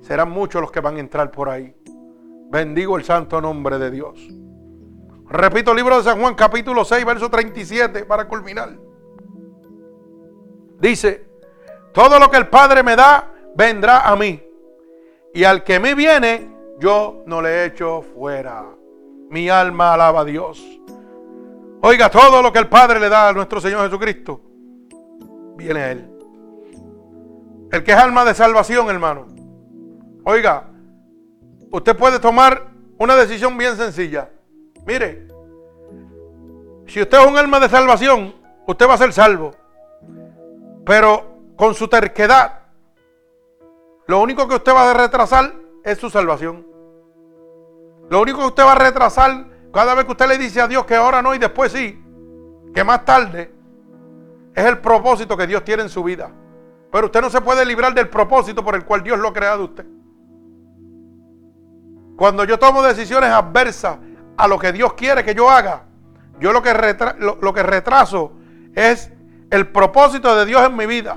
serán 0.00 0.30
muchos 0.30 0.60
los 0.60 0.70
que 0.70 0.78
van 0.78 0.96
a 0.96 1.00
entrar 1.00 1.28
por 1.32 1.48
ahí. 1.48 1.74
Bendigo 2.52 2.98
el 2.98 3.04
santo 3.04 3.40
nombre 3.40 3.78
de 3.78 3.90
Dios. 3.90 4.28
Repito 5.30 5.70
el 5.70 5.78
libro 5.78 5.96
de 5.96 6.02
San 6.02 6.20
Juan 6.20 6.34
capítulo 6.34 6.84
6, 6.84 7.02
verso 7.02 7.30
37 7.30 8.04
para 8.04 8.28
culminar. 8.28 8.76
Dice, 10.78 11.24
todo 11.94 12.18
lo 12.18 12.30
que 12.30 12.36
el 12.36 12.48
Padre 12.48 12.82
me 12.82 12.94
da, 12.94 13.32
vendrá 13.56 14.06
a 14.06 14.14
mí. 14.16 14.38
Y 15.32 15.44
al 15.44 15.64
que 15.64 15.80
me 15.80 15.94
viene, 15.94 16.54
yo 16.78 17.22
no 17.24 17.40
le 17.40 17.64
echo 17.64 18.02
fuera. 18.02 18.66
Mi 19.30 19.48
alma 19.48 19.94
alaba 19.94 20.20
a 20.20 20.24
Dios. 20.26 20.62
Oiga, 21.80 22.10
todo 22.10 22.42
lo 22.42 22.52
que 22.52 22.58
el 22.58 22.68
Padre 22.68 23.00
le 23.00 23.08
da 23.08 23.30
a 23.30 23.32
nuestro 23.32 23.62
Señor 23.62 23.86
Jesucristo, 23.86 24.42
viene 25.56 25.80
a 25.80 25.92
Él. 25.92 26.18
El 27.70 27.82
que 27.82 27.92
es 27.92 27.96
alma 27.98 28.26
de 28.26 28.34
salvación, 28.34 28.90
hermano. 28.90 29.26
Oiga, 30.24 30.71
usted 31.72 31.96
puede 31.96 32.20
tomar 32.20 32.68
una 32.98 33.16
decisión 33.16 33.58
bien 33.58 33.76
sencilla. 33.76 34.30
Mire, 34.86 35.26
si 36.86 37.00
usted 37.00 37.18
es 37.18 37.26
un 37.26 37.36
alma 37.36 37.58
de 37.58 37.68
salvación, 37.68 38.34
usted 38.66 38.88
va 38.88 38.94
a 38.94 38.98
ser 38.98 39.12
salvo. 39.12 39.52
Pero 40.84 41.38
con 41.56 41.74
su 41.74 41.88
terquedad, 41.88 42.60
lo 44.06 44.20
único 44.20 44.46
que 44.46 44.56
usted 44.56 44.72
va 44.72 44.90
a 44.90 44.94
retrasar 44.94 45.54
es 45.82 45.98
su 45.98 46.10
salvación. 46.10 46.66
Lo 48.10 48.20
único 48.20 48.40
que 48.40 48.46
usted 48.46 48.64
va 48.64 48.72
a 48.72 48.76
retrasar 48.76 49.46
cada 49.72 49.94
vez 49.94 50.04
que 50.04 50.12
usted 50.12 50.28
le 50.28 50.38
dice 50.38 50.60
a 50.60 50.68
Dios 50.68 50.84
que 50.84 50.94
ahora 50.94 51.22
no 51.22 51.34
y 51.34 51.38
después 51.38 51.72
sí, 51.72 51.98
que 52.74 52.84
más 52.84 53.04
tarde, 53.04 53.50
es 54.54 54.64
el 54.64 54.78
propósito 54.78 55.36
que 55.36 55.46
Dios 55.46 55.64
tiene 55.64 55.84
en 55.84 55.88
su 55.88 56.04
vida. 56.04 56.30
Pero 56.90 57.06
usted 57.06 57.22
no 57.22 57.30
se 57.30 57.40
puede 57.40 57.64
librar 57.64 57.94
del 57.94 58.10
propósito 58.10 58.62
por 58.62 58.74
el 58.74 58.84
cual 58.84 59.02
Dios 59.02 59.18
lo 59.18 59.28
ha 59.28 59.32
creado 59.32 59.64
usted. 59.64 59.86
Cuando 62.16 62.44
yo 62.44 62.58
tomo 62.58 62.82
decisiones 62.82 63.30
adversas 63.30 63.98
a 64.36 64.48
lo 64.48 64.58
que 64.58 64.72
Dios 64.72 64.94
quiere 64.94 65.24
que 65.24 65.34
yo 65.34 65.50
haga, 65.50 65.84
Yo 66.38 66.52
lo 66.52 66.62
que, 66.62 66.74
lo 67.40 67.52
que 67.52 67.62
retraso 67.62 68.32
es 68.74 69.12
el 69.50 69.68
propósito 69.68 70.34
de 70.34 70.46
Dios 70.46 70.62
en 70.64 70.76
mi 70.76 70.86
vida. 70.86 71.16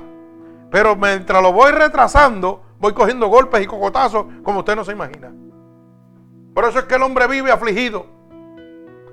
Pero 0.70 0.94
mientras 0.94 1.42
lo 1.42 1.52
voy 1.52 1.72
retrasando, 1.72 2.62
voy 2.78 2.92
cogiendo 2.92 3.28
golpes 3.28 3.62
y 3.62 3.66
cocotazos 3.66 4.26
como 4.42 4.60
usted 4.60 4.76
no 4.76 4.84
se 4.84 4.92
imagina. 4.92 5.32
Por 6.54 6.64
eso 6.64 6.78
es 6.78 6.84
que 6.84 6.94
el 6.94 7.02
hombre 7.02 7.26
vive 7.26 7.50
afligido, 7.50 8.06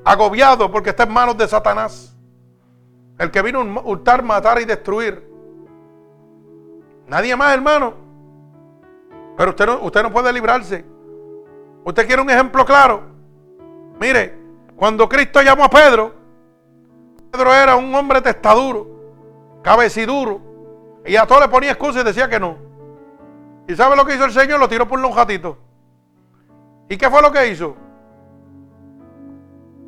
agobiado 0.04 0.72
porque 0.72 0.92
está 0.92 1.04
en 1.04 1.14
manos 1.14 1.38
de 1.38 1.48
Satanás. 1.48 2.16
El 3.18 3.32
que 3.32 3.42
vino 3.42 3.62
a 3.62 3.82
hurtar, 3.82 4.24
matar 4.24 4.60
y 4.62 4.66
destruir. 4.66 5.30
Nadie 7.08 7.36
más, 7.36 7.54
hermano. 7.54 7.94
Pero 9.38 9.52
usted 9.52 9.66
no, 9.66 9.80
usted 9.82 10.04
no 10.04 10.12
puede 10.12 10.32
librarse. 10.34 10.86
¿Usted 11.84 12.08
quiere 12.08 12.22
un 12.22 12.30
ejemplo 12.30 12.66
claro? 12.66 13.04
Mire, 14.00 14.38
cuando 14.76 15.08
Cristo 15.08 15.42
llamó 15.42 15.66
a 15.66 15.70
Pedro, 15.70 16.14
Pedro 17.32 17.54
era 17.54 17.76
un 17.76 17.94
hombre 17.94 18.22
testaduro, 18.22 18.88
cabeciduro, 19.62 20.42
y 21.06 21.16
a 21.16 21.26
todo 21.26 21.42
le 21.42 21.50
ponía 21.50 21.72
excusas 21.72 22.04
y 22.04 22.06
decía 22.06 22.30
que 22.30 22.40
no. 22.40 22.58
¿Y 23.68 23.76
sabe 23.76 23.96
lo 23.96 24.06
que 24.06 24.16
hizo 24.16 24.26
el 24.26 24.32
Señor? 24.32 24.60
Lo 24.60 24.68
tiró 24.68 24.88
por 24.88 25.00
un 25.00 25.12
jatito. 25.12 25.58
¿Y 26.90 26.98
qué 26.98 27.10
fue 27.10 27.22
lo 27.22 27.32
que 27.32 27.48
hizo? 27.48 27.76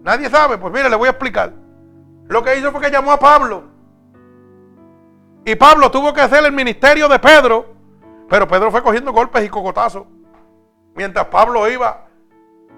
Nadie 0.01 0.29
sabe. 0.29 0.57
Pues 0.57 0.73
mire, 0.73 0.89
le 0.89 0.95
voy 0.95 1.07
a 1.07 1.11
explicar. 1.11 1.53
Lo 2.27 2.43
que 2.43 2.57
hizo 2.57 2.71
fue 2.71 2.81
que 2.81 2.91
llamó 2.91 3.11
a 3.11 3.19
Pablo. 3.19 3.63
Y 5.45 5.55
Pablo 5.55 5.91
tuvo 5.91 6.13
que 6.13 6.21
hacer 6.21 6.43
el 6.45 6.51
ministerio 6.51 7.07
de 7.07 7.19
Pedro. 7.19 7.73
Pero 8.29 8.47
Pedro 8.47 8.71
fue 8.71 8.81
cogiendo 8.81 9.11
golpes 9.11 9.45
y 9.45 9.49
cocotazos. 9.49 10.05
Mientras 10.95 11.25
Pablo 11.25 11.69
iba 11.69 12.07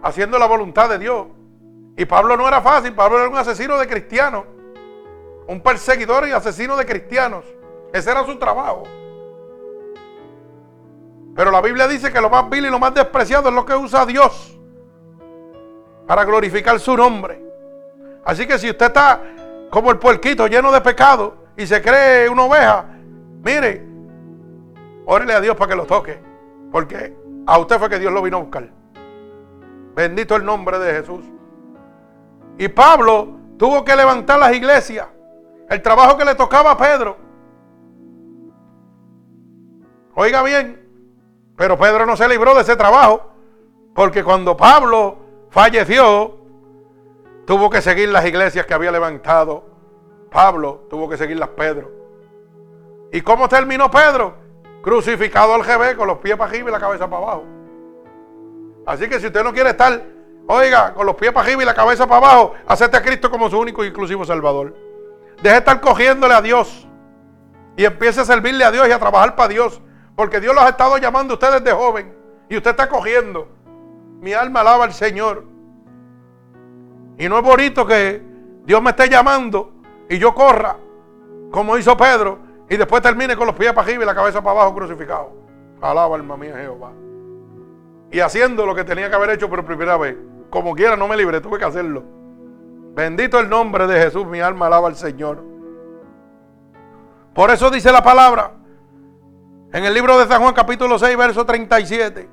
haciendo 0.02 0.40
la 0.40 0.48
voluntad 0.48 0.90
de 0.90 1.00
Dios. 1.00 1.28
Y 1.96 2.06
Pablo 2.06 2.36
no 2.36 2.48
era 2.48 2.62
fácil. 2.62 2.94
Pablo 2.94 3.20
era 3.20 3.30
un 3.30 3.38
asesino 3.38 3.78
de 3.78 3.88
cristianos. 3.88 4.46
Un 5.48 5.62
perseguidor 5.62 6.28
y 6.28 6.32
asesino 6.32 6.76
de 6.76 6.86
cristianos. 6.86 7.46
Ese 7.94 8.12
era 8.12 8.26
su 8.26 8.38
trabajo. 8.38 8.84
Pero 11.36 11.52
la 11.52 11.62
Biblia 11.62 11.88
dice 11.88 12.12
que 12.12 12.20
lo 12.20 12.30
más 12.30 12.50
vil 12.50 12.66
y 12.66 12.70
lo 12.70 12.80
más 12.80 12.94
despreciado 12.94 13.50
es 13.50 13.56
lo 13.56 13.64
que 13.64 13.76
usa 13.76 14.06
Dios 14.06 14.58
para 16.08 16.26
glorificar 16.26 16.80
su 16.80 16.98
nombre. 16.98 17.40
Así 18.26 18.48
que 18.48 18.58
si 18.58 18.70
usted 18.70 18.88
está 18.88 19.22
como 19.70 19.92
el 19.92 20.00
puerquito 20.00 20.48
lleno 20.48 20.72
de 20.72 20.82
pecado 20.82 21.46
y 21.56 21.68
se 21.68 21.82
cree 21.82 22.28
una 22.28 22.46
oveja, 22.46 22.86
mire, 23.44 23.86
órele 25.06 25.34
a 25.34 25.42
Dios 25.42 25.56
para 25.56 25.70
que 25.70 25.76
lo 25.76 25.86
toque. 25.86 26.20
Porque 26.72 27.16
a 27.48 27.58
usted 27.58 27.80
fue 27.80 27.90
que 27.90 27.98
Dios 27.98 28.12
lo 28.12 28.22
vino 28.22 28.38
a 28.38 28.42
buscar. 28.42 28.70
Bendito 29.96 30.36
el 30.36 30.46
nombre 30.46 30.78
de 30.78 30.94
Jesús. 30.94 31.26
Y 32.58 32.68
Pablo 32.68 33.30
tuvo 33.58 33.84
que 33.86 33.96
levantar 33.96 34.38
las 34.38 34.54
iglesias. 34.54 35.08
El 35.70 35.82
trabajo 35.82 36.18
que 36.18 36.26
le 36.26 36.36
tocaba 36.36 36.72
a 36.72 36.78
Pedro. 36.78 37.18
Oiga 40.14 40.44
bien, 40.44 40.88
pero 41.56 41.78
Pedro 41.78 42.06
no 42.06 42.18
se 42.18 42.28
libró 42.28 42.54
de 42.54 42.62
ese 42.62 42.76
trabajo, 42.76 43.32
porque 43.94 44.24
cuando 44.24 44.58
Pablo 44.58 45.18
falleció, 45.50 46.38
tuvo 47.46 47.70
que 47.70 47.82
seguir 47.82 48.10
las 48.10 48.26
iglesias 48.26 48.66
que 48.66 48.74
había 48.74 48.92
levantado. 48.92 49.66
Pablo 50.32 50.86
tuvo 50.90 51.08
que 51.08 51.18
seguirlas 51.18 51.50
Pedro. 51.50 51.92
¿Y 53.12 53.22
cómo 53.22 53.48
terminó 53.48 53.90
Pedro? 53.90 54.47
Crucificado 54.88 55.54
al 55.54 55.64
GB 55.64 55.98
con 55.98 56.08
los 56.08 56.20
pies 56.20 56.38
para 56.38 56.50
arriba 56.50 56.70
y 56.70 56.72
la 56.72 56.80
cabeza 56.80 57.10
para 57.10 57.22
abajo. 57.22 57.44
Así 58.86 59.10
que 59.10 59.20
si 59.20 59.28
usted 59.28 59.44
no 59.44 59.52
quiere 59.52 59.72
estar, 59.72 60.02
oiga, 60.48 60.94
con 60.94 61.06
los 61.06 61.18
pies 61.18 61.34
para 61.34 61.46
arriba 61.46 61.62
y 61.62 61.66
la 61.66 61.74
cabeza 61.74 62.08
para 62.08 62.26
abajo, 62.26 62.54
acepte 62.66 62.96
a 62.96 63.02
Cristo 63.02 63.30
como 63.30 63.50
su 63.50 63.60
único 63.60 63.84
y 63.84 63.88
exclusivo 63.88 64.24
Salvador. 64.24 64.74
Deje 65.44 65.56
de 65.56 65.58
estar 65.58 65.82
cogiéndole 65.82 66.34
a 66.34 66.42
Dios 66.42 66.88
y 67.76 67.84
empiece 67.84 68.22
a 68.22 68.24
servirle 68.24 68.64
a 68.64 68.72
Dios 68.72 68.88
y 68.88 68.92
a 68.94 68.98
trabajar 68.98 69.36
para 69.36 69.50
Dios. 69.50 69.82
Porque 70.16 70.40
Dios 70.40 70.56
los 70.56 70.64
ha 70.64 70.70
estado 70.70 70.98
llamando 70.98 71.34
a 71.34 71.36
ustedes 71.36 71.62
de 71.66 71.74
joven. 71.74 72.16
Y 72.48 72.56
usted 72.56 72.72
está 72.72 72.88
cogiendo. 72.88 73.50
Mi 74.22 74.32
alma 74.32 74.62
alaba 74.62 74.86
al 74.86 74.94
Señor. 74.94 75.44
Y 77.18 77.28
no 77.28 77.40
es 77.40 77.44
bonito 77.44 77.86
que 77.86 78.24
Dios 78.64 78.82
me 78.82 78.92
esté 78.92 79.10
llamando 79.10 79.74
y 80.08 80.18
yo 80.18 80.34
corra, 80.34 80.78
como 81.52 81.78
hizo 81.78 81.98
Pedro, 81.98 82.47
y 82.70 82.78
después 82.78 83.02
termine 83.02 83.36
con 83.36 83.48
los 83.48 83.56
pies 83.56 83.72
para 83.72 83.88
arriba 83.88 84.04
y 84.04 84.06
la 84.06 84.16
cabeza 84.16 84.42
para 84.42 84.60
abajo 84.60 84.76
crucificado. 84.76 85.32
Alaba 85.82 86.16
alma 86.16 86.36
mía 86.36 86.56
Jehová. 86.58 86.92
Y 88.12 88.20
haciendo 88.20 88.66
lo 88.66 88.76
que 88.76 88.84
tenía 88.84 89.10
que 89.10 89.16
haber 89.16 89.30
hecho 89.32 89.50
por 89.50 89.64
primera 89.66 89.98
vez. 89.98 90.18
Como 90.50 90.76
quiera, 90.76 90.96
no 90.96 91.08
me 91.08 91.18
libre, 91.18 91.42
tuve 91.42 91.60
que 91.60 91.66
hacerlo. 91.66 92.04
Bendito 92.94 93.40
el 93.40 93.50
nombre 93.50 93.86
de 93.86 94.02
Jesús, 94.02 94.26
mi 94.26 94.40
alma 94.40 94.68
alaba 94.68 94.88
al 94.88 94.96
Señor. 94.96 95.44
Por 97.34 97.52
eso 97.52 97.70
dice 97.70 97.92
la 97.92 98.04
palabra, 98.04 98.54
en 99.72 99.86
el 99.86 99.94
libro 99.94 100.18
de 100.18 100.26
San 100.28 100.42
Juan 100.42 100.54
capítulo 100.54 100.98
6, 100.98 101.16
verso 101.18 101.46
37, 101.46 102.30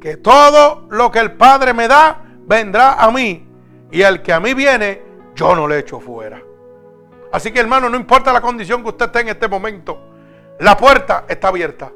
que 0.00 0.16
todo 0.18 0.86
lo 0.90 1.10
que 1.10 1.18
el 1.18 1.32
Padre 1.32 1.72
me 1.74 1.88
da, 1.88 2.22
vendrá 2.46 2.94
a 2.94 3.10
mí. 3.10 3.48
Y 3.90 4.02
el 4.02 4.22
que 4.22 4.32
a 4.32 4.40
mí 4.40 4.54
viene, 4.54 5.02
yo 5.34 5.56
no 5.56 5.66
le 5.66 5.78
echo 5.78 5.98
fuera. 5.98 6.40
Así 7.32 7.50
que 7.50 7.60
hermano, 7.60 7.88
no 7.88 7.96
importa 7.96 8.32
la 8.32 8.42
condición 8.42 8.82
que 8.82 8.90
usted 8.90 9.06
esté 9.06 9.20
en 9.20 9.28
este 9.28 9.48
momento, 9.48 9.98
la 10.60 10.76
puerta 10.76 11.24
está 11.28 11.48
abierta. 11.48 11.90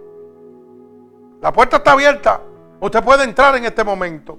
La 1.43 1.53
puerta 1.53 1.77
está 1.77 1.93
abierta. 1.93 2.41
Usted 2.81 3.05
puede 3.05 3.25
entrar 3.25 3.55
en 3.57 3.67
este 3.67 3.85
momento. 3.85 4.39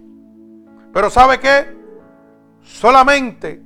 Pero 0.92 1.10
¿sabe 1.10 1.40
qué? 1.40 1.78
Solamente 2.64 3.62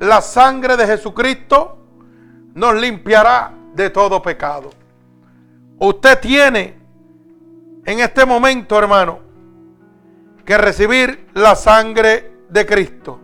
la 0.00 0.20
sangre 0.20 0.76
de 0.76 0.86
Jesucristo 0.86 1.78
nos 2.54 2.74
limpiará 2.74 3.52
de 3.74 3.90
todo 3.90 4.20
pecado. 4.20 4.70
Usted 5.78 6.20
tiene 6.20 6.78
en 7.84 8.00
este 8.00 8.26
momento, 8.26 8.78
hermano, 8.78 9.20
que 10.44 10.58
recibir 10.58 11.28
la 11.34 11.54
sangre 11.54 12.32
de 12.48 12.66
Cristo 12.66 13.20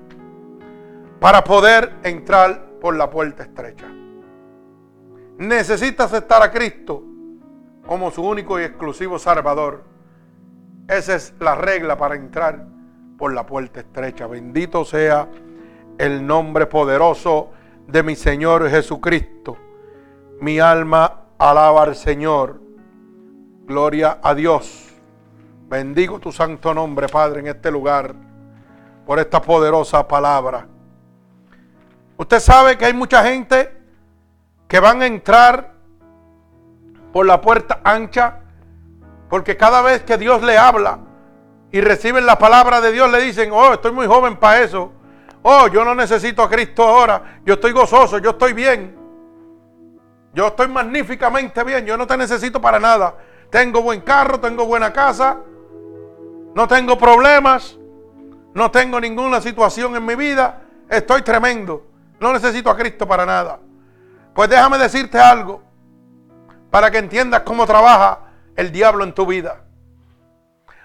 para 1.21 1.45
poder 1.45 1.93
entrar 2.03 2.64
por 2.85 2.97
la 2.97 3.09
puerta 3.09 3.45
estrecha. 3.45 3.87
Necesita 5.39 6.05
aceptar 6.05 6.43
a 6.43 6.51
Cristo 6.51 7.03
como 7.87 8.11
su 8.11 8.23
único 8.23 8.61
y 8.61 8.65
exclusivo 8.65 9.19
Salvador. 9.19 9.85
Esa 10.87 11.15
es 11.15 11.33
la 11.41 11.55
regla 11.55 11.97
para 11.97 12.15
entrar 12.15 12.67
por 13.17 13.33
la 13.33 13.47
puerta 13.47 13.81
estrecha. 13.81 14.27
Bendito 14.27 14.85
sea 14.85 15.31
el 15.97 16.27
nombre 16.27 16.67
poderoso 16.67 17.53
de 17.87 18.03
mi 18.03 18.17
Señor 18.17 18.69
Jesucristo. 18.69 19.57
Mi 20.43 20.61
alma 20.61 21.29
Alaba 21.39 21.85
al 21.85 21.97
Señor. 21.97 22.61
Gloria 23.65 24.19
a 24.23 24.35
Dios. 24.35 24.93
Bendigo 25.71 26.21
tu 26.21 26.33
santo 26.33 26.75
nombre, 26.75 27.09
Padre, 27.09 27.41
en 27.41 27.47
este 27.47 27.71
lugar, 27.71 28.15
por 29.07 29.19
esta 29.19 29.41
poderosa 29.41 30.07
palabra. 30.07 30.69
Usted 32.17 32.41
sabe 32.41 32.79
que 32.79 32.87
hay 32.87 32.95
mucha 32.95 33.25
gente 33.25 33.77
que 34.69 34.81
van 34.81 35.03
a 35.03 35.07
entrar 35.07 35.75
por 37.13 37.27
la 37.27 37.41
puerta 37.41 37.81
ancha, 37.85 38.41
porque 39.29 39.57
cada 39.57 39.83
vez 39.83 40.03
que 40.03 40.17
Dios 40.19 40.43
le 40.43 40.59
habla 40.59 40.99
y 41.73 41.81
reciben 41.81 42.27
la 42.27 42.39
palabra 42.39 42.81
de 42.81 42.93
Dios, 42.93 43.11
le 43.11 43.21
dicen, 43.21 43.51
oh, 43.53 43.73
estoy 43.73 43.93
muy 43.93 44.07
joven 44.07 44.37
para 44.37 44.61
eso. 44.61 44.93
Oh, 45.43 45.67
yo 45.69 45.85
no 45.85 45.95
necesito 45.95 46.43
a 46.43 46.49
Cristo 46.49 46.85
ahora. 46.85 47.41
Yo 47.45 47.55
estoy 47.55 47.73
gozoso, 47.73 48.19
yo 48.19 48.31
estoy 48.31 48.53
bien. 48.53 48.97
Yo 50.33 50.49
estoy 50.49 50.69
magníficamente 50.69 51.63
bien, 51.63 51.85
yo 51.87 51.97
no 51.97 52.07
te 52.07 52.17
necesito 52.17 52.61
para 52.61 52.81
nada. 52.81 53.17
Tengo 53.51 53.83
buen 53.83 54.01
carro, 54.01 54.41
tengo 54.41 54.67
buena 54.67 54.93
casa, 54.93 55.39
no 56.55 56.67
tengo 56.67 56.99
problemas, 56.99 57.77
no 58.53 58.71
tengo 58.71 59.01
ninguna 59.01 59.41
situación 59.41 59.95
en 59.95 60.05
mi 60.05 60.17
vida, 60.17 60.63
estoy 60.89 61.23
tremendo. 61.23 61.94
No 62.21 62.33
necesito 62.33 62.71
a 62.71 62.77
Cristo 62.77 63.07
para 63.07 63.27
nada. 63.27 63.59
Pues 64.35 64.49
déjame 64.49 64.79
decirte 64.79 65.19
algo 65.19 65.63
para 66.71 66.91
que 66.91 66.99
entiendas 66.99 67.43
cómo 67.43 67.67
trabaja 67.67 68.21
el 68.57 68.73
diablo 68.73 69.05
en 69.05 69.13
tu 69.13 69.27
vida. 69.27 69.63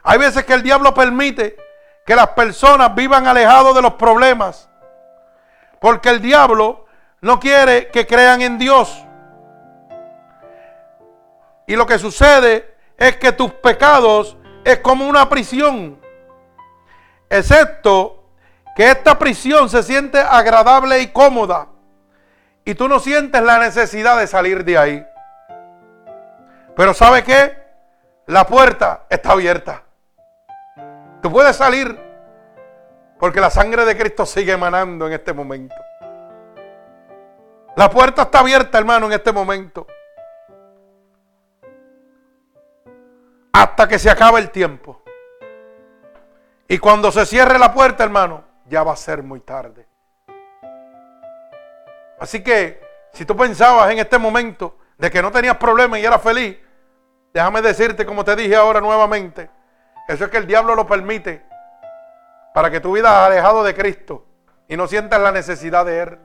Hay 0.04 0.18
veces 0.18 0.46
que 0.46 0.54
el 0.54 0.64
diablo 0.64 0.94
permite 0.94 1.58
que 2.06 2.16
las 2.16 2.30
personas 2.30 2.94
vivan 2.96 3.28
alejados 3.28 3.76
de 3.76 3.82
los 3.82 3.94
problemas. 3.94 4.70
Porque 5.80 6.10
el 6.10 6.22
diablo 6.22 6.86
no 7.22 7.40
quiere 7.40 7.90
que 7.90 8.08
crean 8.08 8.42
en 8.42 8.58
Dios. 8.58 9.06
Y 11.68 11.76
lo 11.76 11.86
que 11.86 12.00
sucede 12.00 12.76
es 12.98 13.18
que 13.18 13.32
tus 13.32 13.52
pecados 13.54 14.38
es 14.64 14.80
como 14.80 15.08
una 15.08 15.30
prisión. 15.30 16.00
Excepto 17.30 18.19
que 18.80 18.92
esta 18.92 19.20
prisión 19.20 19.70
se 19.70 19.84
siente 19.84 20.22
agradable 20.22 21.02
y 21.02 21.08
cómoda. 21.08 21.68
Y 22.64 22.76
tú 22.76 22.88
no 22.88 23.02
sientes 23.02 23.42
la 23.42 23.60
necesidad 23.60 24.18
de 24.18 24.26
salir 24.26 24.64
de 24.64 24.78
ahí. 24.78 25.06
Pero 26.78 26.94
¿sabe 26.94 27.26
qué? 27.26 27.62
La 28.28 28.48
puerta 28.48 29.06
está 29.10 29.34
abierta. 29.34 29.84
Tú 31.22 31.30
puedes 31.30 31.58
salir 31.58 32.00
Porque 33.20 33.42
la 33.42 33.50
sangre 33.50 33.84
de 33.84 33.98
Cristo 33.98 34.26
sigue 34.26 34.54
emanando 34.54 35.08
en 35.08 35.12
este 35.12 35.34
momento. 35.34 35.76
La 37.76 37.90
puerta 37.90 38.22
está 38.22 38.40
abierta, 38.40 38.78
hermano, 38.78 39.08
en 39.08 39.12
este 39.12 39.34
momento. 39.34 39.88
Hasta 43.52 43.90
que 43.90 44.00
se 44.00 44.10
acabe 44.10 44.40
el 44.40 44.52
tiempo. 44.52 45.02
Y 46.70 46.78
cuando 46.78 47.12
se 47.12 47.26
cierre 47.26 47.60
la 47.60 47.74
puerta, 47.74 48.06
hermano, 48.06 48.49
ya 48.70 48.84
va 48.84 48.94
a 48.94 48.96
ser 48.96 49.24
muy 49.24 49.42
tarde. 49.42 49.88
Así 52.20 52.44
que, 52.44 52.82
si 53.14 53.26
tú 53.26 53.36
pensabas 53.36 53.92
en 53.92 54.00
este 54.00 54.18
momento 54.18 54.78
de 54.98 55.10
que 55.10 55.22
no 55.22 55.32
tenías 55.32 55.58
problemas 55.58 56.00
y 56.00 56.06
eras 56.06 56.22
feliz, 56.22 56.58
déjame 57.34 57.62
decirte, 57.62 58.06
como 58.06 58.24
te 58.24 58.36
dije 58.36 58.56
ahora 58.56 58.80
nuevamente, 58.80 59.50
eso 60.08 60.26
es 60.26 60.32
que 60.32 60.38
el 60.38 60.48
diablo 60.48 60.76
lo 60.76 60.86
permite 60.86 61.44
para 62.54 62.70
que 62.70 62.80
tu 62.80 62.94
vida 62.94 63.26
alejado 63.26 63.64
de 63.64 63.74
Cristo 63.74 64.26
y 64.68 64.78
no 64.78 64.88
sientas 64.88 65.20
la 65.20 65.32
necesidad 65.32 65.86
de 65.86 66.00
Él. 66.02 66.20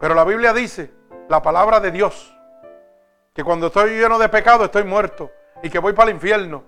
Pero 0.00 0.14
la 0.14 0.24
Biblia 0.24 0.52
dice, 0.52 0.92
la 1.28 1.42
palabra 1.42 1.78
de 1.80 1.90
Dios, 1.90 2.36
que 3.34 3.44
cuando 3.44 3.68
estoy 3.68 3.98
lleno 3.98 4.18
de 4.18 4.28
pecado 4.28 4.64
estoy 4.64 4.84
muerto 4.84 5.30
y 5.62 5.70
que 5.70 5.78
voy 5.78 5.92
para 5.92 6.10
el 6.10 6.16
infierno. 6.16 6.64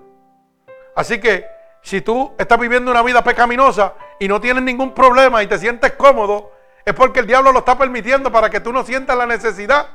Así 0.95 1.21
que 1.21 1.54
si 1.85 2.01
tú 2.01 2.33
estás 2.39 2.59
viviendo 2.59 2.91
una 2.91 3.03
vida 3.03 3.23
pecaminosa 3.23 3.93
y 4.19 4.27
no 4.27 4.41
tienes 4.41 4.63
ningún 4.63 4.95
problema 4.95 5.43
y 5.43 5.47
te 5.47 5.59
sientes 5.59 5.93
cómodo, 5.93 6.51
es 6.83 6.95
porque 6.95 7.21
el 7.21 7.27
diablo 7.27 7.53
lo 7.53 7.59
está 7.59 7.77
permitiendo 7.77 8.33
para 8.33 8.49
que 8.49 8.59
tú 8.59 8.73
no 8.73 8.83
sientas 8.85 9.15
la 9.19 9.27
necesidad 9.27 9.89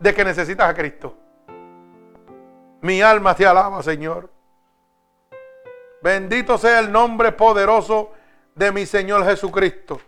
de 0.00 0.12
que 0.12 0.24
necesitas 0.24 0.68
a 0.68 0.74
Cristo. 0.74 1.16
Mi 2.80 3.00
alma 3.00 3.36
te 3.36 3.46
alaba, 3.46 3.80
Señor. 3.84 4.28
Bendito 6.02 6.58
sea 6.58 6.80
el 6.80 6.90
nombre 6.90 7.30
poderoso 7.30 8.10
de 8.56 8.72
mi 8.72 8.84
Señor 8.84 9.24
Jesucristo. 9.24 10.00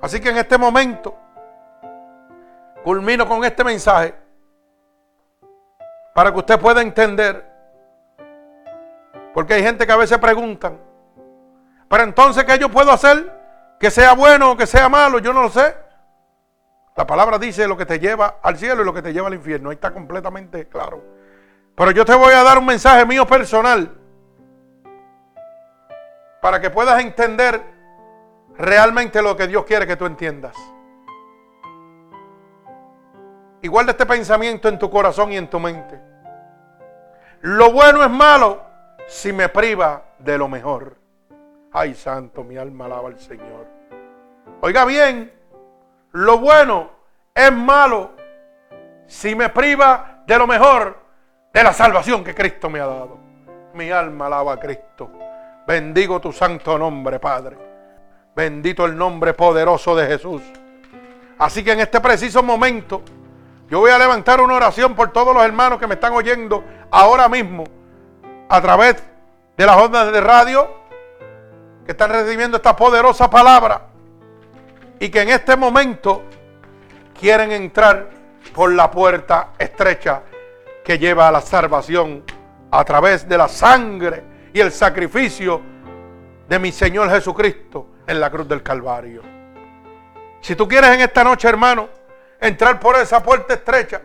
Así 0.00 0.20
que 0.20 0.30
en 0.30 0.38
este 0.38 0.58
momento 0.58 1.16
culmino 2.82 3.28
con 3.28 3.44
este 3.44 3.62
mensaje 3.62 4.16
para 6.12 6.32
que 6.32 6.38
usted 6.38 6.58
pueda 6.58 6.82
entender. 6.82 7.53
Porque 9.34 9.54
hay 9.54 9.62
gente 9.62 9.84
que 9.84 9.92
a 9.92 9.96
veces 9.96 10.16
preguntan, 10.18 10.80
pero 11.88 12.04
entonces, 12.04 12.44
¿qué 12.44 12.58
yo 12.58 12.70
puedo 12.70 12.90
hacer? 12.92 13.30
Que 13.78 13.90
sea 13.90 14.14
bueno 14.14 14.52
o 14.52 14.56
que 14.56 14.66
sea 14.66 14.88
malo, 14.88 15.18
yo 15.18 15.32
no 15.32 15.42
lo 15.42 15.50
sé. 15.50 15.76
La 16.96 17.06
palabra 17.06 17.38
dice 17.38 17.66
lo 17.66 17.76
que 17.76 17.84
te 17.84 17.98
lleva 17.98 18.38
al 18.40 18.56
cielo 18.56 18.82
y 18.82 18.84
lo 18.84 18.94
que 18.94 19.02
te 19.02 19.12
lleva 19.12 19.26
al 19.26 19.34
infierno. 19.34 19.70
Ahí 19.70 19.74
está 19.74 19.92
completamente 19.92 20.68
claro. 20.68 21.02
Pero 21.74 21.90
yo 21.90 22.04
te 22.04 22.14
voy 22.14 22.32
a 22.32 22.44
dar 22.44 22.58
un 22.58 22.66
mensaje 22.66 23.04
mío 23.04 23.26
personal 23.26 23.92
para 26.40 26.60
que 26.60 26.70
puedas 26.70 27.02
entender 27.02 27.60
realmente 28.56 29.20
lo 29.20 29.36
que 29.36 29.48
Dios 29.48 29.64
quiere 29.64 29.86
que 29.86 29.96
tú 29.96 30.06
entiendas. 30.06 30.56
Igual 33.62 33.86
de 33.86 33.92
este 33.92 34.06
pensamiento 34.06 34.68
en 34.68 34.78
tu 34.78 34.88
corazón 34.88 35.32
y 35.32 35.36
en 35.36 35.50
tu 35.50 35.58
mente. 35.58 36.00
Lo 37.40 37.72
bueno 37.72 38.04
es 38.04 38.10
malo 38.10 38.63
si 39.06 39.32
me 39.32 39.48
priva 39.48 40.02
de 40.18 40.38
lo 40.38 40.48
mejor. 40.48 40.96
Ay, 41.72 41.94
santo, 41.94 42.44
mi 42.44 42.56
alma 42.56 42.86
alaba 42.86 43.08
al 43.08 43.18
Señor. 43.18 43.66
Oiga 44.60 44.84
bien, 44.84 45.32
lo 46.12 46.38
bueno 46.38 46.90
es 47.34 47.52
malo 47.52 48.12
si 49.06 49.34
me 49.34 49.48
priva 49.48 50.22
de 50.26 50.38
lo 50.38 50.46
mejor 50.46 50.98
de 51.52 51.62
la 51.62 51.72
salvación 51.72 52.24
que 52.24 52.34
Cristo 52.34 52.70
me 52.70 52.80
ha 52.80 52.86
dado. 52.86 53.18
Mi 53.74 53.90
alma 53.90 54.26
alaba 54.26 54.54
a 54.54 54.60
Cristo. 54.60 55.10
Bendigo 55.66 56.20
tu 56.20 56.32
santo 56.32 56.78
nombre, 56.78 57.18
Padre. 57.18 57.56
Bendito 58.36 58.84
el 58.84 58.96
nombre 58.96 59.34
poderoso 59.34 59.94
de 59.96 60.06
Jesús. 60.06 60.42
Así 61.38 61.64
que 61.64 61.72
en 61.72 61.80
este 61.80 62.00
preciso 62.00 62.42
momento, 62.42 63.02
yo 63.68 63.80
voy 63.80 63.90
a 63.90 63.98
levantar 63.98 64.40
una 64.40 64.54
oración 64.54 64.94
por 64.94 65.12
todos 65.12 65.34
los 65.34 65.44
hermanos 65.44 65.78
que 65.78 65.86
me 65.86 65.94
están 65.94 66.12
oyendo 66.12 66.62
ahora 66.90 67.28
mismo 67.28 67.64
a 68.48 68.60
través 68.60 69.02
de 69.56 69.66
las 69.66 69.76
ondas 69.76 70.12
de 70.12 70.20
radio 70.20 70.68
que 71.84 71.92
están 71.92 72.10
recibiendo 72.10 72.56
esta 72.56 72.74
poderosa 72.74 73.30
palabra 73.30 73.88
y 74.98 75.08
que 75.08 75.22
en 75.22 75.30
este 75.30 75.56
momento 75.56 76.22
quieren 77.18 77.52
entrar 77.52 78.10
por 78.54 78.72
la 78.72 78.90
puerta 78.90 79.50
estrecha 79.58 80.22
que 80.84 80.98
lleva 80.98 81.28
a 81.28 81.32
la 81.32 81.40
salvación 81.40 82.24
a 82.70 82.84
través 82.84 83.28
de 83.28 83.38
la 83.38 83.48
sangre 83.48 84.22
y 84.52 84.60
el 84.60 84.72
sacrificio 84.72 85.60
de 86.48 86.58
mi 86.58 86.72
Señor 86.72 87.10
Jesucristo 87.10 87.88
en 88.06 88.20
la 88.20 88.30
cruz 88.30 88.48
del 88.48 88.62
Calvario. 88.62 89.22
Si 90.40 90.54
tú 90.54 90.68
quieres 90.68 90.90
en 90.90 91.00
esta 91.00 91.24
noche, 91.24 91.48
hermano, 91.48 91.88
entrar 92.40 92.78
por 92.78 92.96
esa 92.96 93.22
puerta 93.22 93.54
estrecha, 93.54 94.02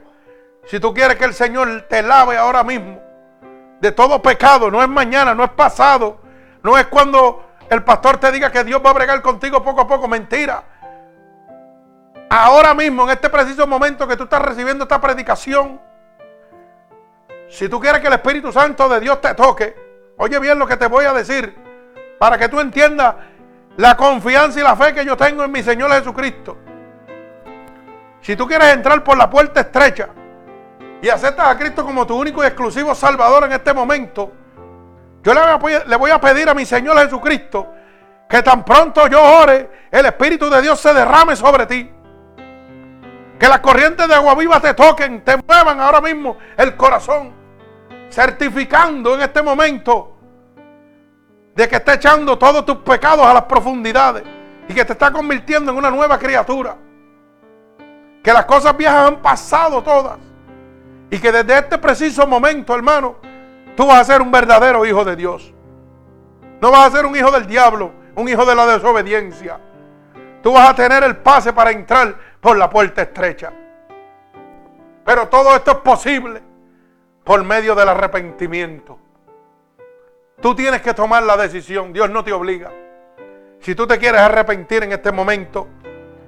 si 0.66 0.80
tú 0.80 0.94
quieres 0.94 1.18
que 1.18 1.26
el 1.26 1.34
Señor 1.34 1.82
te 1.90 2.02
lave 2.02 2.38
ahora 2.38 2.64
mismo 2.64 3.09
de 3.80 3.92
todo 3.92 4.22
pecado, 4.22 4.70
no 4.70 4.82
es 4.82 4.90
mañana, 4.90 5.34
no 5.34 5.44
es 5.44 5.52
pasado, 5.52 6.20
no 6.64 6.78
es 6.78 6.88
cuando 6.88 7.46
el 7.70 7.84
pastor 7.84 8.18
te 8.18 8.32
diga 8.32 8.52
que 8.52 8.64
Dios 8.64 8.82
va 8.86 8.90
a 8.90 8.94
bregar 8.94 9.22
contigo 9.22 9.64
poco 9.64 9.82
a 9.82 9.88
poco, 9.88 10.08
mentira. 10.08 10.64
Ahora 12.30 12.74
mismo, 12.74 13.04
en 13.04 13.12
este 13.12 13.30
preciso 13.30 13.66
momento 13.66 14.08
que 14.08 14.16
tú 14.16 14.24
estás 14.24 14.42
recibiendo 14.42 14.84
esta 14.84 15.00
predicación, 15.00 15.80
si 17.48 17.68
tú 17.68 17.80
quieres 17.80 18.02
que 18.02 18.08
el 18.08 18.14
Espíritu 18.14 18.52
Santo 18.52 18.88
de 18.88 19.00
Dios 19.00 19.20
te 19.22 19.34
toque, 19.34 19.90
Oye 20.22 20.38
bien 20.40 20.60
lo 20.60 20.68
que 20.68 20.76
te 20.76 20.88
voy 20.88 21.06
a 21.06 21.14
decir 21.14 21.56
para 22.20 22.38
que 22.38 22.50
tú 22.50 22.60
entiendas 22.60 23.16
la 23.78 23.96
confianza 23.96 24.60
y 24.60 24.64
la 24.64 24.76
fe 24.76 24.94
que 24.94 25.06
yo 25.06 25.16
tengo 25.16 25.46
en 25.46 25.52
mi 25.52 25.64
Señor 25.64 25.90
Jesucristo. 25.92 26.58
Si 28.20 28.36
tú 28.36 28.46
quieres 28.46 28.74
entrar 28.74 29.02
por 29.02 29.18
la 29.18 29.30
puerta 29.30 29.62
estrecha 29.62 30.10
y 31.02 31.10
aceptas 31.10 31.48
a 31.48 31.58
Cristo 31.58 31.86
como 31.86 32.06
tu 32.06 32.20
único 32.20 32.44
y 32.44 32.48
exclusivo 32.48 32.94
Salvador 32.94 33.46
en 33.46 33.54
este 33.54 33.74
momento, 33.74 34.32
yo 35.24 35.34
le 35.34 35.96
voy 35.96 36.12
a 36.12 36.20
pedir 36.20 36.50
a 36.50 36.54
mi 36.54 36.66
Señor 36.66 36.98
Jesucristo 37.00 37.68
que 38.30 38.44
tan 38.44 38.64
pronto 38.64 39.08
yo 39.08 39.22
ore, 39.22 39.88
el 39.90 40.06
Espíritu 40.06 40.50
de 40.50 40.62
Dios 40.62 40.80
se 40.80 40.94
derrame 40.94 41.36
sobre 41.36 41.66
ti. 41.66 41.92
Que 43.40 43.48
las 43.48 43.60
corrientes 43.60 44.08
de 44.08 44.14
agua 44.14 44.36
viva 44.36 44.60
te 44.60 44.74
toquen, 44.74 45.24
te 45.24 45.36
muevan 45.38 45.80
ahora 45.80 46.00
mismo 46.00 46.38
el 46.58 46.76
corazón 46.76 47.34
certificando 48.10 49.16
en 49.16 49.22
este 49.22 49.42
momento 49.42 50.16
de 51.56 51.68
que 51.68 51.78
está 51.78 51.94
echando 51.96 52.38
todos 52.38 52.66
tus 52.66 52.78
pecados 52.78 53.26
a 53.26 53.34
las 53.34 53.44
profundidades 53.44 54.24
y 54.68 54.74
que 54.74 54.86
te 54.86 54.94
está 54.94 55.12
convirtiendo 55.12 55.72
en 55.72 55.78
una 55.78 55.90
nueva 55.90 56.20
criatura. 56.20 56.76
Que 58.24 58.34
las 58.34 58.46
cosas 58.46 58.76
viejas 58.78 59.08
han 59.08 59.22
pasado 59.22 59.82
todas 59.82 60.18
y 61.10 61.20
que 61.20 61.32
desde 61.32 61.58
este 61.58 61.78
preciso 61.78 62.28
momento, 62.28 62.76
hermano, 62.76 63.16
tú 63.76 63.88
vas 63.88 64.02
a 64.02 64.14
ser 64.14 64.22
un 64.22 64.32
verdadero 64.32 64.86
hijo 64.86 65.04
de 65.04 65.16
Dios. 65.16 65.54
No 66.62 66.72
vas 66.72 66.88
a 66.88 66.98
ser 66.98 67.06
un 67.06 67.16
hijo 67.16 67.32
del 67.32 67.48
diablo, 67.48 67.92
un 68.16 68.28
hijo 68.28 68.46
de 68.46 68.56
la 68.56 68.66
desobediencia. 68.68 69.60
Tú 70.44 70.54
vas 70.54 70.70
a 70.70 70.76
tener 70.76 71.04
el 71.04 71.18
pase 71.18 71.54
para 71.54 71.72
entrar 71.72 72.16
por 72.40 72.58
la 72.58 72.70
puerta 72.70 73.02
estrecha. 73.02 73.52
Pero 75.06 75.28
todo 75.28 75.56
esto 75.56 75.72
es 75.72 75.78
posible 75.78 76.42
por 77.24 77.44
medio 77.44 77.76
del 77.76 77.90
arrepentimiento. 77.90 79.00
Tú 80.42 80.56
tienes 80.56 80.82
que 80.82 80.94
tomar 80.94 81.24
la 81.24 81.36
decisión, 81.36 81.92
Dios 81.92 82.10
no 82.10 82.24
te 82.24 82.32
obliga. 82.32 82.72
Si 83.60 83.76
tú 83.76 83.86
te 83.86 83.98
quieres 83.98 84.22
arrepentir 84.22 84.84
en 84.84 84.94
este 84.94 85.12
momento, 85.12 85.68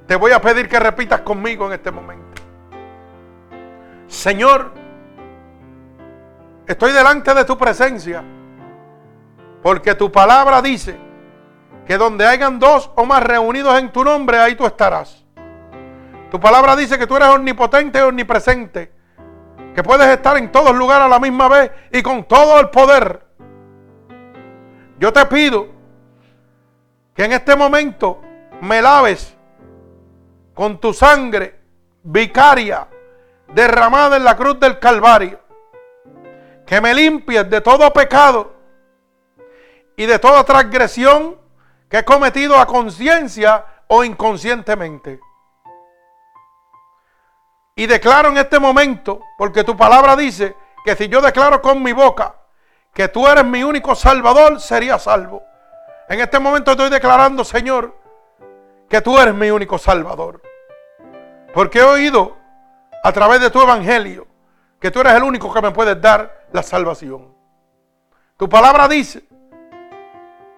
te 0.05 0.15
voy 0.15 0.31
a 0.31 0.41
pedir 0.41 0.67
que 0.67 0.79
repitas 0.79 1.21
conmigo 1.21 1.67
en 1.67 1.73
este 1.73 1.91
momento. 1.91 2.30
Señor, 4.11 4.73
estoy 6.67 6.91
delante 6.91 7.33
de 7.33 7.45
tu 7.45 7.57
presencia, 7.57 8.21
porque 9.63 9.95
tu 9.95 10.11
palabra 10.11 10.61
dice 10.61 10.99
que 11.87 11.97
donde 11.97 12.27
hayan 12.27 12.59
dos 12.59 12.91
o 12.95 13.05
más 13.05 13.23
reunidos 13.23 13.79
en 13.79 13.89
tu 13.89 14.03
nombre, 14.03 14.37
ahí 14.37 14.55
tú 14.55 14.65
estarás. 14.65 15.25
Tu 16.29 16.37
palabra 16.41 16.75
dice 16.75 16.99
que 16.99 17.07
tú 17.07 17.15
eres 17.15 17.29
omnipotente 17.29 17.99
y 17.99 18.01
omnipresente 18.01 18.91
que 19.73 19.81
puedes 19.81 20.07
estar 20.07 20.35
en 20.35 20.51
todos 20.51 20.75
lugares 20.75 21.05
a 21.05 21.09
la 21.09 21.19
misma 21.19 21.47
vez 21.47 21.71
y 21.93 22.03
con 22.03 22.25
todo 22.25 22.59
el 22.59 22.69
poder. 22.69 23.25
Yo 24.99 25.13
te 25.13 25.25
pido 25.27 25.69
que 27.13 27.23
en 27.23 27.31
este 27.31 27.55
momento 27.55 28.21
me 28.59 28.81
laves 28.81 29.37
con 30.53 30.81
tu 30.81 30.93
sangre 30.93 31.61
vicaria 32.03 32.89
derramada 33.53 34.17
en 34.17 34.23
la 34.23 34.35
cruz 34.35 34.59
del 34.59 34.79
Calvario. 34.79 35.39
Que 36.65 36.79
me 36.81 36.93
limpies 36.93 37.49
de 37.49 37.61
todo 37.61 37.91
pecado 37.91 38.53
y 39.95 40.05
de 40.05 40.19
toda 40.19 40.43
transgresión 40.43 41.37
que 41.89 41.99
he 41.99 42.05
cometido 42.05 42.57
a 42.57 42.65
conciencia 42.65 43.65
o 43.87 44.03
inconscientemente. 44.03 45.19
Y 47.75 47.87
declaro 47.87 48.29
en 48.29 48.37
este 48.37 48.59
momento, 48.59 49.21
porque 49.37 49.63
tu 49.63 49.75
palabra 49.75 50.15
dice 50.15 50.55
que 50.85 50.95
si 50.95 51.07
yo 51.07 51.21
declaro 51.21 51.61
con 51.61 51.81
mi 51.83 51.93
boca 51.93 52.35
que 52.93 53.07
tú 53.07 53.27
eres 53.27 53.45
mi 53.45 53.63
único 53.63 53.95
salvador, 53.95 54.59
sería 54.59 54.99
salvo. 54.99 55.43
En 56.09 56.19
este 56.19 56.39
momento 56.39 56.71
estoy 56.71 56.89
declarando, 56.89 57.45
Señor, 57.45 57.95
que 58.89 58.99
tú 58.99 59.17
eres 59.17 59.33
mi 59.33 59.49
único 59.49 59.77
Salvador. 59.77 60.41
Porque 61.53 61.79
he 61.79 61.83
oído 61.83 62.37
a 63.03 63.11
través 63.11 63.41
de 63.41 63.49
tu 63.49 63.61
evangelio 63.61 64.27
que 64.79 64.91
tú 64.91 64.99
eres 64.99 65.13
el 65.13 65.23
único 65.23 65.53
que 65.53 65.61
me 65.61 65.71
puedes 65.71 65.99
dar 66.01 66.47
la 66.51 66.63
salvación. 66.63 67.33
Tu 68.37 68.49
palabra 68.49 68.87
dice 68.87 69.23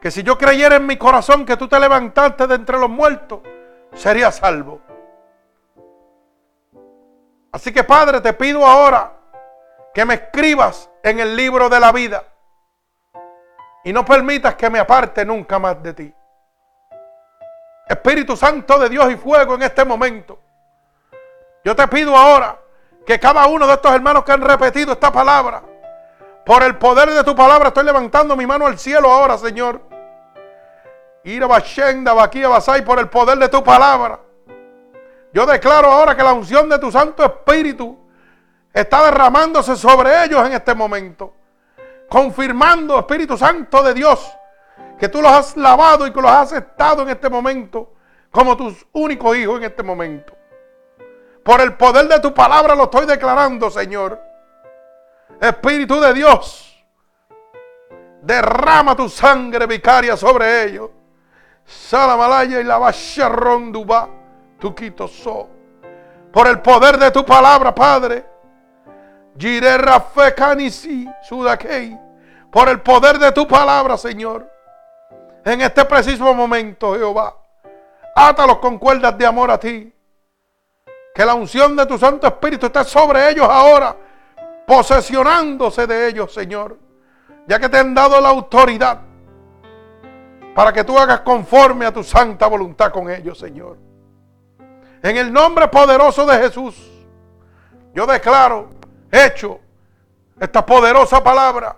que 0.02 0.12
si 0.12 0.24
yo 0.24 0.38
creyera 0.38 0.78
en 0.78 0.86
mi 0.86 0.98
corazón 0.98 1.46
que 1.46 1.58
tú 1.58 1.68
te 1.68 1.80
levantaste 1.80 2.48
de 2.48 2.56
entre 2.56 2.78
los 2.78 2.90
muertos, 2.90 3.42
sería 3.94 4.32
salvo. 4.32 4.82
Así 7.52 7.72
que 7.72 7.84
Padre, 7.84 8.22
te 8.22 8.34
pido 8.34 8.66
ahora 8.66 9.14
que 9.94 10.06
me 10.06 10.16
escribas 10.16 10.90
en 11.04 11.20
el 11.20 11.36
libro 11.36 11.70
de 11.70 11.80
la 11.80 11.92
vida 11.92 12.24
y 13.84 13.94
no 13.94 14.04
permitas 14.06 14.56
que 14.56 14.70
me 14.70 14.80
aparte 14.80 15.26
nunca 15.26 15.60
más 15.60 15.82
de 15.84 15.94
ti. 15.94 16.14
Espíritu 17.88 18.36
Santo 18.36 18.80
de 18.80 18.90
Dios 18.90 19.12
y 19.12 19.18
fuego 19.18 19.56
en 19.56 19.64
este 19.64 19.84
momento. 19.84 20.40
Yo 21.64 21.76
te 21.76 21.88
pido 21.88 22.16
ahora 22.16 22.60
que 23.06 23.20
cada 23.20 23.46
uno 23.48 23.66
de 23.66 23.74
estos 23.74 23.94
hermanos 23.94 24.24
que 24.24 24.32
han 24.32 24.42
repetido 24.42 24.94
esta 24.94 25.12
palabra, 25.12 25.64
por 26.46 26.62
el 26.62 26.78
poder 26.78 27.10
de 27.10 27.24
tu 27.24 27.36
palabra, 27.36 27.70
estoy 27.70 27.86
levantando 27.86 28.36
mi 28.36 28.46
mano 28.46 28.66
al 28.66 28.78
cielo 28.78 29.10
ahora, 29.10 29.38
Señor. 29.38 29.82
Ir 31.24 31.42
a 31.42 31.48
Bashenda, 31.48 32.14
Baquía, 32.14 32.50
Basai, 32.50 32.84
por 32.84 33.00
el 33.00 33.08
poder 33.08 33.38
de 33.38 33.48
tu 33.48 33.64
palabra. 33.64 34.20
Yo 35.32 35.46
declaro 35.46 35.90
ahora 35.90 36.18
que 36.18 36.24
la 36.24 36.34
unción 36.34 36.68
de 36.68 36.78
tu 36.80 36.92
Santo 36.92 37.24
Espíritu 37.24 37.98
está 38.74 39.06
derramándose 39.06 39.78
sobre 39.78 40.26
ellos 40.26 40.46
en 40.46 40.54
este 40.54 40.76
momento. 40.76 41.34
Confirmando, 42.10 43.00
Espíritu 43.00 43.38
Santo 43.38 43.82
de 43.84 43.94
Dios, 43.94 44.32
que 45.00 45.08
tú 45.08 45.22
los 45.22 45.32
has 45.32 45.56
lavado 45.56 46.06
y 46.06 46.12
que 46.12 46.22
los 46.22 46.30
has 46.30 46.52
aceptado 46.52 47.04
en 47.04 47.10
este 47.10 47.30
momento 47.30 47.94
como 48.30 48.58
tus 48.58 48.86
únicos 48.92 49.38
hijos 49.38 49.58
en 49.58 49.64
este 49.64 49.82
momento. 49.82 50.34
Por 51.44 51.60
el 51.62 51.76
poder 51.76 52.08
de 52.08 52.20
tu 52.20 52.34
palabra 52.34 52.74
lo 52.76 52.86
estoy 52.86 53.06
declarando, 53.06 53.70
Señor. 53.70 54.20
Espíritu 55.40 56.00
de 56.00 56.14
Dios, 56.14 56.86
derrama 58.22 58.96
tu 58.96 59.10
sangre 59.10 59.68
vicaria 59.68 60.16
sobre 60.16 60.64
ellos. 60.64 60.90
Salamalaya 61.66 62.60
y 62.60 62.64
la 62.64 63.30
Ronduba 63.30 64.10
tu 64.60 65.08
so. 65.08 65.50
Por 66.32 66.48
el 66.48 66.62
poder 66.62 66.98
de 66.98 67.12
tu 67.12 67.26
palabra, 67.26 67.76
Padre. 67.76 68.26
Sudakei. 71.24 72.00
Por 72.52 72.70
el 72.70 72.82
poder 72.82 73.20
de 73.20 73.32
tu 73.32 73.48
palabra, 73.48 73.98
Señor. 73.98 74.50
En 75.44 75.62
este 75.62 75.84
preciso 75.86 76.34
momento, 76.34 76.96
Jehová. 76.96 77.36
Átalos 78.16 78.60
con 78.60 78.78
cuerdas 78.78 79.18
de 79.18 79.26
amor 79.26 79.52
a 79.52 79.58
ti. 79.58 79.93
Que 81.14 81.26
la 81.26 81.36
unción 81.36 81.76
de 81.76 81.86
tu 81.86 81.98
Santo 81.98 82.26
Espíritu 82.26 82.66
esté 82.66 82.84
sobre 82.84 83.30
ellos 83.30 83.48
ahora. 83.48 83.96
Posesionándose 84.66 85.86
de 85.86 86.08
ellos, 86.08 86.34
Señor. 86.34 86.78
Ya 87.48 87.60
que 87.60 87.70
te 87.70 87.78
han 87.78 87.94
dado 87.94 88.20
la 88.20 88.30
autoridad. 88.30 89.02
Para 90.56 90.74
que 90.74 90.84
tú 90.84 90.98
hagas 90.98 91.22
conforme 91.22 91.86
a 91.86 91.92
tu 91.92 92.04
santa 92.04 92.48
voluntad 92.48 92.92
con 92.92 93.10
ellos, 93.10 93.38
Señor. 93.38 93.78
En 95.04 95.18
el 95.18 95.32
nombre 95.32 95.68
poderoso 95.68 96.26
de 96.26 96.38
Jesús, 96.38 96.76
yo 97.94 98.06
declaro 98.06 98.70
hecho 99.12 99.60
esta 100.40 100.66
poderosa 100.66 101.24
palabra 101.24 101.76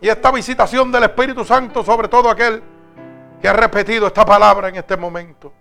y 0.00 0.08
esta 0.08 0.30
visitación 0.30 0.92
del 0.92 1.04
Espíritu 1.04 1.44
Santo 1.44 1.82
sobre 1.82 2.08
todo 2.08 2.30
aquel 2.30 2.62
que 3.40 3.48
ha 3.48 3.52
repetido 3.52 4.06
esta 4.06 4.24
palabra 4.24 4.68
en 4.68 4.76
este 4.76 4.96
momento. 4.96 5.52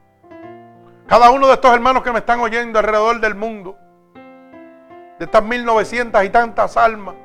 Cada 1.10 1.32
uno 1.32 1.48
de 1.48 1.54
estos 1.54 1.74
hermanos 1.74 2.04
que 2.04 2.12
me 2.12 2.20
están 2.20 2.40
oyendo 2.40 2.78
alrededor 2.78 3.20
del 3.20 3.34
mundo, 3.34 3.76
de 5.18 5.26
estas 5.26 5.44
1900 5.44 6.24
y 6.24 6.30
tantas 6.30 6.78
almas 6.78 7.16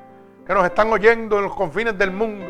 que 0.47 0.55
nos 0.55 0.65
están 0.65 0.90
oyendo 0.90 1.36
en 1.36 1.44
los 1.44 1.55
confines 1.55 1.98
del 1.98 2.11
mundo, 2.11 2.47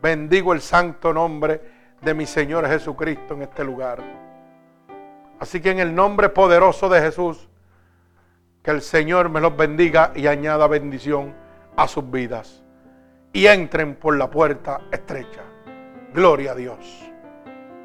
Bendigo 0.00 0.54
el 0.54 0.62
santo 0.62 1.12
nombre 1.12 1.60
de 2.00 2.14
mi 2.14 2.24
Señor 2.24 2.66
Jesucristo 2.66 3.34
en 3.34 3.42
este 3.42 3.62
lugar. 3.62 4.02
Así 5.38 5.60
que 5.60 5.70
en 5.70 5.78
el 5.78 5.94
nombre 5.94 6.30
poderoso 6.30 6.88
de 6.88 7.02
Jesús, 7.02 7.50
que 8.62 8.70
el 8.70 8.80
Señor 8.80 9.28
me 9.28 9.42
los 9.42 9.54
bendiga 9.54 10.10
y 10.14 10.26
añada 10.26 10.66
bendición 10.68 11.34
a 11.76 11.86
sus 11.86 12.10
vidas 12.10 12.62
y 13.34 13.44
entren 13.44 13.94
por 13.94 14.16
la 14.16 14.30
puerta 14.30 14.80
estrecha. 14.90 15.42
Gloria 16.14 16.52
a 16.52 16.54
Dios. 16.54 16.78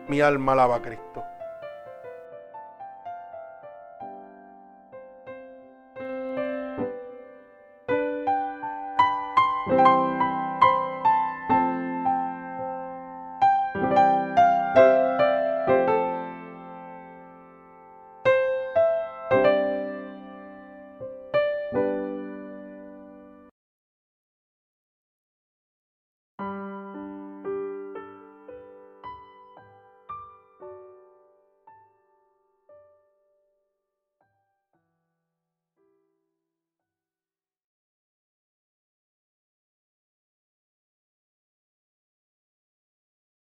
Mi 0.08 0.22
alma 0.22 0.54
alaba 0.54 0.78
a 0.78 0.82
Cristo. 0.82 1.22